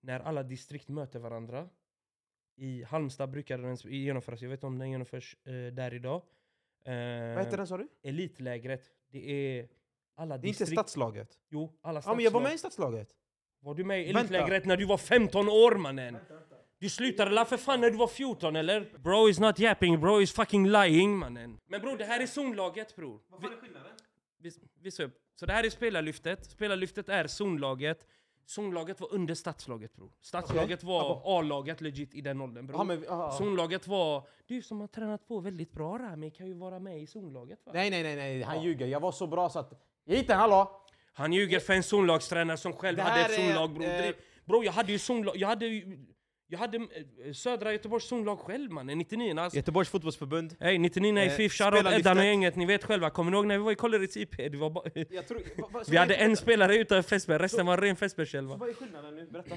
när 0.02 0.20
alla 0.20 0.44
distrikt 0.44 0.88
möter 0.90 1.20
varandra. 1.20 1.70
I 2.58 2.84
Halmstad 2.84 3.30
brukar 3.30 3.58
den 3.58 3.76
genomföras, 4.04 4.42
jag 4.42 4.50
vet 4.50 4.58
inte 4.58 4.66
om 4.68 4.78
den 4.80 4.92
genomförs 4.92 5.36
eh, 5.44 5.54
där 5.74 5.94
idag. 5.94 6.16
Eh, 6.86 6.94
Vad 7.36 7.46
heter 7.46 7.58
den 7.58 7.68
sa 7.68 7.78
du? 7.78 7.88
Elitlägret, 8.04 8.92
det 9.12 9.32
är 9.60 9.68
alla 10.16 10.38
Det 10.38 10.48
är 10.48 10.50
inte 10.50 10.60
distrikt... 10.64 10.80
stadslaget? 10.80 11.40
Jo, 11.50 11.74
alla 11.82 12.02
Ja 12.06 12.14
men 12.16 12.24
jag 12.24 12.32
var 12.32 12.40
stadslag. 12.40 12.44
med 12.44 12.54
i 12.56 12.58
stadslaget. 12.58 13.10
Var 13.60 13.76
du 13.76 13.84
med 13.84 14.02
i 14.02 14.14
Vänta. 14.14 14.20
elitlägret 14.20 14.66
när 14.66 14.78
du 14.78 14.86
var 14.86 14.98
15 14.98 15.50
år 15.50 15.76
mannen? 15.76 16.18
Du 16.80 16.90
slutade 16.90 17.32
la 17.32 17.46
för 17.46 17.58
fan 17.58 17.82
när 17.82 17.90
du 17.90 17.98
var 17.98 18.08
14 18.08 18.56
eller? 18.56 18.98
Bro 19.00 19.30
is 19.30 19.40
not 19.40 19.60
yapping, 19.60 20.00
bro 20.02 20.22
is 20.22 20.32
fucking 20.34 20.68
lying 20.72 21.18
mannen. 21.18 21.60
Men 21.68 21.82
bror 21.82 21.98
det 21.98 22.06
här 22.06 22.20
är 22.20 22.28
zonlaget 22.28 22.96
bror. 22.96 23.22
Vad 23.30 23.42
fan 23.42 23.52
är 23.54 23.58
skillnaden? 23.58 23.92
Vis, 24.40 24.60
visa 24.82 25.04
upp. 25.04 25.18
Så 25.36 25.46
det 25.46 25.54
här 25.54 25.64
är 25.66 25.70
spelarlyftet. 25.70 26.46
Spelarlyftet 26.46 27.10
är 27.10 27.28
zonlaget. 27.28 28.06
Zonlaget 28.46 29.00
var 29.02 29.14
under 29.14 29.34
stadslaget 29.36 29.96
bror. 29.96 30.12
Stadslaget 30.22 30.84
var 30.84 31.22
A-laget 31.40 31.82
legit 31.82 32.14
i 32.16 32.22
den 32.22 32.42
åldern 32.42 32.68
bror. 32.68 32.80
Ja, 32.80 32.84
men. 32.84 33.32
Zonlaget 33.32 33.88
var... 33.88 34.28
Du 34.48 34.62
som 34.62 34.80
har 34.82 34.88
tränat 34.88 35.28
på 35.28 35.40
väldigt 35.40 35.72
bra 35.72 35.98
Rami 35.98 36.32
kan 36.32 36.48
ju 36.48 36.54
vara 36.54 36.80
med 36.80 37.02
i 37.02 37.08
zonlaget 37.08 37.60
va? 37.66 37.72
Nej 37.76 37.90
nej 37.90 38.04
nej, 38.04 38.16
nej. 38.16 38.42
han 38.42 38.64
ljuger. 38.64 38.88
Jag 38.88 39.00
var 39.00 39.12
så 39.12 39.28
bra 39.28 39.50
så 39.50 39.60
att... 39.60 39.74
Jag 40.04 40.16
hittade 40.16 40.40
hallå! 40.40 40.82
Han 41.14 41.34
ljuger 41.34 41.60
för 41.60 41.74
en 41.74 41.84
zonlagstränare 41.84 42.58
som 42.58 42.74
själv 42.74 43.00
hade 43.00 43.22
ett 43.22 43.30
är, 43.32 43.48
zonlag 43.48 43.74
bror. 43.74 43.84
eh, 43.84 43.90
Det- 43.90 44.16
Bro, 44.46 44.64
jag 44.64 44.72
hade 44.72 44.92
ju 44.92 45.00
zonlag, 45.00 45.38
jag 45.38 45.48
hade 45.48 45.66
ju... 45.68 46.06
Jag 46.48 46.60
hade 46.60 46.78
eh, 46.78 47.34
södra 47.34 47.72
Göteborgs 47.72 48.06
zonlag 48.08 48.40
själv 48.40 48.72
mannen, 48.72 48.98
99 48.98 49.40
alltså. 49.40 49.58
Göteborgs 49.58 49.90
fotbollsförbund. 49.90 50.56
Hej 50.60 50.78
99 50.78 51.18
i 51.20 51.26
Eh, 51.26 51.32
FIF, 51.32 51.54
shoutout. 51.54 51.86
Eddan 51.94 52.18
och 52.18 52.26
gänget, 52.26 52.56
ni 52.56 52.66
vet 52.66 52.84
själva. 52.84 53.10
Kommer 53.10 53.32
ni 53.32 53.38
ihåg 53.38 53.46
när 53.48 53.58
vi 53.58 53.64
var 53.64 53.72
i 53.72 53.76
Kålleryds 53.76 54.18
IP? 54.18 54.38
Det 54.38 54.58
var 54.58 54.70
bara, 54.70 54.90
Jag 55.10 55.28
tror, 55.28 55.42
va, 55.62 55.68
va, 55.72 55.84
så 55.84 55.92
vi 55.92 55.98
hade 55.98 56.16
en 56.16 56.38
spelare 56.38 56.76
utanför 56.76 57.10
Fässberg, 57.10 57.38
resten 57.38 57.66
var 57.66 57.78
ren 57.78 57.96
Fässbergskällva. 57.96 58.56
Vad 58.56 58.70
är 58.70 58.74
skillnaden 58.74 59.16
nu? 59.16 59.28
Berätta. 59.32 59.56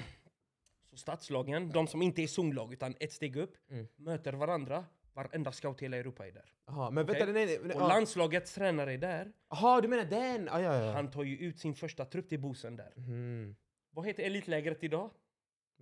Så 0.90 0.96
stadslagen, 0.96 1.70
de 1.70 1.86
som 1.86 2.02
inte 2.02 2.22
är 2.22 2.26
zonlag 2.26 2.72
utan 2.72 2.94
ett 3.00 3.12
steg 3.12 3.36
upp, 3.36 3.54
Mm. 3.70 3.86
möter 3.96 4.32
varandra. 4.32 4.84
Varenda 5.14 5.52
scout 5.52 5.82
i 5.82 5.84
hela 5.84 5.96
Europa 5.96 6.26
är 6.26 6.32
där. 6.32 6.52
Aha, 6.70 6.90
men 6.90 7.04
Okej. 7.04 7.18
vänta, 7.18 7.32
nej 7.32 7.46
nej. 7.46 7.58
nej 7.62 7.76
Och 7.76 7.82
ja. 7.82 7.88
landslagets 7.88 8.54
tränare 8.54 8.92
är 8.92 8.98
där. 8.98 9.32
Aha, 9.48 9.80
du 9.80 9.88
menar 9.88 10.04
den? 10.04 10.48
Ah, 10.48 10.60
ja, 10.60 10.84
ja. 10.84 10.92
Han 10.92 11.10
tar 11.10 11.22
ju 11.22 11.36
ut 11.36 11.58
sin 11.58 11.74
första 11.74 12.04
trupp 12.04 12.28
till 12.28 12.38
Bosen 12.40 12.76
där. 12.76 12.92
Mm. 12.96 13.56
Vad 13.90 14.06
heter 14.06 14.22
elitlägret 14.22 14.84
idag? 14.84 15.10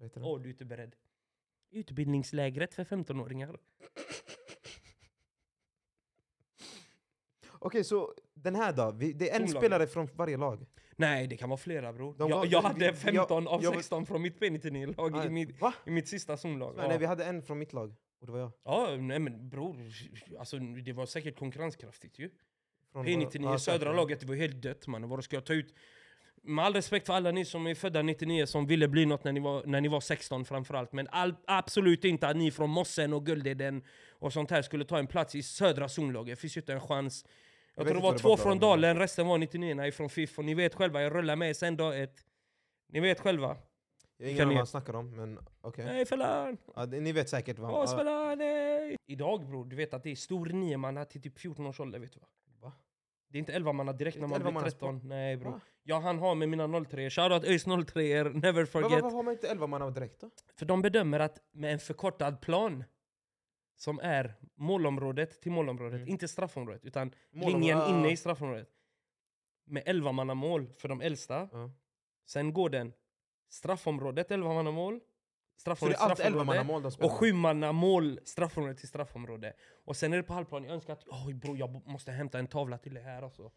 Åh, 0.00 0.40
du 0.40 0.48
är 0.48 0.52
inte 0.52 0.64
beredd. 0.64 0.96
Utbildningslägret 1.70 2.74
för 2.74 2.84
15-åringar. 2.84 3.58
Okej, 7.58 7.84
så 7.84 8.14
den 8.34 8.54
här 8.54 8.72
då? 8.72 8.90
Vi, 8.90 9.12
det 9.12 9.30
är 9.30 9.34
en 9.40 9.46
Zonlaget. 9.48 9.60
spelare 9.62 9.86
från 9.86 10.08
varje 10.14 10.36
lag? 10.36 10.66
Nej, 10.96 11.26
det 11.26 11.36
kan 11.36 11.48
vara 11.48 11.56
flera 11.58 11.92
bror. 11.92 12.14
De 12.18 12.30
Jag, 12.30 12.36
var- 12.36 12.46
jag 12.46 12.62
de- 12.62 12.66
hade 12.66 12.84
jag- 12.84 12.98
15 12.98 13.48
av 13.48 13.62
jag- 13.62 13.74
16 13.74 14.06
från 14.06 14.22
mitt 14.22 14.40
P99-lag 14.40 15.26
i, 15.26 15.28
mitt, 15.28 15.50
i 15.86 15.90
mitt 15.90 16.08
sista 16.08 16.36
zonlag. 16.36 16.74
Ja. 16.78 16.88
nej, 16.88 16.98
vi 16.98 17.06
hade 17.06 17.24
en 17.24 17.42
från 17.42 17.58
mitt 17.58 17.72
lag. 17.72 17.94
Och 18.20 18.26
det 18.26 18.32
var 18.32 18.38
jag. 18.38 18.52
ja, 18.64 18.96
nej 18.96 19.18
men 19.18 19.48
bror. 19.48 19.90
Alltså, 20.38 20.58
det 20.58 20.92
var 20.92 21.06
säkert 21.06 21.38
konkurrenskraftigt 21.38 22.18
ju. 22.18 22.30
Från 22.92 23.06
P99, 23.06 23.42
ja, 23.44 23.58
södra 23.58 23.92
laget, 23.92 24.20
det 24.20 24.26
var 24.26 24.34
helt 24.34 24.62
dött 24.62 24.86
man. 24.86 25.08
Vad 25.08 25.24
ska 25.24 25.36
jag 25.36 25.44
ta 25.46 25.52
ut? 25.54 25.74
Med 26.46 26.64
all 26.64 26.74
respekt 26.74 27.06
för 27.06 27.14
alla 27.14 27.30
ni 27.30 27.44
som 27.44 27.66
är 27.66 27.74
födda 27.74 28.02
99 28.02 28.46
som 28.46 28.66
ville 28.66 28.88
bli 28.88 29.06
något 29.06 29.24
när 29.24 29.32
ni 29.32 29.40
var, 29.40 29.62
när 29.66 29.80
ni 29.80 29.88
var 29.88 30.00
16 30.00 30.44
framförallt. 30.44 30.92
Men 30.92 31.08
all, 31.10 31.34
absolut 31.46 32.04
inte 32.04 32.28
att 32.28 32.36
ni 32.36 32.50
från 32.50 32.70
Mossen 32.70 33.12
och 33.12 33.26
Guldeden 33.26 33.84
och 34.10 34.32
sånt 34.32 34.50
här 34.50 34.62
skulle 34.62 34.84
ta 34.84 34.98
en 34.98 35.06
plats 35.06 35.34
i 35.34 35.42
södra 35.42 35.88
zonlaget. 35.88 36.38
finns 36.38 36.56
ju 36.56 36.60
inte 36.60 36.72
en 36.72 36.80
chans. 36.80 37.24
Jag, 37.74 37.84
vet 37.84 37.90
tror 37.92 38.00
det 38.00 38.02
var 38.02 38.10
vad 38.10 38.14
det 38.18 38.22
två 38.22 38.36
från 38.36 38.58
Dalen, 38.58 38.98
resten 38.98 39.26
var 39.26 39.38
99 39.38 39.84
ifrån 39.84 40.08
FIF. 40.10 40.38
Och 40.38 40.44
ni 40.44 40.54
vet 40.54 40.74
själva, 40.74 41.02
jag 41.02 41.14
rullar 41.14 41.36
med 41.36 41.56
sen 41.56 41.76
dag 41.76 42.02
ett. 42.02 42.24
Ni 42.92 43.00
vet 43.00 43.20
själva. 43.20 43.56
Jag 44.18 44.26
har 44.26 44.30
ingen 44.30 44.40
aning 44.42 44.48
ni- 44.48 44.54
vad 44.54 44.58
han 44.60 44.66
snackar 44.66 44.96
om, 44.96 45.16
men 45.16 45.38
okej. 45.60 45.84
Nej 45.84 46.06
Felan! 46.06 46.56
Ja, 46.76 46.86
det- 46.86 47.00
ni 47.00 47.12
vet 47.12 47.28
säkert 47.28 47.58
vad 47.58 47.70
Åh 47.70 47.76
han... 47.78 47.86
ja. 47.90 47.98
Felan, 47.98 48.38
nej! 48.38 48.96
Idag 49.06 49.46
bror, 49.46 49.64
du 49.64 49.76
vet 49.76 49.94
att 49.94 50.02
det 50.02 50.10
är 50.10 50.16
stor 50.16 50.46
niomanna 50.46 51.04
till 51.04 51.22
typ 51.22 51.38
14 51.38 51.66
års 51.66 51.80
ålder, 51.80 51.98
vet 51.98 52.12
du 52.12 52.20
va? 52.20 52.26
Det 53.36 53.38
är 53.38 53.40
inte 53.40 53.52
11 53.52 53.72
manna 53.72 53.92
direkt 53.92 54.18
när 54.20 54.26
man 54.26 54.38
blir 54.40 54.48
11 54.48 54.60
13. 54.60 55.00
Nej 55.04 55.36
bror. 55.36 55.50
Va? 55.50 55.60
Jag 55.82 56.00
han 56.00 56.18
har 56.18 56.34
med 56.34 56.48
mina 56.48 56.84
03 56.84 57.10
Shoutout 57.10 57.44
ÖIS 57.44 57.64
03 57.86 58.02
er, 58.04 58.24
never 58.24 58.64
forget. 58.64 58.90
varför 59.02 59.16
har 59.16 59.22
man 59.22 59.32
inte 59.34 59.48
11 59.48 59.66
man 59.66 59.82
av 59.82 59.92
direkt 59.92 60.20
då? 60.20 60.30
För 60.58 60.66
de 60.66 60.82
bedömer 60.82 61.20
att 61.20 61.38
med 61.52 61.72
en 61.72 61.78
förkortad 61.78 62.40
plan 62.40 62.84
som 63.76 64.00
är 64.02 64.34
målområdet 64.54 65.40
till 65.42 65.52
målområdet, 65.52 65.96
Mm. 65.96 66.08
inte 66.08 66.28
straffområdet, 66.28 66.84
utan 66.84 67.12
Mål- 67.32 67.52
linjen 67.52 67.78
ah, 67.78 67.88
inne 67.90 68.10
i 68.10 68.16
straffområdet. 68.16 68.68
Med 69.66 69.82
11 69.86 70.12
manna 70.12 70.34
mål 70.34 70.70
för 70.78 70.88
de 70.88 71.00
äldsta. 71.00 71.48
Ja. 71.52 71.70
Sen 72.26 72.52
går 72.52 72.70
den 72.70 72.92
straffområdet 73.48 74.30
11 74.30 74.54
manna 74.54 74.70
mål. 74.70 75.00
Så 75.56 75.70
det 75.86 75.92
är 75.92 75.96
allt 75.96 76.20
11 76.20 76.44
straffområde. 76.44 76.86
Och 76.86 76.92
spelar? 76.92 77.10
sju 77.14 77.32
manna 77.32 77.72
mål, 77.72 78.20
straffområde 78.24 78.74
till 78.74 78.88
straffområde. 78.88 79.52
Och 79.84 79.96
sen 79.96 80.12
är 80.12 80.16
det 80.16 80.22
på 80.22 80.32
halvplan, 80.32 80.64
jag 80.64 80.72
önskar 80.72 80.92
att 80.92 81.04
oj 81.26 81.34
bror 81.34 81.58
jag 81.58 81.86
måste 81.88 82.12
hämta 82.12 82.38
en 82.38 82.46
tavla 82.46 82.78
till 82.78 82.94
det 82.94 83.00
här 83.00 83.22
alltså. 83.22 83.50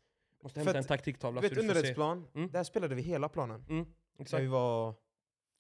Måste 0.44 0.60
hämta 0.60 0.74
en 0.74 0.80
att- 0.80 0.88
taktiktavla 0.88 1.42
Du 1.42 1.48
så 1.48 1.56
vet 1.56 1.62
du 1.62 1.62
se. 1.62 1.68
underrättsplan? 1.70 2.28
Mm. 2.36 2.52
Där 2.52 2.64
spelade 2.64 2.96
vi 2.96 3.02
hela 3.02 3.30
planen. 3.30 3.66
Mm, 3.70 3.86
När 4.18 4.22
exakt. 4.24 4.44
vi 4.44 4.48
var... 4.48 4.94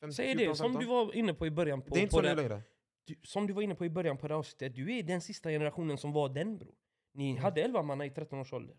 15, 0.02 0.14
Säg 0.14 0.26
14, 0.26 0.48
det, 0.50 0.56
som 0.56 0.64
15. 0.66 0.82
du 0.82 0.88
var 0.88 1.16
inne 1.16 1.34
på 1.34 1.48
i 1.48 1.52
början 1.52 1.82
på, 1.82 1.94
Det 1.94 2.00
är 2.00 2.02
inte 2.02 2.12
på 2.12 2.18
så 2.18 2.22
det, 2.22 2.36
längre. 2.36 2.62
du, 3.06 3.16
Som 3.24 3.48
du 3.48 3.54
var 3.54 3.62
inne 3.62 3.76
på 3.76 3.86
i 3.86 3.90
början 3.90 4.18
på 4.18 4.28
det 4.28 4.36
avsnittet, 4.36 4.76
du 4.76 4.98
är 4.98 5.04
den 5.04 5.22
sista 5.22 5.50
generationen 5.50 5.98
som 5.98 6.12
var 6.14 6.30
den 6.30 6.58
bror. 6.58 6.76
Ni 7.14 7.30
Mm. 7.32 7.44
hade 7.44 7.62
11 7.62 7.82
manna 7.82 8.06
i 8.06 8.10
13 8.10 8.40
års 8.40 8.54
ålder. 8.54 8.76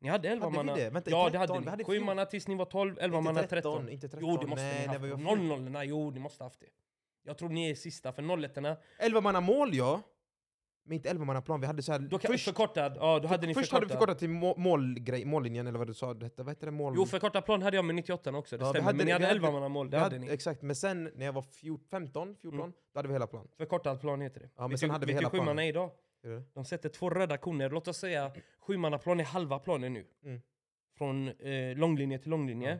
Ni 0.00 0.08
hade 0.08 0.28
11 0.28 0.50
Hade 0.50 0.74
vi 0.74 0.80
det? 0.80 0.90
Vänta, 0.90 1.10
ja, 1.10 1.30
13, 1.30 1.32
det 1.32 1.38
hade 1.38 1.60
ni. 1.60 1.70
hade 1.70 1.84
7 1.84 1.92
fjorton. 1.92 2.06
manna 2.06 2.26
tills 2.26 2.48
ni 2.48 2.54
var 2.54 2.64
12, 2.64 2.98
11 3.00 3.18
Inte 3.18 3.24
manna 3.32 3.40
13, 3.46 3.72
13. 3.72 3.88
inte 3.88 4.08
13. 4.08 4.30
Jo, 4.30 4.36
det 4.36 4.46
måste 4.46 4.62
Nej, 4.64 4.80
ni 4.80 4.86
när 4.86 4.98
haft. 4.98 5.24
var 5.24 5.36
0 5.36 5.38
0 5.60 5.60
nej, 5.70 5.88
jo, 5.88 6.10
ni 6.10 6.20
måste 6.20 6.44
haft 6.44 6.60
det. 6.60 6.66
Jag 7.26 7.38
tror 7.38 7.48
ni 7.48 7.70
är 7.70 7.74
sista, 7.74 8.12
för 8.12 8.22
0 8.22 8.44
1 8.44 8.56
11 8.98 9.20
manna 9.20 9.40
mål 9.40 9.74
ja, 9.74 10.02
men 10.84 10.92
inte 10.94 11.10
11 11.10 11.24
manna 11.24 11.42
plan. 11.42 11.60
Vi 11.60 11.66
hade 11.66 11.82
så 11.82 11.92
här, 11.92 11.98
Då 11.98 12.18
kan, 12.18 12.32
först, 12.32 12.44
förkortad, 12.44 12.96
ja 13.00 13.18
då 13.18 13.28
hade 13.28 13.46
ni 13.46 13.54
först 13.54 13.70
förkortad. 13.70 13.82
hade 13.82 13.86
vi 13.86 13.98
förkortat 13.98 14.18
till 14.18 14.28
må, 14.28 14.56
målgrej, 14.56 15.24
mållinjen 15.24 15.66
eller 15.66 15.78
vad 15.78 15.86
du 15.88 15.94
sa, 15.94 16.14
det 16.14 16.26
hette, 16.26 16.42
vad 16.42 16.48
hette 16.54 16.66
det? 16.66 16.70
Mål... 16.72 16.92
Jo, 16.96 17.06
förkortad 17.06 17.44
plan 17.44 17.62
hade 17.62 17.76
jag 17.76 17.84
med 17.84 17.94
98 17.94 18.32
också, 18.36 18.56
det 18.58 18.64
Ja, 18.64 18.70
stämmer. 18.70 18.84
hade 18.84 18.96
men 18.96 19.06
ni 19.06 19.12
hade 19.12 19.24
vi 19.24 19.30
11 19.30 19.46
hade- 19.46 19.54
manna 19.58 19.68
mål, 19.68 19.90
det 19.90 19.96
hade 19.98 20.16
hade, 20.16 20.26
ni. 20.26 20.32
Exakt, 20.32 20.62
men 20.62 20.76
sen 20.76 21.10
när 21.14 21.26
jag 21.26 21.32
var 21.32 21.42
fjort, 21.42 21.86
15, 21.90 22.36
14, 22.36 22.60
Mm. 22.60 22.72
då 22.92 22.98
hade 22.98 23.08
vi 23.08 23.14
hela 23.14 23.26
plan. 23.26 23.48
Förkortad 23.56 24.00
plan 24.00 24.20
heter 24.20 24.40
det. 24.40 24.50
Ja, 24.56 24.62
men 24.62 24.70
Vet 24.70 24.80
sen 24.80 24.90
hade 24.90 25.06
vi 25.06 25.12
hela 25.12 25.30
planen. 25.30 25.58
är 25.58 25.62
idag? 25.68 25.90
De 26.54 26.64
sätter 26.64 26.88
två 26.88 27.10
röda 27.10 27.36
koner, 27.36 27.70
låt 27.70 27.88
oss 27.88 27.96
säga 27.96 28.32
sjumannaplan 28.60 29.20
är 29.20 29.24
halva 29.24 29.58
planen 29.58 29.92
nu. 29.92 30.06
Mm. 30.24 30.40
Från 30.98 31.28
eh, 31.28 31.76
långlinje 31.76 32.18
till 32.18 32.30
långlinje. 32.30 32.70
Ja. 32.70 32.78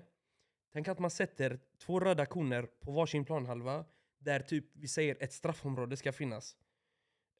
Tänk 0.72 0.88
att 0.88 0.98
man 0.98 1.10
sätter 1.10 1.58
två 1.86 2.00
röda 2.00 2.26
koner 2.26 2.62
på 2.80 2.92
varsin 2.92 3.24
planhalva, 3.24 3.84
där 4.24 4.40
typ 4.40 4.64
vi 4.72 4.88
säger 4.88 5.16
ett 5.20 5.32
straffområde 5.32 5.96
ska 5.96 6.12
finnas. 6.12 6.56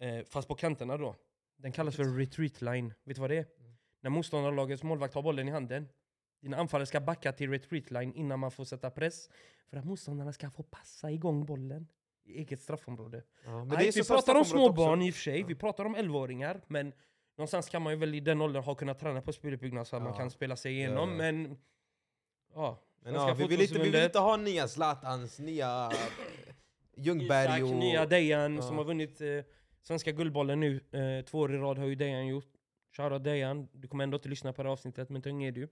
Eh, 0.01 0.25
fast 0.25 0.49
på 0.49 0.55
kanterna 0.55 0.97
då. 0.97 1.17
Den 1.57 1.73
kallas 1.73 1.97
för 1.97 2.05
retreat 2.19 2.63
line. 2.63 2.95
Vet 3.05 3.15
du 3.17 3.21
vad 3.21 3.31
det 3.31 3.37
är? 3.37 3.47
Mm. 3.61 3.73
När 4.01 4.11
motståndarlagets 4.11 4.83
målvakt 4.83 5.15
har 5.15 5.23
bollen 5.23 5.49
i 5.49 5.51
handen. 5.51 5.89
Dina 6.41 6.57
anfallare 6.57 6.87
ska 6.87 7.01
backa 7.01 7.33
till 7.33 7.51
retreat 7.51 7.91
line 7.91 8.13
innan 8.15 8.39
man 8.41 8.51
får 8.51 8.65
sätta 8.65 8.91
press. 8.91 9.29
För 9.71 9.77
att 9.77 9.85
motståndarna 9.85 10.33
ska 10.33 10.51
få 10.51 10.63
passa 10.63 11.11
igång 11.11 11.47
bollen 11.47 11.89
i 12.25 12.39
eget 12.39 12.61
straffområde. 12.61 13.23
Ja, 13.45 13.65
Nej, 13.65 13.91
vi 13.95 14.05
pratar 14.05 14.35
om 14.35 14.45
straffområdet 14.45 14.49
små 14.49 14.73
barn 14.73 14.99
också. 14.99 15.07
i 15.07 15.11
och 15.11 15.15
för 15.15 15.21
sig, 15.23 15.41
Ja. 15.41 15.47
vi 15.47 15.55
pratar 15.55 15.85
om 15.85 15.97
11-åringar, 15.97 16.61
men 16.67 16.93
någonstans 17.37 17.69
kan 17.69 17.83
man 17.83 17.93
ju 17.93 17.99
väl 17.99 18.15
i 18.15 18.21
den 18.21 18.41
åldern 18.41 18.63
ha 18.65 18.75
kunnat 18.75 18.99
träna 18.99 19.21
på 19.23 19.33
speluppbyggnad 19.33 19.87
så 19.87 19.97
att 19.97 20.03
man 20.03 20.13
Ja. 20.13 20.19
kan 20.19 20.31
spela 20.31 20.57
sig 20.57 20.73
igenom, 20.73 21.17
men... 21.17 21.59
Ja, 22.55 22.81
Men 23.03 23.37
vi, 23.37 23.47
vill 23.47 23.61
inte, 23.61 23.75
vi 23.75 23.91
vill 23.91 24.05
inte 24.05 24.19
ha 24.19 24.37
nya 24.37 24.69
Zlatans, 24.69 25.39
nya 25.39 25.91
Ljungberg 26.97 27.59
Isak, 27.59 27.63
och... 27.63 27.77
nya 27.77 28.07
Dejan 28.07 28.57
ja. 28.57 28.63
som 28.63 28.77
har 28.77 28.85
vunnit 28.85 29.21
eh, 29.21 29.29
Svenska 29.83 30.13
Guldbollen 30.13 30.61
nu, 30.61 30.81
eh, 30.93 31.25
två 31.25 31.39
år 31.39 31.55
i 31.55 31.59
rad 31.59 31.79
har 31.79 31.87
ju 31.87 31.95
Dejan 31.95 32.27
gjort. 32.27 32.49
Shoutout 32.97 33.25
Dejan, 33.25 33.69
du 33.73 33.89
kommer 33.89 34.05
ändå 34.05 34.17
inte 34.17 34.29
lyssna 34.29 34.53
på 34.53 34.63
det 34.63 34.69
här 34.69 34.73
avsnittet, 34.73 35.11
men 35.11 35.23
tung 35.23 35.45
är 35.45 35.53
du. 35.53 35.63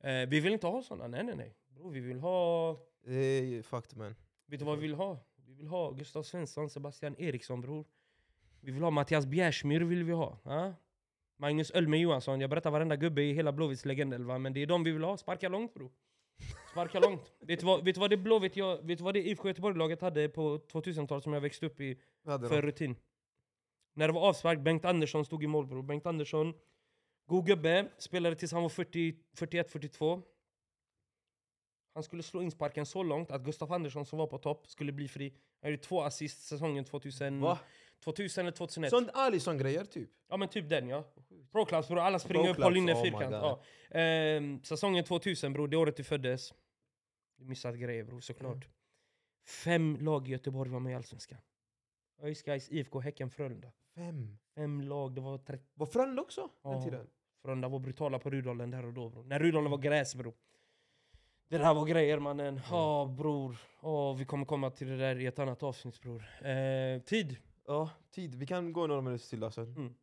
Eh, 0.00 0.28
vi 0.28 0.40
vill 0.40 0.52
inte 0.52 0.66
ha 0.66 0.82
sådana, 0.82 1.08
nej 1.08 1.24
nej 1.24 1.36
nej. 1.36 1.56
Bro, 1.68 1.88
vi 1.88 2.00
vill 2.00 2.20
ha... 2.20 2.76
Det 3.04 3.14
är 3.14 3.62
faktum 3.62 3.98
man. 3.98 4.14
Vet 4.46 4.58
du 4.58 4.64
vad 4.64 4.78
vi 4.78 4.82
vill 4.82 4.94
ha? 4.94 5.18
Vi 5.46 5.54
vill 5.54 5.66
ha 5.66 5.90
Gustav 5.90 6.22
Svensson, 6.22 6.70
Sebastian 6.70 7.16
Eriksson 7.18 7.60
bror. 7.60 7.86
Vi 8.60 8.72
vill 8.72 8.82
ha 8.82 8.90
Mattias 8.90 9.26
Bjärsmyr 9.26 9.80
vill 9.80 10.04
vi 10.04 10.12
ha. 10.12 10.38
Ja? 10.44 10.74
Magnus 11.36 11.70
Ölme 11.70 11.98
Johansson, 11.98 12.40
jag 12.40 12.50
berättar 12.50 12.70
varenda 12.70 12.96
gubbe 12.96 13.22
i 13.22 13.32
hela 13.32 13.52
Blåvitts 13.52 13.84
legendelva, 13.84 14.38
men 14.38 14.52
det 14.52 14.62
är 14.62 14.66
de 14.66 14.84
vi 14.84 14.90
vill 14.90 15.04
ha. 15.04 15.16
Sparka 15.16 15.48
långt 15.48 15.74
bror. 15.74 15.90
Sparka 16.70 17.00
långt. 17.00 17.32
vet, 17.40 17.60
du 17.60 17.66
vad, 17.66 17.84
vet 17.84 17.94
du 17.94 18.00
vad 18.00 18.10
det 18.10 18.16
Blåvitt, 18.16 18.56
jag, 18.56 18.86
vet 18.86 18.98
du 18.98 19.04
vad 19.04 19.14
det 19.14 19.28
IFK 19.28 19.48
Göteborg-laget 19.48 20.00
hade 20.00 20.28
på 20.28 20.58
2000-talet 20.58 21.24
som 21.24 21.32
jag 21.32 21.40
växte 21.40 21.66
upp 21.66 21.80
i 21.80 22.00
för 22.24 22.62
rutin? 22.62 22.96
När 23.94 24.06
det 24.08 24.12
var 24.12 24.28
avspark, 24.28 24.60
Bengt 24.60 24.84
Andersson 24.84 25.24
stod 25.24 25.44
i 25.44 25.46
mål 25.46 25.66
bror. 25.66 25.82
Bengt 25.82 26.06
Andersson, 26.06 26.54
god 27.26 27.46
gubbe, 27.46 27.88
spelade 27.98 28.36
tills 28.36 28.52
han 28.52 28.62
var 28.62 28.68
40 28.68 29.16
41-42. 29.36 30.22
Han 31.94 32.02
skulle 32.02 32.22
slå 32.22 32.42
insparken 32.42 32.86
så 32.86 33.02
långt 33.02 33.30
att 33.30 33.42
Gustaf 33.42 33.70
Andersson 33.70 34.06
som 34.06 34.18
var 34.18 34.26
på 34.26 34.38
topp 34.38 34.66
skulle 34.66 34.92
bli 34.92 35.08
fri. 35.08 35.34
Han 35.62 35.70
gjorde 35.70 35.82
två 35.82 36.02
assist 36.02 36.46
säsongen 36.46 36.84
2000, 36.84 37.40
Va? 37.40 37.58
2000 38.04 38.40
eller 38.44 38.56
2001. 38.56 38.90
Sånt 38.90 39.10
Alisson-grejer 39.14 39.84
typ? 39.84 40.10
Ja 40.28 40.36
men 40.36 40.48
typ 40.48 40.68
den 40.68 40.88
ja. 40.88 41.04
Proclass 41.52 41.88
bror, 41.88 41.98
alla 41.98 42.18
springer 42.18 42.48
upp 42.48 42.56
på 42.56 42.62
Proclass, 42.62 42.74
linje 42.74 42.94
oh 42.94 43.02
fyrkant. 43.02 43.32
Ja. 43.32 43.60
Ehm, 43.90 44.62
säsongen 44.62 45.04
2000 45.04 45.52
bror, 45.52 45.68
det 45.68 45.76
året 45.76 45.96
du 45.96 46.04
föddes. 46.04 46.54
Du 47.36 47.44
missat 47.44 47.74
grejer 47.74 48.04
bror 48.04 48.20
såklart. 48.20 48.54
Mm. 48.54 48.68
Fem 49.46 49.96
lag 50.00 50.28
i 50.28 50.30
Göteborg 50.30 50.70
var 50.70 50.80
med 50.80 50.92
i 50.92 50.94
Allsvenskan. 50.94 51.38
ÖIS, 52.22 52.42
Gais, 52.42 52.68
IFK, 52.70 53.00
Häcken, 53.00 53.30
Frölunda. 53.30 53.68
Fem? 53.94 54.38
Fem 54.54 54.80
lag, 54.80 55.14
det 55.14 55.20
var 55.20 55.38
30 55.38 55.64
Var 55.74 55.86
Frölunda 55.86 56.22
också? 56.22 56.48
Den 56.62 56.72
Ja. 56.72 56.82
tiden? 56.82 57.06
Frölunda 57.42 57.68
var 57.68 57.78
brutala 57.78 58.18
på 58.18 58.30
Rudollen 58.30 58.70
där 58.70 58.84
och 58.86 58.92
då 58.92 59.08
bro. 59.08 59.22
När 59.22 59.38
Rudollen 59.38 59.70
var 59.70 59.78
gräs 59.78 60.14
bro. 60.14 60.34
Det 61.48 61.58
där 61.58 61.74
var 61.74 61.86
grejer 61.86 62.18
mannen. 62.18 62.60
Ja 62.70 63.14
bror. 63.18 63.56
Åh, 63.80 64.16
vi 64.16 64.24
kommer 64.24 64.44
komma 64.46 64.70
till 64.70 64.88
det 64.88 64.96
där 64.96 65.18
i 65.20 65.26
ett 65.26 65.38
annat 65.38 65.62
avsnitt 65.62 66.00
bror. 66.00 66.24
Eh, 66.42 67.02
tid. 67.02 67.36
Ja, 67.66 67.90
tid. 68.10 68.34
Vi 68.34 68.46
kan 68.46 68.72
gå 68.72 68.86
några 68.86 69.00
minuter 69.00 69.28
till 69.28 69.44
alltså. 69.44 69.60
Mm. 69.60 69.94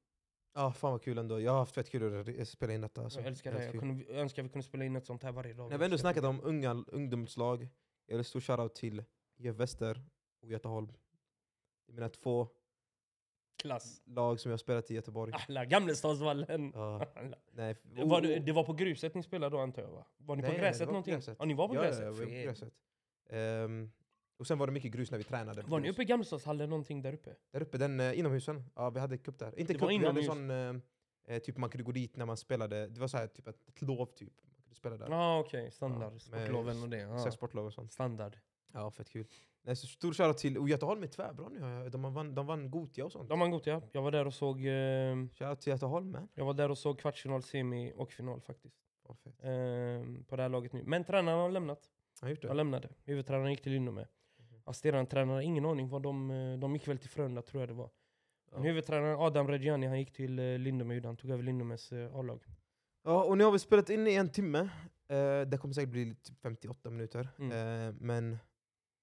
Ja, 0.53 0.73
fan 0.73 0.91
vad 0.91 1.01
kul 1.01 1.17
ändå. 1.17 1.39
Jag 1.39 1.51
har 1.51 1.59
haft 1.59 1.75
fett 1.75 1.89
kul 1.89 2.41
att 2.41 2.47
spela 2.47 2.73
in 2.73 2.81
detta. 2.81 3.01
Alltså. 3.01 3.19
Jag 3.19 3.27
älskar 3.27 3.53
det. 3.53 3.65
Jag, 3.65 3.79
kunde, 3.79 4.03
jag 4.03 4.17
önskar 4.21 4.43
vi 4.43 4.49
kunde 4.49 4.67
spela 4.67 4.85
in 4.85 4.95
ett 4.95 5.05
sånt 5.05 5.23
här 5.23 5.31
varje 5.31 5.53
dag. 5.53 5.69
När 5.69 5.77
vi 5.77 5.85
ändå 5.85 5.97
snackat 5.97 6.23
om 6.23 6.39
unga 6.43 6.83
ungdomslag, 6.87 7.67
jag 8.05 8.15
vill 8.15 8.25
stor 8.25 8.39
shoutout 8.39 8.75
till 8.75 9.03
IF 9.37 9.55
Väster 9.55 10.01
och 10.41 10.49
Göteholm. 10.49 10.87
Det 11.85 11.91
är 11.91 11.93
mina 11.93 12.09
två 12.09 12.47
Klass. 13.61 14.01
lag 14.05 14.39
som 14.39 14.49
jag 14.49 14.53
har 14.53 14.57
spelat 14.57 14.91
i 14.91 14.93
Göteborg. 14.93 15.33
Alla 15.47 15.65
Gamlestadsvallen. 15.65 16.71
Ja, 16.75 17.05
nej. 17.51 17.75
Det 17.83 18.03
var, 18.03 18.21
det, 18.21 18.39
det 18.39 18.51
var 18.51 18.63
på 18.63 18.73
gruset 18.73 19.15
ni 19.15 19.23
spelade 19.23 19.55
då 19.55 19.61
antar 19.61 19.81
jag 19.81 19.89
va? 19.89 20.05
Var 20.17 20.35
ni 20.35 20.41
Nej, 20.41 20.51
på 20.51 20.57
gräset 20.57 20.79
var 20.87 20.93
någonting? 20.93 21.13
gräset. 21.13 21.37
Ja 21.39 21.45
ni 21.45 21.53
var 21.53 21.67
på 21.67 21.75
ja, 21.75 21.81
gräset? 21.81 21.99
Ja, 21.99 22.05
jag 22.05 22.11
var 22.11 22.25
på 22.25 22.31
gräset. 22.31 22.73
Ehm, 23.29 23.91
och 24.39 24.47
sen 24.47 24.57
var 24.57 24.67
det 24.67 24.73
mycket 24.73 24.91
grus 24.91 25.11
när 25.11 25.17
vi 25.17 25.23
tränade. 25.23 25.61
Var 25.67 25.79
ni 25.79 25.89
uppe 25.89 26.01
i 26.01 26.05
Gamlestadshallen 26.05 26.69
någonting 26.69 27.01
där 27.01 27.13
uppe? 27.13 27.35
Där 27.51 27.61
uppe, 27.61 27.77
den 27.77 27.99
uh, 27.99 28.19
inomhusen. 28.19 28.63
Ja, 28.75 28.89
vi 28.89 28.99
hade 28.99 29.17
cup 29.17 29.39
där. 29.39 29.59
Inte 29.59 29.73
Det 29.73 29.79
cup, 29.79 29.81
var 29.81 29.89
vi 29.89 29.95
hade 29.95 30.21
inomhus. 30.21 30.25
sån... 30.25 30.51
eh, 31.27 31.35
eh, 31.35 31.39
typ 31.41 31.57
man 31.57 31.69
kunde 31.69 31.83
gå 31.83 31.91
dit 31.91 32.15
när 32.15 32.25
man 32.25 32.37
spelade. 32.37 32.87
Det 32.87 32.99
var 32.99 33.07
så 33.07 33.17
här, 33.17 33.27
typ 33.27 33.47
ett, 33.47 33.67
ett 33.67 33.81
lov 33.81 34.05
typ. 34.05 34.33
Man 34.43 34.61
kunde 34.63 34.75
spela 34.75 34.97
där. 34.97 35.07
Ja 35.09 35.15
ah, 35.15 35.39
okej, 35.39 35.71
standard. 35.71 36.13
Ja, 36.13 36.19
Sportloven 36.19 36.75
med 36.79 36.83
och 36.83 36.89
det. 36.89 37.05
Så 37.07 37.13
Ja. 37.13 37.17
här 37.23 37.31
sportlov 37.31 37.65
och 37.65 37.73
sånt. 37.73 37.93
Standard. 37.93 38.37
Ja, 38.73 38.91
fett 38.91 39.09
kul. 39.09 39.25
Nej, 39.63 39.75
så 39.75 39.87
stor 39.87 40.13
shoutout 40.13 40.37
till... 40.37 40.57
Och 40.57 40.69
Göteholm 40.69 41.03
är 41.03 41.07
tvärbra 41.07 41.49
nu. 41.49 41.61
har 41.61 41.69
jag- 41.69 41.91
De 41.91 42.13
vann, 42.13 42.35
de 42.35 42.45
vann 42.47 42.71
Gotia 42.71 43.05
och 43.05 43.11
sånt. 43.11 43.29
De 43.29 43.51
gått 43.51 43.65
ja. 43.67 43.81
Jag 43.91 44.01
var 44.01 44.11
där 44.11 44.27
och 44.27 44.33
såg... 44.33 44.65
Eh, 44.65 45.15
Shoutout 45.15 45.61
till 45.61 45.71
Göteholm 45.71 46.11
man. 46.11 46.27
jag 46.33 46.45
var 46.45 46.53
där 46.53 46.71
och 46.71 46.77
såg 46.77 46.99
kvartsfinal, 46.99 47.43
semi 47.43 47.93
och 47.95 48.11
final 48.11 48.41
faktiskt. 48.41 48.75
Vad 49.03 49.17
fett. 49.17 49.43
Eh, 49.43 50.23
på 50.27 50.35
det 50.35 50.41
här 50.41 50.49
laget 50.49 50.73
nu. 50.73 50.83
Men 50.85 51.03
tränaren 51.03 51.39
har 51.39 51.51
lämnat. 51.51 51.89
Han 52.21 52.27
har 52.27 52.31
gjort 52.31 52.41
det? 52.41 52.53
lämnade. 52.53 52.89
Huvudtränaren 53.03 53.51
gick 53.51 53.61
till 53.61 53.71
Lindome. 53.71 54.07
Assisterande 54.69 55.11
tränare, 55.11 55.43
ingen 55.43 55.65
aning 55.65 55.89
vad 55.89 56.01
de... 56.01 56.31
eh, 56.31 56.59
De 56.59 56.73
gick 56.73 56.87
väl 56.87 56.97
till 56.97 57.09
Frölunda 57.09 57.41
tror 57.41 57.61
jag 57.61 57.69
det 57.69 57.73
var. 57.73 57.89
Men 58.51 58.61
Ja. 58.63 58.67
huvudtränaren 58.67 59.19
Adam 59.19 59.47
Reggiani 59.47 59.87
han 59.87 59.99
gick 59.99 60.11
till 60.13 60.39
eh, 60.39 60.57
Lindome 60.57 61.01
han. 61.03 61.17
Tog 61.17 61.31
över 61.31 61.43
Lindomes 61.43 61.91
eh, 61.91 62.15
A-lag. 62.15 62.43
Ja, 63.03 63.23
och 63.23 63.37
nu 63.37 63.43
har 63.43 63.51
vi 63.51 63.59
spelat 63.59 63.89
in 63.89 64.07
i 64.07 64.13
en 64.13 64.29
timme. 64.29 64.69
Det 65.47 65.57
kommer 65.61 65.73
säkert 65.73 65.89
bli 65.89 66.15
typ 66.15 66.41
58 66.41 66.89
minuter. 66.89 67.27
Mm. 67.39 67.95
Men 67.99 68.37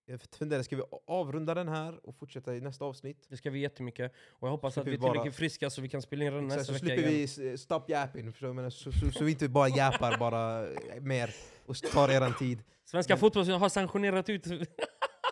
jag 0.07 0.21
funderar, 0.23 0.63
ska 0.63 0.77
vi 0.77 0.83
avrunda 1.07 1.55
den 1.55 1.69
här 1.69 2.07
och 2.07 2.17
fortsätta 2.17 2.55
i 2.57 2.61
nästa 2.61 2.85
avsnitt? 2.85 3.27
Det 3.29 3.37
ska 3.37 3.51
vi 3.51 3.59
jättemycket. 3.59 4.13
Och 4.29 4.49
jag 4.49 4.53
hoppas 4.53 4.75
Så 4.75 4.81
att 4.81 4.87
vi 4.87 4.91
vi 4.91 4.97
är 4.97 5.01
bara- 5.01 5.13
tillräckligt 5.13 5.35
friska 5.37 5.71
så 5.71 5.81
vi 5.83 5.89
kan 5.89 6.03
spela 6.03 6.25
in 6.25 6.31
Så, 6.31 6.41
nästa 6.41 6.65
så 6.65 6.73
vecka 6.73 6.85
slipper 6.87 7.03
igen. 7.03 7.13
vi 7.39 7.53
s- 7.55 7.61
stop 7.63 7.83
yapping, 7.89 8.33
förstår 8.33 8.55
du? 8.65 8.71
Så, 8.71 8.93
så, 8.93 9.11
så 9.11 9.25
vi 9.25 9.31
inte 9.31 9.49
bara 9.49 9.69
jappar 9.69 10.19
bara 10.19 10.67
mer 11.01 11.31
och 11.67 11.77
tar 11.77 12.09
eran 12.09 12.35
tid. 12.35 12.63
Svenska 12.85 13.17
fotbollen 13.17 13.61
har 13.61 13.69
sanktionerat 13.69 14.29
ut... 14.29 14.47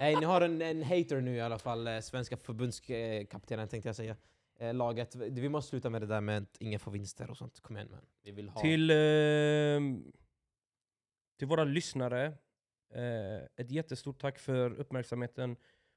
Nej, 0.00 0.16
ni 0.16 0.24
har 0.24 0.40
en, 0.40 0.62
en 0.62 0.82
hater 0.82 1.20
nu 1.20 1.36
i 1.36 1.40
alla 1.40 1.58
fall, 1.58 1.86
eh, 1.86 2.00
svenska 2.00 2.36
förbundskaptenen 2.36 3.68
tänkte 3.68 3.88
jag 3.88 3.96
säga. 3.96 4.16
Eh, 4.58 4.74
laget, 4.74 5.14
vi 5.16 5.48
måste 5.48 5.70
sluta 5.70 5.90
med 5.90 6.02
det 6.02 6.06
där 6.06 6.20
med 6.20 6.42
att 6.42 6.56
ingen 6.60 6.80
får 6.80 6.90
vinster 6.90 7.30
och 7.30 7.36
sånt. 7.36 7.60
Kom 7.60 7.76
igen 7.76 7.88
man. 7.90 8.00
Vi 8.22 8.30
vill 8.30 8.48
ha... 8.48 8.60
till, 8.60 8.90
eh, 8.90 8.96
till 11.38 11.48
våra 11.48 11.64
lyssnare, 11.64 12.24
eh, 12.94 13.42
ett 13.56 13.70
jättestort 13.70 14.20
tack 14.20 14.38
för 14.38 14.80
uppmärksamheten 14.80 15.56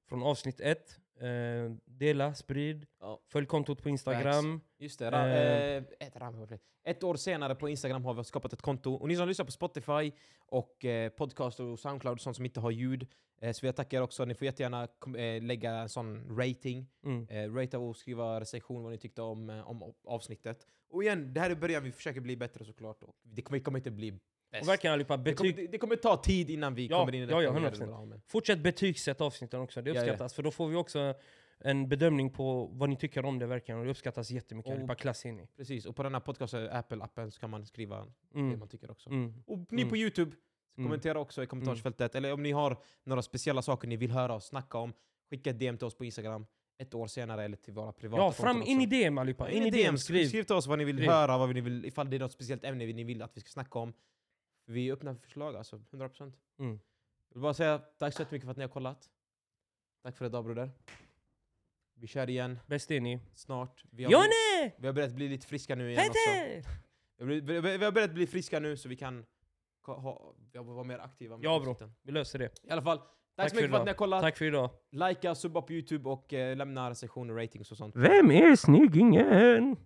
från 0.10 0.24
avsnitt 0.24 0.60
ett. 0.60 1.00
Eh, 1.22 1.72
dela, 1.86 2.34
sprid, 2.34 2.86
Ja. 3.00 3.20
följ 3.28 3.46
kontot 3.48 3.84
på 3.84 3.90
Instagram. 3.90 4.62
Just 4.80 5.00
det, 5.00 5.12
ra- 5.12 5.28
Eh. 5.28 5.78
eh, 5.78 5.84
ett, 6.00 6.16
ram- 6.16 6.48
ett 6.84 7.04
år 7.04 7.16
senare 7.16 7.56
på 7.56 7.70
Instagram 7.70 8.06
har 8.06 8.14
vi 8.14 8.24
skapat 8.24 8.54
ett 8.54 8.62
konto. 8.62 8.94
Och 8.94 9.08
ni 9.08 9.16
som 9.16 9.28
lyssnar 9.28 9.46
på 9.46 9.52
Spotify 9.52 10.12
och 10.40 10.86
eh, 10.86 11.10
podcast 11.10 11.60
och 11.60 11.80
Soundcloud 11.80 12.14
och 12.14 12.22
sånt 12.22 12.36
som 12.36 12.46
inte 12.46 12.60
har 12.60 12.72
ljud, 12.72 13.08
eh, 13.42 13.52
så 13.52 13.66
jag 13.66 13.76
tackar 13.76 14.02
också. 14.02 14.26
Ni 14.26 14.34
får 14.36 14.46
jättegärna 14.46 14.84
eh, 15.18 15.44
lägga 15.44 15.72
en 15.72 15.90
sån 15.90 16.38
rating. 16.38 16.88
Mm. 17.06 17.28
Eh, 17.30 17.54
ratea 17.56 17.80
och 17.80 17.98
skriva 17.98 18.40
recension 18.40 18.84
vad 18.84 18.92
ni 18.92 18.98
tyckte 18.98 19.22
om, 19.22 19.50
om 19.66 19.94
avsnittet. 20.08 20.68
Och 20.90 21.04
igen, 21.04 21.34
det 21.34 21.40
här 21.40 21.50
är 21.50 21.56
början, 21.56 21.84
vi 21.84 21.92
försöker 21.92 22.22
bli 22.22 22.38
bättre 22.38 22.66
såklart. 22.66 23.04
Och 23.04 23.16
det 23.24 23.42
kommer 23.42 23.78
inte 23.78 23.92
bli 23.92 24.20
bäst. 24.52 24.62
Och 24.62 24.68
verkligen 24.68 24.94
allihopa, 24.94 25.18
det, 25.18 25.34
kommer, 25.34 25.50
betyg, 25.52 25.66
det, 25.66 25.72
det 25.72 25.78
kommer 25.78 25.96
ta 25.96 26.18
tid 26.18 26.50
innan 26.50 26.76
vi 26.76 26.88
Ja, 26.88 27.00
kommer 27.00 27.16
in 27.16 27.20
i 27.20 27.22
ja, 27.22 27.26
detta. 27.28 27.44
ja, 27.44 27.50
och 27.50 27.62
gör 27.62 27.70
100%. 27.72 27.80
det 27.80 27.86
bra, 27.88 28.06
men- 28.06 28.22
fortsätt 28.28 28.60
betygsätta 28.60 29.24
avsnitten 29.26 29.60
också, 29.62 29.82
det 29.82 29.90
Ja, 29.90 29.96
ja. 29.96 30.02
uppskattas. 30.02 30.34
För 30.34 30.44
då 30.44 30.52
får 30.52 30.68
vi 30.68 30.76
också 30.76 31.14
en 31.60 31.90
bedömning 31.90 32.30
på 32.30 32.66
vad 32.66 32.90
ni 32.90 32.96
tycker 32.96 33.26
om 33.26 33.40
det 33.40 33.46
verkligen. 33.46 33.80
Och 33.80 33.86
det 33.86 33.92
uppskattas 33.92 34.32
jättemycket, 34.32 34.70
Och- 34.70 34.74
allihopa 34.76 34.96
klass 34.96 35.26
in 35.26 35.40
i. 35.40 35.48
Precis, 35.58 35.86
och 35.86 35.96
på 35.96 36.04
den 36.04 36.14
här 36.14 36.20
podcasten, 36.22 36.70
Apple-appen, 36.70 37.30
så 37.30 37.40
kan 37.40 37.50
man 37.50 37.66
skriva 37.66 38.06
det 38.34 38.40
Mm. 38.40 38.60
man 38.60 38.68
tycker 38.68 38.92
också. 38.92 39.10
Mm. 39.10 39.34
Och 39.48 39.60
ni 39.72 39.82
Mm. 39.82 39.90
på 39.90 39.98
Youtube, 39.98 40.32
Mm. 40.78 40.90
kommentera 40.90 41.20
också 41.20 41.44
i 41.44 41.46
kommentarsfältet. 41.48 42.16
Eller 42.16 42.34
om 42.34 42.44
ni 42.44 42.52
har 42.52 42.78
några 43.04 43.22
speciella 43.22 43.62
saker 43.62 43.88
ni 43.88 43.96
vill 43.98 44.12
höra 44.12 44.34
oss 44.34 44.46
snacka 44.48 44.78
om, 44.78 44.94
skicka 45.30 45.50
ett 45.50 45.60
DM 45.60 45.78
till 45.78 45.88
oss 45.88 45.96
på 45.96 46.06
Instagram. 46.06 46.46
ett 46.80 46.94
år 46.94 47.08
senare 47.08 47.44
eller 47.44 47.58
till 47.58 47.74
våra 47.74 47.92
privata 47.92 48.24
Ja, 48.24 48.32
fram 48.32 48.64
in 48.64 48.82
i. 48.82 48.86
DM 48.86 49.18
allihopa. 49.18 49.52
Ja, 49.52 49.58
In 49.58 49.64
i 49.66 49.70
DM, 49.72 49.98
skriv. 49.98 50.18
skriv. 50.18 50.28
skriv 50.28 50.44
till 50.44 50.56
oss 50.56 50.68
vad 50.68 50.78
ni 50.78 50.86
vill 50.86 50.96
Skriv. 50.98 51.10
höra, 51.10 51.38
vad 51.38 51.54
ni 51.56 51.62
vill, 51.62 51.86
ifall 51.86 52.10
det 52.10 52.16
är 52.16 52.20
något 52.20 52.32
speciellt 52.32 52.64
ämne 52.64 52.86
ni 52.86 53.04
vill 53.04 53.22
att 53.22 53.32
vi 53.38 53.42
ska 53.42 53.50
snacka 53.50 53.80
om. 53.80 53.94
Vi 54.70 54.90
är 54.90 54.94
öppna 54.94 55.14
för 55.16 55.22
förslag 55.22 55.56
alltså, 55.56 55.76
100%. 55.92 56.22
Mm. 56.60 56.80
Jag 57.30 57.36
vill 57.36 57.42
bara 57.42 57.54
säga 57.54 57.78
tack 57.98 58.14
så 58.14 58.22
jättemycket 58.22 58.46
för 58.46 58.52
att 58.52 58.58
ni 58.58 58.64
har 58.64 58.70
kollat. 58.70 59.10
Tack 60.04 60.18
för 60.18 60.26
idag 60.26 60.46
broder. 60.46 60.72
Vi 61.94 62.08
kör 62.08 62.30
igen 62.30 62.60
Bäst 62.68 62.92
är 62.92 63.00
ni. 63.02 63.20
snart. 63.34 63.84
Vi 63.92 64.04
har, 64.04 64.12
Jonne! 64.12 64.72
vi 64.78 64.88
har 64.88 64.94
börjat 64.94 65.14
bli 65.14 65.28
lite 65.28 65.48
friska 65.48 65.76
nu 65.76 65.92
igen 65.92 66.00
också. 66.10 66.14
Peter! 66.32 66.72
Vi 67.18 67.24
har, 67.24 67.26
blivit- 67.26 67.80
vi 67.82 67.86
har 67.86 67.92
börjat 67.92 68.12
bli 68.14 68.28
friska 68.28 68.60
nu 68.60 68.78
så 68.78 68.90
vi 68.90 68.96
kan 68.96 69.26
ka- 69.84 70.00
ha, 70.02 70.36
vara 70.54 70.84
mer 70.84 71.00
aktiva 71.00 71.38
med 71.38 71.46
Ja, 71.46 71.60
bro. 71.60 71.76
Vi 72.02 72.12
löser 72.12 72.40
det. 72.40 72.60
I 72.64 72.70
alla 72.70 72.82
fall, 72.82 72.98
tack, 72.98 73.08
Tack 73.36 73.50
så 73.50 73.56
mycket 73.56 73.70
för 73.70 73.76
för 73.76 73.80
att 73.80 73.86
ni 73.86 73.90
har 73.90 73.96
kollat. 73.96 74.22
Tack 74.22 74.38
för 74.38 74.46
idag. 74.46 74.70
Likea, 74.92 75.36
subba 75.36 75.62
på 75.62 75.74
youtube 75.74 76.10
och 76.10 76.34
eh, 76.34 76.56
lämna 76.58 76.90
recensioner, 76.90 77.34
ratings 77.34 77.72
och 77.72 77.78
sånt. 77.78 77.96
Vem 77.96 78.32
är 78.32 78.56
snyggingen? 78.56 79.78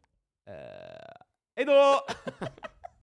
Eh, 0.45 0.53
hejdå! 1.55 1.99